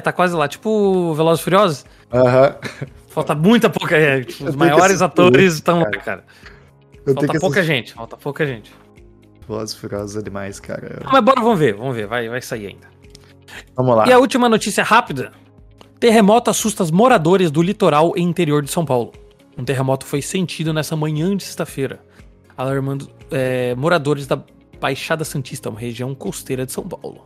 tá 0.00 0.12
quase 0.12 0.34
lá. 0.34 0.48
Tipo 0.48 1.14
Velozes 1.14 1.40
e 1.40 1.44
Furiosos. 1.44 1.86
Aham. 2.12 2.56
Falta 3.08 3.34
muita 3.34 3.68
pouca. 3.68 3.96
É, 3.96 4.22
tipo, 4.24 4.48
os 4.48 4.56
maiores 4.56 5.02
atores 5.02 5.54
estão 5.54 5.80
lá, 5.80 5.90
cara. 5.90 6.24
Eu 7.06 7.14
Falta 7.14 7.40
pouca 7.40 7.62
gente. 7.62 7.92
Falta 7.92 8.16
pouca 8.16 8.46
gente. 8.46 8.72
Velozes 9.48 9.74
e 9.74 9.78
Furiosos 9.78 10.22
demais, 10.22 10.60
cara. 10.60 11.00
Ah, 11.04 11.10
mas 11.12 11.24
bora, 11.24 11.40
vamos 11.40 11.58
ver, 11.58 11.74
vamos 11.74 11.94
ver. 11.94 12.06
Vai, 12.06 12.28
vai 12.28 12.40
sair 12.40 12.68
ainda. 12.68 12.86
Vamos 13.76 13.96
lá. 13.96 14.08
E 14.08 14.12
a 14.12 14.18
última 14.18 14.48
notícia 14.48 14.82
rápida: 14.84 15.32
terremoto 15.98 16.50
assusta 16.50 16.82
os 16.82 16.90
moradores 16.90 17.50
do 17.50 17.62
litoral 17.62 18.12
e 18.16 18.22
interior 18.22 18.62
de 18.62 18.70
São 18.70 18.84
Paulo. 18.84 19.12
Um 19.56 19.64
terremoto 19.64 20.06
foi 20.06 20.22
sentido 20.22 20.72
nessa 20.72 20.96
manhã 20.96 21.36
de 21.36 21.44
sexta-feira, 21.44 22.00
alarmando 22.56 23.10
é, 23.30 23.74
moradores 23.74 24.26
da 24.26 24.42
Baixada 24.80 25.24
Santista, 25.24 25.68
uma 25.68 25.78
região 25.78 26.14
costeira 26.14 26.64
de 26.64 26.72
São 26.72 26.84
Paulo. 26.84 27.24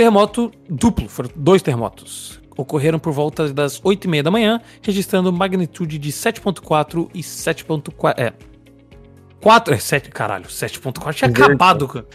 Terremoto 0.00 0.50
duplo, 0.66 1.10
foram 1.10 1.28
dois 1.36 1.60
terremotos, 1.60 2.40
ocorreram 2.56 2.98
por 2.98 3.12
volta 3.12 3.52
das 3.52 3.78
8h30 3.82 4.22
da 4.22 4.30
manhã, 4.30 4.58
registrando 4.80 5.30
magnitude 5.30 5.98
de 5.98 6.10
7.4 6.10 7.10
e 7.12 7.20
7.4. 7.20 8.14
É. 8.16 8.32
4. 9.42 9.74
É 9.74 9.78
7. 9.78 10.08
Caralho, 10.08 10.46
7.4 10.46 11.12
tinha 11.12 11.28
Inverta. 11.28 11.52
acabado. 11.52 11.86
cara. 11.86 12.06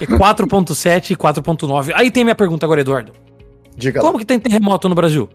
É 0.00 0.06
4.7 0.06 1.10
e 1.10 1.14
4.9. 1.14 1.92
Aí 1.94 2.10
tem 2.10 2.24
minha 2.24 2.34
pergunta 2.34 2.64
agora, 2.64 2.80
Eduardo. 2.80 3.12
Diga 3.76 4.00
lá. 4.00 4.06
Como 4.06 4.18
que 4.18 4.24
tem 4.24 4.40
terremoto 4.40 4.88
no 4.88 4.94
Brasil? 4.94 5.28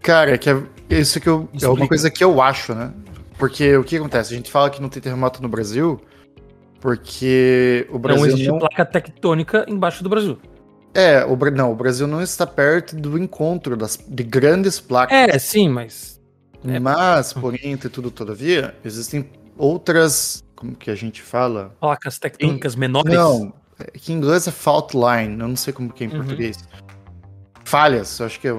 Cara, 0.00 0.38
que 0.38 0.48
é 0.48 0.62
isso 0.88 1.20
que 1.20 1.28
eu, 1.28 1.48
é 1.60 1.66
uma 1.66 1.88
coisa 1.88 2.08
que 2.12 2.22
eu 2.22 2.40
acho, 2.40 2.76
né? 2.76 2.92
Porque 3.36 3.76
o 3.76 3.82
que 3.82 3.96
acontece? 3.96 4.34
A 4.34 4.36
gente 4.36 4.52
fala 4.52 4.70
que 4.70 4.80
não 4.80 4.88
tem 4.88 5.02
terremoto 5.02 5.42
no 5.42 5.48
Brasil 5.48 6.00
porque 6.80 7.88
o 7.88 7.94
Não 7.94 8.00
Brasil 8.00 8.26
existe 8.26 8.46
não, 8.46 8.60
placa 8.60 8.84
tectônica 8.86 9.66
embaixo 9.68 10.04
do 10.04 10.08
Brasil. 10.08 10.38
É, 10.94 11.24
o, 11.24 11.36
não, 11.50 11.72
o 11.72 11.74
Brasil 11.76 12.06
não 12.06 12.20
está 12.22 12.46
perto 12.46 12.96
do 12.96 13.18
encontro 13.18 13.76
das, 13.76 13.98
de 14.08 14.22
grandes 14.22 14.80
placas. 14.80 15.16
É, 15.16 15.38
sim, 15.38 15.68
mas. 15.68 16.20
é. 16.66 16.78
Mas, 16.78 17.32
porém, 17.32 17.60
entre 17.64 17.88
tudo 17.88 18.10
todavia, 18.10 18.74
existem 18.84 19.30
outras, 19.56 20.42
como 20.56 20.74
que 20.74 20.90
a 20.90 20.94
gente 20.94 21.22
fala? 21.22 21.74
Placas 21.80 22.18
tectônicas 22.18 22.74
menores. 22.74 23.12
Não, 23.12 23.52
que 23.94 24.12
em 24.12 24.16
inglês 24.16 24.46
é 24.48 24.50
fault 24.50 24.96
line, 24.96 25.40
eu 25.40 25.48
não 25.48 25.56
sei 25.56 25.72
como 25.72 25.92
que 25.92 26.04
é 26.04 26.06
em 26.06 26.10
Uhum. 26.10 26.16
português. 26.18 26.58
Falhas, 27.64 28.18
eu 28.18 28.26
acho 28.26 28.40
que 28.40 28.48
é 28.48 28.56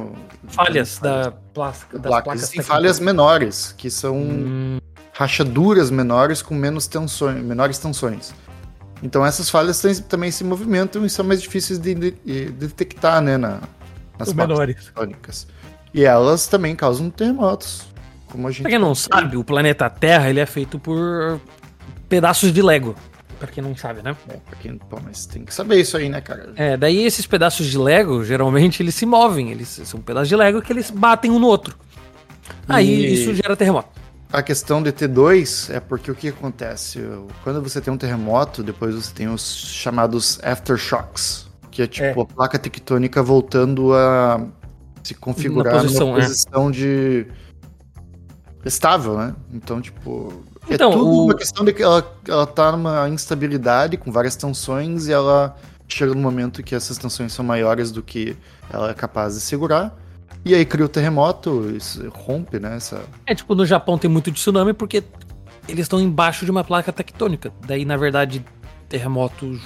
Falhas 0.49 0.99
da 0.99 1.31
plástico, 1.53 1.93
das 1.97 2.03
placas. 2.09 2.23
placas 2.25 2.41
Existem 2.43 2.61
falhas 2.61 2.99
menores, 2.99 3.73
que 3.75 3.89
são 3.89 4.15
Hum, 4.15 4.77
rachaduras 5.13 5.89
menores 5.89 6.43
com 6.43 6.53
menos 6.53 6.85
tensões, 6.85 7.43
menores 7.43 7.79
tensões. 7.79 8.33
Então 9.01 9.25
essas 9.25 9.49
falhas 9.49 9.79
têm- 9.81 9.95
também 9.95 10.29
se 10.31 10.43
movimentam 10.43 11.05
e 11.05 11.09
são 11.09 11.23
mais 11.25 11.41
difíceis 11.41 11.79
de, 11.79 11.93
de- 11.95 12.11
de 12.25 12.45
detectar, 12.51 13.21
né, 13.21 13.37
na, 13.37 13.61
nas 14.17 14.33
menores. 14.33 14.75
tectônicas. 14.75 15.47
E 15.93 16.03
elas 16.05 16.47
também 16.47 16.75
causam 16.75 17.09
terremotos, 17.09 17.83
como 18.27 18.47
a 18.47 18.51
gente 18.51 18.61
Pra 18.63 18.69
quem 18.71 18.79
não 18.79 18.93
sabe, 18.93 19.37
o 19.37 19.43
planeta 19.43 19.89
Terra 19.89 20.29
ele 20.29 20.39
é 20.39 20.45
feito 20.45 20.77
por 20.77 21.39
pedaços 22.07 22.51
de 22.51 22.61
Lego. 22.61 22.95
Pra 23.39 23.47
quem 23.47 23.63
não 23.63 23.73
sabe, 23.75 24.01
né? 24.03 24.15
É, 24.27 24.33
pra 24.33 24.55
quem, 24.59 24.77
pô, 24.77 24.99
mas 25.01 25.25
tem 25.25 25.45
que 25.45 25.53
saber 25.53 25.79
isso 25.79 25.95
aí, 25.95 26.09
né, 26.09 26.19
cara? 26.19 26.51
É, 26.57 26.75
daí 26.75 27.05
esses 27.05 27.25
pedaços 27.25 27.67
de 27.67 27.77
Lego, 27.77 28.21
geralmente, 28.25 28.83
eles 28.83 28.93
se 28.95 29.05
movem. 29.05 29.49
Eles 29.49 29.79
são 29.85 30.01
pedaços 30.01 30.27
de 30.27 30.35
Lego 30.35 30.61
que 30.61 30.73
eles 30.73 30.91
batem 30.91 31.31
um 31.31 31.39
no 31.39 31.47
outro. 31.47 31.77
Aí 32.67 32.87
E- 32.89 33.13
isso 33.13 33.33
gera 33.33 33.55
terremoto. 33.55 33.87
A 34.31 34.43
questão 34.43 34.81
de 34.83 34.91
ter 34.91 35.07
dois 35.07 35.69
é 35.71 35.79
porque 35.79 36.11
o 36.11 36.15
que 36.15 36.27
acontece? 36.27 36.99
Quando 37.43 37.61
você 37.63 37.81
tem 37.81 37.91
um 37.91 37.97
terremoto, 37.97 38.61
depois 38.61 38.93
você 38.93 39.11
tem 39.11 39.27
os 39.27 39.41
chamados 39.57 40.39
aftershocks, 40.43 41.47
que 41.71 41.81
é 41.81 41.87
tipo 41.87 42.19
É. 42.19 42.23
a 42.23 42.25
placa 42.25 42.59
tectônica 42.59 43.23
voltando 43.23 43.91
a 43.93 44.45
se 45.03 45.15
configurar 45.15 45.73
Na 45.75 45.81
posição, 45.81 46.07
numa 46.07 46.19
é. 46.19 46.21
posição 46.21 46.69
de 46.69 47.25
estável, 48.63 49.17
né? 49.17 49.33
Então, 49.51 49.81
tipo, 49.81 50.43
Então, 50.69 50.91
é 50.91 50.93
tudo 50.93 51.07
o- 51.09 51.23
uma 51.25 51.33
questão 51.35 51.65
de 51.65 51.73
que 51.73 51.81
ela, 51.81 52.05
ela 52.27 52.45
tá 52.45 52.71
numa 52.71 53.09
instabilidade 53.09 53.97
com 53.97 54.11
várias 54.11 54.35
tensões 54.35 55.07
e 55.07 55.11
ela 55.11 55.55
chega 55.87 56.13
no 56.13 56.21
momento 56.21 56.61
que 56.61 56.75
essas 56.75 56.99
tensões 56.99 57.33
são 57.33 57.43
maiores 57.43 57.89
do 57.89 58.03
que 58.03 58.37
ela 58.71 58.91
é 58.91 58.93
capaz 58.93 59.33
de 59.33 59.41
segurar. 59.41 59.97
E 60.45 60.55
aí 60.55 60.65
cria 60.65 60.85
o 60.85 60.89
terremoto, 60.89 61.69
isso 61.75 62.07
rompe, 62.09 62.59
né? 62.59 62.75
Essa, 62.77 63.03
É 63.25 63.35
tipo, 63.35 63.53
no 63.55 63.65
Japão 63.65 63.97
tem 63.97 64.09
muito 64.09 64.31
tsunami 64.31 64.73
porque 64.73 65.03
eles 65.67 65.81
estão 65.85 65.99
embaixo 65.99 66.45
de 66.45 66.51
uma 66.51 66.63
placa 66.63 66.91
tectônica. 66.93 67.51
Daí, 67.67 67.83
na 67.85 67.97
verdade, 67.97 68.43
terremoto 68.87 69.59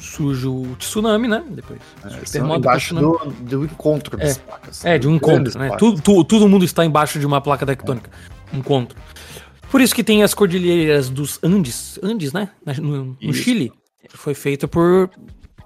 surge 0.00 0.46
o 0.46 0.76
tsunami, 0.78 1.26
né? 1.28 1.42
Depois. 1.50 1.80
É, 2.04 2.08
terremoto, 2.20 2.60
embaixo 2.60 2.94
do, 2.94 3.18
do 3.40 3.64
encontro 3.64 4.16
das 4.16 4.38
placas. 4.38 4.84
É, 4.84 4.98
de 4.98 5.08
um 5.08 5.16
encontro, 5.16 5.58
né? 5.58 5.70
Tudo, 5.78 6.00
tu- 6.00 6.24
todo 6.24 6.48
mundo 6.48 6.64
está 6.64 6.84
embaixo 6.84 7.18
de 7.18 7.26
uma 7.26 7.40
placa 7.40 7.66
tectônica. 7.66 8.10
Encontro. 8.52 8.96
Por 9.70 9.80
isso 9.80 9.94
que 9.94 10.04
tem 10.04 10.22
as 10.22 10.32
cordilheiras 10.32 11.10
dos 11.10 11.40
Andes, 11.42 11.98
Andes, 12.02 12.32
né? 12.32 12.50
No, 12.78 13.16
no. 13.20 13.34
Chile. 13.34 13.72
Foi 14.10 14.32
feito 14.34 14.68
por 14.68 15.10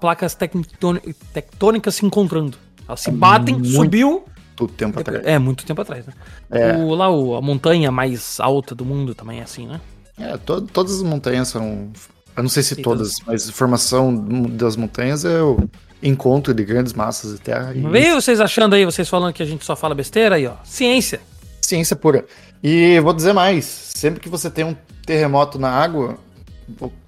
placas 0.01 0.33
tectôni- 0.33 0.99
tectônicas 1.31 1.95
se 1.95 2.05
encontrando. 2.05 2.57
Elas 2.91 2.99
se 3.01 3.11
batem, 3.11 3.55
Muito 3.55 3.69
subiu. 3.71 4.25
Todo 4.55 4.73
tempo 4.73 4.99
atrás. 4.99 5.25
É, 5.25 5.39
muito 5.39 5.65
tempo 5.65 5.81
atrás, 5.81 6.05
né? 6.05 6.13
É. 6.51 6.73
O, 6.75 6.93
lá, 6.93 7.09
o- 7.09 7.35
a 7.35 7.41
montanha 7.41 7.89
mais 7.89 8.37
alta 8.39 8.75
do 8.75 8.83
mundo 8.85 9.15
também 9.15 9.39
é 9.39 9.43
assim, 9.43 9.65
né? 9.65 9.79
É, 10.19 10.35
to- 10.37 10.61
todas 10.61 10.95
as 10.97 11.01
montanhas 11.03 11.47
são. 11.47 11.89
Eu 12.35 12.43
não 12.43 12.49
sei 12.49 12.61
se 12.63 12.75
Sim, 12.75 12.81
todas, 12.81 13.13
mas 13.25 13.47
a 13.49 13.51
formação 13.53 14.13
das 14.49 14.75
montanhas 14.75 15.23
é 15.25 15.41
o 15.41 15.69
encontro 16.03 16.53
de 16.53 16.63
grandes 16.63 16.93
massas 16.93 17.33
de 17.33 17.39
terra. 17.39 17.73
Vê 17.73 18.13
vocês 18.13 18.39
achando 18.41 18.73
aí, 18.75 18.85
vocês 18.85 19.07
falando 19.09 19.33
que 19.33 19.41
a 19.41 19.45
gente 19.45 19.63
só 19.65 19.75
fala 19.75 19.95
besteira 19.95 20.35
aí, 20.35 20.45
ó. 20.45 20.53
Ciência. 20.63 21.21
ciência 21.61 21.95
pura. 21.95 22.25
E 22.61 22.99
vou 22.99 23.13
dizer 23.13 23.33
mais: 23.33 23.65
sempre 23.65 24.19
que 24.19 24.29
você 24.29 24.49
tem 24.49 24.65
um 24.65 24.75
terremoto 25.05 25.57
na 25.57 25.69
água, 25.71 26.17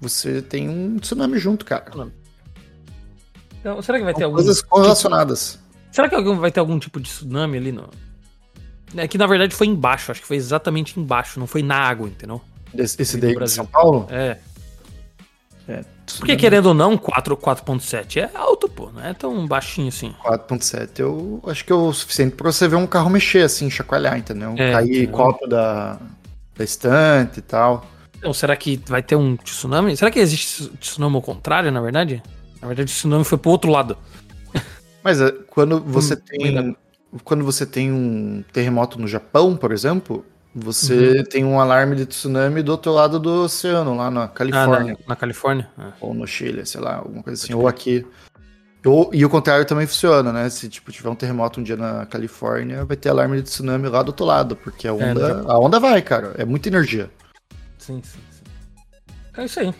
você 0.00 0.40
tem 0.42 0.68
um 0.68 0.96
tsunami 0.98 1.38
junto, 1.38 1.64
cara. 1.64 1.84
Então, 3.60 3.80
será 3.80 3.98
que 3.98 4.04
vai 4.04 4.12
ter 4.14 4.20
São 4.20 4.26
algum. 4.26 4.36
coisas 4.36 4.60
correlacionadas. 4.62 5.58
Será 5.94 6.08
que 6.08 6.14
alguém 6.16 6.36
vai 6.36 6.50
ter 6.50 6.58
algum 6.58 6.76
tipo 6.76 6.98
de 6.98 7.08
tsunami 7.08 7.56
ali 7.56 7.70
no. 7.70 7.88
É 8.96 9.06
que 9.06 9.16
na 9.16 9.28
verdade 9.28 9.54
foi 9.54 9.68
embaixo, 9.68 10.10
acho 10.10 10.20
que 10.20 10.26
foi 10.26 10.36
exatamente 10.36 10.98
embaixo, 10.98 11.38
não 11.38 11.46
foi 11.46 11.62
na 11.62 11.76
água, 11.76 12.08
entendeu? 12.08 12.40
Esse, 12.76 13.00
esse 13.00 13.16
daí 13.16 13.32
de. 13.32 13.48
São 13.48 13.64
Paulo? 13.64 14.08
É. 14.10 14.36
É, 15.68 15.84
Porque 16.18 16.34
querendo 16.34 16.66
ou 16.66 16.74
não, 16.74 16.98
4 16.98 17.36
4.7 17.36 18.16
é 18.16 18.30
alto, 18.34 18.68
pô, 18.68 18.90
não 18.90 19.04
é 19.04 19.14
tão 19.14 19.46
baixinho 19.46 19.86
assim. 19.86 20.12
4.7 20.24 20.98
eu 20.98 21.40
acho 21.46 21.64
que 21.64 21.70
é 21.70 21.76
o 21.76 21.92
suficiente 21.92 22.34
pra 22.34 22.50
você 22.50 22.66
ver 22.66 22.74
um 22.74 22.88
carro 22.88 23.08
mexer 23.08 23.44
assim, 23.44 23.70
chacoalhar, 23.70 24.18
entendeu? 24.18 24.52
É, 24.58 24.72
Cair 24.72 24.88
entendeu? 24.88 25.12
copo 25.12 25.46
da, 25.46 26.00
da 26.56 26.64
estante 26.64 27.38
e 27.38 27.42
tal. 27.42 27.86
Então, 28.18 28.34
será 28.34 28.56
que 28.56 28.82
vai 28.88 29.00
ter 29.00 29.14
um 29.14 29.36
tsunami? 29.36 29.96
Será 29.96 30.10
que 30.10 30.18
existe 30.18 30.68
tsunami 30.80 31.14
ao 31.14 31.22
contrário, 31.22 31.70
na 31.70 31.80
verdade? 31.80 32.20
Na 32.60 32.66
verdade, 32.66 32.90
o 32.90 32.94
tsunami 32.94 33.24
foi 33.24 33.38
pro 33.38 33.52
outro 33.52 33.70
lado. 33.70 33.96
Mas 35.04 35.20
é, 35.20 35.30
quando 35.30 35.80
você 35.80 36.14
Hum, 36.14 36.18
tem. 36.26 36.44
ainda- 36.58 36.76
Quando 37.22 37.44
você 37.44 37.64
tem 37.64 37.92
um 37.92 38.42
terremoto 38.52 38.98
no 39.00 39.06
Japão, 39.06 39.56
por 39.56 39.70
exemplo, 39.70 40.26
você 40.52 41.18
Uhum. 41.18 41.24
tem 41.24 41.44
um 41.44 41.60
alarme 41.60 41.94
de 41.94 42.06
tsunami 42.06 42.60
do 42.60 42.72
outro 42.72 42.90
lado 42.90 43.20
do 43.20 43.44
oceano, 43.44 43.94
lá 43.94 44.10
na 44.10 44.24
Ah, 44.24 44.28
Califórnia. 44.28 44.94
na, 44.94 44.98
na 45.10 45.14
Califórnia? 45.16 45.70
Ah. 45.78 45.92
Ou 46.00 46.12
no 46.12 46.26
Chile, 46.26 46.66
sei 46.66 46.80
lá, 46.80 46.96
alguma 46.96 47.22
coisa 47.22 47.40
assim. 47.44 47.54
Ou 47.54 47.68
aqui. 47.68 48.04
Ou- 48.84 49.10
e 49.12 49.24
o 49.24 49.30
contrário 49.30 49.64
também 49.64 49.86
funciona, 49.86 50.32
né? 50.32 50.50
Se 50.50 50.68
tipo, 50.68 50.90
tiver 50.90 51.08
um 51.08 51.14
terremoto 51.14 51.60
um 51.60 51.62
dia 51.62 51.76
na 51.76 52.04
Califórnia, 52.04 52.84
vai 52.84 52.96
ter 52.96 53.10
alarme 53.10 53.36
de 53.36 53.42
tsunami 53.44 53.88
lá 53.88 54.02
do 54.02 54.08
outro 54.08 54.26
lado, 54.26 54.56
porque 54.56 54.88
a 54.88 54.92
no 54.92 54.98
onda, 55.00 55.28
Japão. 55.28 55.50
a 55.52 55.58
onda 55.60 55.78
vai, 55.78 56.02
cara. 56.02 56.34
É 56.36 56.44
muita 56.44 56.68
energia. 56.68 57.08
Sim, 57.78 58.00
sim, 58.02 58.18
sim. 58.32 58.42
É 59.36 59.44
isso 59.44 59.60
aí. 59.60 59.72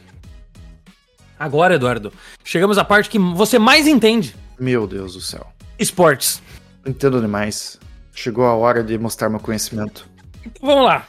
Agora, 1.37 1.75
Eduardo, 1.75 2.13
chegamos 2.45 2.79
à 2.79 2.85
parte 2.85 3.11
que 3.11 3.19
você 3.19 3.59
mais 3.59 3.89
entende: 3.89 4.37
Meu 4.59 4.87
Deus 4.87 5.15
do 5.15 5.21
céu. 5.21 5.47
esportes. 5.79 6.43
Entendo 6.87 7.21
demais. 7.21 7.79
Chegou 8.15 8.45
a 8.47 8.55
hora 8.55 8.83
de 8.83 8.97
mostrar 8.99 9.29
meu 9.29 9.41
conhecimento. 9.41 10.09
Então 10.45 10.69
vamos 10.69 10.85
lá. 10.85 11.07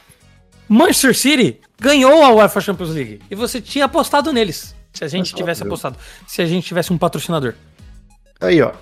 Manchester 0.68 1.16
City 1.16 1.60
ganhou 1.80 2.24
a 2.24 2.32
UEFA 2.34 2.60
Champions 2.60 2.90
League 2.90 3.20
e 3.30 3.34
você 3.34 3.60
tinha 3.60 3.84
apostado 3.84 4.32
neles. 4.32 4.74
Se 4.92 5.04
a 5.04 5.08
gente 5.08 5.32
Mas, 5.32 5.38
tivesse 5.38 5.60
óbvio. 5.60 5.72
apostado. 5.74 5.98
Se 6.26 6.40
a 6.42 6.46
gente 6.46 6.66
tivesse 6.66 6.92
um 6.92 6.98
patrocinador. 6.98 7.54
Aí, 8.40 8.60
ó. 8.62 8.72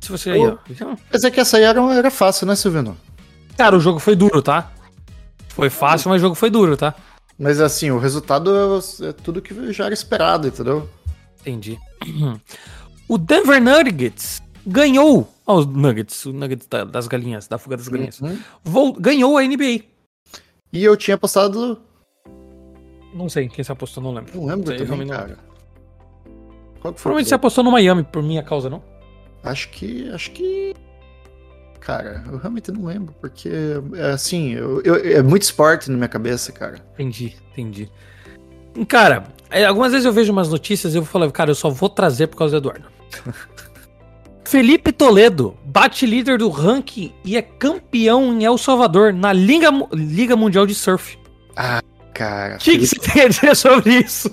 Se 0.00 0.10
você 0.10 0.30
aí, 0.30 0.40
ó. 0.44 0.58
Mas 1.10 1.22
é 1.24 1.30
que 1.30 1.40
essa 1.40 1.56
aí 1.56 1.62
era, 1.62 1.80
era 1.94 2.10
fácil, 2.10 2.46
né, 2.46 2.56
Silvino? 2.56 2.96
Cara, 3.56 3.76
o 3.76 3.80
jogo 3.80 3.98
foi 4.00 4.16
duro, 4.16 4.42
tá? 4.42 4.72
Foi 5.48 5.70
fácil, 5.70 6.10
mas 6.10 6.20
o 6.20 6.22
jogo 6.22 6.34
foi 6.34 6.50
duro, 6.50 6.76
tá? 6.76 6.94
Mas 7.38 7.60
assim, 7.60 7.90
o 7.90 7.98
resultado 7.98 8.50
é, 9.00 9.08
é 9.08 9.12
tudo 9.12 9.40
que 9.40 9.72
já 9.72 9.84
era 9.84 9.94
esperado, 9.94 10.48
entendeu? 10.48 10.88
Entendi. 11.40 11.78
O 13.08 13.18
Denver 13.18 13.60
Nuggets 13.62 14.42
ganhou. 14.66 15.28
Ó, 15.46 15.58
os 15.58 15.66
Nuggets, 15.66 16.24
o 16.26 16.32
Nuggets 16.32 16.66
da- 16.66 16.84
das 16.84 17.08
galinhas, 17.08 17.46
da 17.48 17.58
fuga 17.58 17.76
das 17.76 17.88
galinhas. 17.88 18.20
Uhum. 18.20 18.38
Vol- 18.64 18.92
ganhou 18.94 19.36
a 19.36 19.42
NBA. 19.44 19.82
E 20.72 20.82
eu 20.84 20.96
tinha 20.96 21.16
apostado. 21.16 21.80
Não 23.14 23.28
sei 23.28 23.48
quem 23.48 23.62
se 23.62 23.70
apostou, 23.70 24.02
não 24.02 24.12
lembro. 24.14 24.34
Não 24.34 24.46
lembro 24.46 24.66
Sei, 24.68 24.86
também, 24.86 25.06
não 25.06 25.14
cara. 25.16 25.38
Qual 26.80 26.94
que 26.94 27.00
foi? 27.00 27.02
Provavelmente 27.10 27.28
você 27.28 27.34
apostou 27.34 27.62
no 27.62 27.70
Miami 27.70 28.02
por 28.04 28.22
minha 28.22 28.42
causa, 28.42 28.70
não? 28.70 28.82
Acho 29.44 29.68
que. 29.70 30.08
Acho 30.10 30.30
que. 30.30 30.72
Cara, 31.80 32.22
eu 32.30 32.38
realmente 32.38 32.70
não 32.70 32.84
lembro, 32.84 33.12
porque 33.20 33.50
é 33.94 34.12
assim, 34.12 34.52
eu, 34.52 34.80
eu- 34.82 34.94
é 34.94 35.20
muito 35.22 35.42
esporte 35.42 35.90
na 35.90 35.96
minha 35.96 36.08
cabeça, 36.08 36.52
cara. 36.52 36.76
Entendi, 36.94 37.36
entendi. 37.50 37.90
Cara, 38.88 39.24
algumas 39.66 39.92
vezes 39.92 40.06
eu 40.06 40.12
vejo 40.12 40.32
umas 40.32 40.48
notícias 40.48 40.94
e 40.94 40.98
eu 40.98 41.04
falo, 41.04 41.30
cara, 41.30 41.50
eu 41.50 41.54
só 41.54 41.68
vou 41.68 41.88
trazer 41.88 42.26
por 42.28 42.36
causa 42.36 42.60
do 42.60 42.68
Eduardo. 42.68 42.86
Felipe 44.44 44.92
Toledo 44.92 45.56
bate 45.64 46.04
líder 46.04 46.38
do 46.38 46.48
ranking 46.48 47.12
e 47.24 47.36
é 47.36 47.42
campeão 47.42 48.32
em 48.34 48.44
El 48.44 48.58
Salvador 48.58 49.12
na 49.12 49.32
Liga, 49.32 49.70
Liga 49.92 50.36
Mundial 50.36 50.66
de 50.66 50.74
Surf. 50.74 51.18
Cara, 52.12 52.56
O 52.56 52.58
que, 52.58 52.78
que 52.78 52.86
você 52.86 52.98
tem 52.98 53.22
a 53.22 53.28
dizer 53.28 53.56
sobre 53.56 53.98
isso? 54.00 54.30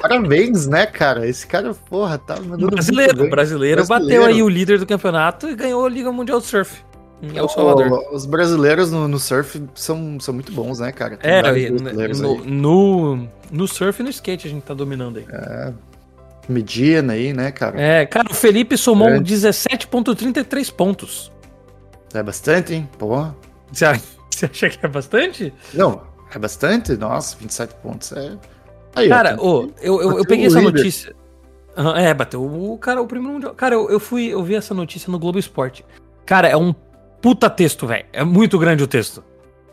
parabéns, 0.00 0.66
né, 0.66 0.86
cara? 0.86 1.26
Esse 1.28 1.46
cara, 1.46 1.74
porra, 1.74 2.18
tá 2.18 2.36
mandando. 2.40 2.68
Brasileiro, 2.70 3.28
brasileiro, 3.28 3.84
Brasileiro. 3.84 3.86
bateu 3.86 4.24
aí 4.24 4.42
o 4.42 4.48
líder 4.48 4.78
do 4.78 4.86
campeonato 4.86 5.48
e 5.48 5.54
ganhou 5.54 5.84
a 5.84 5.88
Liga 5.88 6.10
Mundial 6.10 6.40
de 6.40 6.46
Surf 6.46 6.82
em 7.22 7.36
El 7.36 7.48
Salvador. 7.48 7.90
O- 7.92 8.14
os 8.14 8.24
brasileiros 8.26 8.90
no, 8.90 9.06
no 9.08 9.18
surf 9.18 9.62
são, 9.74 10.18
são 10.20 10.32
muito 10.34 10.52
bons, 10.52 10.78
né, 10.80 10.90
cara? 10.92 11.16
Tem 11.16 11.30
É, 11.30 11.70
no, 11.70 12.44
no, 12.44 13.28
no 13.50 13.68
surf 13.68 14.00
e 14.00 14.02
no 14.04 14.10
skate 14.10 14.46
a 14.46 14.50
gente 14.50 14.62
tá 14.62 14.74
dominando 14.74 15.18
aí. 15.18 15.26
Medina 16.48 17.12
aí, 17.12 17.32
né, 17.32 17.50
cara? 17.52 17.80
É, 17.80 18.06
cara, 18.06 18.28
o 18.30 18.34
Felipe 18.34 18.76
somou 18.76 19.08
É. 19.08 19.20
17,33 19.20 20.72
pontos. 20.72 21.30
É 22.12 22.22
bastante, 22.22 22.74
hein? 22.74 22.88
Porra. 22.98 23.36
Você 23.72 23.84
acha, 23.84 24.02
você 24.30 24.46
acha 24.46 24.68
que 24.70 24.84
é 24.84 24.88
bastante? 24.88 25.54
Não, 25.72 26.02
é 26.34 26.38
bastante? 26.38 26.96
Nossa, 26.96 27.36
27 27.38 27.74
pontos 27.76 28.10
é. 28.12 28.36
Aí, 28.96 29.06
ó, 29.06 29.08
Cara, 29.14 29.36
ô, 29.40 29.70
eu, 29.80 30.00
eu, 30.02 30.18
eu 30.18 30.24
peguei 30.24 30.46
essa 30.46 30.58
líder. 30.58 30.72
notícia. 30.78 31.14
Aham, 31.76 31.96
É, 31.96 32.12
bateu 32.12 32.42
o 32.42 32.76
cara, 32.78 33.00
o 33.00 33.06
primeiro 33.06 33.34
mundial. 33.34 33.54
Cara, 33.54 33.76
eu, 33.76 33.88
eu 33.88 34.00
fui, 34.00 34.26
eu 34.26 34.42
vi 34.42 34.56
essa 34.56 34.74
notícia 34.74 35.08
no 35.10 35.18
Globo 35.20 35.38
Esporte. 35.38 35.84
Cara, 36.26 36.48
é 36.48 36.56
um 36.56 36.74
puta 37.20 37.48
texto, 37.50 37.86
velho. 37.86 38.04
É 38.12 38.24
muito 38.24 38.58
grande 38.58 38.82
o 38.82 38.86
texto. 38.86 39.22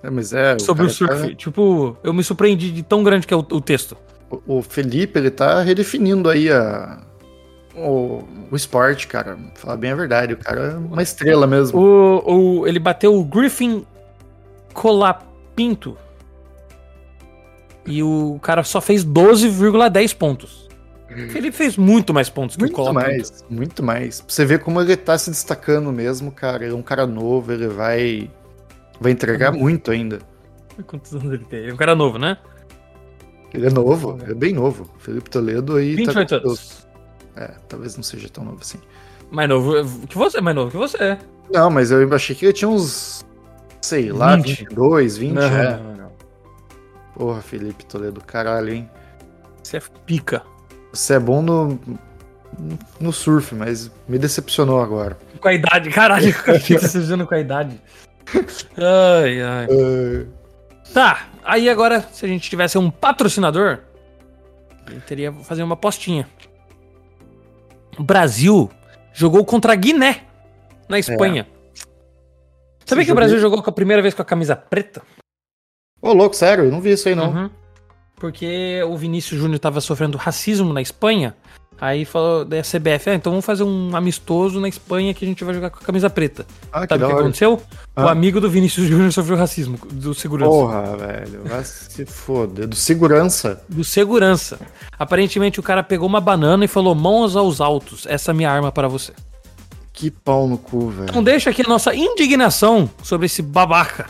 É, 0.03 0.09
mas 0.09 0.33
é. 0.33 0.57
sobre 0.59 0.85
o 0.85 0.97
cara 0.97 1.17
surf. 1.17 1.35
Tipo, 1.35 1.97
eu 2.03 2.13
me 2.13 2.23
surpreendi 2.23 2.71
de 2.71 2.83
tão 2.83 3.03
grande 3.03 3.25
que 3.25 3.33
é 3.33 3.37
o, 3.37 3.39
o 3.39 3.61
texto. 3.61 3.95
tá- 3.95 4.37
o, 4.47 4.57
o 4.57 4.61
Felipe, 4.61 5.19
ele 5.19 5.31
tá 5.31 5.61
redefinindo 5.61 6.29
aí 6.29 6.51
a. 6.51 7.01
O, 7.75 8.23
o 8.51 8.55
esporte, 8.55 9.07
cara. 9.07 9.37
Falar 9.55 9.77
bem 9.77 9.91
a 9.91 9.95
verdade, 9.95 10.33
o 10.33 10.37
cara 10.37 10.61
é 10.61 10.77
uma 10.77 11.01
estrela 11.01 11.45
mesmo. 11.45 11.79
O, 11.79 12.59
o, 12.61 12.67
ele 12.67 12.79
bateu 12.79 13.15
o 13.15 13.23
Griffin 13.23 13.85
Colapinto. 14.73 15.97
E 17.85 18.03
o 18.03 18.37
cara 18.41 18.63
só 18.63 18.81
fez 18.81 19.05
12,10 19.05 20.15
pontos. 20.15 20.66
Felipe 21.29 21.55
fez 21.55 21.77
muito 21.77 22.13
mais 22.13 22.29
pontos 22.29 22.55
que 22.55 22.63
o 22.63 22.65
Muito 22.67 22.93
mais, 22.93 23.45
muito 23.49 23.83
mais. 23.83 24.21
Pra 24.21 24.33
você 24.33 24.45
ver 24.45 24.59
como 24.59 24.81
ele 24.81 24.95
tá 24.97 25.17
se 25.17 25.29
destacando 25.29 25.91
mesmo, 25.91 26.31
cara. 26.31 26.63
Ele 26.65 26.73
é 26.73 26.75
um 26.75 26.81
cara 26.81 27.07
novo, 27.07 27.51
ele 27.51 27.67
vai. 27.67 28.29
Vai 28.99 29.11
entregar 29.11 29.53
Uhum. 29.53 29.59
muito 29.59 29.91
ainda. 29.91 30.19
Quantos 30.85 31.13
anos 31.13 31.31
ele 31.33 31.45
tem? 31.45 31.59
Ele 31.59 31.71
é 31.71 31.73
um 31.73 31.77
cara 31.77 31.95
novo, 31.95 32.17
né? 32.17 32.37
Ele 33.53 33.67
é 33.67 33.69
novo, 33.69 34.19
é 34.27 34.33
bem 34.33 34.53
novo. 34.53 34.89
Felipe 34.99 35.29
Toledo 35.29 35.75
aí. 35.77 35.95
28 35.95 36.29
tá, 36.29 36.35
anos. 36.35 36.87
É, 37.35 37.51
talvez 37.69 37.95
não 37.95 38.03
seja 38.03 38.27
tão 38.29 38.43
novo 38.43 38.57
assim. 38.61 38.79
Mais 39.31 39.47
novo 39.47 39.73
que 40.07 40.17
você, 40.17 40.41
mais 40.41 40.55
novo 40.55 40.71
que 40.71 40.77
você. 40.77 40.97
é. 41.01 41.17
Não, 41.51 41.69
mas 41.69 41.91
eu 41.91 42.13
achei 42.13 42.35
que 42.35 42.45
ele 42.45 42.53
tinha 42.53 42.69
uns. 42.69 43.25
Sei 43.81 44.11
lá, 44.11 44.35
20. 44.35 44.47
22, 44.65 45.17
20. 45.17 45.33
Não, 45.33 45.41
é. 45.43 45.77
não, 45.77 45.95
não. 45.95 46.11
Porra, 47.15 47.41
Felipe 47.41 47.85
Toledo, 47.85 48.19
caralho, 48.21 48.73
hein? 48.73 48.89
Você 49.63 49.77
é 49.77 49.81
pica. 50.05 50.43
Você 50.97 51.13
é 51.13 51.19
bom 51.19 51.41
no. 51.41 51.79
No 52.99 53.13
surf, 53.13 53.53
mas 53.53 53.91
me 54.07 54.17
decepcionou 54.17 54.81
agora. 54.81 55.15
Com 55.39 55.47
a 55.47 55.53
idade, 55.53 55.91
caralho. 55.91 56.29
O 56.29 56.59
que 56.59 56.73
você 56.79 56.99
dizendo 56.99 57.27
com 57.27 57.35
a 57.35 57.39
idade? 57.39 57.79
Ai, 58.75 59.41
ai. 59.41 59.67
Tá, 60.91 61.27
aí 61.43 61.69
agora, 61.69 62.01
se 62.11 62.25
a 62.25 62.27
gente 62.27 62.49
tivesse 62.49 62.75
um 62.77 62.89
patrocinador, 62.89 63.79
eu 64.91 64.99
teria 65.01 65.31
que 65.31 65.43
fazer 65.43 65.61
uma 65.61 65.75
apostinha. 65.75 66.27
O 67.99 68.03
Brasil 68.03 68.71
jogou 69.13 69.45
contra 69.45 69.73
a 69.73 69.75
Guiné 69.75 70.23
na 70.89 70.97
Espanha. 70.97 71.45
Sabia 72.85 73.01
Esse 73.03 73.05
que 73.07 73.11
o 73.11 73.15
Brasil 73.15 73.37
jogo- 73.37 73.51
jogou 73.51 73.63
com 73.63 73.69
a 73.69 73.73
primeira 73.73 74.01
vez 74.01 74.15
com 74.15 74.21
a 74.23 74.25
camisa 74.25 74.55
preta? 74.55 75.03
Ô, 76.01 76.11
louco, 76.13 76.35
sério, 76.35 76.63
eu 76.65 76.71
não 76.71 76.81
vi 76.81 76.91
isso 76.93 77.07
aí 77.07 77.13
não. 77.13 77.31
Uhum. 77.31 77.49
Porque 78.17 78.81
o 78.87 78.97
Vinícius 78.97 79.39
Júnior 79.39 79.59
tava 79.59 79.79
sofrendo 79.79 80.17
racismo 80.17 80.73
na 80.73 80.81
Espanha. 80.81 81.35
Aí 81.79 82.05
falou 82.05 82.43
da 82.43 82.57
CBF, 82.63 83.11
ah, 83.11 83.13
então 83.13 83.31
vamos 83.31 83.45
fazer 83.45 83.61
um 83.61 83.95
amistoso 83.95 84.59
na 84.59 84.67
Espanha 84.67 85.13
que 85.13 85.23
a 85.23 85.27
gente 85.27 85.43
vai 85.43 85.53
jogar 85.53 85.69
com 85.69 85.77
a 85.77 85.81
camisa 85.85 86.09
preta. 86.09 86.43
Ah, 86.71 86.87
que 86.87 86.93
Sabe 86.95 87.03
o 87.03 87.07
que 87.07 87.13
hora. 87.13 87.21
aconteceu? 87.23 87.53
O 87.95 88.01
Ah. 88.01 88.09
amigo 88.11 88.41
do 88.41 88.49
Vinícius 88.49 88.87
Júnior 88.87 89.11
sofreu 89.13 89.37
racismo 89.37 89.77
do 89.91 90.11
segurança. 90.15 90.49
Porra, 90.49 90.97
velho, 90.97 91.43
vai 91.45 91.63
se 91.63 92.03
foder. 92.07 92.67
Do 92.67 92.75
segurança. 92.75 93.61
Do 93.69 93.83
segurança. 93.83 94.59
Aparentemente 94.97 95.59
o 95.59 95.63
cara 95.63 95.83
pegou 95.83 96.07
uma 96.07 96.19
banana 96.19 96.65
e 96.65 96.67
falou: 96.67 96.95
mãos 96.95 97.35
aos 97.35 97.61
altos, 97.61 98.07
essa 98.07 98.31
é 98.31 98.33
a 98.33 98.35
minha 98.35 98.49
arma 98.51 98.71
para 98.71 98.87
você. 98.87 99.13
Que 99.93 100.09
pau 100.09 100.47
no 100.47 100.57
cu, 100.57 100.89
velho. 100.89 101.09
Então 101.11 101.23
deixa 101.23 101.51
aqui 101.51 101.61
a 101.63 101.69
nossa 101.69 101.93
indignação 101.93 102.89
sobre 103.03 103.27
esse 103.27 103.43
babaca. 103.43 104.07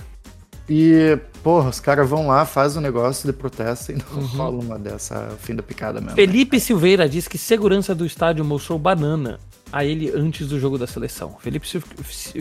E, 0.69 1.17
porra, 1.47 1.69
os 1.69 1.79
caras 1.79 2.09
vão 2.09 2.27
lá, 2.27 2.43
fazem 2.45 2.79
um 2.79 2.81
negócio 2.81 3.25
de 3.25 3.31
protesto 3.31 3.93
e 3.93 3.95
não 3.95 4.19
Uhum. 4.21 4.25
rola 4.27 4.61
uma 4.61 4.77
dessa 4.77 5.15
é 5.15 5.33
o 5.33 5.37
fim 5.37 5.55
da 5.55 5.63
picada 5.63 6.01
mesmo. 6.01 6.13
Felipe 6.13 6.59
Silveira 6.59 7.07
diz 7.07 7.25
que 7.25 7.37
segurança 7.37 7.95
do 7.95 8.05
estádio 8.05 8.43
mostrou 8.43 8.77
banana 8.77 9.39
a 9.71 9.85
ele 9.85 10.11
antes 10.13 10.45
do 10.49 10.59
jogo 10.59 10.77
da 10.77 10.85
seleção. 10.85 11.37
Felipe 11.39 11.65
Sil- 11.71 11.79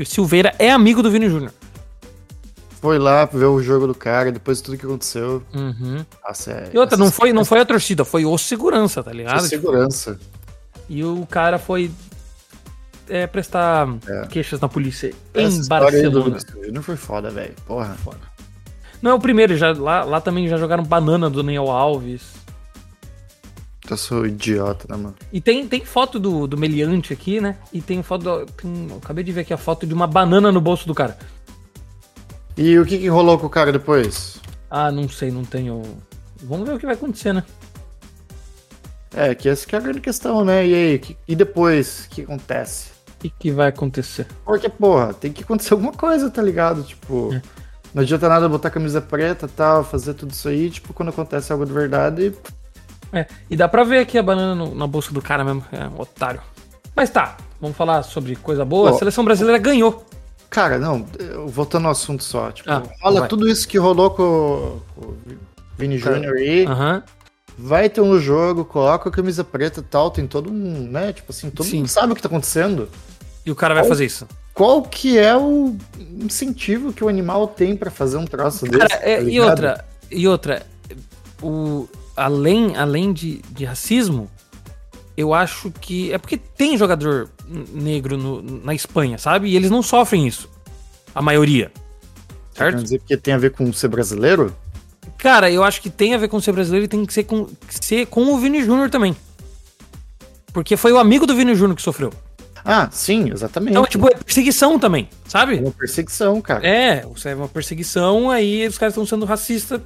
Silveira 0.04 0.52
é 0.58 0.72
amigo 0.72 1.04
do 1.04 1.10
Vini 1.10 1.28
Júnior. 1.28 1.52
Foi 2.80 2.98
lá 2.98 3.24
ver 3.26 3.44
o 3.44 3.62
jogo 3.62 3.86
do 3.86 3.94
cara, 3.94 4.32
depois 4.32 4.58
de 4.58 4.64
tudo 4.64 4.76
que 4.76 4.84
aconteceu. 4.86 5.40
Uhum. 5.54 6.04
Nossa, 6.26 6.50
é. 6.50 6.70
E 6.74 6.76
outra, 6.78 6.96
não 6.96 7.08
foi, 7.12 7.32
não 7.32 7.44
foi 7.44 7.60
a 7.60 7.64
torcida, 7.64 8.04
foi 8.04 8.24
o 8.26 8.36
segurança, 8.36 9.04
tá 9.04 9.12
ligado? 9.12 9.40
segurança. 9.46 10.18
E 10.88 11.04
o 11.04 11.24
cara 11.30 11.60
foi 11.60 11.92
é, 13.08 13.24
prestar 13.28 13.86
É. 14.04 14.26
queixas 14.26 14.58
na 14.58 14.68
polícia 14.68 15.14
Essa 15.32 15.58
em 15.58 15.60
do 15.62 15.68
Barcelona. 15.68 16.24
Vinícius 16.24 16.66
Júnior 16.66 16.82
foi 16.82 16.96
foda, 16.96 17.30
velho. 17.30 17.54
Porra. 17.64 17.96
Não 19.02 19.10
é 19.10 19.14
o 19.14 19.20
primeiro, 19.20 19.56
já, 19.56 19.72
lá, 19.72 20.04
lá 20.04 20.20
também 20.20 20.48
já 20.48 20.56
jogaram 20.56 20.82
banana 20.82 21.28
do 21.30 21.42
Daniel 21.42 21.70
Alves. 21.70 22.22
Eu 23.88 23.96
sou 23.96 24.26
idiota, 24.26 24.86
né, 24.88 24.96
mano? 25.00 25.14
E 25.32 25.40
tem, 25.40 25.66
tem 25.68 25.84
foto 25.84 26.18
do, 26.18 26.46
do 26.48 26.56
meliante 26.56 27.12
aqui, 27.12 27.40
né? 27.40 27.56
E 27.72 27.80
tem 27.80 28.02
foto. 28.02 28.22
do- 28.24 28.46
tem- 28.46 28.88
acabei 29.00 29.22
de 29.22 29.30
ver 29.30 29.42
aqui 29.42 29.54
a 29.54 29.58
foto 29.58 29.86
de 29.86 29.94
uma 29.94 30.06
banana 30.08 30.50
no 30.50 30.60
bolso 30.60 30.86
do 30.88 30.94
cara. 30.94 31.16
E 32.56 32.76
o 32.78 32.84
que 32.84 32.98
que 32.98 33.06
rolou 33.08 33.38
com 33.38 33.46
o 33.46 33.50
cara 33.50 33.70
depois? 33.70 34.40
Ah, 34.68 34.90
não 34.90 35.08
sei, 35.08 35.30
não 35.30 35.44
tenho. 35.44 35.82
Vamos 36.42 36.66
ver 36.66 36.74
o 36.74 36.78
que 36.80 36.86
vai 36.86 36.96
acontecer, 36.96 37.32
né? 37.32 37.44
É, 39.14 39.34
que 39.34 39.48
essa 39.48 39.64
que 39.66 39.74
é 39.74 39.78
a 39.78 39.82
grande 39.82 40.00
questão, 40.00 40.44
né? 40.44 40.66
E 40.66 40.74
aí, 40.74 40.98
que- 40.98 41.16
e 41.28 41.36
depois, 41.36 42.06
o 42.06 42.08
que 42.14 42.22
acontece? 42.22 42.88
O 43.10 43.18
que, 43.20 43.30
que 43.30 43.50
vai 43.52 43.68
acontecer? 43.68 44.26
Porque, 44.44 44.68
porra, 44.68 45.14
tem 45.14 45.32
que 45.32 45.42
acontecer 45.44 45.72
alguma 45.74 45.92
coisa, 45.92 46.28
tá 46.28 46.42
ligado? 46.42 46.82
Tipo, 46.82 47.32
É. 47.32 47.42
não 47.96 48.02
adianta 48.02 48.28
nada 48.28 48.46
botar 48.46 48.68
camisa 48.68 49.00
preta 49.00 49.46
e 49.46 49.48
tal, 49.48 49.82
fazer 49.82 50.12
tudo 50.12 50.30
isso 50.32 50.46
aí, 50.48 50.68
tipo, 50.68 50.92
quando 50.92 51.08
acontece 51.08 51.50
algo 51.50 51.64
de 51.64 51.72
verdade, 51.72 52.34
É, 53.12 53.24
e 53.48 53.56
dá 53.56 53.66
pra 53.68 53.84
ver 53.84 54.00
aqui 54.00 54.18
a 54.18 54.22
banana 54.22 54.54
no- 54.54 54.74
na 54.74 54.86
bolsa 54.86 55.12
do 55.12 55.22
cara 55.22 55.42
mesmo, 55.42 55.64
é 55.72 55.86
um 55.88 55.98
otário. 56.00 56.40
Mas 56.94 57.08
tá, 57.08 57.36
vamos 57.60 57.76
falar 57.76 58.02
sobre 58.02 58.36
coisa 58.36 58.64
boa. 58.64 58.90
Ó. 58.90 58.94
A 58.94 58.98
seleção 58.98 59.24
brasileira 59.24 59.58
ganhou. 59.58 60.04
Cara, 60.50 60.78
não, 60.78 61.06
voltando 61.46 61.86
ao 61.86 61.92
assunto 61.92 62.22
só, 62.22 62.50
tipo, 62.52 62.70
Ah, 62.70 62.82
rola 63.00 63.20
vai. 63.20 63.28
tudo 63.28 63.48
isso 63.48 63.66
que 63.66 63.78
rolou 63.78 64.10
com, 64.10 64.80
com 64.94 65.06
o 65.06 65.16
Vini 65.78 65.96
Júnior 65.98 66.34
aí, 66.36 66.66
Aham. 66.66 67.02
vai 67.56 67.88
ter 67.88 68.00
um 68.00 68.18
jogo, 68.18 68.64
coloca 68.64 69.08
a 69.08 69.12
camisa 69.12 69.42
preta 69.44 69.80
e 69.80 69.82
tal, 69.84 70.10
tem 70.10 70.26
todo 70.26 70.50
um, 70.50 70.88
né, 70.90 71.12
tipo 71.12 71.30
assim, 71.32 71.48
todo 71.48 71.66
Sim. 71.66 71.78
mundo 71.78 71.88
sabe 71.88 72.12
o 72.12 72.16
que 72.16 72.20
tá 72.22 72.28
acontecendo. 72.28 72.88
E 73.44 73.50
o 73.50 73.54
cara 73.54 73.72
vai 73.74 73.82
Qual- 73.84 73.88
fazer 73.90 74.04
isso. 74.04 74.26
Qual 74.56 74.80
que 74.82 75.18
é 75.18 75.36
o 75.36 75.76
incentivo 76.18 76.90
que 76.90 77.04
o 77.04 77.08
animal 77.08 77.46
tem 77.46 77.76
pra 77.76 77.90
fazer 77.90 78.16
um 78.16 78.24
troço 78.24 78.64
Cara, 78.64 78.88
desse? 78.88 78.94
é, 79.02 79.16
tá 79.18 79.22
e 79.22 79.38
outra, 79.38 79.84
e 80.10 80.26
outra, 80.26 80.66
o, 81.42 81.86
além, 82.16 82.74
além 82.74 83.12
de, 83.12 83.42
de 83.50 83.66
racismo, 83.66 84.30
eu 85.14 85.34
acho 85.34 85.70
que. 85.70 86.10
É 86.10 86.16
porque 86.16 86.38
tem 86.38 86.74
jogador 86.78 87.28
negro 87.46 88.16
no- 88.16 88.40
na 88.40 88.74
Espanha, 88.74 89.18
sabe? 89.18 89.48
E 89.50 89.56
eles 89.56 89.70
não 89.70 89.82
sofrem 89.82 90.26
isso. 90.26 90.48
A 91.14 91.20
maioria. 91.20 91.70
Você 91.74 92.58
quer 92.58 92.64
Certo? 92.72 92.82
dizer 92.82 93.02
que 93.06 93.16
tem 93.18 93.34
a 93.34 93.38
ver 93.38 93.50
com 93.50 93.70
ser 93.74 93.88
brasileiro? 93.88 94.56
Cara, 95.18 95.50
eu 95.50 95.62
acho 95.64 95.82
que 95.82 95.90
tem 95.90 96.14
a 96.14 96.18
ver 96.18 96.28
com 96.28 96.40
ser 96.40 96.52
brasileiro 96.52 96.86
e 96.86 96.88
tem 96.88 97.04
que 97.04 97.12
ser 97.12 97.24
com, 97.24 97.44
que 97.44 97.84
ser 97.84 98.06
com 98.06 98.32
o 98.32 98.38
Vini 98.38 98.64
Júnior 98.64 98.88
também. 98.88 99.14
Porque 100.50 100.78
foi 100.78 100.92
o 100.92 100.98
amigo 100.98 101.26
do 101.26 101.36
Vini 101.36 101.54
Júnior 101.54 101.76
que 101.76 101.82
sofreu. 101.82 102.10
Ah, 102.66 102.88
sim, 102.90 103.30
exatamente. 103.30 103.70
Então, 103.70 103.84
tipo, 103.86 104.06
é 104.08 104.14
perseguição 104.16 104.78
também, 104.78 105.08
É 105.24 105.28
sabe? 105.30 105.54
uma 105.60 105.70
perseguição, 105.70 106.40
cara. 106.40 106.66
É, 106.66 107.04
é 107.24 107.34
uma 107.34 107.48
perseguição, 107.48 108.30
aí 108.30 108.66
os 108.66 108.76
caras 108.76 108.92
estão 108.92 109.06
sendo 109.06 109.24
racistas 109.24 109.80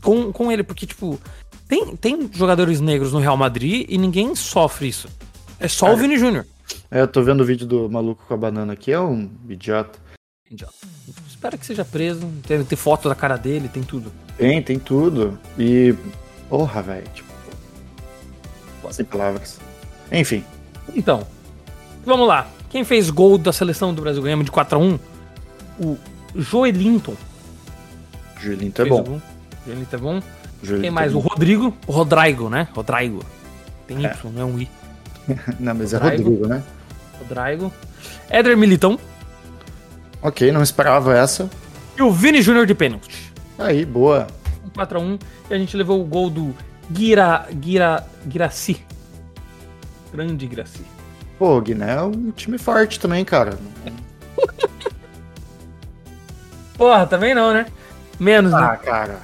com, 0.00 0.32
com 0.32 0.52
ele, 0.52 0.62
porque, 0.62 0.86
tipo, 0.86 1.18
tem, 1.66 1.96
tem 1.96 2.30
jogadores 2.32 2.80
negros 2.80 3.12
no 3.12 3.18
Real 3.18 3.36
Madrid 3.36 3.84
e 3.88 3.98
ninguém 3.98 4.34
sofre 4.34 4.88
isso. 4.88 5.08
É 5.58 5.66
só 5.66 5.86
o 5.86 5.88
Cara. 5.90 6.00
Vini 6.02 6.18
Júnior. 6.18 6.46
É, 6.90 7.00
eu 7.00 7.08
tô 7.08 7.22
vendo 7.22 7.40
o 7.40 7.44
vídeo 7.44 7.66
do 7.66 7.88
maluco 7.90 8.24
com 8.28 8.34
a 8.34 8.36
banana 8.36 8.72
aqui, 8.74 8.92
é 8.92 9.00
um 9.00 9.28
idiota. 9.48 9.98
Idiota. 10.50 10.72
Espero 11.28 11.58
que 11.58 11.66
seja 11.66 11.84
preso, 11.84 12.26
deve 12.46 12.64
ter 12.64 12.76
foto 12.76 13.08
da 13.08 13.14
cara 13.14 13.36
dele, 13.36 13.68
tem 13.68 13.82
tudo. 13.82 14.12
Tem, 14.36 14.62
tem 14.62 14.78
tudo. 14.78 15.38
E. 15.58 15.94
Porra, 16.48 16.80
velho. 16.80 17.06
Tipo. 17.12 17.28
Sem 18.90 19.04
palavras. 19.04 19.58
Enfim. 20.10 20.42
Então, 20.94 21.26
vamos 22.04 22.26
lá. 22.26 22.46
Quem 22.70 22.84
fez 22.84 23.10
gol 23.10 23.38
da 23.38 23.52
seleção 23.52 23.94
do 23.94 24.02
Brasil 24.02 24.22
ganhamos 24.22 24.44
de 24.44 24.52
4x1? 24.52 24.98
O 25.80 25.96
Joelinton. 26.34 27.14
Julinho 28.40 28.72
é 28.76 28.82
o 28.82 28.88
bom. 28.88 29.20
Joelinton 29.66 29.96
é 29.96 29.98
bom. 29.98 30.22
Julinho 30.62 30.82
Quem 30.82 30.90
mais? 30.90 31.14
O 31.14 31.18
Rodrigo. 31.18 31.74
O 31.86 31.92
Rodrigo, 31.92 32.48
né? 32.48 32.68
Rodrigo. 32.74 33.24
Tem 33.86 34.04
É. 34.04 34.10
Y, 34.10 34.32
não 34.32 34.42
é 34.42 34.44
um 34.44 34.58
I. 34.58 34.68
Não, 35.60 35.74
mas 35.74 35.92
é 35.92 35.98
Rodrigo. 35.98 36.30
Rodrigo, 36.30 36.48
né? 36.48 36.62
Rodrigo. 37.18 37.72
Éder 38.30 38.56
Militão. 38.56 38.98
Ok, 40.22 40.50
não 40.50 40.62
esperava 40.62 41.16
essa. 41.16 41.48
E 41.96 42.02
o 42.02 42.10
Vini 42.10 42.42
Júnior 42.42 42.66
de 42.66 42.74
pênalti. 42.74 43.32
Aí, 43.58 43.84
boa. 43.84 44.26
Um 44.64 44.70
4x1. 44.70 45.20
E 45.50 45.54
a 45.54 45.58
gente 45.58 45.76
levou 45.76 46.00
o 46.00 46.04
gol 46.04 46.30
do 46.30 46.54
Gira, 46.94 47.46
Gira, 47.62 48.06
Giraci. 48.28 48.82
Grande 50.12 50.46
Giraci. 50.48 50.97
Pô, 51.38 51.56
o 51.56 51.60
Guiné 51.60 51.94
é 51.94 52.02
um 52.02 52.30
time 52.32 52.58
forte 52.58 52.98
também, 52.98 53.24
cara. 53.24 53.58
Porra, 56.76 57.06
também 57.06 57.34
não, 57.34 57.52
né? 57.52 57.66
Menos, 58.18 58.52
né? 58.52 58.58
Ah, 58.58 58.76
cara. 58.76 59.18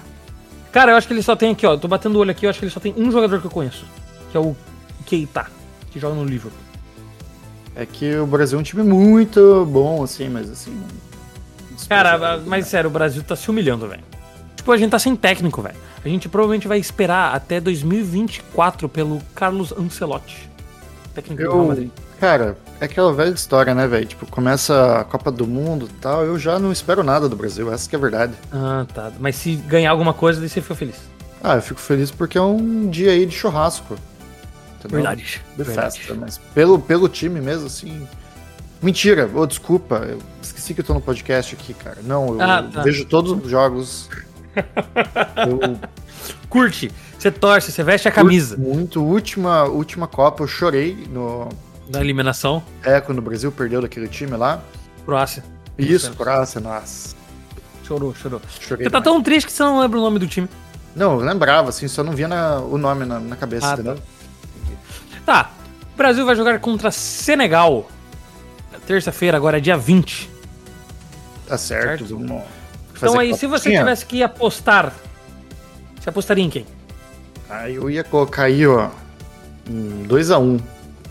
Cara, 0.71 0.93
eu 0.93 0.97
acho 0.97 1.07
que 1.07 1.13
ele 1.13 1.23
só 1.23 1.35
tem 1.37 1.53
aqui, 1.53 1.67
ó. 1.67 1.77
Tô 1.77 1.89
batendo 1.89 2.17
o 2.17 2.19
olho 2.19 2.31
aqui, 2.31 2.47
eu 2.47 2.51
acho 2.51 2.59
que 2.59 2.65
ele 2.65 2.73
só 2.73 2.81
tem 2.81 2.95
um 2.97 3.11
jogador 3.11 3.41
que 3.41 3.47
eu 3.47 3.51
conheço. 3.51 3.85
Que 4.31 4.37
é 4.37 4.41
o 4.41 4.57
Keita, 5.07 5.47
que 5.91 5.99
joga 6.01 6.15
no 6.15 6.25
Liverpool. 6.25 6.59
É 7.77 7.85
que 7.85 8.17
o 8.17 8.27
Brasil 8.27 8.59
é 8.59 8.61
um 8.61 8.65
time 8.65 8.83
muito 8.83 9.67
bom, 9.67 10.03
assim, 10.03 10.29
mas 10.29 10.51
assim. 10.51 10.81
Cara, 11.89 12.39
mas 12.47 12.67
sério, 12.69 12.89
o 12.89 12.93
Brasil 12.93 13.23
tá 13.23 13.35
se 13.35 13.51
humilhando, 13.51 13.89
velho. 13.89 14.03
Tipo, 14.55 14.71
a 14.73 14.77
gente 14.77 14.91
tá 14.91 14.99
sem 14.99 15.15
técnico, 15.17 15.61
velho. 15.61 15.77
A 16.05 16.09
gente 16.09 16.29
provavelmente 16.29 16.69
vai 16.69 16.79
esperar 16.79 17.35
até 17.35 17.61
2024 17.61 18.89
pelo 18.89 19.21
Carlos 19.35 19.73
Ancelotti. 19.73 20.49
Técnico 21.15 21.43
do 21.43 21.49
Real 21.49 21.63
Eu, 21.63 21.69
Madrid. 21.69 21.91
Cara, 22.25 22.57
é 22.81 22.87
aquela 22.87 23.13
velha 23.13 23.35
história, 23.35 23.75
né, 23.75 23.87
velho? 23.87 24.07
Tipo, 24.07 24.25
começa 24.27 25.01
a 25.01 25.05
Copa 25.05 25.31
do 25.31 25.47
Mundo 25.47 25.85
e 25.91 25.95
tal, 26.01 26.25
eu 26.25 26.39
já 26.39 26.59
não 26.59 26.73
espero 26.73 27.03
nada 27.05 27.29
do 27.29 27.37
Brasil, 27.37 27.71
essa 27.71 27.87
que 27.89 27.95
é 27.95 27.99
a 27.99 28.01
verdade. 28.01 28.33
Ah, 28.51 28.87
tá. 28.95 29.13
Mas 29.21 29.37
se 29.37 29.57
ganhar 29.57 29.91
alguma 29.91 30.15
coisa, 30.15 30.41
daí 30.41 30.49
você 30.49 30.63
ficou 30.63 30.75
feliz. 30.75 30.97
Ah, 31.43 31.57
eu 31.57 31.63
fico 31.63 31.79
feliz 31.79 32.11
porque 32.11 32.39
é 32.39 32.41
um 32.41 32.89
dia 32.89 33.11
aí 33.11 33.27
de 33.27 33.35
churrasco. 33.35 33.95
entendeu? 34.79 34.97
Verdade. 35.03 35.43
De 35.55 35.65
Verdade. 35.65 35.99
festa, 35.99 36.15
mas 36.15 36.39
pelo, 36.55 36.79
pelo 36.79 37.11
time 37.11 37.43
mesmo, 37.43 37.67
assim. 37.67 38.09
Mentira, 38.81 39.31
ô, 39.35 39.45
desculpa, 39.47 39.97
eu 39.97 40.19
esqueci 40.43 40.73
que 40.73 40.81
eu 40.81 40.85
tô 40.85 40.95
no 40.95 41.03
podcast 41.03 41.55
aqui, 41.55 41.75
cara. 41.75 41.99
Não, 42.05 42.29
eu 42.35 42.41
Ah, 42.41 42.63
tá. 42.63 42.81
vejo 42.83 43.05
todos 43.05 43.33
os 43.33 43.51
jogos. 43.51 44.09
eu 45.47 45.79
Curte. 46.49 46.91
Você 47.19 47.31
torce, 47.31 47.71
você 47.73 47.83
veste 47.83 48.07
a 48.09 48.11
camisa 48.11 48.57
Muito. 48.57 49.03
Última, 49.03 49.65
última 49.65 50.07
Copa, 50.07 50.43
eu 50.43 50.47
chorei 50.47 51.07
no. 51.11 51.49
Da 51.89 52.01
eliminação. 52.01 52.63
É, 52.83 53.01
quando 53.01 53.19
o 53.19 53.23
Brasil 53.23 53.51
perdeu 53.53 53.83
daquele 53.83 54.09
time 54.09 54.37
lá. 54.37 54.61
Croácia. 55.05 55.45
Isso. 55.79 56.13
Croácia, 56.15 56.61
nossa. 56.61 57.15
Chorou, 57.87 58.15
chorou. 58.15 58.41
Chorei. 58.61 58.87
Você 58.87 58.91
tá 58.91 59.01
tão 59.01 59.23
triste 59.23 59.47
que 59.47 59.53
você 59.53 59.63
não 59.63 59.79
lembra 59.81 59.99
o 59.99 60.03
nome 60.03 60.19
do 60.19 60.27
time. 60.27 60.49
Não, 60.97 61.19
eu 61.19 61.27
lembrava, 61.27 61.69
assim, 61.69 61.89
só 61.89 62.03
não 62.03 62.13
via 62.13 62.29
na- 62.29 62.61
o 62.61 62.79
nome 62.79 63.05
na, 63.05 63.19
na 63.21 63.37
cabeça, 63.37 63.71
Ah, 63.71 63.75
entendeu? 63.75 63.99
Tá. 65.27 65.51
O 65.93 65.97
Brasil 65.97 66.25
vai 66.25 66.35
jogar 66.37 66.59
contra 66.61 66.91
Senegal. 66.91 67.89
Terça-feira, 68.87 69.37
agora 69.37 69.59
é 69.59 69.61
dia 69.61 69.77
20. 69.77 70.31
Tá 71.47 71.59
certo. 71.59 72.07
Certo. 72.07 72.17
Vamos 72.17 72.43
Então 72.97 73.19
aí, 73.19 73.35
se 73.35 73.47
você 73.47 73.71
tivesse 73.79 74.07
que 74.07 74.23
apostar, 74.23 74.93
você 76.01 76.09
apostaria 76.11 76.45
em 76.45 76.51
quem? 76.51 76.67
Aí 77.49 77.75
eu 77.75 77.91
ia 77.91 78.05
colocar 78.05 78.45
aí, 78.45 78.67
ó. 78.67 78.91
Um 79.69 80.05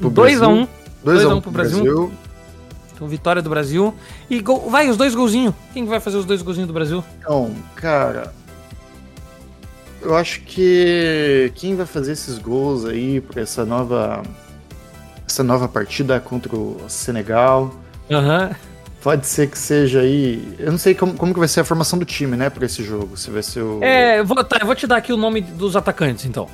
2x1. 0.01 0.09
2x1. 0.09 0.67
2x1 1.05 1.41
pro 1.41 1.51
Brasil. 1.51 2.11
Então, 2.95 3.07
vitória 3.07 3.41
do 3.41 3.49
Brasil. 3.49 3.93
E 4.29 4.39
gol- 4.39 4.69
vai, 4.69 4.89
os 4.89 4.97
dois 4.97 5.13
golzinhos. 5.15 5.53
Quem 5.73 5.83
que 5.83 5.89
vai 5.89 5.99
fazer 5.99 6.17
os 6.17 6.25
dois 6.25 6.41
golzinhos 6.41 6.67
do 6.67 6.73
Brasil? 6.73 7.03
Então, 7.19 7.51
cara. 7.75 8.33
Eu 10.01 10.15
acho 10.15 10.41
que 10.41 11.51
quem 11.55 11.75
vai 11.75 11.85
fazer 11.85 12.11
esses 12.11 12.37
gols 12.37 12.85
aí 12.85 13.21
pra 13.21 13.41
essa 13.41 13.65
nova. 13.65 14.21
Essa 15.27 15.43
nova 15.43 15.67
partida 15.67 16.19
contra 16.19 16.55
o 16.55 16.81
Senegal. 16.87 17.73
Aham. 18.11 18.51
Pode 19.01 19.25
ser 19.27 19.49
que 19.49 19.57
seja 19.57 20.01
aí. 20.01 20.55
Eu 20.59 20.71
não 20.71 20.77
sei 20.77 20.93
como, 20.93 21.13
como 21.13 21.33
que 21.33 21.39
vai 21.39 21.47
ser 21.47 21.61
a 21.61 21.63
formação 21.63 21.97
do 21.99 22.05
time, 22.05 22.37
né, 22.37 22.49
pra 22.49 22.65
esse 22.65 22.83
jogo. 22.83 23.17
Se 23.17 23.29
vai 23.31 23.41
ser 23.43 23.61
o. 23.61 23.79
É, 23.83 24.19
eu 24.19 24.25
vou, 24.25 24.41
tá, 24.43 24.57
eu 24.61 24.65
vou 24.65 24.75
te 24.75 24.85
dar 24.87 24.97
aqui 24.97 25.11
o 25.11 25.17
nome 25.17 25.41
dos 25.41 25.75
atacantes, 25.75 26.25
então. 26.25 26.47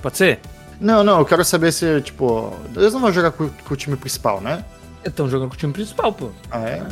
Pode 0.00 0.16
ser? 0.16 0.40
Não, 0.80 1.04
não, 1.04 1.18
eu 1.18 1.24
quero 1.24 1.44
saber 1.44 1.72
se, 1.72 2.00
tipo. 2.02 2.52
Eles 2.76 2.92
não 2.92 3.00
vão 3.00 3.12
jogar 3.12 3.30
com, 3.32 3.48
com 3.48 3.74
o 3.74 3.76
time 3.76 3.96
principal, 3.96 4.40
né? 4.40 4.64
Estão 5.04 5.28
jogando 5.28 5.48
com 5.48 5.54
o 5.54 5.58
time 5.58 5.72
principal, 5.72 6.12
pô. 6.12 6.30
Ah, 6.50 6.60
é? 6.60 6.86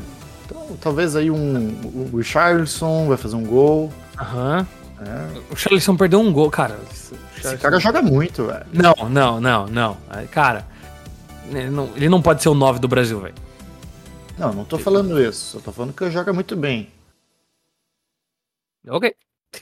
Então, 0.45 0.77
talvez 0.81 1.17
aí 1.17 1.31
um. 1.31 2.11
O 2.13 2.17
Richarlison 2.17 3.07
vai 3.09 3.17
fazer 3.17 3.37
um 3.37 3.45
gol. 3.45 3.93
Aham. 4.19 4.67
né? 5.01 5.43
O 5.51 5.57
Charleston 5.57 5.97
perdeu 5.97 6.21
um 6.21 6.33
gol, 6.33 6.51
cara. 6.51 6.79
Esse 7.37 7.57
cara 7.57 7.81
joga 7.81 8.01
muito, 8.03 8.47
velho. 8.47 8.67
Não, 8.73 8.95
não, 9.09 9.41
não, 9.41 9.67
não. 9.67 9.97
Cara, 10.31 10.67
ele 11.51 11.71
não, 11.71 11.91
ele 11.97 12.09
não 12.09 12.23
pode 12.23 12.43
ser 12.43 12.49
o 12.49 12.55
9 12.55 12.79
do 12.79 12.89
Brasil, 12.89 13.21
velho. 13.21 13.35
Não, 14.39 14.53
não 14.53 14.65
tô 14.65 14.79
falando 14.79 15.21
isso. 15.21 15.57
Eu 15.57 15.61
tô 15.61 15.73
falando 15.73 15.93
que 15.93 16.05
ele 16.05 16.11
joga 16.11 16.33
muito 16.33 16.57
bem. 16.57 16.91
Ok. 18.89 19.15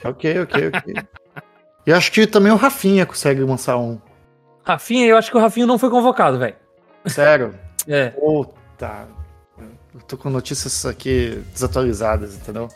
Ok, 0.03 0.39
ok, 0.41 0.67
ok. 0.67 0.95
e 1.85 1.93
acho 1.93 2.11
que 2.11 2.25
também 2.25 2.51
o 2.51 2.55
Rafinha 2.55 3.05
consegue 3.05 3.41
lançar 3.41 3.77
um. 3.77 3.99
Rafinha, 4.63 5.05
eu 5.05 5.17
acho 5.17 5.31
que 5.31 5.37
o 5.37 5.39
Rafinha 5.39 5.65
não 5.65 5.77
foi 5.77 5.89
convocado, 5.89 6.39
velho. 6.39 6.55
Sério. 7.05 7.53
É. 7.87 8.11
Puta. 8.11 9.07
Eu 9.91 10.01
tô 10.01 10.15
com 10.15 10.29
notícias 10.29 10.85
aqui 10.85 11.43
desatualizadas, 11.51 12.35
entendeu? 12.35 12.67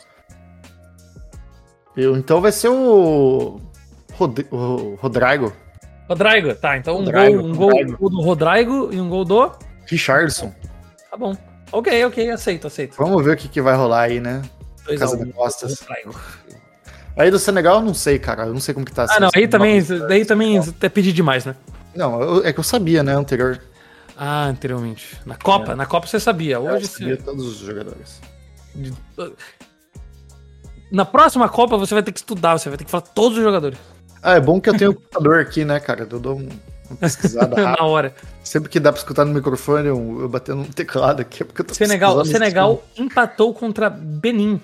Eu, 1.96 2.16
então 2.16 2.40
vai 2.40 2.50
ser 2.50 2.68
o. 2.68 3.60
Rod... 4.14 4.40
O 4.50 4.96
Rodrigo. 4.96 5.52
Rodrigo, 6.08 6.54
tá. 6.56 6.76
Então 6.76 6.96
um 6.96 7.04
Rodrigo, 7.04 7.40
gol, 7.40 7.46
um 7.46 7.54
gol, 7.54 7.70
Rodrigo. 7.70 7.98
gol 7.98 8.10
do 8.10 8.20
Rodrigo 8.20 8.88
e 8.92 9.00
um 9.00 9.08
gol 9.08 9.24
do. 9.24 9.52
Richardson. 9.86 10.52
Tá 11.08 11.16
bom. 11.16 11.36
Ok, 11.70 12.04
ok, 12.04 12.30
aceito, 12.30 12.66
aceito. 12.66 12.96
Vamos 12.96 13.24
ver 13.24 13.34
o 13.34 13.36
que, 13.36 13.48
que 13.48 13.62
vai 13.62 13.76
rolar 13.76 14.02
aí, 14.02 14.18
né? 14.18 14.42
Dois 14.84 14.98
Casa 14.98 15.16
a 15.16 15.20
um. 15.20 15.24
de 15.24 15.32
Costas. 15.32 15.86
Aí 17.16 17.30
do 17.30 17.38
Senegal, 17.38 17.76
eu 17.76 17.82
não 17.82 17.94
sei, 17.94 18.18
cara. 18.18 18.46
Eu 18.46 18.52
não 18.52 18.60
sei 18.60 18.74
como 18.74 18.84
que 18.84 18.92
tá. 18.92 19.06
Ah, 19.08 19.20
não, 19.20 19.30
aí 19.34 19.48
também, 19.48 19.82
daí 20.08 20.24
também 20.24 20.58
até 20.58 20.88
pedir 20.88 21.12
demais, 21.12 21.44
né? 21.44 21.56
Não, 21.96 22.20
eu- 22.22 22.44
é 22.46 22.52
que 22.52 22.60
eu 22.60 22.64
sabia, 22.64 23.02
né, 23.02 23.14
anterior. 23.14 23.60
Ah, 24.16 24.44
anteriormente. 24.46 25.18
Na 25.26 25.36
Copa, 25.36 25.74
na 25.76 25.84
Copa 25.86 26.06
você 26.06 26.18
sabia. 26.20 26.58
Hoje 26.60 26.84
eu 26.84 26.88
sabia 26.88 27.16
você... 27.16 27.22
todos 27.22 27.46
os 27.46 27.58
jogadores. 27.58 28.20
Na 30.90 31.04
próxima 31.04 31.48
Copa 31.48 31.76
você 31.76 31.94
vai 31.94 32.02
ter 32.02 32.12
que 32.12 32.18
estudar, 32.18 32.58
você 32.58 32.68
vai 32.68 32.78
ter 32.78 32.84
que 32.84 32.90
falar 32.90 33.02
todos 33.02 33.36
os 33.38 33.44
jogadores. 33.44 33.78
Ah, 34.22 34.34
é 34.34 34.40
bom 34.40 34.60
que 34.60 34.70
eu 34.70 34.76
tenho 34.76 34.90
o 34.92 34.94
computador 34.94 35.40
aqui, 35.40 35.64
né, 35.64 35.78
cara? 35.80 36.06
Eu 36.10 36.18
dou 36.18 36.36
um- 36.38 36.48
uma 36.88 36.96
pesquisada 36.96 37.56
rápida. 37.62 37.76
na 37.82 37.84
hora. 37.88 38.14
Sempre 38.42 38.68
que 38.70 38.78
dá 38.80 38.92
pra 38.92 38.98
escutar 39.00 39.24
no 39.24 39.34
microfone, 39.34 39.88
eu, 39.88 40.18
eu 40.22 40.28
batendo 40.28 40.58
no 40.58 40.66
teclado 40.72 41.20
aqui, 41.20 41.42
é 41.42 41.46
porque 41.46 41.60
eu 41.60 41.64
tô 41.64 41.74
Senegal, 41.74 42.24
Senegal 42.24 42.82
empatou 42.96 43.52
contra 43.52 43.90
Benin. 43.90 44.60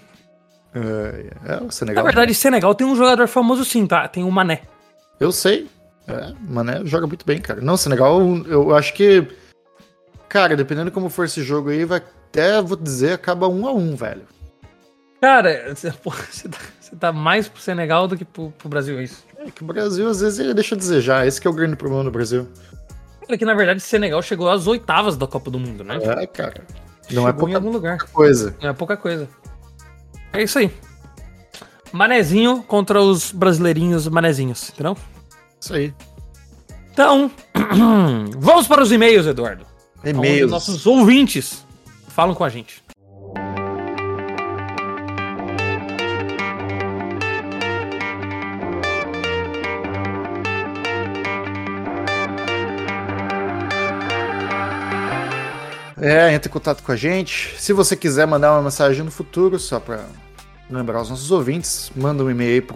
É, 0.75 1.53
é, 1.55 1.57
o 1.59 1.65
Na 1.65 1.71
Senegal. 1.71 2.05
verdade, 2.05 2.35
Senegal 2.35 2.75
tem 2.75 2.87
um 2.87 2.97
jogador 2.97 3.27
famoso 3.29 3.65
sim, 3.65 3.87
tá? 3.87 4.09
Tem 4.09 4.25
o 4.25 4.31
Mané. 4.31 4.63
Eu 5.21 5.31
sei. 5.31 5.69
É, 6.09 6.35
Mané 6.41 6.85
joga 6.85 7.07
muito 7.07 7.25
bem, 7.25 7.41
cara. 7.41 7.61
Não, 7.61 7.77
Senegal, 7.77 8.21
eu 8.47 8.75
acho 8.75 8.95
que. 8.95 9.27
Cara, 10.29 10.57
dependendo 10.57 10.91
de 10.91 10.95
como 10.95 11.11
for 11.11 11.25
esse 11.25 11.43
jogo 11.43 11.71
aí, 11.71 11.85
vai 11.85 11.99
até, 11.99 12.61
vou 12.63 12.77
dizer, 12.77 13.13
acaba 13.13 13.49
um 13.49 13.67
a 13.67 13.73
um, 13.73 13.95
velho. 13.95 14.23
Cara, 15.21 15.75
você, 15.75 15.93
você 16.31 16.49
tá, 16.49 16.59
você 16.81 16.97
tá 16.97 17.13
mais 17.13 17.49
pro 17.49 17.61
Senegal 17.61 18.09
do 18.09 18.17
que 18.17 18.25
pro, 18.25 18.51
pro 18.53 18.69
Brasil, 18.69 18.99
é 18.99 19.05
isso. 19.05 19.25
É 19.39 19.51
que 19.51 19.63
o 19.63 19.67
Brasil, 19.67 20.09
às 20.09 20.21
vezes, 20.21 20.39
ele 20.39 20.55
deixa 20.55 20.75
a 20.75 20.79
desejar. 20.79 21.27
Esse 21.27 21.41
que 21.41 21.47
é 21.47 21.51
o 21.51 21.55
grande 21.55 21.77
problema 21.77 22.05
do 22.05 22.11
Brasil. 22.11 22.49
Olha 23.29 23.39
que 23.39 23.45
na 23.45 23.55
verdade 23.55 23.81
Senegal 23.81 24.21
chegou 24.23 24.51
às 24.51 24.67
oitavas 24.67 25.17
da 25.17 25.27
Copa 25.27 25.51
do 25.51 25.59
Mundo, 25.59 25.85
né? 25.85 25.99
É, 26.03 26.27
cara. 26.27 26.65
Não 27.11 27.29
é 27.29 27.31
chegou 27.33 27.49
em 27.49 27.53
pouca 27.53 27.55
algum 27.57 27.71
lugar. 27.71 27.99
coisa. 28.13 28.57
Não 28.61 28.71
é 28.71 28.73
pouca 28.73 28.97
coisa. 28.97 29.29
É 30.33 30.43
isso 30.43 30.59
aí. 30.59 30.71
Manezinho 31.93 32.63
contra 32.63 33.01
os 33.01 33.31
brasileirinhos 33.31 34.09
manezinhos, 34.09 34.71
entendeu? 34.71 34.97
Isso 35.63 35.75
aí. 35.75 35.95
Então, 36.93 37.31
vamos 38.37 38.67
para 38.67 38.83
os 38.83 38.91
e-mails, 38.91 39.27
Eduardo. 39.27 39.65
E-mails. 40.05 40.51
nossos 40.51 40.85
ouvintes 40.87 41.65
falam 42.09 42.35
com 42.35 42.43
a 42.43 42.49
gente. 42.49 42.83
É, 56.01 56.35
entre 56.35 56.49
em 56.49 56.53
contato 56.53 56.83
com 56.83 56.91
a 56.91 56.97
gente. 56.97 57.55
Se 57.57 57.73
você 57.73 57.95
quiser 57.95 58.27
mandar 58.27 58.55
uma 58.55 58.63
mensagem 58.63 59.05
no 59.05 59.13
futuro, 59.13 59.61
só 59.61 59.79
pra 59.79 60.07
lembrar 60.69 61.03
os 61.03 61.11
nossos 61.11 61.31
ouvintes, 61.31 61.93
manda 61.95 62.25
um 62.25 62.31
e-mail 62.31 62.67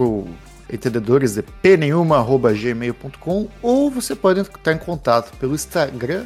aí 0.70 0.78
pro 0.78 0.86
entendedores.pnenhuma.gmail.com 0.90 3.48
ou 3.62 3.90
você 3.90 4.14
pode 4.14 4.40
entrar 4.40 4.72
em 4.72 4.78
contato 4.78 5.32
pelo 5.38 5.54
Instagram, 5.54 6.24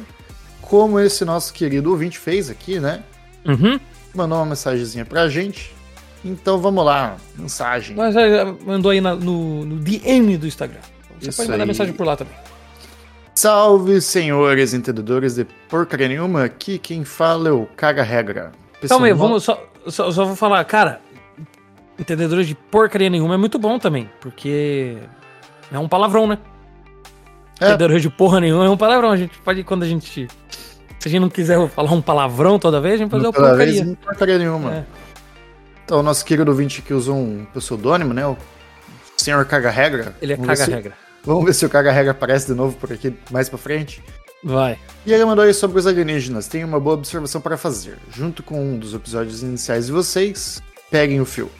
como 0.61 0.99
esse 0.99 1.23
nosso 1.25 1.53
querido 1.53 1.91
ouvinte 1.91 2.17
fez 2.17 2.49
aqui, 2.49 2.79
né? 2.79 3.03
Uhum. 3.45 3.79
Mandou 4.13 4.37
uma 4.39 4.45
mensagenzinha 4.47 5.05
pra 5.05 5.27
gente. 5.29 5.73
Então 6.23 6.59
vamos 6.59 6.85
lá, 6.85 7.17
mensagem. 7.37 7.95
Mas 7.95 8.15
é, 8.15 8.45
mandou 8.65 8.91
aí 8.91 9.01
na- 9.01 9.15
no, 9.15 9.65
no 9.65 9.75
DM 9.77 10.37
do 10.37 10.45
Instagram. 10.47 10.79
Você 11.19 11.29
Isso 11.29 11.37
pode 11.37 11.49
mandar 11.49 11.63
aí. 11.63 11.67
mensagem 11.67 11.93
por 11.93 12.05
lá 12.05 12.15
também. 12.15 12.33
Salve, 13.33 13.99
senhores 14.01 14.73
entendedores 14.73 15.35
de 15.35 15.45
porcaria 15.67 16.07
nenhuma. 16.07 16.43
Aqui 16.43 16.77
quem 16.77 17.03
fala 17.03 17.49
é 17.49 17.51
o 17.51 17.65
Caga 17.75 18.03
Regra. 18.03 18.51
Calma 18.87 19.07
aí, 19.07 19.13
vamos 19.13 19.43
só, 19.43 19.63
só, 19.87 20.11
só 20.11 20.25
vou 20.25 20.35
falar, 20.35 20.63
cara, 20.65 21.01
entendedores 22.01 22.47
de 22.47 22.55
porcaria 22.55 23.09
nenhuma 23.09 23.35
é 23.35 23.37
muito 23.37 23.57
bom 23.59 23.77
também, 23.79 24.09
porque 24.19 24.97
é 25.71 25.79
um 25.79 25.87
palavrão, 25.87 26.27
né? 26.27 26.37
É. 27.59 27.65
Entendedores 27.67 28.01
de 28.01 28.09
porra 28.09 28.39
nenhuma 28.39 28.65
é 28.65 28.69
um 28.69 28.77
palavrão. 28.77 29.11
A 29.11 29.17
gente 29.17 29.37
pode, 29.39 29.63
quando 29.63 29.83
a 29.83 29.87
gente. 29.87 30.27
Se 30.99 31.07
a 31.07 31.09
gente 31.11 31.21
não 31.21 31.29
quiser 31.29 31.67
falar 31.69 31.91
um 31.91 32.01
palavrão 32.01 32.59
toda 32.59 32.79
vez, 32.81 32.95
a 32.95 32.97
gente 32.99 33.09
pode 33.09 33.23
fazer 33.23 33.29
o 33.29 33.33
Toda 33.41 33.55
vez, 33.55 33.69
porcaria. 33.75 33.85
não 33.85 33.95
porcaria 33.95 34.37
nenhuma. 34.37 34.73
É. 34.75 34.83
Então, 35.85 35.99
o 35.99 36.03
nosso 36.03 36.23
querido 36.25 36.49
ouvinte 36.51 36.81
que 36.81 36.93
usou 36.93 37.15
um 37.15 37.45
pseudônimo, 37.53 38.13
né? 38.13 38.25
O 38.25 38.37
Senhor 39.17 39.43
Caga 39.45 39.69
Regra. 39.69 40.15
Ele 40.21 40.33
é 40.33 40.35
Vamos 40.35 40.47
ver 40.49 40.53
caga 40.57 40.65
se- 40.65 40.71
regra. 40.75 40.93
Vamos 41.23 41.45
ver 41.45 41.53
se 41.53 41.63
o 41.65 41.69
Caga 41.69 41.91
Regra 41.91 42.11
aparece 42.11 42.47
de 42.47 42.53
novo 42.55 42.75
por 42.77 42.91
aqui 42.91 43.13
mais 43.29 43.47
pra 43.47 43.57
frente. 43.59 44.01
Vai. 44.43 44.79
E 45.05 45.13
ele 45.13 45.23
mandou 45.23 45.45
aí 45.45 45.53
sobre 45.53 45.77
os 45.77 45.85
alienígenas. 45.85 46.47
Tem 46.47 46.63
uma 46.63 46.79
boa 46.79 46.95
observação 46.95 47.39
para 47.39 47.55
fazer. 47.57 47.99
Junto 48.11 48.41
com 48.41 48.59
um 48.59 48.79
dos 48.79 48.95
episódios 48.95 49.43
iniciais 49.43 49.85
de 49.85 49.91
vocês, 49.91 50.59
peguem 50.89 51.21
o 51.21 51.25
fio. 51.25 51.51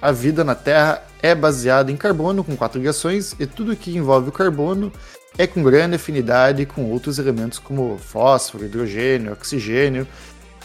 A 0.00 0.12
vida 0.12 0.42
na 0.42 0.54
Terra 0.54 1.02
é 1.22 1.34
baseada 1.34 1.92
em 1.92 1.96
carbono 1.96 2.42
com 2.42 2.56
quatro 2.56 2.78
ligações 2.78 3.34
e 3.38 3.46
tudo 3.46 3.76
que 3.76 3.96
envolve 3.96 4.30
o 4.30 4.32
carbono 4.32 4.90
é 5.36 5.46
com 5.46 5.62
grande 5.62 5.96
afinidade 5.96 6.66
com 6.66 6.90
outros 6.90 7.18
elementos 7.18 7.58
como 7.58 7.98
fósforo, 7.98 8.64
hidrogênio, 8.64 9.32
oxigênio, 9.32 10.06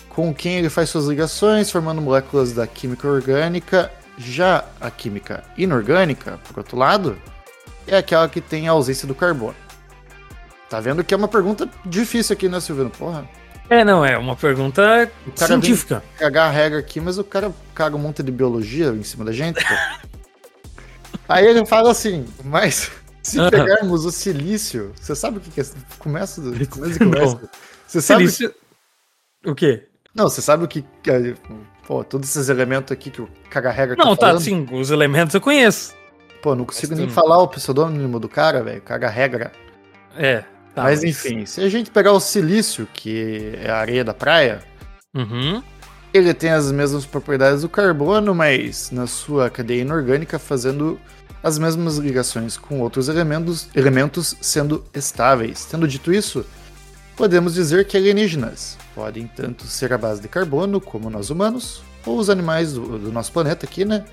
com 0.10 0.34
quem 0.34 0.58
ele 0.58 0.70
faz 0.70 0.90
suas 0.90 1.06
ligações, 1.06 1.70
formando 1.70 2.02
moléculas 2.02 2.54
da 2.54 2.66
química 2.66 3.08
orgânica. 3.08 3.92
Já 4.18 4.64
a 4.80 4.90
química 4.90 5.44
inorgânica, 5.58 6.40
por 6.48 6.60
outro 6.60 6.78
lado, 6.78 7.18
é 7.86 7.98
aquela 7.98 8.30
que 8.30 8.40
tem 8.40 8.70
a 8.70 8.72
ausência 8.72 9.06
do 9.06 9.14
carbono. 9.14 9.56
Tá 10.70 10.80
vendo 10.80 11.04
que 11.04 11.14
é 11.14 11.18
uma 11.18 11.28
pergunta 11.28 11.70
difícil 11.86 12.34
aqui, 12.34 12.48
né, 12.48 12.60
Silvino? 12.62 12.90
Porra, 12.90 13.28
É, 13.70 13.84
não, 13.84 14.06
é 14.06 14.18
uma 14.18 14.36
pergunta 14.36 15.10
científica. 15.36 16.04
cagar 16.18 16.50
a 16.50 16.52
regra 16.52 16.80
aqui, 16.80 17.00
mas 17.02 17.18
o 17.18 17.24
cara 17.24 17.52
caga 17.74 17.96
um 17.96 18.00
monte 18.00 18.22
de 18.22 18.32
biologia 18.32 18.88
em 18.90 19.04
cima 19.04 19.26
da 19.26 19.32
gente, 19.32 19.56
pô. 19.66 19.74
Aí 21.28 21.46
ele 21.48 21.66
fala 21.66 21.90
assim, 21.92 22.26
mas 22.44 22.92
se 23.24 23.40
Aham. 23.40 23.50
pegarmos 23.50 24.06
o 24.06 24.12
silício, 24.12 24.92
você 25.00 25.16
sabe 25.16 25.38
o 25.38 25.42
que 25.42 25.50
que 25.50 25.62
é? 25.62 25.66
Começa 25.98 26.40
do 26.42 26.52
começo 26.68 27.00
conversa. 27.00 27.50
Você 27.88 28.02
sabe 28.02 28.28
Silício- 28.30 28.54
O 29.46 29.56
quê? 29.56 29.88
Não, 30.14 30.30
você 30.30 30.42
sabe 30.42 30.64
o 30.64 30.68
que. 30.68 30.84
que- 31.02 31.36
Pô, 31.88 32.04
todos 32.04 32.30
esses 32.30 32.50
elementos 32.50 32.92
aqui 32.92 33.10
que 33.12 33.22
o 33.22 33.30
caga-regra 33.50 33.96
Não, 33.96 34.16
tá, 34.16 34.28
falando? 34.28 34.42
sim, 34.42 34.68
os 34.72 34.90
elementos 34.92 35.34
eu 35.36 35.42
conheço. 35.42 35.94
Pô, 36.42 36.56
não 36.56 36.66
consigo 36.66 36.92
Mas 36.92 37.00
nem 37.00 37.10
falar 37.10 37.40
o 37.40 37.48
pseudônimo 37.48 38.20
do 38.20 38.30
cara, 38.30 38.64
velho. 38.64 38.82
Caga-regra. 38.82 39.52
É. 40.16 40.44
tá, 40.76 40.84
mas 40.84 41.04
enfim, 41.04 41.46
se 41.46 41.62
a 41.62 41.70
gente 41.70 41.90
pegar 41.90 42.12
o 42.12 42.20
silício, 42.20 42.88
que 42.94 43.54
é 43.62 43.70
a 43.70 43.78
areia 43.78 44.04
da 44.04 44.14
praia, 44.14 44.62
Uhum. 45.16 45.64
ele 46.14 46.34
tem 46.34 46.52
as 46.52 46.72
mesmas 46.72 47.06
propriedades 47.06 47.62
do 47.62 47.70
carbono, 47.70 48.36
mas 48.36 48.92
na 48.92 49.08
sua 49.08 49.50
cadeia 49.50 49.82
inorgânica 49.82 50.38
fazendo 50.38 51.00
as 51.42 51.58
mesmas 51.58 51.98
ligações 51.98 52.58
com 52.58 52.80
outros 52.82 53.08
elementos, 53.08 53.68
elementos 53.76 54.36
sendo 54.42 54.84
estáveis. 54.94 55.66
Tendo 55.66 55.88
dito 55.88 56.12
isso, 56.14 56.46
podemos 57.16 57.54
dizer 57.54 57.86
que 57.88 57.96
alienígenas 57.96 58.78
podem 58.94 59.28
tanto 59.28 59.66
ser 59.68 59.94
a 59.94 59.98
base 59.98 60.22
de 60.22 60.28
carbono, 60.28 60.82
como 60.82 61.10
nós 61.10 61.30
humanos, 61.30 61.82
ou 62.06 62.18
os 62.18 62.30
animais 62.30 62.74
do, 62.74 62.98
do 63.00 63.12
nosso 63.12 63.32
planeta 63.32 63.66
aqui, 63.66 63.86
né? 63.86 64.06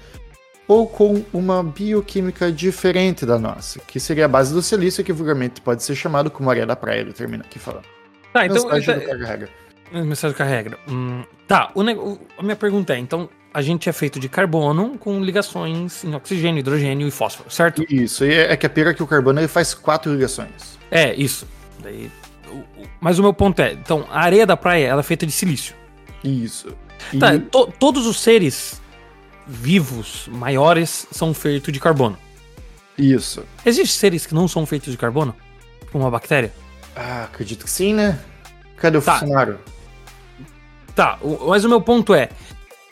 Ou 0.72 0.86
com 0.86 1.22
uma 1.34 1.62
bioquímica 1.62 2.50
diferente 2.50 3.26
da 3.26 3.38
nossa, 3.38 3.78
que 3.80 4.00
seria 4.00 4.24
a 4.24 4.28
base 4.28 4.54
do 4.54 4.62
silício, 4.62 5.04
que 5.04 5.12
vulgarmente 5.12 5.60
pode 5.60 5.82
ser 5.82 5.94
chamado 5.94 6.30
como 6.30 6.48
areia 6.48 6.64
da 6.66 6.74
praia, 6.74 7.00
ele 7.00 7.12
termina 7.12 7.44
aqui 7.44 7.58
falando. 7.58 7.84
Tá, 8.32 8.46
então. 8.46 8.64
Mensagem 8.64 8.94
do 8.94 9.00
tá- 9.00 9.06
carga-regra. 9.06 9.48
Mensagem 9.92 10.36
com 10.36 10.42
a 10.42 10.46
regra. 10.46 10.78
Hum, 10.88 11.22
tá, 11.46 11.70
o 11.74 11.82
a 12.38 12.42
minha 12.42 12.56
pergunta 12.56 12.94
é: 12.94 12.98
então, 12.98 13.28
a 13.52 13.60
gente 13.60 13.86
é 13.88 13.92
feito 13.92 14.18
de 14.18 14.26
carbono 14.30 14.96
com 14.98 15.20
ligações 15.22 16.02
em 16.02 16.14
oxigênio, 16.14 16.60
hidrogênio 16.60 17.06
e 17.06 17.10
fósforo, 17.10 17.50
certo? 17.50 17.84
Isso, 17.92 18.24
e 18.24 18.32
é 18.32 18.56
que 18.56 18.64
a 18.64 18.70
pira 18.70 18.94
que 18.94 19.02
o 19.02 19.06
carbono 19.06 19.38
ele 19.40 19.48
faz 19.48 19.74
quatro 19.74 20.10
ligações. 20.10 20.78
É, 20.90 21.14
isso. 21.14 21.46
Daí, 21.82 22.10
mas 23.00 23.18
o 23.18 23.22
meu 23.22 23.34
ponto 23.34 23.60
é: 23.60 23.72
então, 23.74 24.06
a 24.10 24.20
areia 24.22 24.46
da 24.46 24.56
praia 24.56 24.86
ela 24.86 25.00
é 25.00 25.04
feita 25.04 25.26
de 25.26 25.32
silício. 25.32 25.74
Isso. 26.24 26.74
E 27.12 27.18
Tá, 27.18 27.38
to- 27.38 27.70
todos 27.78 28.06
os 28.06 28.18
seres 28.20 28.80
vivos 29.46 30.28
maiores 30.28 31.06
são 31.10 31.32
feitos 31.34 31.72
de 31.72 31.80
carbono. 31.80 32.18
Isso. 32.96 33.42
Existem 33.64 33.98
seres 33.98 34.26
que 34.26 34.34
não 34.34 34.46
são 34.46 34.66
feitos 34.66 34.90
de 34.92 34.98
carbono? 34.98 35.34
Como 35.90 36.04
uma 36.04 36.10
bactéria? 36.10 36.52
Ah, 36.94 37.24
acredito 37.24 37.64
que 37.64 37.70
sim, 37.70 37.94
né? 37.94 38.18
Cadê 38.76 38.98
o 38.98 39.02
Tá. 39.02 39.18
funcionário? 39.18 39.58
Tá, 40.94 41.18
mas 41.46 41.64
o 41.64 41.68
meu 41.68 41.80
ponto 41.80 42.14
é: 42.14 42.28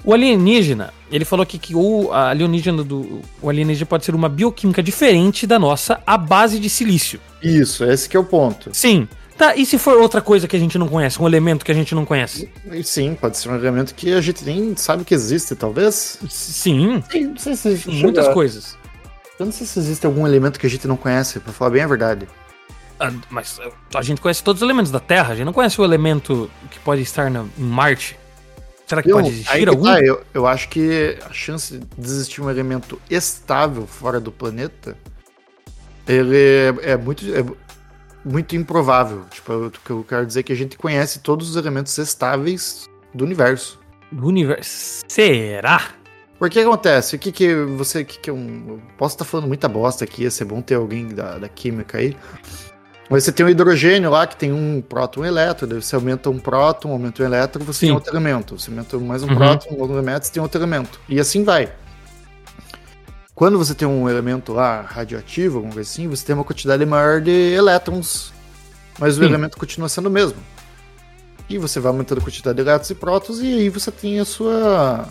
o 0.04 0.14
alienígena, 0.14 0.92
ele 1.10 1.24
falou 1.24 1.42
aqui 1.42 1.58
que 1.58 1.74
o 1.74 2.10
alienígena 2.12 2.82
do. 2.82 3.20
O 3.42 3.48
alienígena 3.50 3.86
pode 3.86 4.04
ser 4.04 4.14
uma 4.14 4.28
bioquímica 4.28 4.82
diferente 4.82 5.46
da 5.46 5.58
nossa 5.58 6.00
à 6.06 6.16
base 6.16 6.58
de 6.58 6.70
silício. 6.70 7.20
Isso, 7.42 7.84
esse 7.84 8.08
que 8.08 8.16
é 8.16 8.20
o 8.20 8.24
ponto. 8.24 8.70
Sim. 8.72 9.06
Tá, 9.40 9.56
e 9.56 9.64
se 9.64 9.78
for 9.78 9.96
outra 9.96 10.20
coisa 10.20 10.46
que 10.46 10.54
a 10.54 10.58
gente 10.58 10.76
não 10.76 10.86
conhece, 10.86 11.18
um 11.18 11.26
elemento 11.26 11.64
que 11.64 11.72
a 11.72 11.74
gente 11.74 11.94
não 11.94 12.04
conhece? 12.04 12.50
Sim, 12.84 13.14
pode 13.14 13.38
ser 13.38 13.48
um 13.48 13.54
elemento 13.54 13.94
que 13.94 14.12
a 14.12 14.20
gente 14.20 14.44
nem 14.44 14.76
sabe 14.76 15.02
que 15.02 15.14
existe, 15.14 15.56
talvez. 15.56 16.18
Sim, 16.28 17.02
Sim, 17.10 17.24
não 17.28 17.38
sei 17.38 17.56
se 17.56 17.88
muitas 17.88 18.28
coisas. 18.34 18.76
Eu 19.38 19.46
não 19.46 19.52
sei 19.52 19.66
se 19.66 19.78
existe 19.78 20.04
algum 20.04 20.26
elemento 20.26 20.60
que 20.60 20.66
a 20.66 20.68
gente 20.68 20.86
não 20.86 20.94
conhece, 20.94 21.40
pra 21.40 21.54
falar 21.54 21.70
bem 21.70 21.82
a 21.82 21.86
verdade. 21.86 22.28
Ah, 23.00 23.10
Mas 23.30 23.58
a 23.94 24.02
gente 24.02 24.20
conhece 24.20 24.44
todos 24.44 24.60
os 24.60 24.66
elementos 24.68 24.92
da 24.92 25.00
Terra, 25.00 25.32
a 25.32 25.34
gente 25.34 25.46
não 25.46 25.54
conhece 25.54 25.80
o 25.80 25.84
elemento 25.84 26.50
que 26.70 26.78
pode 26.80 27.00
estar 27.00 27.30
na, 27.30 27.46
em 27.56 27.62
Marte. 27.64 28.18
Será 28.86 29.02
que 29.02 29.10
Eu- 29.10 29.16
pode 29.16 29.28
existir 29.30 29.68
algum? 29.70 29.84
tá, 29.84 30.02
eu, 30.02 30.22
eu 30.34 30.46
acho 30.46 30.68
que 30.68 31.16
a 31.24 31.32
chance 31.32 31.78
de 31.96 32.06
existir 32.06 32.42
um 32.42 32.50
elemento 32.50 33.00
estável 33.08 33.86
fora 33.86 34.20
do 34.20 34.30
planeta, 34.30 34.98
ele 36.06 36.36
é, 36.36 36.90
é 36.92 36.96
muito, 36.98 37.24
é 37.34 37.42
muito 38.24 38.54
improvável. 38.56 39.24
Tipo, 39.30 39.52
eu, 39.52 39.66
o 39.66 39.70
que 39.70 39.90
eu 39.90 40.04
quero 40.08 40.26
dizer 40.26 40.40
é 40.40 40.42
que 40.42 40.52
a 40.52 40.56
gente 40.56 40.76
conhece 40.76 41.20
todos 41.20 41.50
os 41.50 41.56
elementos 41.56 41.96
estáveis 41.98 42.88
do 43.14 43.24
universo. 43.24 43.78
Do 44.12 44.26
universo. 44.26 45.02
Será? 45.08 45.82
Por 46.38 46.48
que 46.48 46.60
acontece? 46.60 47.16
O 47.16 47.18
que 47.18 47.30
que 47.30 47.54
você, 47.54 48.00
o 48.00 48.04
que 48.04 48.18
que 48.18 48.30
um, 48.30 48.64
eu 48.68 48.82
posso 48.96 49.14
estar 49.14 49.24
falando 49.24 49.46
muita 49.46 49.68
bosta 49.68 50.04
aqui, 50.04 50.22
ia 50.22 50.30
ser 50.30 50.46
bom 50.46 50.62
ter 50.62 50.74
alguém 50.76 51.08
da, 51.08 51.38
da 51.38 51.48
química 51.48 51.98
aí. 51.98 52.16
Mas 53.10 53.24
você 53.24 53.32
tem 53.32 53.44
um 53.44 53.48
hidrogênio 53.48 54.08
lá 54.08 54.24
que 54.26 54.36
tem 54.36 54.52
um 54.52 54.80
próton 54.80 55.20
e 55.20 55.22
um 55.24 55.26
elétron, 55.26 55.68
daí 55.68 55.82
você 55.82 55.96
aumenta 55.96 56.30
um 56.30 56.38
próton, 56.38 56.92
aumenta 56.92 57.22
um 57.22 57.26
elétron, 57.26 57.64
você 57.64 57.80
Sim. 57.80 57.86
tem 57.86 57.94
outro 57.94 58.12
elemento. 58.12 58.58
Você 58.58 58.70
aumenta 58.70 58.96
mais 58.98 59.22
um 59.24 59.28
Uhum. 59.28 59.34
próton, 59.36 59.74
um 59.74 59.80
outro 59.80 59.96
elemento, 59.96 60.26
você 60.26 60.32
tem 60.32 60.42
outro 60.42 60.60
elemento. 60.60 61.00
E 61.08 61.18
assim 61.18 61.42
vai. 61.42 61.72
Quando 63.40 63.56
você 63.56 63.74
tem 63.74 63.88
um 63.88 64.06
elemento 64.06 64.52
lá 64.52 64.82
radioativo, 64.82 65.56
alguma 65.56 65.72
coisa 65.72 65.88
assim, 65.90 66.06
você 66.06 66.26
tem 66.26 66.34
uma 66.34 66.44
quantidade 66.44 66.84
maior 66.84 67.22
de 67.22 67.30
elétrons, 67.54 68.34
mas 68.98 69.16
o 69.16 69.20
Sim. 69.22 69.24
elemento 69.30 69.56
continua 69.56 69.88
sendo 69.88 70.08
o 70.08 70.10
mesmo. 70.10 70.36
E 71.48 71.56
você 71.56 71.80
vai 71.80 71.90
aumentando 71.90 72.18
a 72.20 72.22
quantidade 72.22 72.56
de 72.56 72.60
elétrons 72.60 72.90
e 72.90 72.94
prótons, 72.94 73.40
e 73.40 73.46
aí 73.46 73.70
você 73.70 73.90
tem 73.90 74.20
a 74.20 74.26
sua. 74.26 75.08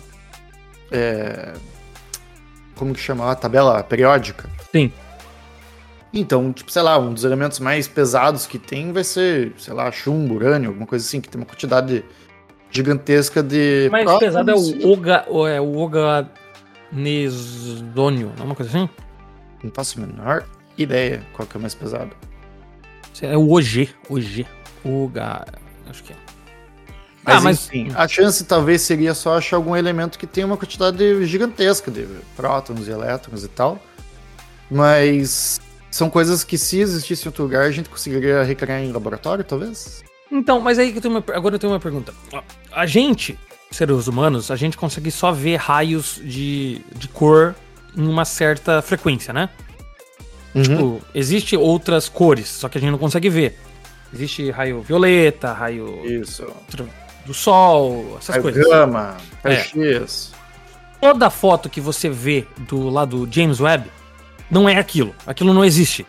é, 0.92 1.54
como 2.76 2.94
que 2.94 3.00
chama? 3.00 3.32
A 3.32 3.34
tabela 3.36 3.82
periódica. 3.82 4.48
Sim. 4.72 4.94
Então, 6.14 6.54
tipo, 6.54 6.72
sei 6.72 6.84
lá, 6.84 7.00
um 7.00 7.12
dos 7.16 7.24
elementos 7.24 7.58
mais 7.58 7.88
pesados 7.88 8.46
que 8.46 8.60
tem 8.60 8.92
vai 8.94 9.04
ser, 9.04 9.54
sei 9.58 9.74
lá, 9.74 9.92
chumbo, 9.92 10.36
urânio, 10.36 10.70
alguma 10.70 10.86
coisa 10.86 11.04
assim, 11.04 11.20
que 11.20 11.28
tem 11.28 11.42
uma 11.42 11.48
quantidade 11.48 12.06
gigantesca 12.70 13.42
de. 13.42 13.88
O 13.88 13.92
mais 13.92 14.04
prótons. 14.06 14.20
pesado 14.28 14.52
é 14.52 14.54
o 14.54 14.92
Oga. 14.92 15.26
o- 15.28 15.48
É 15.48 15.60
o 15.60 15.76
Oganesônio, 16.92 18.34
não 18.38 18.44
é 18.44 18.46
uma 18.48 18.56
coisa 18.56 18.70
assim? 18.70 18.90
Não 19.64 19.72
faço 19.72 20.00
a 20.02 20.06
menor 20.06 20.46
ideia 20.78 21.24
qual 21.34 21.48
que 21.48 21.56
é 21.56 21.60
o 21.60 21.62
mais 21.62 21.76
pesado. 21.76 22.16
É 23.22 23.38
o 23.38 23.52
OG. 23.52 23.90
OG. 24.10 24.46
Oga. 24.84 25.46
Acho 25.90 26.04
que 26.04 26.14
é. 26.14 26.16
Mas, 27.24 27.36
ah, 27.36 27.42
mas. 27.42 27.68
enfim, 27.68 27.92
a 27.96 28.08
chance 28.08 28.44
talvez 28.46 28.82
seria 28.82 29.14
só 29.14 29.38
achar 29.38 29.58
algum 29.58 29.76
elemento 29.76 30.18
que 30.18 30.26
tenha 30.26 30.48
uma 30.48 30.56
quantidade 30.56 31.26
gigantesca 31.26 31.92
de 31.92 32.08
prótons 32.36 32.88
e 32.88 32.92
elétrons 32.92 33.44
e 33.44 33.48
tal. 33.50 33.78
Mas 34.72 35.60
são 35.92 36.10
coisas 36.10 36.44
que 36.44 36.58
se 36.58 36.80
existisse 36.80 37.26
em 37.26 37.28
outro 37.28 37.44
lugar 37.44 37.66
a 37.66 37.72
gente 37.72 37.90
conseguiria 37.90 38.44
recriar 38.44 38.82
em 38.82 38.92
laboratório, 38.92 39.44
talvez? 39.44 40.04
Então, 40.32 40.62
mas 40.62 40.78
aí 40.80 40.92
que 40.92 41.00
eu 41.00 41.02
tenho 41.02 41.16
uma, 41.16 41.24
agora 41.36 41.56
eu 41.56 41.60
tenho 41.60 41.74
uma 41.74 41.80
pergunta. 41.80 42.14
A 42.72 42.86
gente, 42.86 43.38
seres 43.72 44.08
humanos, 44.08 44.50
a 44.52 44.56
gente 44.56 44.78
consegue 44.78 45.12
só 45.12 45.32
ver 45.32 45.58
raios 45.58 46.20
de, 46.24 46.82
de 46.96 47.08
cor 47.08 47.56
em 47.96 48.08
uma 48.08 48.26
certa 48.26 48.82
frequência, 48.82 49.34
né? 49.34 49.50
Uhum. 50.56 50.64
Tipo, 50.64 51.02
existe 51.14 51.56
outras 51.56 52.10
cores, 52.10 52.48
só 52.48 52.68
que 52.68 52.78
a 52.78 52.82
gente 52.82 52.92
não 52.92 52.98
consegue 52.98 53.30
ver. 53.30 53.58
Existe 54.14 54.50
raio 54.50 54.82
violeta, 54.82 55.54
raio 55.54 56.04
Isso. 56.06 56.48
do 57.26 57.34
sol, 57.34 58.16
essas 58.18 58.30
Raio 58.36 58.42
coisas. 58.42 58.66
gama, 58.68 59.16
É. 59.44 59.54
raio-x. 59.54 60.32
Toda 61.00 61.30
foto 61.30 61.70
que 61.70 61.80
você 61.80 62.10
vê 62.10 62.46
do 62.58 62.90
lado 62.90 63.26
do 63.26 63.34
James 63.34 63.60
Webb 63.62 63.86
não 64.50 64.68
é 64.68 64.78
aquilo. 64.78 65.14
Aquilo 65.28 65.54
não 65.54 65.64
existe. 65.64 66.06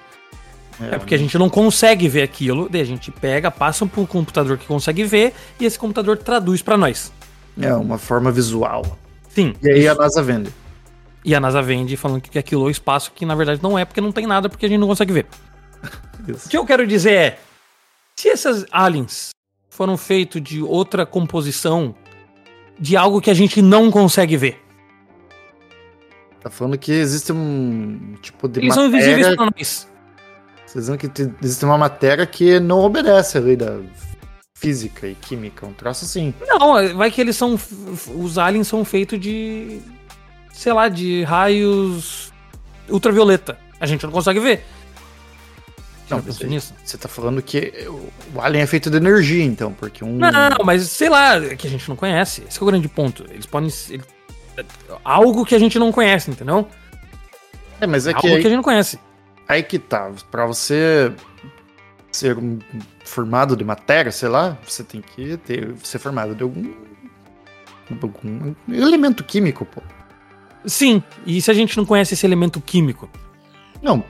É 0.80 0.96
porque 0.96 1.14
a 1.14 1.18
gente 1.18 1.36
não 1.36 1.50
consegue 1.50 2.08
ver 2.08 2.22
aquilo, 2.22 2.66
daí 2.66 2.80
a 2.80 2.84
gente 2.86 3.10
pega, 3.10 3.50
passa 3.50 3.84
para 3.84 4.00
um 4.00 4.06
computador 4.06 4.56
que 4.56 4.66
consegue 4.66 5.04
ver 5.04 5.34
e 5.60 5.66
esse 5.66 5.78
computador 5.78 6.16
traduz 6.16 6.62
para 6.62 6.78
nós. 6.78 7.12
É 7.60 7.72
uma 7.74 7.98
forma 7.98 8.30
visual. 8.30 8.98
Sim. 9.28 9.54
E 9.62 9.70
aí 9.70 9.88
a 9.88 9.94
NASA 9.94 10.22
vende. 10.22 10.52
E 11.24 11.34
a 11.34 11.40
NASA 11.40 11.60
vende 11.62 11.96
falando 11.96 12.20
que 12.22 12.38
aquilo 12.38 12.62
é 12.64 12.66
o 12.66 12.70
espaço, 12.70 13.12
que 13.14 13.24
na 13.26 13.34
verdade 13.34 13.60
não 13.62 13.78
é, 13.78 13.84
porque 13.84 14.00
não 14.00 14.12
tem 14.12 14.26
nada, 14.26 14.48
porque 14.48 14.66
a 14.66 14.68
gente 14.68 14.78
não 14.80 14.88
consegue 14.88 15.12
ver. 15.12 15.26
O 16.44 16.48
que 16.48 16.56
eu 16.56 16.64
quero 16.66 16.86
dizer 16.86 17.12
é: 17.12 17.38
se 18.14 18.28
essas 18.28 18.64
aliens 18.70 19.30
foram 19.70 19.96
feitos 19.96 20.40
de 20.42 20.62
outra 20.62 21.04
composição, 21.06 21.94
de 22.78 22.96
algo 22.96 23.20
que 23.20 23.30
a 23.30 23.34
gente 23.34 23.60
não 23.62 23.90
consegue 23.90 24.36
ver, 24.36 24.60
Tá 26.40 26.48
falando 26.48 26.78
que 26.78 26.92
existe 26.92 27.32
um 27.32 28.14
tipo 28.22 28.48
de 28.48 28.60
eles 28.60 28.74
são 28.74 28.86
invisíveis 28.86 29.28
matéria. 29.28 29.36
para 29.36 29.44
nós. 29.58 29.88
Vocês 30.66 30.84
dizendo 30.84 30.98
que 30.98 31.08
te- 31.08 31.30
existe 31.42 31.64
uma 31.64 31.76
matéria 31.76 32.24
que 32.26 32.58
não 32.60 32.78
obedece 32.78 33.36
a 33.36 33.40
lei 33.40 33.56
da 33.56 33.78
física 34.60 35.06
e 35.08 35.14
química. 35.14 35.66
Um 35.66 35.72
troço 35.72 36.04
assim. 36.04 36.34
Não, 36.46 36.96
vai 36.96 37.10
que 37.10 37.20
eles 37.20 37.36
são. 37.36 37.58
Os 38.14 38.38
aliens 38.38 38.68
são 38.68 38.84
feitos 38.84 39.18
de. 39.18 39.80
Sei 40.52 40.72
lá, 40.72 40.88
de 40.88 41.22
raios 41.24 42.32
ultravioleta. 42.88 43.58
A 43.80 43.86
gente 43.86 44.04
não 44.04 44.12
consegue 44.12 44.40
ver. 44.40 44.64
Não, 46.10 46.20
mas 46.26 46.40
aí- 46.42 46.48
nisso? 46.48 46.74
Você 46.84 46.98
tá 46.98 47.08
falando 47.08 47.40
que 47.40 47.72
o- 48.34 48.40
alien 48.40 48.62
é 48.62 48.66
feito 48.66 48.90
de 48.90 48.96
energia, 48.96 49.44
então, 49.44 49.72
porque 49.72 50.04
um. 50.04 50.18
Não, 50.18 50.64
mas 50.64 50.82
sei 50.90 51.08
lá, 51.08 51.36
é 51.36 51.54
que 51.56 51.66
a 51.66 51.70
gente 51.70 51.88
não 51.88 51.96
conhece. 51.96 52.42
Esse 52.48 52.58
que 52.58 52.64
é 52.64 52.66
o 52.66 52.70
grande 52.70 52.88
ponto. 52.88 53.24
Eles 53.30 53.46
podem. 53.46 53.70
ser- 53.70 54.04
algo 55.04 55.46
que 55.46 55.54
a 55.54 55.58
gente 55.58 55.78
não 55.78 55.90
conhece, 55.92 56.30
entendeu? 56.30 56.68
É, 57.80 57.86
mas 57.86 58.06
é 58.06 58.10
algo 58.10 58.20
que 58.20 58.26
que, 58.28 58.34
aí, 58.34 58.40
a 58.40 58.42
gente 58.42 58.56
não 58.56 58.62
conhece. 58.62 58.98
aí 59.48 59.62
que 59.62 59.78
tá. 59.78 60.10
Pra 60.30 60.44
você 60.44 61.12
ser 62.12 62.36
um 62.36 62.58
formado 63.10 63.56
de 63.56 63.64
matéria, 63.64 64.12
sei 64.12 64.28
lá, 64.28 64.56
você 64.64 64.84
tem 64.84 65.00
que 65.00 65.36
ter, 65.38 65.74
ser 65.82 65.98
formado 65.98 66.34
de 66.34 66.42
algum. 66.42 66.72
algum 68.00 68.54
elemento 68.72 69.24
químico, 69.24 69.64
pô. 69.64 69.82
Sim, 70.64 71.02
e 71.26 71.40
se 71.42 71.50
a 71.50 71.54
gente 71.54 71.76
não 71.76 71.84
conhece 71.84 72.14
esse 72.14 72.24
elemento 72.24 72.60
químico? 72.60 73.10
Não, 73.82 74.04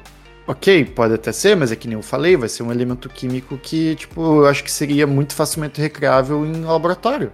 ok, 0.47 0.85
pode 0.85 1.15
até 1.15 1.33
ser, 1.33 1.57
mas 1.57 1.73
é 1.73 1.77
que 1.77 1.89
nem 1.89 1.97
eu 1.97 2.03
falei, 2.03 2.37
vai 2.37 2.49
ser 2.49 2.63
um 2.63 2.73
elemento 2.73 3.09
químico 3.09 3.57
que, 3.57 3.95
tipo, 3.95 4.43
eu 4.43 4.47
acho 4.47 4.63
que 4.63 4.71
seria 4.71 5.07
muito 5.07 5.35
facilmente 5.35 5.81
recriável 5.81 6.45
em 6.45 6.63
laboratório. 6.63 7.33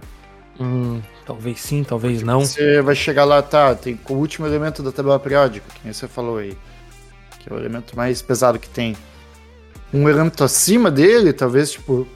Hum, 0.59 1.01
talvez 1.25 1.59
sim, 1.59 1.83
talvez 1.83 2.23
não. 2.23 2.41
Você 2.41 2.81
vai 2.81 2.95
chegar 2.95 3.25
lá, 3.25 3.41
tá, 3.41 3.75
tem 3.75 3.99
o 4.09 4.13
último 4.13 4.47
elemento 4.47 4.81
da 4.81 4.91
tabela 4.91 5.19
periódica, 5.19 5.65
que 5.73 5.81
nem 5.83 5.93
você 5.93 6.07
falou 6.07 6.37
aí, 6.37 6.57
que 7.39 7.51
é 7.51 7.53
o 7.53 7.57
elemento 7.57 7.97
mais 7.97 8.21
pesado 8.21 8.57
que 8.57 8.69
tem. 8.69 8.95
Um 9.93 10.07
elemento 10.09 10.43
acima 10.43 10.91
dele, 10.91 11.31
talvez, 11.33 11.71
tipo, 11.71 12.07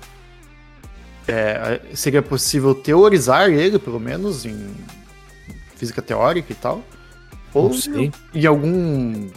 é, 1.27 1.79
seria 1.93 2.21
possível 2.21 2.75
teorizar 2.75 3.49
ele, 3.49 3.79
pelo 3.79 3.99
menos, 3.99 4.45
em 4.45 4.73
física 5.75 6.01
teórica 6.01 6.51
e 6.51 6.55
tal. 6.55 6.83
Ou 7.53 7.73
sei. 7.73 8.11
em 8.33 8.45
algum, 8.45 9.29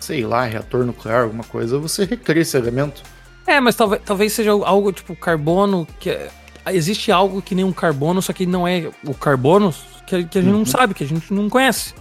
sei 0.00 0.24
lá, 0.26 0.44
reator 0.44 0.84
nuclear, 0.84 1.22
alguma 1.24 1.44
coisa, 1.44 1.78
você 1.78 2.04
recria 2.04 2.42
esse 2.42 2.56
elemento. 2.56 3.02
É, 3.46 3.60
mas 3.60 3.74
talvez, 3.74 4.02
talvez 4.04 4.32
seja 4.32 4.50
algo 4.50 4.92
tipo 4.92 5.14
carbono, 5.16 5.86
que 6.00 6.10
é- 6.10 6.30
existe 6.72 7.12
algo 7.12 7.40
que 7.40 7.54
nem 7.54 7.64
um 7.64 7.72
carbono, 7.72 8.20
só 8.20 8.32
que 8.32 8.44
não 8.44 8.66
é 8.66 8.90
o 9.04 9.14
carbono, 9.14 9.72
que, 10.06 10.16
a- 10.16 10.24
que 10.24 10.38
a 10.38 10.42
gente 10.42 10.52
não 10.52 10.66
sabe, 10.66 10.92
que 10.94 11.04
a 11.04 11.06
gente 11.06 11.32
não 11.32 11.48
conhece. 11.48 11.94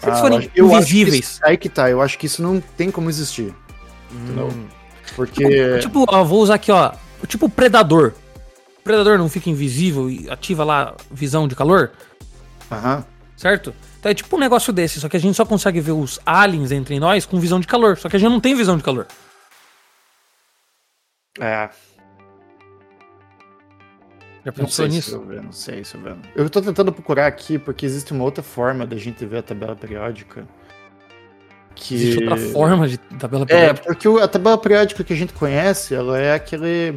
Se 0.00 0.08
eles 0.08 0.18
Ah, 0.18 0.20
forem 0.22 0.50
eu 0.56 0.66
eu 0.68 0.74
acho 0.74 0.86
que 0.86 0.92
invisíveis. 0.94 1.24
isso- 1.24 1.40
aí 1.44 1.56
que 1.56 1.68
tá, 1.68 1.88
eu 1.90 2.00
acho 2.00 2.18
que 2.18 2.26
isso 2.26 2.42
não 2.42 2.60
tem 2.60 2.90
como 2.90 3.08
existir. 3.10 3.54
Entendeu? 4.12 4.48
Hum. 4.48 4.68
Porque. 5.16 5.78
Tipo, 5.80 6.04
ó, 6.08 6.24
vou 6.24 6.40
usar 6.42 6.54
aqui, 6.54 6.70
ó. 6.70 6.92
Tipo 7.26 7.48
predador. 7.48 8.12
O 8.78 8.82
predador 8.82 9.16
não 9.18 9.28
fica 9.28 9.48
invisível 9.48 10.10
e 10.10 10.28
ativa 10.28 10.64
lá 10.64 10.96
visão 11.10 11.46
de 11.46 11.54
calor, 11.54 11.92
Aham. 12.70 13.04
certo? 13.36 13.72
Então 14.00 14.10
é 14.10 14.14
tipo 14.14 14.34
um 14.34 14.40
negócio 14.40 14.72
desse, 14.72 14.98
só 15.00 15.08
que 15.08 15.16
a 15.16 15.20
gente 15.20 15.36
só 15.36 15.44
consegue 15.46 15.80
ver 15.80 15.92
os 15.92 16.18
aliens 16.26 16.72
entre 16.72 16.98
nós 16.98 17.24
com 17.24 17.38
visão 17.38 17.60
de 17.60 17.66
calor. 17.68 17.96
Só 17.96 18.08
que 18.08 18.16
a 18.16 18.18
gente 18.18 18.30
não 18.30 18.40
tem 18.40 18.56
visão 18.56 18.76
de 18.76 18.82
calor. 18.82 19.06
É, 21.40 21.70
Já 24.44 24.46
não 24.46 24.52
pensou 24.52 24.86
se 24.86 24.92
nisso? 24.96 25.14
eu 25.14 25.24
ver, 25.24 25.42
não 25.42 25.52
sei 25.52 25.84
se 25.84 25.94
eu 25.94 26.00
ver. 26.02 26.16
Eu 26.34 26.50
tô 26.50 26.60
tentando 26.60 26.92
procurar 26.92 27.26
aqui 27.28 27.58
porque 27.58 27.86
existe 27.86 28.12
uma 28.12 28.24
outra 28.24 28.42
forma 28.42 28.84
da 28.84 28.96
gente 28.96 29.24
ver 29.24 29.38
a 29.38 29.42
tabela 29.42 29.76
periódica. 29.76 30.46
Que... 31.74 31.94
Existe 31.94 32.18
outra 32.20 32.36
forma 32.36 32.88
de 32.88 32.98
tabela 32.98 33.44
É, 33.44 33.46
periódica. 33.46 33.86
porque 33.86 34.08
o- 34.08 34.18
a 34.18 34.28
tabela 34.28 34.58
periódica 34.58 35.02
que 35.04 35.12
a 35.12 35.16
gente 35.16 35.32
conhece, 35.32 35.94
ela 35.94 36.18
é 36.18 36.34
aquele. 36.34 36.96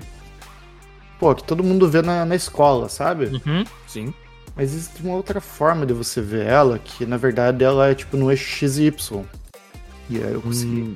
Pô, 1.20 1.34
que 1.34 1.44
todo 1.44 1.64
mundo 1.64 1.90
vê 1.90 2.02
na, 2.02 2.26
na 2.26 2.36
escola, 2.36 2.90
sabe? 2.90 3.26
Uhum, 3.46 3.64
sim. 3.88 4.14
Mas 4.56 4.74
existe 4.74 5.02
uma 5.04 5.16
outra 5.16 5.40
forma 5.42 5.86
de 5.86 5.94
você 5.94 6.22
ver 6.22 6.46
ela, 6.46 6.80
que 6.80 7.06
na 7.06 7.18
verdade 7.18 7.64
ela 7.64 7.90
é 7.90 7.96
tipo 7.96 8.16
no 8.18 8.30
eixo 8.32 8.44
X 8.46 8.78
e 8.78 10.18
aí 10.18 10.34
eu 10.34 10.42
consegui 10.42 10.82
Hum, 10.82 10.94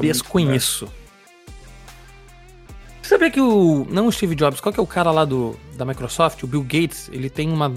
desconheço. 0.00 0.86
Você 3.02 3.08
sabia 3.10 3.30
que 3.30 3.40
o. 3.40 3.86
Não 3.90 4.06
o 4.06 4.12
Steve 4.12 4.34
Jobs, 4.34 4.60
qual 4.60 4.72
que 4.72 4.80
é 4.80 4.82
o 4.82 4.86
cara 4.86 5.10
lá 5.10 5.24
do, 5.24 5.56
da 5.76 5.84
Microsoft, 5.84 6.42
o 6.42 6.46
Bill 6.46 6.62
Gates, 6.62 7.10
ele 7.12 7.28
tem 7.28 7.50
uma. 7.50 7.72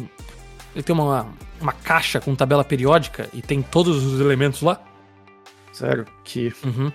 Ele 0.74 0.84
tem 0.84 0.96
uma, 0.96 1.28
uma 1.60 1.74
caixa 1.74 2.20
com 2.20 2.34
tabela 2.36 2.64
periódica 2.64 3.28
e 3.34 3.42
tem 3.42 3.62
todos 3.62 4.06
os 4.06 4.22
elementos 4.22 4.62
lá? 4.62 4.80
Sério? 5.78 6.06
Que. 6.24 6.54
Uhum. 6.64 6.92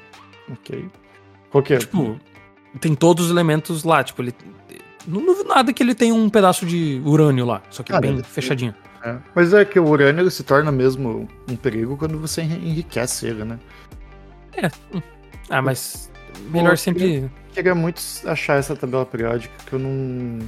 Ok. 0.51 0.89
Qual 1.51 1.63
que 1.63 1.75
é? 1.75 1.79
Tipo, 1.79 2.19
tem 2.81 2.95
todos 2.95 3.27
os 3.27 3.31
elementos 3.31 3.85
lá. 3.85 4.03
Tipo, 4.03 4.23
ele 4.23 4.35
Não 5.07 5.25
duvido 5.25 5.49
nada 5.49 5.73
que 5.73 5.83
ele 5.83 5.95
tenha 5.95 6.15
um 6.15 6.29
pedaço 6.31 6.65
de 6.67 7.01
urânio 7.05 7.45
lá, 7.45 7.61
só 7.71 7.83
que 7.83 7.93
Ah, 7.93 8.01
bem 8.01 8.23
fechadinho. 8.23 8.75
É. 9.05 9.17
Mas 9.35 9.53
é 9.53 9.65
que 9.65 9.79
o 9.81 9.87
urânio 9.89 10.31
se 10.31 10.45
torna 10.45 10.71
mesmo 10.71 11.29
um 11.49 11.57
perigo 11.57 11.97
quando 11.97 12.19
você 12.19 12.43
enri- 12.43 12.69
enriquece 12.69 13.27
ele, 13.27 13.45
né? 13.45 13.59
Ah, 15.51 15.61
mas 15.61 16.11
melhor 16.51 16.79
sempre. 16.79 17.31
Queria 17.53 17.75
muito 17.75 18.01
achar 18.27 18.59
essa 18.59 18.75
tabela 18.77 19.05
periódica 19.05 19.53
que 19.67 19.73
eu 19.73 19.79
não. 19.79 20.39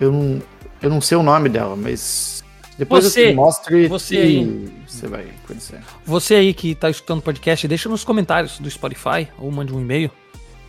Eu 0.00 0.12
não. 0.12 0.42
Eu 0.82 0.88
não 0.90 1.00
sei 1.00 1.16
o 1.18 1.22
nome 1.22 1.48
dela, 1.48 1.76
mas. 1.76 2.39
Depois 2.80 3.04
Você- 3.04 3.24
eu 3.26 3.28
te 3.28 3.34
mostre 3.34 3.86
você 3.88 4.14
e 4.14 4.18
aí. 4.18 4.72
você 4.88 5.06
vai 5.06 5.28
conhecer. 5.46 5.80
Você 6.06 6.34
aí 6.34 6.54
que 6.54 6.74
tá 6.74 6.88
escutando 6.88 7.18
o 7.18 7.22
podcast, 7.22 7.68
deixa 7.68 7.90
nos 7.90 8.04
comentários 8.04 8.58
do 8.58 8.70
Spotify 8.70 9.28
ou 9.38 9.50
mande 9.52 9.70
um 9.74 9.78
e-mail 9.78 10.10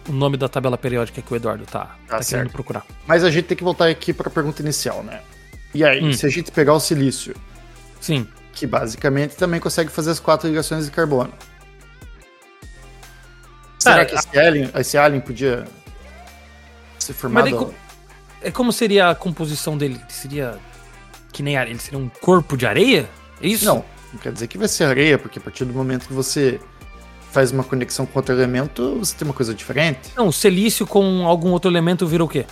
o 0.10 0.12
nome 0.12 0.36
da 0.36 0.50
tabela 0.50 0.78
periódica 0.78 1.22
que 1.22 1.32
o 1.34 1.36
Eduardo 1.38 1.66
tá, 1.66 1.86
tá, 1.86 2.20
querendo 2.20 2.24
certo. 2.26 2.52
procurar. 2.52 2.86
Mas 3.08 3.24
a 3.24 3.32
gente 3.32 3.46
tem 3.46 3.56
que 3.56 3.64
voltar 3.64 3.88
aqui 3.88 4.12
para 4.12 4.28
a 4.28 4.30
pergunta 4.30 4.62
inicial, 4.62 5.02
né? 5.04 5.22
E 5.74 5.86
aí, 5.86 6.04
Hum. 6.04 6.12
se 6.12 6.26
a 6.26 6.30
gente 6.30 6.52
pegar 6.52 6.74
o 6.74 6.82
silício, 6.82 7.34
Sim. 8.02 8.28
que 8.52 8.68
basicamente 8.68 9.38
também 9.38 9.62
consegue 9.62 9.90
fazer 9.90 10.12
as 10.12 10.20
quatro 10.20 10.50
ligações 10.50 10.84
de 10.84 10.92
carbono. 10.92 11.32
Será 13.80 14.02
Ah, 14.02 14.06
que 14.06 14.16
esse 14.16 14.38
alien, 14.38 14.70
esse 14.76 14.98
alien 14.98 15.22
podia 15.22 15.66
ser 17.00 17.14
formado? 17.14 17.46
daí 17.46 17.54
co- 17.54 17.74
É 18.44 18.52
como 18.52 18.74
seria 18.74 19.10
a 19.12 19.16
composição 19.16 19.78
dele? 19.78 20.02
Seria 20.10 20.58
que 21.32 21.44
nem 21.44 21.58
areia? 21.58 21.74
Ele 21.74 21.80
seria 21.80 22.00
um 22.00 22.10
corpo 22.10 22.56
de 22.58 22.66
areia? 22.66 23.10
É 23.42 23.48
isso? 23.48 23.66
Não, 23.66 23.84
não 24.14 24.20
quer 24.20 24.32
dizer 24.32 24.48
que 24.48 24.58
vai 24.58 24.68
ser 24.68 24.86
areia, 24.86 25.18
porque 25.18 25.40
a 25.40 25.42
partir 25.42 25.66
do 25.66 25.74
momento 25.74 26.08
que 26.08 26.14
você 26.14 26.60
faz 27.32 27.52
uma 27.52 27.64
conexão 27.64 28.06
com 28.06 28.20
outro 28.20 28.36
elemento, 28.36 29.00
você 29.00 29.16
tem 29.16 29.28
uma 29.28 29.34
coisa 29.34 29.54
diferente. 29.54 30.12
Não, 30.16 30.28
o 30.28 30.34
silício 30.34 30.86
com 30.86 31.26
algum 31.26 31.52
outro 31.52 31.72
elemento 31.72 32.06
vira 32.06 32.24
o 32.24 32.28
quê? 32.28 32.46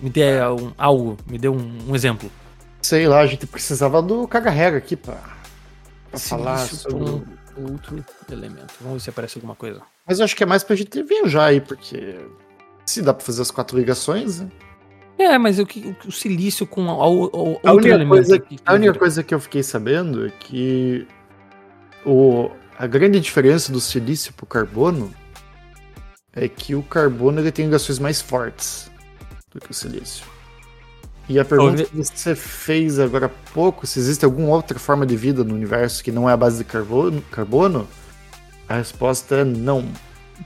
Me 0.00 0.10
dê 0.10 0.42
um, 0.42 0.72
algo, 0.76 1.16
me 1.26 1.38
dê 1.38 1.48
um, 1.48 1.78
um 1.88 1.94
exemplo. 1.94 2.30
Sei 2.82 3.06
lá, 3.06 3.20
a 3.20 3.26
gente 3.26 3.46
precisava 3.46 4.02
do 4.02 4.26
carga-rega 4.26 4.78
aqui 4.78 4.96
pra, 4.96 5.18
pra 6.10 6.18
falar 6.18 6.66
sobre. 6.66 6.98
com 7.54 7.62
outro 7.72 8.04
elemento. 8.30 8.74
Vamos 8.80 8.98
ver 8.98 9.00
se 9.00 9.10
aparece 9.10 9.38
alguma 9.38 9.54
coisa. 9.54 9.80
Mas 10.06 10.18
eu 10.18 10.24
acho 10.24 10.36
que 10.36 10.42
é 10.42 10.46
mais 10.46 10.62
pra 10.62 10.76
gente 10.76 11.02
viajar 11.02 11.46
aí, 11.46 11.60
porque 11.60 12.18
se 12.86 13.02
dá 13.02 13.12
pra 13.12 13.24
fazer 13.24 13.42
as 13.42 13.50
quatro 13.50 13.76
ligações, 13.78 14.40
né? 14.40 14.48
É, 15.18 15.36
mas 15.36 15.58
o, 15.58 15.66
que, 15.66 15.96
o, 16.06 16.12
silício 16.12 16.64
com 16.66 16.88
A 16.88 17.04
outro 17.06 17.70
única, 17.74 17.88
elemento. 17.88 18.08
coisa, 18.08 18.38
que- 18.38 18.56
a 18.64 18.74
única 18.74 18.94
coisa 18.94 19.22
que 19.24 19.34
eu 19.34 19.40
fiquei 19.40 19.64
sabendo 19.64 20.26
é 20.26 20.30
que 20.30 21.06
o, 22.06 22.50
a 22.78 22.86
grande 22.86 23.18
diferença 23.18 23.72
do 23.72 23.80
silício 23.80 24.32
pro 24.32 24.46
carbono 24.46 25.12
é 26.32 26.46
que 26.48 26.74
o 26.76 26.82
carbono 26.84 27.40
ele 27.40 27.50
tem 27.50 27.64
ligações 27.64 27.98
mais 27.98 28.22
fortes 28.22 28.88
do 29.50 29.60
que 29.60 29.70
o 29.72 29.74
silício. 29.74 30.24
E 31.28 31.38
a 31.38 31.44
pergunta 31.44 31.84
que 31.84 31.96
você 31.96 32.34
fez 32.34 32.98
agora 32.98 33.26
há 33.26 33.52
pouco, 33.52 33.86
se 33.86 33.98
existe 33.98 34.24
alguma 34.24 34.48
outra 34.48 34.78
forma 34.78 35.04
de 35.04 35.16
vida 35.16 35.42
no 35.44 35.54
universo 35.54 36.02
que 36.02 36.12
não 36.12 36.30
é 36.30 36.32
a 36.32 36.36
base 36.36 36.58
de 36.58 36.64
carbono, 36.64 37.20
carbono 37.30 37.86
a 38.68 38.76
resposta 38.76 39.36
é 39.36 39.44
não. 39.44 39.86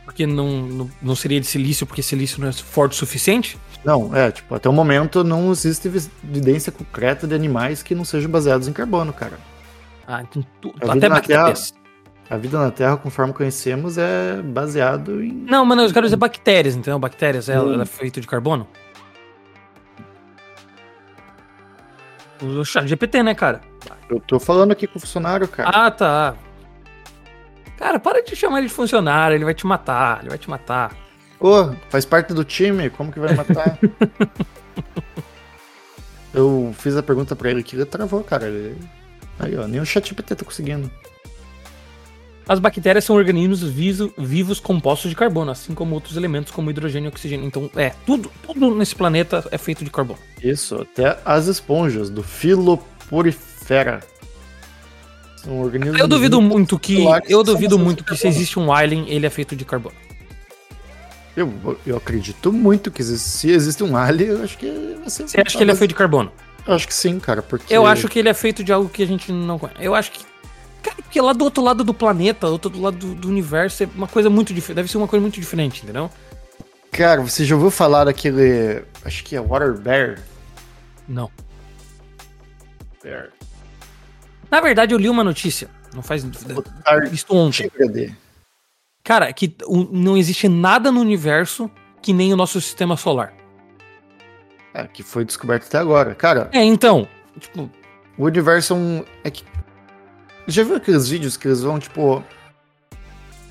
Porque 0.04 0.26
não, 0.26 0.62
não, 0.62 0.90
não 1.00 1.14
seria 1.16 1.40
de 1.40 1.46
silício, 1.46 1.86
porque 1.86 2.02
silício 2.02 2.40
não 2.40 2.48
é 2.48 2.52
forte 2.52 2.92
o 2.92 2.96
suficiente? 2.96 3.58
Não, 3.84 4.14
é, 4.14 4.30
tipo, 4.30 4.54
até 4.54 4.68
o 4.68 4.72
momento 4.72 5.22
não 5.24 5.50
existe 5.50 5.88
evi- 5.88 6.08
evidência 6.24 6.70
concreta 6.72 7.26
de 7.26 7.34
animais 7.34 7.82
que 7.82 7.94
não 7.94 8.04
sejam 8.04 8.30
baseados 8.30 8.68
em 8.68 8.72
carbono, 8.72 9.12
cara. 9.12 9.38
Ah, 10.06 10.22
então 10.22 10.44
tu, 10.60 10.72
A 10.80 10.92
até 10.92 11.08
bactérias. 11.08 11.74
A 12.30 12.36
vida 12.36 12.58
na 12.58 12.70
Terra, 12.70 12.96
conforme 12.96 13.32
conhecemos, 13.34 13.98
é 13.98 14.40
baseado 14.40 15.22
em. 15.22 15.32
Não, 15.48 15.64
mas 15.64 15.78
eu 15.80 15.92
quero 15.92 16.06
dizer 16.06 16.16
bactérias, 16.16 16.74
entendeu? 16.74 16.98
Bactérias, 16.98 17.48
ela, 17.48 17.68
Hum. 17.68 17.74
ela 17.74 17.82
é 17.82 17.86
feita 17.86 18.20
de 18.20 18.26
carbono? 18.26 18.66
O 22.42 22.64
chat 22.64 22.86
GPT, 22.88 23.22
né, 23.22 23.34
cara? 23.34 23.60
Eu 24.10 24.18
tô 24.20 24.40
falando 24.40 24.72
aqui 24.72 24.86
com 24.86 24.98
o 24.98 25.00
funcionário, 25.00 25.46
cara. 25.46 25.68
Ah, 25.68 25.90
tá. 25.90 26.34
Cara, 27.82 27.98
para 27.98 28.22
de 28.22 28.36
chamar 28.36 28.58
ele 28.58 28.68
de 28.68 28.72
funcionário, 28.72 29.34
ele 29.34 29.44
vai 29.44 29.54
te 29.54 29.66
matar, 29.66 30.20
ele 30.20 30.28
vai 30.28 30.38
te 30.38 30.48
matar. 30.48 30.96
Ô, 31.40 31.72
faz 31.90 32.04
parte 32.04 32.32
do 32.32 32.44
time, 32.44 32.88
como 32.90 33.10
que 33.10 33.18
vai 33.18 33.34
matar? 33.34 33.76
eu 36.32 36.72
fiz 36.78 36.96
a 36.96 37.02
pergunta 37.02 37.34
pra 37.34 37.50
ele 37.50 37.64
que 37.64 37.74
ele 37.74 37.84
travou, 37.84 38.22
cara. 38.22 38.46
Ele... 38.46 38.78
Aí, 39.36 39.56
ó, 39.56 39.66
nem 39.66 39.80
o 39.80 39.84
ChatGPT 39.84 40.36
tá 40.36 40.44
conseguindo. 40.44 40.88
As 42.46 42.60
bactérias 42.60 43.04
são 43.04 43.16
organismos 43.16 43.64
viso- 43.64 44.14
vivos 44.16 44.60
compostos 44.60 45.10
de 45.10 45.16
carbono, 45.16 45.50
assim 45.50 45.74
como 45.74 45.92
outros 45.96 46.16
elementos 46.16 46.52
como 46.52 46.70
hidrogênio 46.70 47.08
e 47.08 47.10
oxigênio. 47.10 47.44
Então, 47.44 47.68
é, 47.74 47.90
tudo, 48.06 48.30
tudo 48.46 48.72
nesse 48.76 48.94
planeta 48.94 49.44
é 49.50 49.58
feito 49.58 49.82
de 49.82 49.90
carbono. 49.90 50.20
Isso, 50.40 50.76
até 50.76 51.18
as 51.24 51.48
esponjas 51.48 52.08
do 52.10 52.22
Filoporifera. 52.22 54.04
São 55.42 55.60
organismos. 55.60 55.98
Eu 55.98 56.06
duvido 56.08 56.40
muito 56.40 56.78
que. 56.78 57.04
Eu 57.28 57.42
duvido 57.42 57.78
muito 57.78 58.04
que 58.04 58.16
se 58.16 58.26
existe 58.28 58.58
um 58.58 58.72
alien, 58.72 59.08
ele 59.08 59.26
é 59.26 59.30
feito 59.30 59.56
de 59.56 59.64
carbono. 59.64 59.94
Eu, 61.36 61.78
eu 61.86 61.96
acredito 61.96 62.52
muito 62.52 62.90
que 62.90 63.00
existe- 63.00 63.28
se 63.28 63.50
existe 63.50 63.82
um 63.82 63.96
alien, 63.96 64.30
eu 64.30 64.44
acho 64.44 64.58
que 64.58 64.96
vai 65.00 65.08
ser. 65.10 65.26
Você 65.28 65.40
acha 65.40 65.56
que 65.56 65.64
ele 65.64 65.70
é 65.72 65.74
feito 65.74 65.90
de 65.90 65.96
carbono? 65.96 66.30
Eu 66.66 66.74
acho 66.74 66.86
que 66.86 66.94
sim, 66.94 67.18
cara, 67.18 67.42
porque. 67.42 67.74
Eu 67.74 67.86
acho 67.86 68.08
que 68.08 68.18
ele 68.18 68.28
é 68.28 68.34
feito 68.34 68.62
de 68.62 68.72
algo 68.72 68.88
que 68.88 69.02
a 69.02 69.06
gente 69.06 69.32
não 69.32 69.58
conhece. 69.58 69.78
Eu 69.82 69.94
acho 69.94 70.12
que. 70.12 70.24
Cara, 70.82 70.96
porque 70.96 71.20
lá 71.20 71.32
do 71.32 71.44
outro 71.44 71.62
lado 71.62 71.82
do 71.84 71.94
planeta, 71.94 72.46
do 72.46 72.52
outro 72.52 72.80
lado 72.80 72.96
do, 72.98 73.14
do 73.14 73.28
universo, 73.28 73.82
é 73.84 73.88
uma 73.94 74.06
coisa 74.08 74.28
muito 74.28 74.52
diferente. 74.52 74.76
Deve 74.76 74.90
ser 74.90 74.98
uma 74.98 75.08
coisa 75.08 75.20
muito 75.20 75.40
diferente, 75.40 75.82
entendeu? 75.82 76.10
Cara, 76.90 77.22
você 77.22 77.44
já 77.44 77.54
ouviu 77.54 77.70
falar 77.70 78.04
daquele. 78.04 78.82
Acho 79.04 79.24
que 79.24 79.34
é 79.34 79.40
Water 79.40 79.72
Bear? 79.78 80.20
Não. 81.08 81.30
Bear. 83.02 83.30
Na 84.52 84.60
verdade, 84.60 84.94
eu 84.94 84.98
li 84.98 85.08
uma 85.08 85.24
notícia. 85.24 85.70
Não 85.94 86.02
faz. 86.02 86.22
Isto 87.10 87.34
ontem. 87.34 87.70
Cara, 89.02 89.32
que 89.32 89.56
não 89.90 90.14
existe 90.14 90.46
nada 90.46 90.92
no 90.92 91.00
universo 91.00 91.70
que 92.02 92.12
nem 92.12 92.34
o 92.34 92.36
nosso 92.36 92.60
sistema 92.60 92.94
solar. 92.94 93.32
É, 94.74 94.86
que 94.86 95.02
foi 95.02 95.24
descoberto 95.24 95.66
até 95.66 95.78
agora. 95.78 96.14
Cara, 96.14 96.50
É, 96.52 96.62
então. 96.62 97.08
Tipo, 97.40 97.70
o 98.18 98.24
universo 98.24 98.74
é 98.74 98.76
um. 98.76 99.04
É 99.24 99.30
que. 99.30 99.42
Já 100.46 100.64
viu 100.64 100.76
aqueles 100.76 101.08
vídeos 101.08 101.38
que 101.38 101.48
eles 101.48 101.62
vão, 101.62 101.78
tipo. 101.78 102.22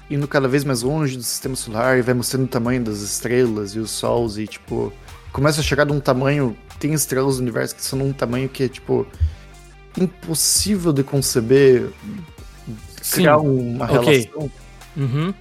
Indo 0.08 0.28
cada 0.28 0.48
vez 0.48 0.64
mais 0.64 0.84
longe 0.84 1.18
do 1.18 1.24
sistema 1.24 1.56
solar 1.56 1.98
e 1.98 2.04
vai 2.04 2.14
mostrando 2.14 2.44
o 2.44 2.48
tamanho 2.48 2.84
das 2.84 3.00
estrelas 3.00 3.74
e 3.74 3.80
os 3.80 3.90
sols 3.90 4.38
e, 4.38 4.46
tipo. 4.46 4.94
Começa 5.32 5.62
a 5.62 5.64
chegar 5.64 5.86
num 5.86 6.00
tamanho. 6.00 6.56
Tem 6.80 6.94
estrelas 6.94 7.38
do 7.38 7.42
universo 7.42 7.76
que 7.76 7.84
são 7.84 7.98
num 7.98 8.14
tamanho 8.14 8.48
que 8.48 8.66
é, 8.66 8.70
tipo. 8.70 9.08
Impossível 10.00 10.94
de 10.94 11.04
conceber. 11.04 11.90
sim. 13.02 13.22
Criar 13.22 13.38
uma 13.38 13.86
ok. 13.86 14.30
relação. 14.30 14.52
Uhum. 14.96 15.34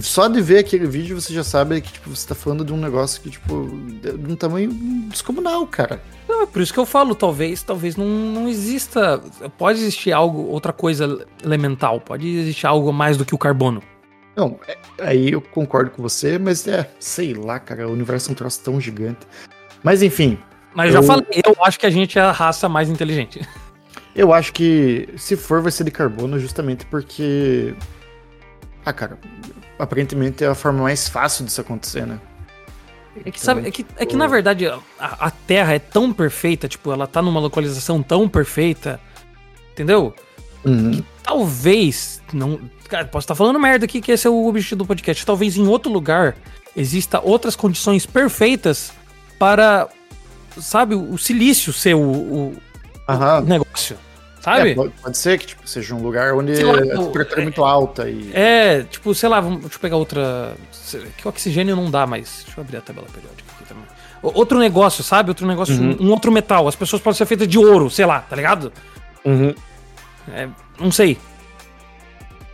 Só 0.00 0.26
de 0.26 0.40
ver 0.40 0.58
aquele 0.58 0.86
vídeo 0.86 1.20
você 1.20 1.34
já 1.34 1.44
sabe 1.44 1.80
que, 1.82 1.92
tipo, 1.92 2.08
você 2.08 2.26
tá 2.26 2.34
falando 2.34 2.64
de 2.64 2.72
um 2.72 2.78
negócio 2.78 3.20
que, 3.20 3.28
tipo, 3.28 3.68
de 4.00 4.12
de 4.16 4.32
um 4.32 4.36
tamanho 4.36 4.72
descomunal, 5.10 5.66
cara. 5.66 6.00
Não, 6.26 6.42
é 6.44 6.46
por 6.46 6.62
isso 6.62 6.72
que 6.72 6.78
eu 6.80 6.86
falo, 6.86 7.14
talvez, 7.14 7.62
talvez 7.62 7.94
não, 7.94 8.06
não 8.06 8.48
exista. 8.48 9.18
Pode 9.58 9.80
existir 9.80 10.10
algo, 10.12 10.46
outra 10.46 10.72
coisa 10.72 11.26
elemental, 11.44 12.00
pode 12.00 12.26
existir 12.26 12.66
algo 12.66 12.90
mais 12.90 13.18
do 13.18 13.24
que 13.26 13.34
o 13.34 13.38
carbono. 13.38 13.82
Não, 14.34 14.58
é- 14.66 14.78
aí 14.98 15.32
eu 15.32 15.42
concordo 15.42 15.90
com 15.90 16.02
você, 16.02 16.38
mas 16.38 16.66
é, 16.66 16.90
sei 16.98 17.34
lá, 17.34 17.60
cara, 17.60 17.86
o 17.86 17.92
universo 17.92 18.30
é 18.30 18.32
um 18.32 18.34
troço 18.34 18.60
tão 18.64 18.80
gigante. 18.80 19.26
Mas 19.82 20.02
enfim, 20.02 20.38
Mas 20.74 20.86
eu 20.86 21.02
já 21.02 21.06
falei, 21.06 21.26
eu 21.44 21.54
acho 21.62 21.78
que 21.78 21.84
a 21.84 21.90
gente 21.90 22.18
é 22.18 22.22
a 22.22 22.32
raça 22.32 22.66
mais 22.66 22.88
inteligente. 22.88 23.46
eu 24.14 24.32
acho 24.32 24.52
que 24.52 25.08
se 25.16 25.36
for 25.36 25.60
vai 25.62 25.72
ser 25.72 25.84
de 25.84 25.90
carbono 25.90 26.38
justamente 26.38 26.84
porque. 26.86 27.74
Ah, 28.84 28.92
cara, 28.92 29.18
aparentemente 29.78 30.42
é 30.44 30.48
a 30.48 30.54
forma 30.54 30.82
mais 30.82 31.08
fácil 31.08 31.44
disso 31.44 31.60
acontecer, 31.60 32.06
né? 32.06 32.18
É 33.24 33.30
que, 33.30 33.38
sabe, 33.40 33.68
é 33.68 33.70
que, 33.70 33.84
é 33.98 34.06
que 34.06 34.16
na 34.16 34.26
verdade 34.26 34.66
a, 34.66 34.78
a 34.98 35.30
Terra 35.30 35.74
é 35.74 35.78
tão 35.78 36.12
perfeita, 36.12 36.66
tipo, 36.66 36.90
ela 36.90 37.06
tá 37.06 37.20
numa 37.20 37.38
localização 37.38 38.02
tão 38.02 38.26
perfeita, 38.28 38.98
entendeu? 39.72 40.14
Uhum. 40.64 41.02
Talvez, 41.22 42.22
não. 42.32 42.58
Cara, 42.88 43.04
posso 43.06 43.24
estar 43.24 43.34
falando 43.34 43.58
merda 43.60 43.84
aqui, 43.84 44.00
que 44.00 44.12
esse 44.12 44.26
é 44.26 44.30
o 44.30 44.46
objetivo 44.46 44.78
do 44.78 44.86
podcast. 44.86 45.24
Talvez 45.26 45.56
em 45.56 45.66
outro 45.66 45.92
lugar 45.92 46.36
exista 46.76 47.20
outras 47.20 47.54
condições 47.54 48.06
perfeitas 48.06 48.92
para, 49.38 49.88
sabe, 50.58 50.94
o 50.94 51.18
silício 51.18 51.72
ser 51.72 51.94
o- 51.94 52.00
o 52.00 52.56
Aham. 53.08 53.40
negócio, 53.42 53.96
sabe? 54.40 54.70
É, 54.70 54.74
pode, 54.74 55.18
ser 55.18 55.38
que 55.38 55.46
tipo, 55.48 55.66
seja 55.68 55.94
um 55.94 56.02
lugar 56.02 56.34
onde 56.34 56.62
lá, 56.62 56.72
a 56.72 57.00
o- 57.00 57.06
temperatura 57.06 57.40
é 57.40 57.42
muito 57.44 57.64
alta 57.64 58.08
e. 58.08 58.30
É, 58.32 58.82
tipo, 58.84 59.14
sei 59.14 59.28
lá, 59.28 59.40
vamos, 59.40 59.60
deixa 59.60 59.76
eu 59.76 59.80
pegar 59.80 59.96
outra. 59.96 60.54
Que 61.16 61.26
o 61.26 61.28
oxigênio 61.30 61.74
não 61.76 61.90
dá, 61.90 62.06
mas. 62.06 62.42
Deixa 62.44 62.60
eu 62.60 62.64
abrir 62.64 62.76
a 62.76 62.80
tabela 62.80 63.06
periódica 63.12 63.50
aqui 63.56 63.64
também. 63.68 63.84
O- 64.22 64.38
Outro 64.38 64.58
negócio, 64.58 65.02
sabe? 65.02 65.30
Outro 65.30 65.46
negócio, 65.46 65.74
Uhum. 65.74 65.96
um, 66.00 66.06
um 66.06 66.10
outro 66.10 66.30
metal. 66.30 66.68
As 66.68 66.76
pessoas 66.76 67.02
podem 67.02 67.16
ser 67.18 67.26
feitas 67.26 67.48
de 67.48 67.58
ouro, 67.58 67.90
sei 67.90 68.06
lá, 68.06 68.20
tá 68.20 68.36
ligado? 68.36 68.72
Uhum. 69.24 69.54
É, 70.32 70.48
não 70.78 70.92
sei. 70.92 71.18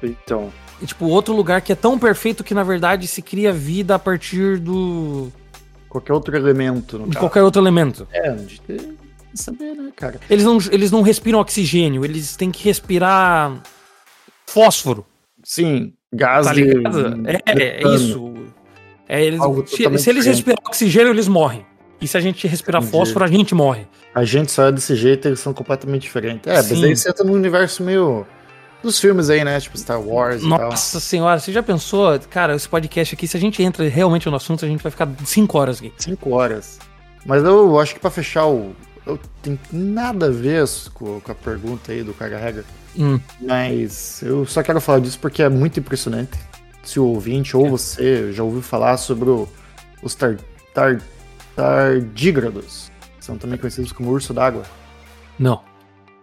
Então. 0.03 0.51
E, 0.81 0.87
tipo, 0.87 1.07
outro 1.07 1.35
lugar 1.35 1.61
que 1.61 1.73
é 1.73 1.75
tão 1.75 1.99
perfeito 1.99 2.45
que, 2.45 2.55
na 2.55 2.63
verdade, 2.63 3.07
se 3.07 3.21
cria 3.21 3.53
vida 3.53 3.95
a 3.97 3.99
partir 3.99 4.59
do. 4.59 5.31
qualquer 5.89 6.13
outro 6.13 6.37
elemento 6.37 6.99
no 6.99 7.07
De 7.07 7.15
carro. 7.15 7.27
qualquer 7.27 7.43
outro 7.43 7.61
elemento. 7.61 8.07
É, 8.13 8.31
de 8.33 8.61
ter- 8.61 8.95
saber, 9.35 9.75
né, 9.75 9.91
cara? 9.95 10.19
Eles 10.29 10.45
não, 10.45 10.59
eles 10.71 10.91
não 10.91 11.03
respiram 11.03 11.39
oxigênio, 11.41 12.05
eles 12.05 12.37
têm 12.37 12.51
que 12.51 12.65
respirar 12.65 13.63
fósforo. 14.47 15.05
Sim, 15.45 15.93
gás 16.13 16.47
Tá 16.47 16.55
de- 16.55 16.65
ligado? 16.65 17.23
É, 17.29 17.41
é 17.47 17.55
metano. 17.55 17.95
isso. 17.95 18.35
É, 19.09 19.25
eles- 19.25 19.41
se, 19.67 19.99
se 19.99 20.11
eles 20.11 20.27
respirar 20.27 20.59
oxigênio, 20.67 21.13
eles 21.13 21.29
morrem. 21.29 21.65
E 22.01 22.07
se 22.07 22.17
a 22.17 22.21
gente 22.21 22.47
respirar 22.47 22.81
Entendi. 22.81 22.93
fósforo, 22.97 23.25
a 23.25 23.29
gente 23.29 23.55
morre. 23.55 23.87
A 24.15 24.25
gente 24.25 24.53
só 24.53 24.67
é 24.67 24.73
desse 24.73 24.95
jeito, 24.95 25.27
eles 25.27 25.41
são 25.41 25.53
completamente 25.53 26.03
diferentes. 26.03 26.47
É, 26.47 26.57
mas 26.57 26.67
Sim. 26.67 26.85
aí 26.85 26.97
você 26.97 27.09
entra 27.11 27.25
num 27.25 27.33
universo 27.33 27.83
meio. 27.83 28.25
dos 28.81 29.01
filmes 29.01 29.29
aí, 29.29 29.43
né? 29.43 29.59
Tipo 29.61 29.77
Star 29.77 30.01
Wars 30.01 30.41
e 30.43 30.49
tal. 30.49 30.59
Nossa 30.71 31.01
senhora, 31.01 31.41
você 31.41 31.51
já 31.51 31.61
pensou? 31.65 32.17
Cara, 32.31 32.55
esse 32.55 32.69
podcast 32.69 33.13
aqui, 33.17 33.27
se 33.27 33.37
a 33.37 33.41
gente 33.41 33.61
entra 33.61 33.89
realmente 33.89 34.31
no 34.31 34.37
assunto, 34.37 34.65
a 34.65 34.69
gente 34.69 34.81
vai 34.81 34.93
ficar 34.93 35.09
5 35.25 35.59
horas 35.59 35.79
aqui. 35.79 35.93
Cinco 35.99 36.31
horas. 36.31 36.79
Mas 37.27 37.43
eu 37.43 37.81
acho 37.81 37.95
que 37.95 38.01
pra 38.01 38.11
fechar 38.11 38.47
o. 38.47 38.77
Eu 39.09 39.19
tenho 39.43 39.59
nada 39.73 40.27
a 40.27 40.31
ver 40.31 40.65
com, 40.95 41.21
com 41.21 41.33
a 41.33 41.35
pergunta 41.35 41.91
aí 41.93 42.03
do 42.03 42.13
Carga 42.15 42.39
Regra. 42.39 42.65
Hum. 42.97 43.19
Mas 43.41 44.23
eu 44.23 44.45
só 44.47 44.63
quero 44.63 44.81
falar 44.81 45.01
disso 45.01 45.19
porque 45.19 45.43
é 45.43 45.49
muito 45.49 45.81
impressionante. 45.81 46.39
Se 46.83 47.01
o 47.01 47.05
ouvinte 47.05 47.57
ou 47.57 47.69
você 47.69 48.33
já 48.33 48.43
ouviu 48.43 48.63
falar 48.63 48.97
sobre 48.97 49.29
o- 49.31 49.49
os 50.03 50.15
tar, 50.15 50.37
tar, 50.75 51.01
tardígrados, 51.57 52.91
que 53.19 53.25
são 53.25 53.37
também 53.39 53.59
conhecidos 53.59 53.93
como 53.93 54.11
urso 54.11 54.33
d'água. 54.33 54.63
Não. 55.39 55.63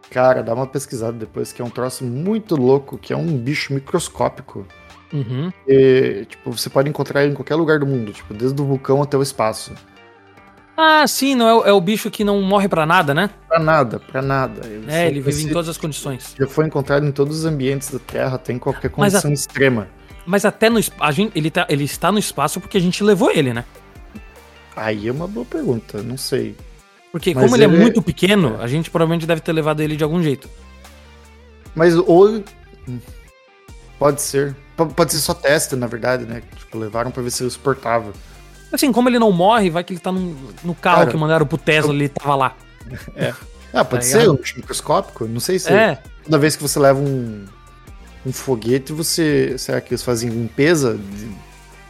Cara, 0.09 0.41
dá 0.43 0.53
uma 0.53 0.67
pesquisada 0.67 1.13
depois, 1.13 1.51
que 1.51 1.61
é 1.61 1.65
um 1.65 1.69
troço 1.69 2.03
muito 2.03 2.55
louco, 2.55 2.97
que 2.97 3.11
é 3.13 3.17
um 3.17 3.37
bicho 3.37 3.73
microscópico. 3.73 4.65
Uhum. 5.13 5.51
E, 5.67 6.25
tipo, 6.27 6.51
você 6.51 6.69
pode 6.69 6.89
encontrar 6.89 7.23
ele 7.23 7.31
em 7.31 7.35
qualquer 7.35 7.55
lugar 7.55 7.79
do 7.79 7.85
mundo, 7.85 8.11
tipo, 8.11 8.33
desde 8.33 8.59
o 8.61 8.65
vulcão 8.65 9.01
até 9.01 9.17
o 9.17 9.21
espaço. 9.21 9.73
Ah, 10.77 11.07
sim, 11.07 11.35
não 11.35 11.47
é, 11.47 11.53
o- 11.53 11.65
é 11.67 11.71
o 11.73 11.79
bicho 11.79 12.11
que 12.11 12.23
não 12.23 12.41
morre 12.41 12.67
pra 12.67 12.85
nada, 12.85 13.13
né? 13.13 13.29
Pra 13.47 13.59
nada, 13.59 13.99
pra 13.99 14.21
nada. 14.21 14.61
É, 14.87 14.91
só 14.91 14.97
ele 15.07 15.21
vive 15.21 15.43
em 15.43 15.49
todas 15.53 15.69
as 15.69 15.77
condições. 15.77 16.35
Já 16.37 16.47
foi 16.47 16.65
encontrado 16.65 17.05
em 17.05 17.11
todos 17.11 17.39
os 17.39 17.45
ambientes 17.45 17.89
da 17.91 17.99
Terra, 17.99 18.37
tem 18.37 18.59
qualquer 18.59 18.91
Mas 18.97 19.15
a- 19.15 19.21
condição 19.21 19.31
extrema. 19.31 19.87
Mas 20.25 20.43
até 20.43 20.69
no 20.69 20.77
espa- 20.79 21.05
a 21.05 21.11
gente, 21.11 21.31
ele, 21.37 21.49
tá, 21.49 21.65
ele 21.69 21.83
está 21.85 22.11
no 22.11 22.19
espaço 22.19 22.59
porque 22.59 22.77
a 22.77 22.81
gente 22.81 23.03
levou 23.03 23.31
ele, 23.31 23.53
né? 23.53 23.63
Aí 24.75 25.07
é 25.07 25.11
uma 25.11 25.27
boa 25.27 25.45
pergunta, 25.45 26.01
não 26.03 26.17
sei. 26.17 26.55
Porque 27.11 27.33
Mas 27.33 27.45
como 27.45 27.55
ele, 27.55 27.63
ele- 27.63 27.75
é 27.75 27.79
muito 27.79 28.01
pequeno, 28.01 28.57
a 28.59 28.67
gente 28.67 28.89
provavelmente 28.89 29.25
deve 29.25 29.39
ter 29.39 29.53
levado 29.53 29.79
ele 29.81 29.95
de 29.95 30.03
algum 30.03 30.21
jeito. 30.21 30.49
Mas 31.73 31.95
ou. 31.95 32.43
Pode 33.97 34.21
ser. 34.21 34.55
Pode 34.75 35.13
ser 35.13 35.19
só 35.19 35.33
teste, 35.33 35.75
na 35.77 35.87
verdade, 35.87 36.25
né? 36.25 36.41
Tipo, 36.57 36.77
levaram 36.77 37.11
pra 37.11 37.23
ver 37.23 37.31
se 37.31 37.43
ele 37.43 37.49
suportava. 37.49 38.11
Assim, 38.75 38.91
como 38.91 39.09
ele 39.09 39.17
não 39.19 39.31
morre, 39.31 39.69
vai 39.69 39.83
que 39.83 39.93
ele 39.93 39.99
tá 39.99 40.11
num- 40.11 40.35
no 40.63 40.75
carro 40.75 40.97
Cara, 40.99 41.11
que 41.11 41.17
mandaram 41.17 41.45
pro 41.45 41.57
Tesla, 41.57 41.93
ele 41.93 42.09
tava 42.09 42.35
lá. 42.35 42.55
Ah, 43.73 43.83
pode 43.83 44.05
Tá 44.05 44.11
ser 44.11 44.19
ligado? 44.19 44.35
um 44.35 44.57
microscópico? 44.57 45.25
Não 45.25 45.39
sei 45.41 45.59
se. 45.59 45.69
É, 45.73 45.97
Toda 46.23 46.37
vez 46.37 46.55
que 46.55 46.61
você 46.63 46.79
leva 46.79 46.97
um, 46.97 47.43
um 48.25 48.31
foguete, 48.31 48.93
você. 48.93 49.57
Será 49.57 49.81
que 49.81 49.89
eles 49.93 50.01
fazem 50.01 50.29
limpeza 50.29 50.93
de- 50.97 51.29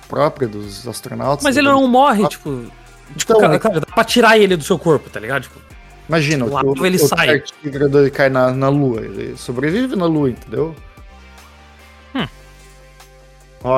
própria 0.09 0.47
dos 0.47 0.87
astronautas? 0.87 1.43
mas 1.43 1.57
ele 1.57 1.67
não 1.67 1.87
morre, 1.87 2.27
tipo. 2.27 2.65
Tipo, 3.15 3.33
Então, 3.33 3.39
cara, 3.39 3.59
cara, 3.59 3.79
dá 3.81 3.85
pra 3.93 4.03
tirar 4.03 4.35
ele 4.35 4.55
do 4.57 4.63
seu 4.63 4.79
corpo, 4.79 5.11
tá 5.11 5.19
ligado? 5.19 5.43
Tipo, 5.43 5.59
Imagina, 6.09 6.45
Lá 6.45 6.61
o, 6.63 6.85
ele 6.85 6.97
o 6.97 7.07
sai. 7.07 7.43
ele 7.63 8.09
cai 8.09 8.29
na, 8.29 8.51
na 8.51 8.69
Lua. 8.69 9.01
Ele 9.01 9.35
sobrevive 9.37 9.95
na 9.95 10.05
Lua, 10.05 10.29
entendeu? 10.31 10.75
Hum. 12.15 12.27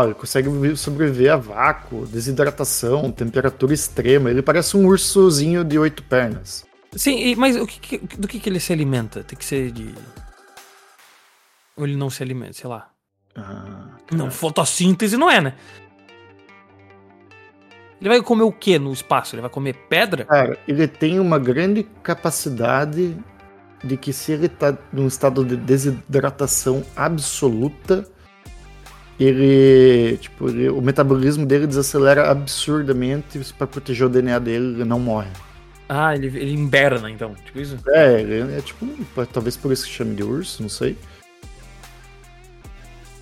Ele 0.05 0.14
consegue 0.14 0.49
vi- 0.49 0.76
sobreviver 0.77 1.31
a 1.34 1.38
vácuo, 1.38 2.05
desidratação, 2.05 3.11
temperatura 3.11 3.73
extrema. 3.73 4.30
Ele 4.30 4.41
parece 4.41 4.76
um 4.76 4.85
ursozinho 4.85 5.64
de 5.64 5.80
oito 5.80 6.03
pernas. 6.03 6.65
Sim, 6.93 7.35
mas 7.35 7.55
o 7.55 7.65
que, 7.65 7.80
que- 7.99 8.18
do 8.18 8.27
que, 8.27 8.39
que 8.39 8.49
ele 8.49 8.59
se 8.59 8.73
alimenta? 8.73 9.23
Tem 9.23 9.38
que 9.38 9.45
ser 9.45 9.72
de. 9.72 9.93
Ou 11.76 11.85
ele 11.85 11.95
não 11.95 12.09
se 12.09 12.22
alimenta, 12.23 12.53
sei 12.53 12.69
lá. 12.69 12.89
Ah, 13.35 13.89
Não, 14.11 14.31
fotossíntese 14.31 15.15
não 15.15 15.30
é, 15.30 15.39
né? 15.39 15.53
Ele 17.99 18.09
vai 18.09 18.22
comer 18.22 18.43
o 18.43 18.51
que 18.51 18.77
no 18.77 18.91
espaço? 18.93 19.35
Ele 19.35 19.41
vai 19.41 19.49
comer 19.49 19.73
pedra? 19.89 20.26
Cara, 20.26 20.57
ele 20.68 20.88
tem 20.88 21.19
uma 21.19 21.39
grande 21.39 21.84
capacidade 22.03 23.15
de 23.84 23.97
que 23.97 24.11
se 24.14 24.31
ele 24.31 24.47
tá 24.49 24.76
num 24.91 25.07
estado 25.07 25.43
de 25.43 25.55
desidratação 25.55 26.84
absoluta, 26.95 28.07
ele, 29.19 30.18
tipo, 30.18 30.49
ele- 30.49 30.69
o 30.69 30.81
metabolismo 30.81 31.45
dele 31.45 31.68
desacelera 31.68 32.30
absurdamente 32.30 33.39
para 33.57 33.68
proteger 33.68 34.06
o 34.06 34.10
DNA 34.10 34.39
dele, 34.39 34.76
ele 34.76 34.85
não 34.85 34.99
morre. 34.99 35.30
Ah, 35.89 36.14
ele, 36.15 36.27
ele 36.27 36.52
inverna, 36.53 37.10
então. 37.10 37.34
Tipo 37.45 37.60
isso? 37.60 37.77
É, 37.88 38.19
ele 38.22 38.57
é 38.57 38.61
tipo, 38.61 38.85
um- 38.85 39.06
talvez 39.31 39.56
por 39.56 39.72
isso 39.72 39.85
que 39.85 39.91
chame 39.91 40.15
de 40.15 40.23
urso, 40.23 40.61
não 40.61 40.69
sei. 40.69 40.98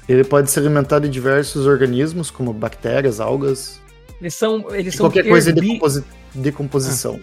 Ele 0.07 0.23
pode 0.23 0.51
se 0.51 0.59
alimentar 0.59 0.99
de 0.99 1.09
diversos 1.09 1.65
organismos, 1.65 2.29
como 2.29 2.53
bactérias, 2.53 3.19
algas, 3.19 3.81
Eles 4.21 4.35
são. 4.35 4.73
Eles 4.73 4.95
são 4.95 5.07
qualquer 5.07 5.27
coisa 5.27 5.51
de 5.51 5.59
herbi- 5.59 5.67
decomposi- 5.73 6.03
decomposição. 6.33 7.19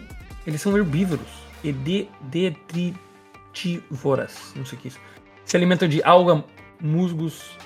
Eles 0.47 0.61
são 0.61 0.77
herbívoros 0.77 1.25
e 1.65 1.73
de 1.73 2.07
detritívoras. 2.23 4.35
Não 4.57 4.67
sei 4.67 4.77
o 4.79 4.81
que 4.81 4.89
é 4.89 4.91
isso. 4.91 4.99
Se 5.45 5.57
alimentam 5.57 5.89
de 5.89 6.03
alga, 6.03 6.45
musgos, 6.81 7.57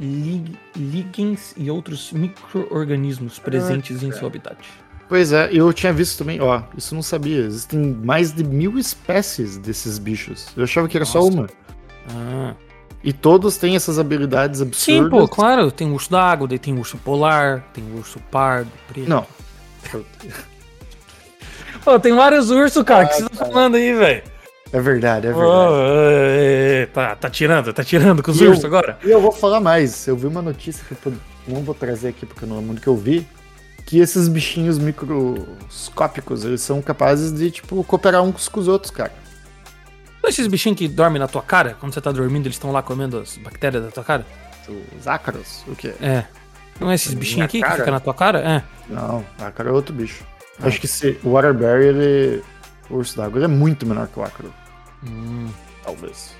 líquens 0.00 1.54
e 1.56 1.70
outros 1.70 2.12
micro-organismos 2.12 3.38
presentes 3.38 4.02
em 4.02 4.12
seu 4.12 4.26
habitat. 4.26 4.56
Pois 5.08 5.32
é, 5.32 5.50
eu 5.52 5.72
tinha 5.72 5.92
visto 5.92 6.18
também, 6.18 6.40
ó, 6.40 6.62
isso 6.76 6.94
eu 6.94 6.96
não 6.96 7.02
sabia. 7.02 7.40
Existem 7.40 7.80
mais 8.02 8.32
de 8.32 8.42
mil 8.42 8.78
espécies 8.78 9.58
desses 9.58 9.98
bichos. 9.98 10.48
Eu 10.56 10.64
achava 10.64 10.88
que 10.88 10.96
era 10.96 11.04
só 11.04 11.20
Nossa. 11.20 11.32
uma. 11.32 11.48
Ah. 12.10 12.54
E 13.02 13.12
todos 13.12 13.58
têm 13.58 13.76
essas 13.76 13.98
habilidades 13.98 14.62
absurdas. 14.62 15.04
Sim, 15.04 15.10
pô, 15.10 15.28
claro. 15.28 15.70
Tem 15.70 15.92
urso 15.92 16.10
d'água, 16.10 16.48
daí 16.48 16.58
tem 16.58 16.78
urso 16.78 16.96
polar, 16.96 17.62
tem 17.74 17.84
urso 17.94 18.18
pardo, 18.30 18.70
preto. 18.88 19.08
Não. 19.08 19.26
Pô, 21.84 22.00
tem 22.00 22.14
vários 22.14 22.50
ursos, 22.50 22.82
cara. 22.82 23.04
O 23.04 23.08
que 23.08 23.14
você 23.16 23.28
tá 23.28 23.44
falando 23.44 23.74
aí, 23.74 23.92
velho? 23.92 24.22
É 24.74 24.80
verdade, 24.80 25.28
é 25.28 25.32
verdade. 25.32 25.74
É, 25.78 26.88
Tá, 26.92 27.14
tá 27.14 27.30
tirando, 27.30 27.72
tá 27.72 27.84
tirando 27.84 28.22
com 28.22 28.32
os 28.32 28.40
E 28.40 28.44
eu- 28.44 28.50
ursos 28.50 28.64
agora? 28.64 28.98
E 29.04 29.10
eu 29.10 29.20
vou 29.20 29.30
falar 29.30 29.60
mais. 29.60 30.06
Eu 30.08 30.16
vi 30.16 30.26
uma 30.26 30.42
notícia 30.42 30.84
que 30.84 31.06
eu 31.06 31.14
não 31.46 31.62
vou 31.62 31.74
trazer 31.74 32.08
aqui 32.08 32.26
porque 32.26 32.44
não 32.44 32.58
é 32.58 32.60
muito 32.60 32.82
que 32.82 32.88
eu 32.88 32.96
vi. 32.96 33.26
Que 33.86 34.00
esses 34.00 34.26
bichinhos 34.28 34.78
microscópicos, 34.78 36.44
eles 36.44 36.60
são 36.60 36.82
capazes 36.82 37.32
de, 37.32 37.50
tipo, 37.50 37.84
cooperar 37.84 38.22
uns 38.22 38.48
com 38.48 38.58
os 38.58 38.66
outros, 38.66 38.90
cara. 38.90 39.12
Esses 40.26 40.46
bichinhos 40.46 40.76
que 40.78 40.88
dormem 40.88 41.20
na 41.20 41.28
tua 41.28 41.42
cara, 41.42 41.76
quando 41.78 41.92
você 41.92 42.00
tá 42.00 42.10
dormindo, 42.10 42.46
eles 42.46 42.56
estão 42.56 42.72
lá 42.72 42.82
comendo 42.82 43.18
as 43.18 43.36
bactérias 43.36 43.84
da 43.84 43.90
tua 43.90 44.02
cara? 44.02 44.26
Os 44.98 45.06
ácaros, 45.06 45.62
o 45.68 45.76
quê? 45.76 45.94
É. 46.00 46.24
Não 46.80 46.90
é 46.90 46.94
esses 46.94 47.12
bichinhos 47.14 47.44
aqui 47.44 47.60
cara? 47.60 47.72
que 47.74 47.78
ficam 47.80 47.92
na 47.94 48.00
tua 48.00 48.14
cara? 48.14 48.38
É. 48.40 48.62
Não, 48.92 49.24
ácaro 49.38 49.68
é 49.68 49.72
outro 49.72 49.94
bicho. 49.94 50.24
Ah. 50.60 50.66
Acho 50.66 50.80
que 50.80 50.88
se, 50.88 51.18
o 51.22 51.32
Waterberry, 51.32 51.84
ele... 51.86 52.42
O 52.90 52.96
urso 52.96 53.16
d'água, 53.16 53.38
ele 53.38 53.44
é 53.44 53.48
muito 53.48 53.86
menor 53.86 54.08
que 54.08 54.18
o 54.18 54.22
ácaro. 54.24 54.52
Hum. 55.08 55.48
Talvez. 55.82 56.34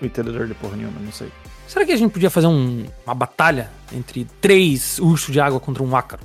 O 0.00 0.04
entendedor 0.06 0.46
de 0.46 0.54
porra 0.54 0.76
nenhuma, 0.76 0.98
não 1.00 1.12
sei. 1.12 1.28
Será 1.66 1.84
que 1.84 1.92
a 1.92 1.96
gente 1.96 2.12
podia 2.12 2.30
fazer 2.30 2.46
um- 2.46 2.86
uma 3.06 3.14
batalha 3.14 3.70
entre 3.92 4.26
três 4.40 4.98
ursos 4.98 5.32
de 5.32 5.40
água 5.40 5.60
contra 5.60 5.82
um 5.82 5.94
ácaro? 5.96 6.22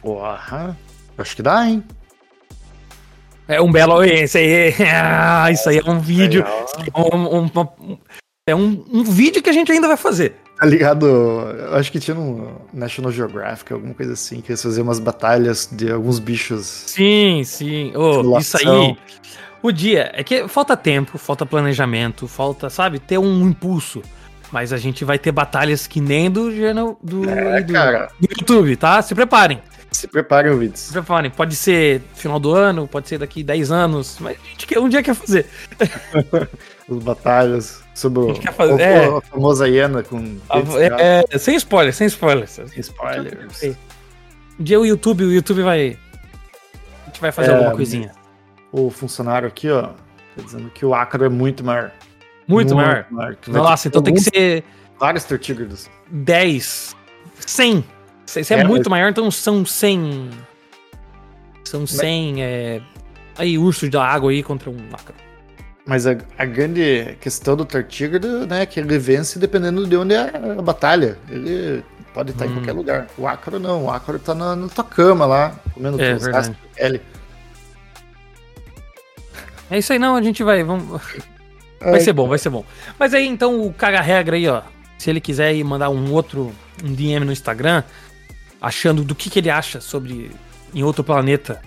Porra. 0.00 0.76
Acho 1.18 1.36
que 1.36 1.42
dá, 1.42 1.66
hein? 1.68 1.82
É 3.48 3.60
um 3.60 3.70
belo. 3.70 4.02
Esse 4.04 4.38
aí, 4.38 4.74
ah, 4.92 5.50
isso 5.50 5.68
aí 5.68 5.78
é 5.84 5.90
um 5.90 5.98
vídeo. 6.00 6.44
Isso 6.66 6.90
é 6.94 7.00
um, 7.00 7.38
um- 7.42 7.50
um- 7.90 7.98
é 8.46 8.54
um- 8.54 8.84
um 8.92 9.04
vídeo 9.04 9.42
que 9.42 9.50
a 9.50 9.52
gente 9.52 9.70
ainda 9.70 9.88
vai 9.88 9.96
fazer. 9.96 10.36
Tá 10.58 10.66
ligado? 10.66 11.06
Eu 11.06 11.74
acho 11.74 11.90
que 11.90 11.98
tinha 11.98 12.14
no 12.14 12.60
National 12.72 13.10
Geographic, 13.10 13.72
alguma 13.72 13.94
coisa 13.94 14.12
assim, 14.12 14.40
que 14.40 14.52
eles 14.52 14.62
faziam 14.62 14.84
umas 14.84 15.00
batalhas 15.00 15.68
de 15.70 15.90
alguns 15.90 16.20
bichos. 16.20 16.84
Sim, 16.86 17.42
sim. 17.44 17.92
Ô, 17.96 18.38
isso 18.38 18.56
aí. 18.56 18.96
O 19.62 19.70
dia 19.70 20.10
é 20.14 20.24
que 20.24 20.48
falta 20.48 20.76
tempo, 20.76 21.16
falta 21.18 21.46
planejamento, 21.46 22.26
falta, 22.26 22.68
sabe, 22.68 22.98
ter 22.98 23.18
um 23.18 23.48
impulso. 23.48 24.02
Mas 24.50 24.72
a 24.72 24.76
gente 24.76 25.04
vai 25.04 25.18
ter 25.18 25.32
batalhas 25.32 25.86
que 25.86 26.00
nem 26.00 26.30
do, 26.30 26.54
jornal- 26.54 26.98
do, 27.02 27.28
É, 27.30 27.62
do, 27.62 27.72
do 27.72 28.28
YouTube, 28.38 28.76
tá? 28.76 29.00
Se 29.00 29.14
preparem. 29.14 29.62
Se 29.90 30.06
preparem, 30.08 30.50
Se 30.50 30.54
ouvintes. 30.54 30.90
preparem. 30.90 31.30
Pode 31.30 31.54
ser 31.56 32.02
final 32.14 32.38
do 32.40 32.52
ano, 32.52 32.86
pode 32.88 33.08
ser 33.08 33.18
daqui 33.18 33.42
10 33.42 33.70
anos, 33.70 34.16
mas 34.20 34.36
a 34.42 34.48
gente 34.50 34.66
quer, 34.66 34.78
um 34.78 34.88
dia 34.88 35.02
quer 35.02 35.14
fazer. 35.14 35.46
As 36.90 36.98
batalhas 36.98 37.82
sobre 37.94 38.20
o, 38.20 38.28
gente 38.28 38.40
quer 38.40 38.52
fazer- 38.52 38.72
o- 38.74 38.80
é. 38.80 39.06
a 39.18 39.20
famosa 39.22 39.68
hiena 39.68 40.02
com. 40.02 40.36
Ah, 40.50 40.58
É, 41.00 41.24
é, 41.30 41.38
sem 41.38 41.54
spoiler, 41.56 41.94
sem 41.94 42.06
spoiler. 42.08 42.48
Spoilers. 42.76 43.62
Um 44.58 44.64
dia 44.64 44.80
o 44.80 44.84
YouTube, 44.86 45.24
o 45.24 45.32
YouTube 45.32 45.62
vai. 45.62 45.96
A 47.02 47.06
gente 47.06 47.20
vai 47.20 47.32
fazer 47.32 47.50
É, 47.52 47.54
alguma 47.54 47.72
coisinha. 47.74 48.12
O 48.72 48.90
funcionário 48.90 49.46
aqui, 49.46 49.70
ó, 49.70 49.82
tá 49.88 50.42
dizendo 50.44 50.70
que 50.70 50.84
o 50.84 50.94
ácaro 50.94 51.24
é 51.24 51.28
muito 51.28 51.62
maior. 51.62 51.92
Muito 52.48 52.74
maior. 52.74 53.04
que 53.40 53.50
vai 53.50 53.60
Nossa, 53.62 53.86
então 53.88 54.02
tem 54.02 54.14
que 54.14 54.20
ser 54.20 54.64
Vários 54.98 55.24
tartígrados. 55.24 55.90
10, 56.10 56.96
100. 57.40 57.84
Se 58.24 58.54
é, 58.54 58.58
É, 58.60 58.64
muito 58.64 58.88
mas- 58.88 58.90
maior, 58.90 59.10
então 59.10 59.30
são 59.30 59.64
100. 59.66 60.30
São 61.64 61.86
100 61.86 62.42
é, 62.42 62.80
aí, 63.36 63.58
ursos 63.58 63.88
da 63.90 64.04
água 64.04 64.30
aí 64.30 64.42
contra 64.42 64.70
um 64.70 64.76
ácaro. 64.92 65.14
Mas 65.86 66.06
a, 66.06 66.16
a 66.38 66.44
grande 66.44 67.16
questão 67.20 67.56
do 67.56 67.64
Tartígrado, 67.64 68.46
né, 68.46 68.62
é 68.62 68.66
que 68.66 68.78
ele 68.78 68.96
vence 68.98 69.38
dependendo 69.38 69.86
de 69.86 69.96
onde 69.96 70.14
é 70.14 70.30
a 70.58 70.62
batalha. 70.62 71.18
Ele 71.28 71.82
pode 72.14 72.30
estar 72.30 72.46
em 72.46 72.50
Hum. 72.50 72.54
qualquer 72.54 72.72
lugar. 72.72 73.06
O 73.18 73.26
ácaro 73.26 73.58
não, 73.58 73.84
o 73.86 73.90
ácaro 73.90 74.18
tá 74.18 74.34
na, 74.34 74.54
na 74.54 74.68
tua 74.68 74.84
cama 74.84 75.26
lá, 75.26 75.56
comendo 75.74 76.00
É, 76.00 76.16
teus 76.16 76.48
de 76.48 76.56
pele. 76.76 77.02
É 79.72 79.78
isso 79.78 79.90
aí, 79.92 79.98
não, 79.98 80.14
a 80.14 80.22
gente 80.22 80.44
vai. 80.44 80.62
Vamos... 80.62 81.00
Vai 81.80 81.94
Ai, 81.94 82.00
ser 82.00 82.12
bom, 82.12 82.28
vai 82.28 82.38
ser 82.38 82.48
bom. 82.48 82.64
Mas 82.96 83.12
aí 83.12 83.26
então 83.26 83.66
o 83.66 83.72
caga-regra 83.74 84.36
aí, 84.36 84.46
ó. 84.46 84.62
Se 84.96 85.10
ele 85.10 85.20
quiser 85.20 85.52
ir 85.52 85.64
mandar 85.64 85.90
um 85.90 86.12
outro 86.12 86.52
um 86.84 86.94
DM 86.94 87.24
no 87.24 87.32
Instagram, 87.32 87.82
achando 88.60 89.02
do 89.02 89.16
que, 89.16 89.28
que 89.28 89.40
ele 89.40 89.50
acha 89.50 89.80
sobre 89.80 90.30
em 90.72 90.84
outro 90.84 91.02
planeta. 91.02 91.60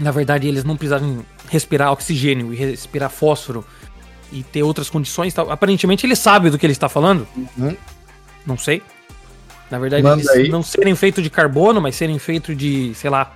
Na 0.00 0.10
verdade, 0.10 0.48
eles 0.48 0.64
não 0.64 0.74
precisaram 0.74 1.22
respirar 1.50 1.92
oxigênio 1.92 2.54
e 2.54 2.56
respirar 2.56 3.10
fósforo 3.10 3.62
e 4.32 4.42
ter 4.42 4.62
outras 4.62 4.88
condições. 4.88 5.34
tal. 5.34 5.50
Aparentemente 5.50 6.06
ele 6.06 6.16
sabe 6.16 6.48
do 6.48 6.58
que 6.58 6.64
ele 6.64 6.72
está 6.72 6.88
falando. 6.88 7.28
Uhum. 7.36 7.76
Não 8.46 8.56
sei. 8.56 8.82
Na 9.70 9.78
verdade, 9.78 10.02
Manda 10.02 10.22
eles 10.22 10.28
aí. 10.30 10.48
não 10.48 10.62
serem 10.62 10.94
feitos 10.94 11.22
de 11.22 11.28
carbono, 11.28 11.78
mas 11.78 11.94
serem 11.94 12.18
feitos 12.18 12.56
de, 12.56 12.94
sei 12.94 13.10
lá. 13.10 13.34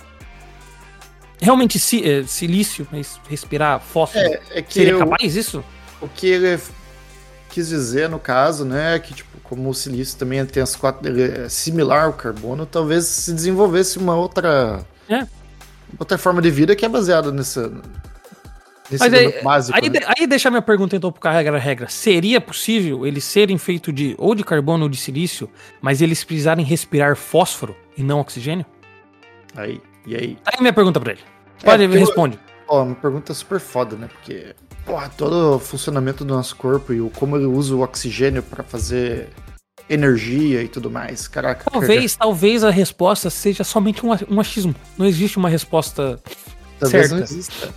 Realmente 1.41 1.79
si- 1.79 2.03
eh, 2.03 2.23
silício, 2.27 2.87
mas 2.91 3.19
respirar 3.29 3.79
fósforo. 3.79 4.25
É, 4.25 4.41
é 4.55 4.61
que 4.61 4.73
Seria 4.73 4.93
eu- 4.93 4.99
capaz 4.99 5.35
isso? 5.35 5.63
o 6.01 6.07
que 6.07 6.27
ele 6.27 6.59
quis 7.49 7.69
dizer 7.69 8.09
no 8.09 8.19
caso, 8.19 8.63
né, 8.65 8.95
é 8.95 8.99
que 8.99 9.13
tipo, 9.13 9.37
como 9.43 9.69
o 9.69 9.73
silício 9.73 10.17
também 10.17 10.45
tem 10.45 10.61
as 10.61 10.75
quatro, 10.75 11.07
ele 11.07 11.23
é 11.23 11.49
similar 11.49 12.05
ao 12.05 12.13
carbono, 12.13 12.65
talvez 12.65 13.05
se 13.05 13.33
desenvolvesse 13.33 13.97
uma 13.97 14.15
outra 14.15 14.85
É. 15.09 15.25
outra 15.97 16.17
forma 16.17 16.41
de 16.41 16.51
vida 16.51 16.75
que 16.75 16.85
é 16.85 16.89
baseada 16.89 17.31
nessa 17.31 17.67
nesse 18.91 18.99
Mas 19.03 19.13
aí, 19.13 19.41
básico. 19.43 19.77
aí, 19.81 19.89
né? 19.89 19.99
aí 20.17 20.27
deixa 20.27 20.49
minha 20.49 20.61
pergunta 20.61 20.95
então 20.95 21.11
pro 21.11 21.21
carregar 21.21 21.53
a 21.55 21.57
regra. 21.59 21.87
Seria 21.89 22.39
possível 22.41 23.05
eles 23.07 23.23
serem 23.23 23.57
feitos 23.57 23.93
de 23.93 24.15
ou 24.17 24.33
de 24.35 24.43
carbono 24.43 24.83
ou 24.83 24.89
de 24.89 24.97
silício, 24.97 25.49
mas 25.81 26.01
eles 26.01 26.23
precisarem 26.23 26.63
respirar 26.65 27.15
fósforo 27.15 27.75
e 27.97 28.03
não 28.03 28.19
oxigênio? 28.19 28.65
Aí, 29.55 29.81
e 30.05 30.15
aí? 30.15 30.37
Aí 30.45 30.59
minha 30.61 30.73
pergunta 30.73 30.99
pra 30.99 31.11
ele. 31.13 31.21
Pode, 31.63 31.83
É, 31.83 31.87
porque 31.87 32.01
eu- 32.01 32.05
responde. 32.05 32.39
Ó, 32.67 32.83
uma 32.83 32.95
pergunta 32.95 33.33
super 33.33 33.59
foda, 33.59 33.95
né? 33.95 34.07
Porque, 34.07 34.55
porra, 34.85 35.09
todo 35.17 35.55
o 35.55 35.59
funcionamento 35.59 36.23
do 36.23 36.33
nosso 36.35 36.55
corpo 36.55 36.93
e 36.93 37.01
o 37.01 37.09
como 37.09 37.35
ele 37.35 37.45
usa 37.45 37.73
o 37.75 37.81
oxigênio 37.81 38.43
pra 38.43 38.63
fazer 38.63 39.29
energia 39.89 40.61
e 40.61 40.67
tudo 40.67 40.89
mais. 40.91 41.27
Caraca, 41.27 41.69
Talvez, 41.71 42.15
talvez 42.15 42.63
a 42.63 42.69
resposta 42.69 43.29
seja 43.29 43.63
somente 43.63 44.05
um, 44.05 44.09
um 44.29 44.39
achismo. 44.39 44.75
Não 44.97 45.05
existe 45.05 45.37
uma 45.37 45.49
resposta. 45.49 46.19
talvez 46.79 47.07
certa. 47.07 47.15
não 47.15 47.23
exista. 47.23 47.73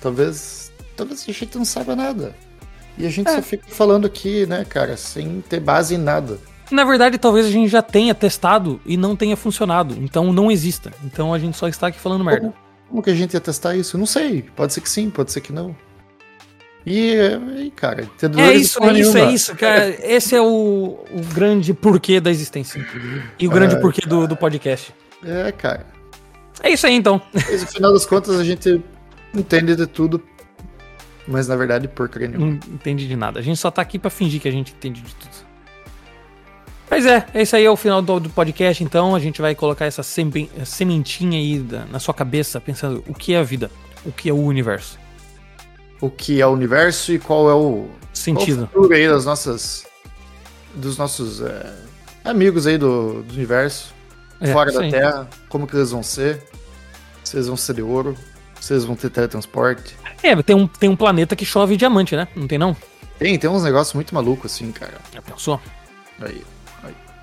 Talvez, 0.00 0.72
talvez 0.96 1.24
a 1.28 1.32
gente 1.32 1.58
não 1.58 1.64
saiba 1.64 1.96
nada. 1.96 2.34
E 2.96 3.06
a 3.06 3.10
gente 3.10 3.28
É. 3.28 3.34
só 3.36 3.42
fica 3.42 3.64
falando 3.68 4.06
aqui, 4.06 4.46
né, 4.46 4.64
cara, 4.64 4.96
sem 4.96 5.40
ter 5.48 5.60
base 5.60 5.94
em 5.96 5.98
nada. 5.98 6.38
Na 6.70 6.84
verdade, 6.84 7.16
talvez 7.18 7.46
a 7.46 7.50
gente 7.50 7.68
já 7.68 7.82
tenha 7.82 8.14
testado 8.14 8.80
e 8.84 8.96
não 8.96 9.16
tenha 9.16 9.36
funcionado. 9.36 9.96
Então 10.00 10.32
não 10.32 10.50
exista. 10.50 10.92
Então 11.04 11.32
a 11.32 11.38
gente 11.38 11.56
só 11.56 11.68
está 11.68 11.86
aqui 11.88 11.98
falando 11.98 12.24
merda. 12.24 12.52
Como 12.88 13.02
que 13.02 13.10
a 13.10 13.14
gente 13.14 13.34
ia 13.34 13.40
testar 13.40 13.74
isso? 13.76 13.96
Eu 13.96 13.98
Não 13.98 14.06
sei. 14.06 14.42
Pode 14.56 14.72
ser 14.72 14.80
que 14.80 14.88
sim, 14.88 15.10
pode 15.10 15.32
ser 15.32 15.40
que 15.40 15.52
não. 15.52 15.74
E 16.86 17.14
aí, 17.56 17.70
cara, 17.70 18.02
É 18.02 18.04
entendedores 18.04 18.62
isso, 18.62 18.82
é 18.82 18.92
isso, 18.98 19.18
é 19.18 19.32
isso, 19.32 19.56
cara. 19.56 19.88
Esse 20.06 20.34
é 20.34 20.40
o, 20.40 21.04
o 21.12 21.20
grande 21.34 21.74
porquê 21.74 22.18
da 22.20 22.30
existência. 22.30 22.86
E 23.38 23.46
o 23.46 23.50
grande 23.50 23.74
É. 23.76 23.78
porquê 23.78 24.06
do, 24.06 24.26
do 24.26 24.36
podcast. 24.36 24.94
É, 25.22 25.52
cara. 25.52 25.86
É 26.62 26.70
isso 26.70 26.86
aí, 26.86 26.94
então. 26.94 27.20
Mas 27.34 27.62
no 27.62 27.66
final 27.68 27.92
das 27.92 28.06
contas 28.06 28.38
a 28.40 28.44
gente 28.44 28.82
entende 29.34 29.76
de 29.76 29.86
tudo, 29.86 30.22
mas 31.26 31.46
na 31.46 31.56
verdade 31.56 31.86
porcaria 31.88 32.28
nenhuma. 32.28 32.46
Não 32.66 32.74
entende 32.74 33.06
de 33.06 33.16
nada. 33.16 33.38
A 33.38 33.42
gente 33.42 33.58
só 33.58 33.70
tá 33.70 33.82
aqui 33.82 33.98
pra 33.98 34.08
fingir 34.10 34.40
que 34.40 34.48
a 34.48 34.52
gente 34.52 34.72
entende 34.72 35.02
de 35.02 35.14
tudo. 35.14 35.47
Mas 36.90 37.04
é, 37.06 37.26
esse 37.34 37.54
aí 37.54 37.64
é 37.64 37.70
o 37.70 37.76
final 37.76 38.00
do, 38.00 38.18
do 38.18 38.30
podcast, 38.30 38.82
então 38.82 39.14
a 39.14 39.18
gente 39.20 39.40
vai 39.42 39.54
colocar 39.54 39.84
essa 39.86 40.02
seme- 40.02 40.50
sementinha 40.64 41.38
aí 41.38 41.58
da- 41.58 41.84
na 41.86 41.98
sua 41.98 42.14
cabeça, 42.14 42.60
pensando 42.60 43.04
o 43.06 43.14
que 43.14 43.34
é 43.34 43.38
a 43.38 43.42
vida, 43.42 43.70
o 44.04 44.12
que 44.12 44.28
é 44.28 44.32
o 44.32 44.36
universo. 44.42 44.98
O 46.00 46.08
que 46.10 46.40
é 46.40 46.46
o 46.46 46.50
universo 46.50 47.12
e 47.12 47.18
qual 47.18 47.50
é 47.50 47.54
o, 47.54 47.58
qual 47.58 47.84
o 47.84 47.88
Sentido. 48.12 48.66
futuro 48.72 48.94
aí 48.94 49.08
das 49.08 49.24
nossas 49.24 49.86
dos 50.74 50.96
nossos 50.96 51.40
é, 51.40 51.74
amigos 52.24 52.66
aí 52.66 52.78
do, 52.78 53.22
do 53.22 53.34
universo, 53.34 53.92
É, 54.40 54.52
fora 54.52 54.70
da. 54.72 54.88
Terra, 54.88 55.28
como 55.48 55.66
que 55.66 55.74
eles 55.76 55.90
vão 55.90 56.02
ser? 56.02 56.42
Se 57.24 57.36
eles 57.36 57.48
vão 57.48 57.56
ser 57.56 57.74
de 57.74 57.82
ouro, 57.82 58.16
se 58.60 58.72
eles 58.72 58.84
vão 58.84 58.94
ter 58.96 59.10
teletransporte. 59.10 59.96
É, 60.22 60.40
tem 60.42 60.54
um, 60.56 60.66
tem 60.66 60.88
um 60.88 60.96
planeta 60.96 61.34
que 61.36 61.44
chove 61.44 61.76
diamante, 61.76 62.14
né? 62.16 62.28
Não 62.34 62.46
tem 62.46 62.58
não? 62.58 62.76
Tem, 63.18 63.36
tem 63.38 63.50
uns 63.50 63.64
negócios 63.64 63.92
muito 63.94 64.14
malucos 64.14 64.52
assim, 64.52 64.70
cara. 64.70 64.94
Já 65.12 65.20
pensou? 65.20 65.60
Aí. 66.20 66.42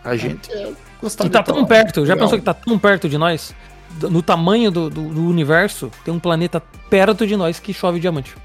A 0.05 0.15
gente 0.15 0.51
é 0.51 0.71
gostar 1.01 1.25
E 1.25 1.29
tá 1.29 1.39
de 1.39 1.45
tão 1.45 1.65
perto, 1.65 2.05
já 2.05 2.15
pensou 2.15 2.37
que 2.37 2.45
tá 2.45 2.53
tão 2.53 2.77
perto 2.79 3.09
de 3.09 3.17
nós? 3.17 3.53
No 4.01 4.21
tamanho 4.21 4.69
do, 4.71 4.89
do- 4.89 5.09
do 5.13 5.27
universo, 5.27 5.91
tem 6.03 6.13
um 6.13 6.19
planeta 6.19 6.61
perto 6.89 7.25
de 7.25 7.35
nós 7.35 7.59
que 7.59 7.73
chove 7.73 7.99
diamante. 7.99 8.35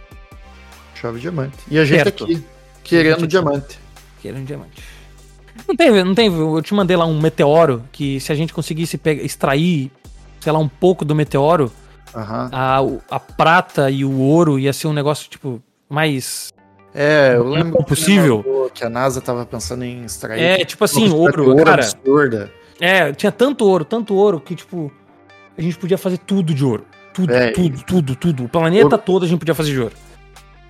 Chove 0.95 1.19
diamante. 1.21 1.57
E 1.71 1.79
a 1.79 1.85
gente 1.85 2.03
Perto. 2.05 2.25
aqui, 2.25 2.45
querendo 2.85 3.27
diamante. 3.27 3.79
Querendo 4.21 4.47
diamante. 4.47 4.83
Não 5.67 5.75
tem, 5.77 6.05
não 6.05 6.15
tem. 6.15 6.27
Eu 6.33 6.63
te 6.63 6.73
mandei 6.75 6.97
lá 6.97 7.05
um 7.07 7.21
meteoro 7.21 7.85
que 7.93 8.21
se 8.21 8.31
a 8.33 8.35
gente 8.35 8.53
conseguisse 8.53 8.97
pegar, 8.97 9.23
extrair, 9.23 9.91
sei 10.41 10.53
lá, 10.53 10.59
um 10.59 10.69
pouco 10.69 11.05
do 11.05 11.15
meteoro, 11.15 11.73
a, 12.15 12.79
a 13.11 13.21
prata 13.21 13.91
e 13.91 14.05
o 14.05 14.19
ouro 14.19 14.59
ia 14.59 14.73
ser 14.73 14.87
um 14.89 14.93
negócio, 14.93 15.29
tipo, 15.29 15.63
mais. 15.89 16.53
É, 16.95 17.35
eu 17.37 17.45
Não 17.45 17.51
lembro 17.53 17.81
é 17.81 17.85
possível. 17.85 18.71
que 18.75 18.85
a 18.85 18.91
NASA 18.91 19.21
tava 19.21 19.47
pensando 19.47 19.85
em 19.85 20.05
extrair. 20.05 20.43
É, 20.43 20.65
tipo 20.65 20.85
assim, 20.85 21.09
ouro, 21.11 21.55
de 21.57 21.65
cara. 21.65 21.83
absurda. 21.85 22.51
É, 22.81 23.13
tinha 23.13 23.31
tanto 23.31 23.65
ouro, 23.65 23.85
tanto 23.85 24.15
ouro 24.15 24.41
que, 24.41 24.55
tipo, 24.57 24.91
a 25.57 25.63
gente 25.63 25.79
podia 25.79 25.97
fazer 25.99 26.19
tudo 26.19 26.53
de 26.53 26.65
ouro. 26.65 26.85
Tudo, 27.13 27.33
É, 27.33 27.51
tudo, 27.51 27.83
tudo, 27.85 28.17
tudo. 28.17 28.45
O 28.45 28.49
planeta 28.49 28.85
Ouro- 28.87 28.99
todo 28.99 29.25
a 29.25 29.29
gente 29.29 29.39
podia 29.39 29.55
fazer 29.55 29.73
de 29.73 29.81
ouro. 29.81 29.95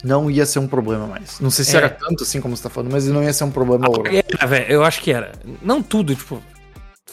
Não 0.02 0.30
ia 0.30 0.44
ser 0.46 0.58
um 0.58 0.66
problema 0.66 1.06
mais. 1.06 1.38
Não 1.40 1.50
sei 1.50 1.64
se 1.64 1.74
É. 1.74 1.78
era 1.78 1.88
tanto 1.90 2.22
assim 2.24 2.40
como 2.40 2.56
você 2.56 2.62
tá 2.62 2.70
falando, 2.70 2.90
mas 2.92 3.06
não 3.06 3.22
ia 3.22 3.32
ser 3.32 3.44
um 3.44 3.50
problema 3.50 3.88
ouro. 3.88 4.04
Era, 4.10 4.46
velho, 4.46 4.66
eu 4.72 4.82
acho 4.84 5.00
que 5.02 5.12
era. 5.12 5.32
Não 5.62 5.82
tudo, 5.82 6.14
tipo. 6.14 6.42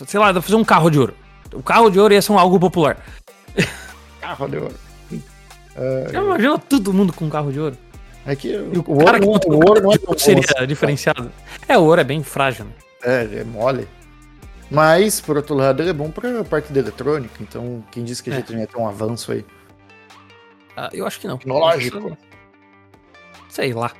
Sei 0.06 0.20
lá, 0.20 0.28
dá 0.28 0.34
pra 0.34 0.42
fazer 0.42 0.56
um 0.56 0.64
carro 0.64 0.90
de 0.90 0.98
ouro. 1.00 1.14
O 1.54 1.62
carro 1.62 1.90
de 1.90 2.00
ouro 2.00 2.14
ia 2.14 2.22
ser 2.22 2.32
um 2.32 2.40
algo 2.40 2.60
popular. 2.60 2.98
Carro 4.22 4.48
de 4.48 4.58
ouro. 4.58 4.74
Já 6.12 6.22
imagina 6.22 6.58
todo 6.58 6.92
mundo 6.94 7.14
com 7.14 7.26
um 7.26 7.30
carro 7.30 7.52
de 7.52 7.60
ouro. 7.60 7.78
É 8.28 8.36
que 8.36 8.56
o, 8.56 8.84
o, 8.88 9.04
ouro, 9.04 9.20
não- 9.20 9.28
o 9.58 9.68
ouro 9.68 9.82
não 9.82 9.91
é 9.94 9.98
tão 9.98 10.10
ouro 10.10 10.20
seria 10.20 10.44
assim. 10.56 10.68
diferenciado. 10.68 11.32
É, 11.68 11.78
o 11.78 11.84
ouro 11.84 12.02
é 12.02 12.04
bem 12.04 12.22
frágil, 12.22 12.66
né? 12.66 12.72
É, 13.04 13.40
é 13.40 13.44
mole. 13.44 13.88
Mas, 14.70 15.22
por 15.22 15.38
outro 15.38 15.56
lado, 15.56 15.82
ele 15.82 15.91
é 15.91 15.94
bom 15.94 16.12
pra 16.12 16.44
parte 16.44 16.74
da 16.74 16.80
eletrônica. 16.82 17.36
Então, 17.41 17.82
quem 17.90 18.04
disse 18.04 18.22
que 18.22 18.30
a 18.30 18.34
É. 18.34 18.36
gente 18.38 18.52
não 18.52 18.60
ia 18.60 18.68
ter 18.68 18.78
um 18.78 18.86
avanço 18.88 19.32
aí? 19.32 19.45
Ah, 20.76 20.90
eu 20.91 21.08
acho 21.08 21.20
que 21.22 21.28
não. 21.28 21.38
Tecnológico. 21.38 22.18
Sei 23.49 23.74
lá. 23.74 23.91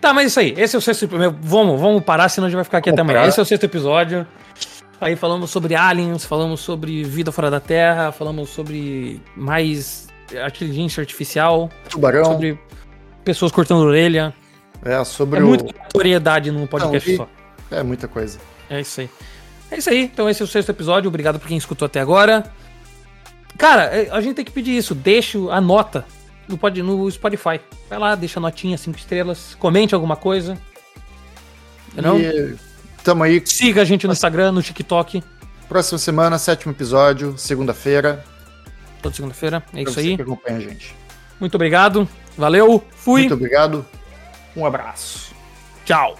Tá, 0.00 0.12
mas 0.12 0.26
isso 0.32 0.40
aí. 0.40 0.52
Esse 0.58 0.74
é 0.76 0.78
o 0.78 0.82
sexto 0.82 1.04
episódio. 1.04 1.38
Vamos, 1.40 1.80
vamos 1.80 2.02
parar, 2.04 2.28
senão 2.28 2.46
a 2.46 2.50
gente 2.50 2.56
vai 2.56 2.64
ficar 2.64 2.78
aqui 2.78 2.90
Vamos 2.90 2.98
até 2.98 3.02
amanhã. 3.02 3.18
parar. 3.20 3.28
Esse 3.28 3.38
é 3.38 3.42
o 3.42 3.46
sexto 3.46 3.64
episódio. 3.64 4.26
Aí 5.00 5.14
falamos 5.14 5.50
sobre 5.50 5.74
aliens, 5.74 6.24
falamos 6.24 6.60
sobre 6.60 7.04
vida 7.04 7.30
fora 7.30 7.50
da 7.50 7.60
Terra, 7.60 8.10
falamos 8.12 8.48
sobre 8.50 9.20
mais 9.36 10.08
inteligência 10.48 11.00
artificial, 11.02 11.70
Tubarão. 11.88 12.24
sobre 12.24 12.58
pessoas 13.26 13.50
cortando 13.52 13.80
orelha. 13.80 14.32
É, 14.84 15.02
sobre 15.04 15.40
É 15.40 15.42
o. 15.42 15.46
muita 15.48 15.64
aleatoriedade 15.64 16.50
num 16.50 16.66
podcast 16.66 17.08
Não, 17.08 17.14
e- 17.14 17.18
só. 17.18 17.28
É 17.76 17.82
muita 17.82 18.06
coisa. 18.06 18.38
É 18.70 18.80
isso 18.80 19.00
aí. 19.00 19.10
É 19.70 19.78
isso 19.78 19.90
aí. 19.90 20.02
Então 20.04 20.30
esse 20.30 20.40
é 20.40 20.44
o 20.44 20.48
sexto 20.48 20.70
episódio. 20.70 21.08
Obrigado 21.08 21.38
por 21.40 21.48
quem 21.48 21.56
escutou 21.56 21.84
até 21.86 22.00
agora. 22.00 22.44
Cara, 23.58 23.84
é, 23.84 24.08
a 24.10 24.20
gente 24.20 24.36
tem 24.36 24.44
que 24.44 24.52
pedir 24.52 24.76
isso. 24.76 24.94
Deixa 24.94 25.38
a 25.50 25.60
nota 25.60 26.04
no, 26.46 26.56
pod- 26.56 26.80
no 26.82 27.10
Spotify. 27.10 27.60
Vai 27.90 27.98
lá, 27.98 28.14
deixa 28.14 28.38
a 28.38 28.42
notinha, 28.42 28.78
cinco 28.78 28.96
estrelas. 28.98 29.56
Comente 29.58 29.94
alguma 29.94 30.14
coisa. 30.14 30.56
Não? 31.96 32.18
E 32.20 32.54
tamo 33.02 33.24
aí. 33.24 33.42
Siga 33.44 33.82
a 33.82 33.84
gente 33.84 34.06
no 34.06 34.12
Instagram, 34.12 34.52
no 34.52 34.62
TikTok. 34.62 35.22
Próxima 35.68 35.98
semana, 35.98 36.38
sétimo 36.38 36.72
episódio, 36.72 37.36
segunda-feira. 37.36 38.24
Toda 39.02 39.14
segunda-feira. 39.16 39.56
É 39.74 39.82
pra 39.82 39.90
isso 39.90 39.98
aí. 39.98 40.14
que 40.16 40.22
acompanha 40.22 40.58
a 40.58 40.60
gente. 40.60 40.94
Muito 41.40 41.54
obrigado. 41.56 42.08
Valeu. 42.36 42.82
Fui. 42.96 43.20
Muito 43.20 43.34
obrigado. 43.34 43.84
Um 44.56 44.64
abraço. 44.64 45.34
Tchau. 45.84 46.16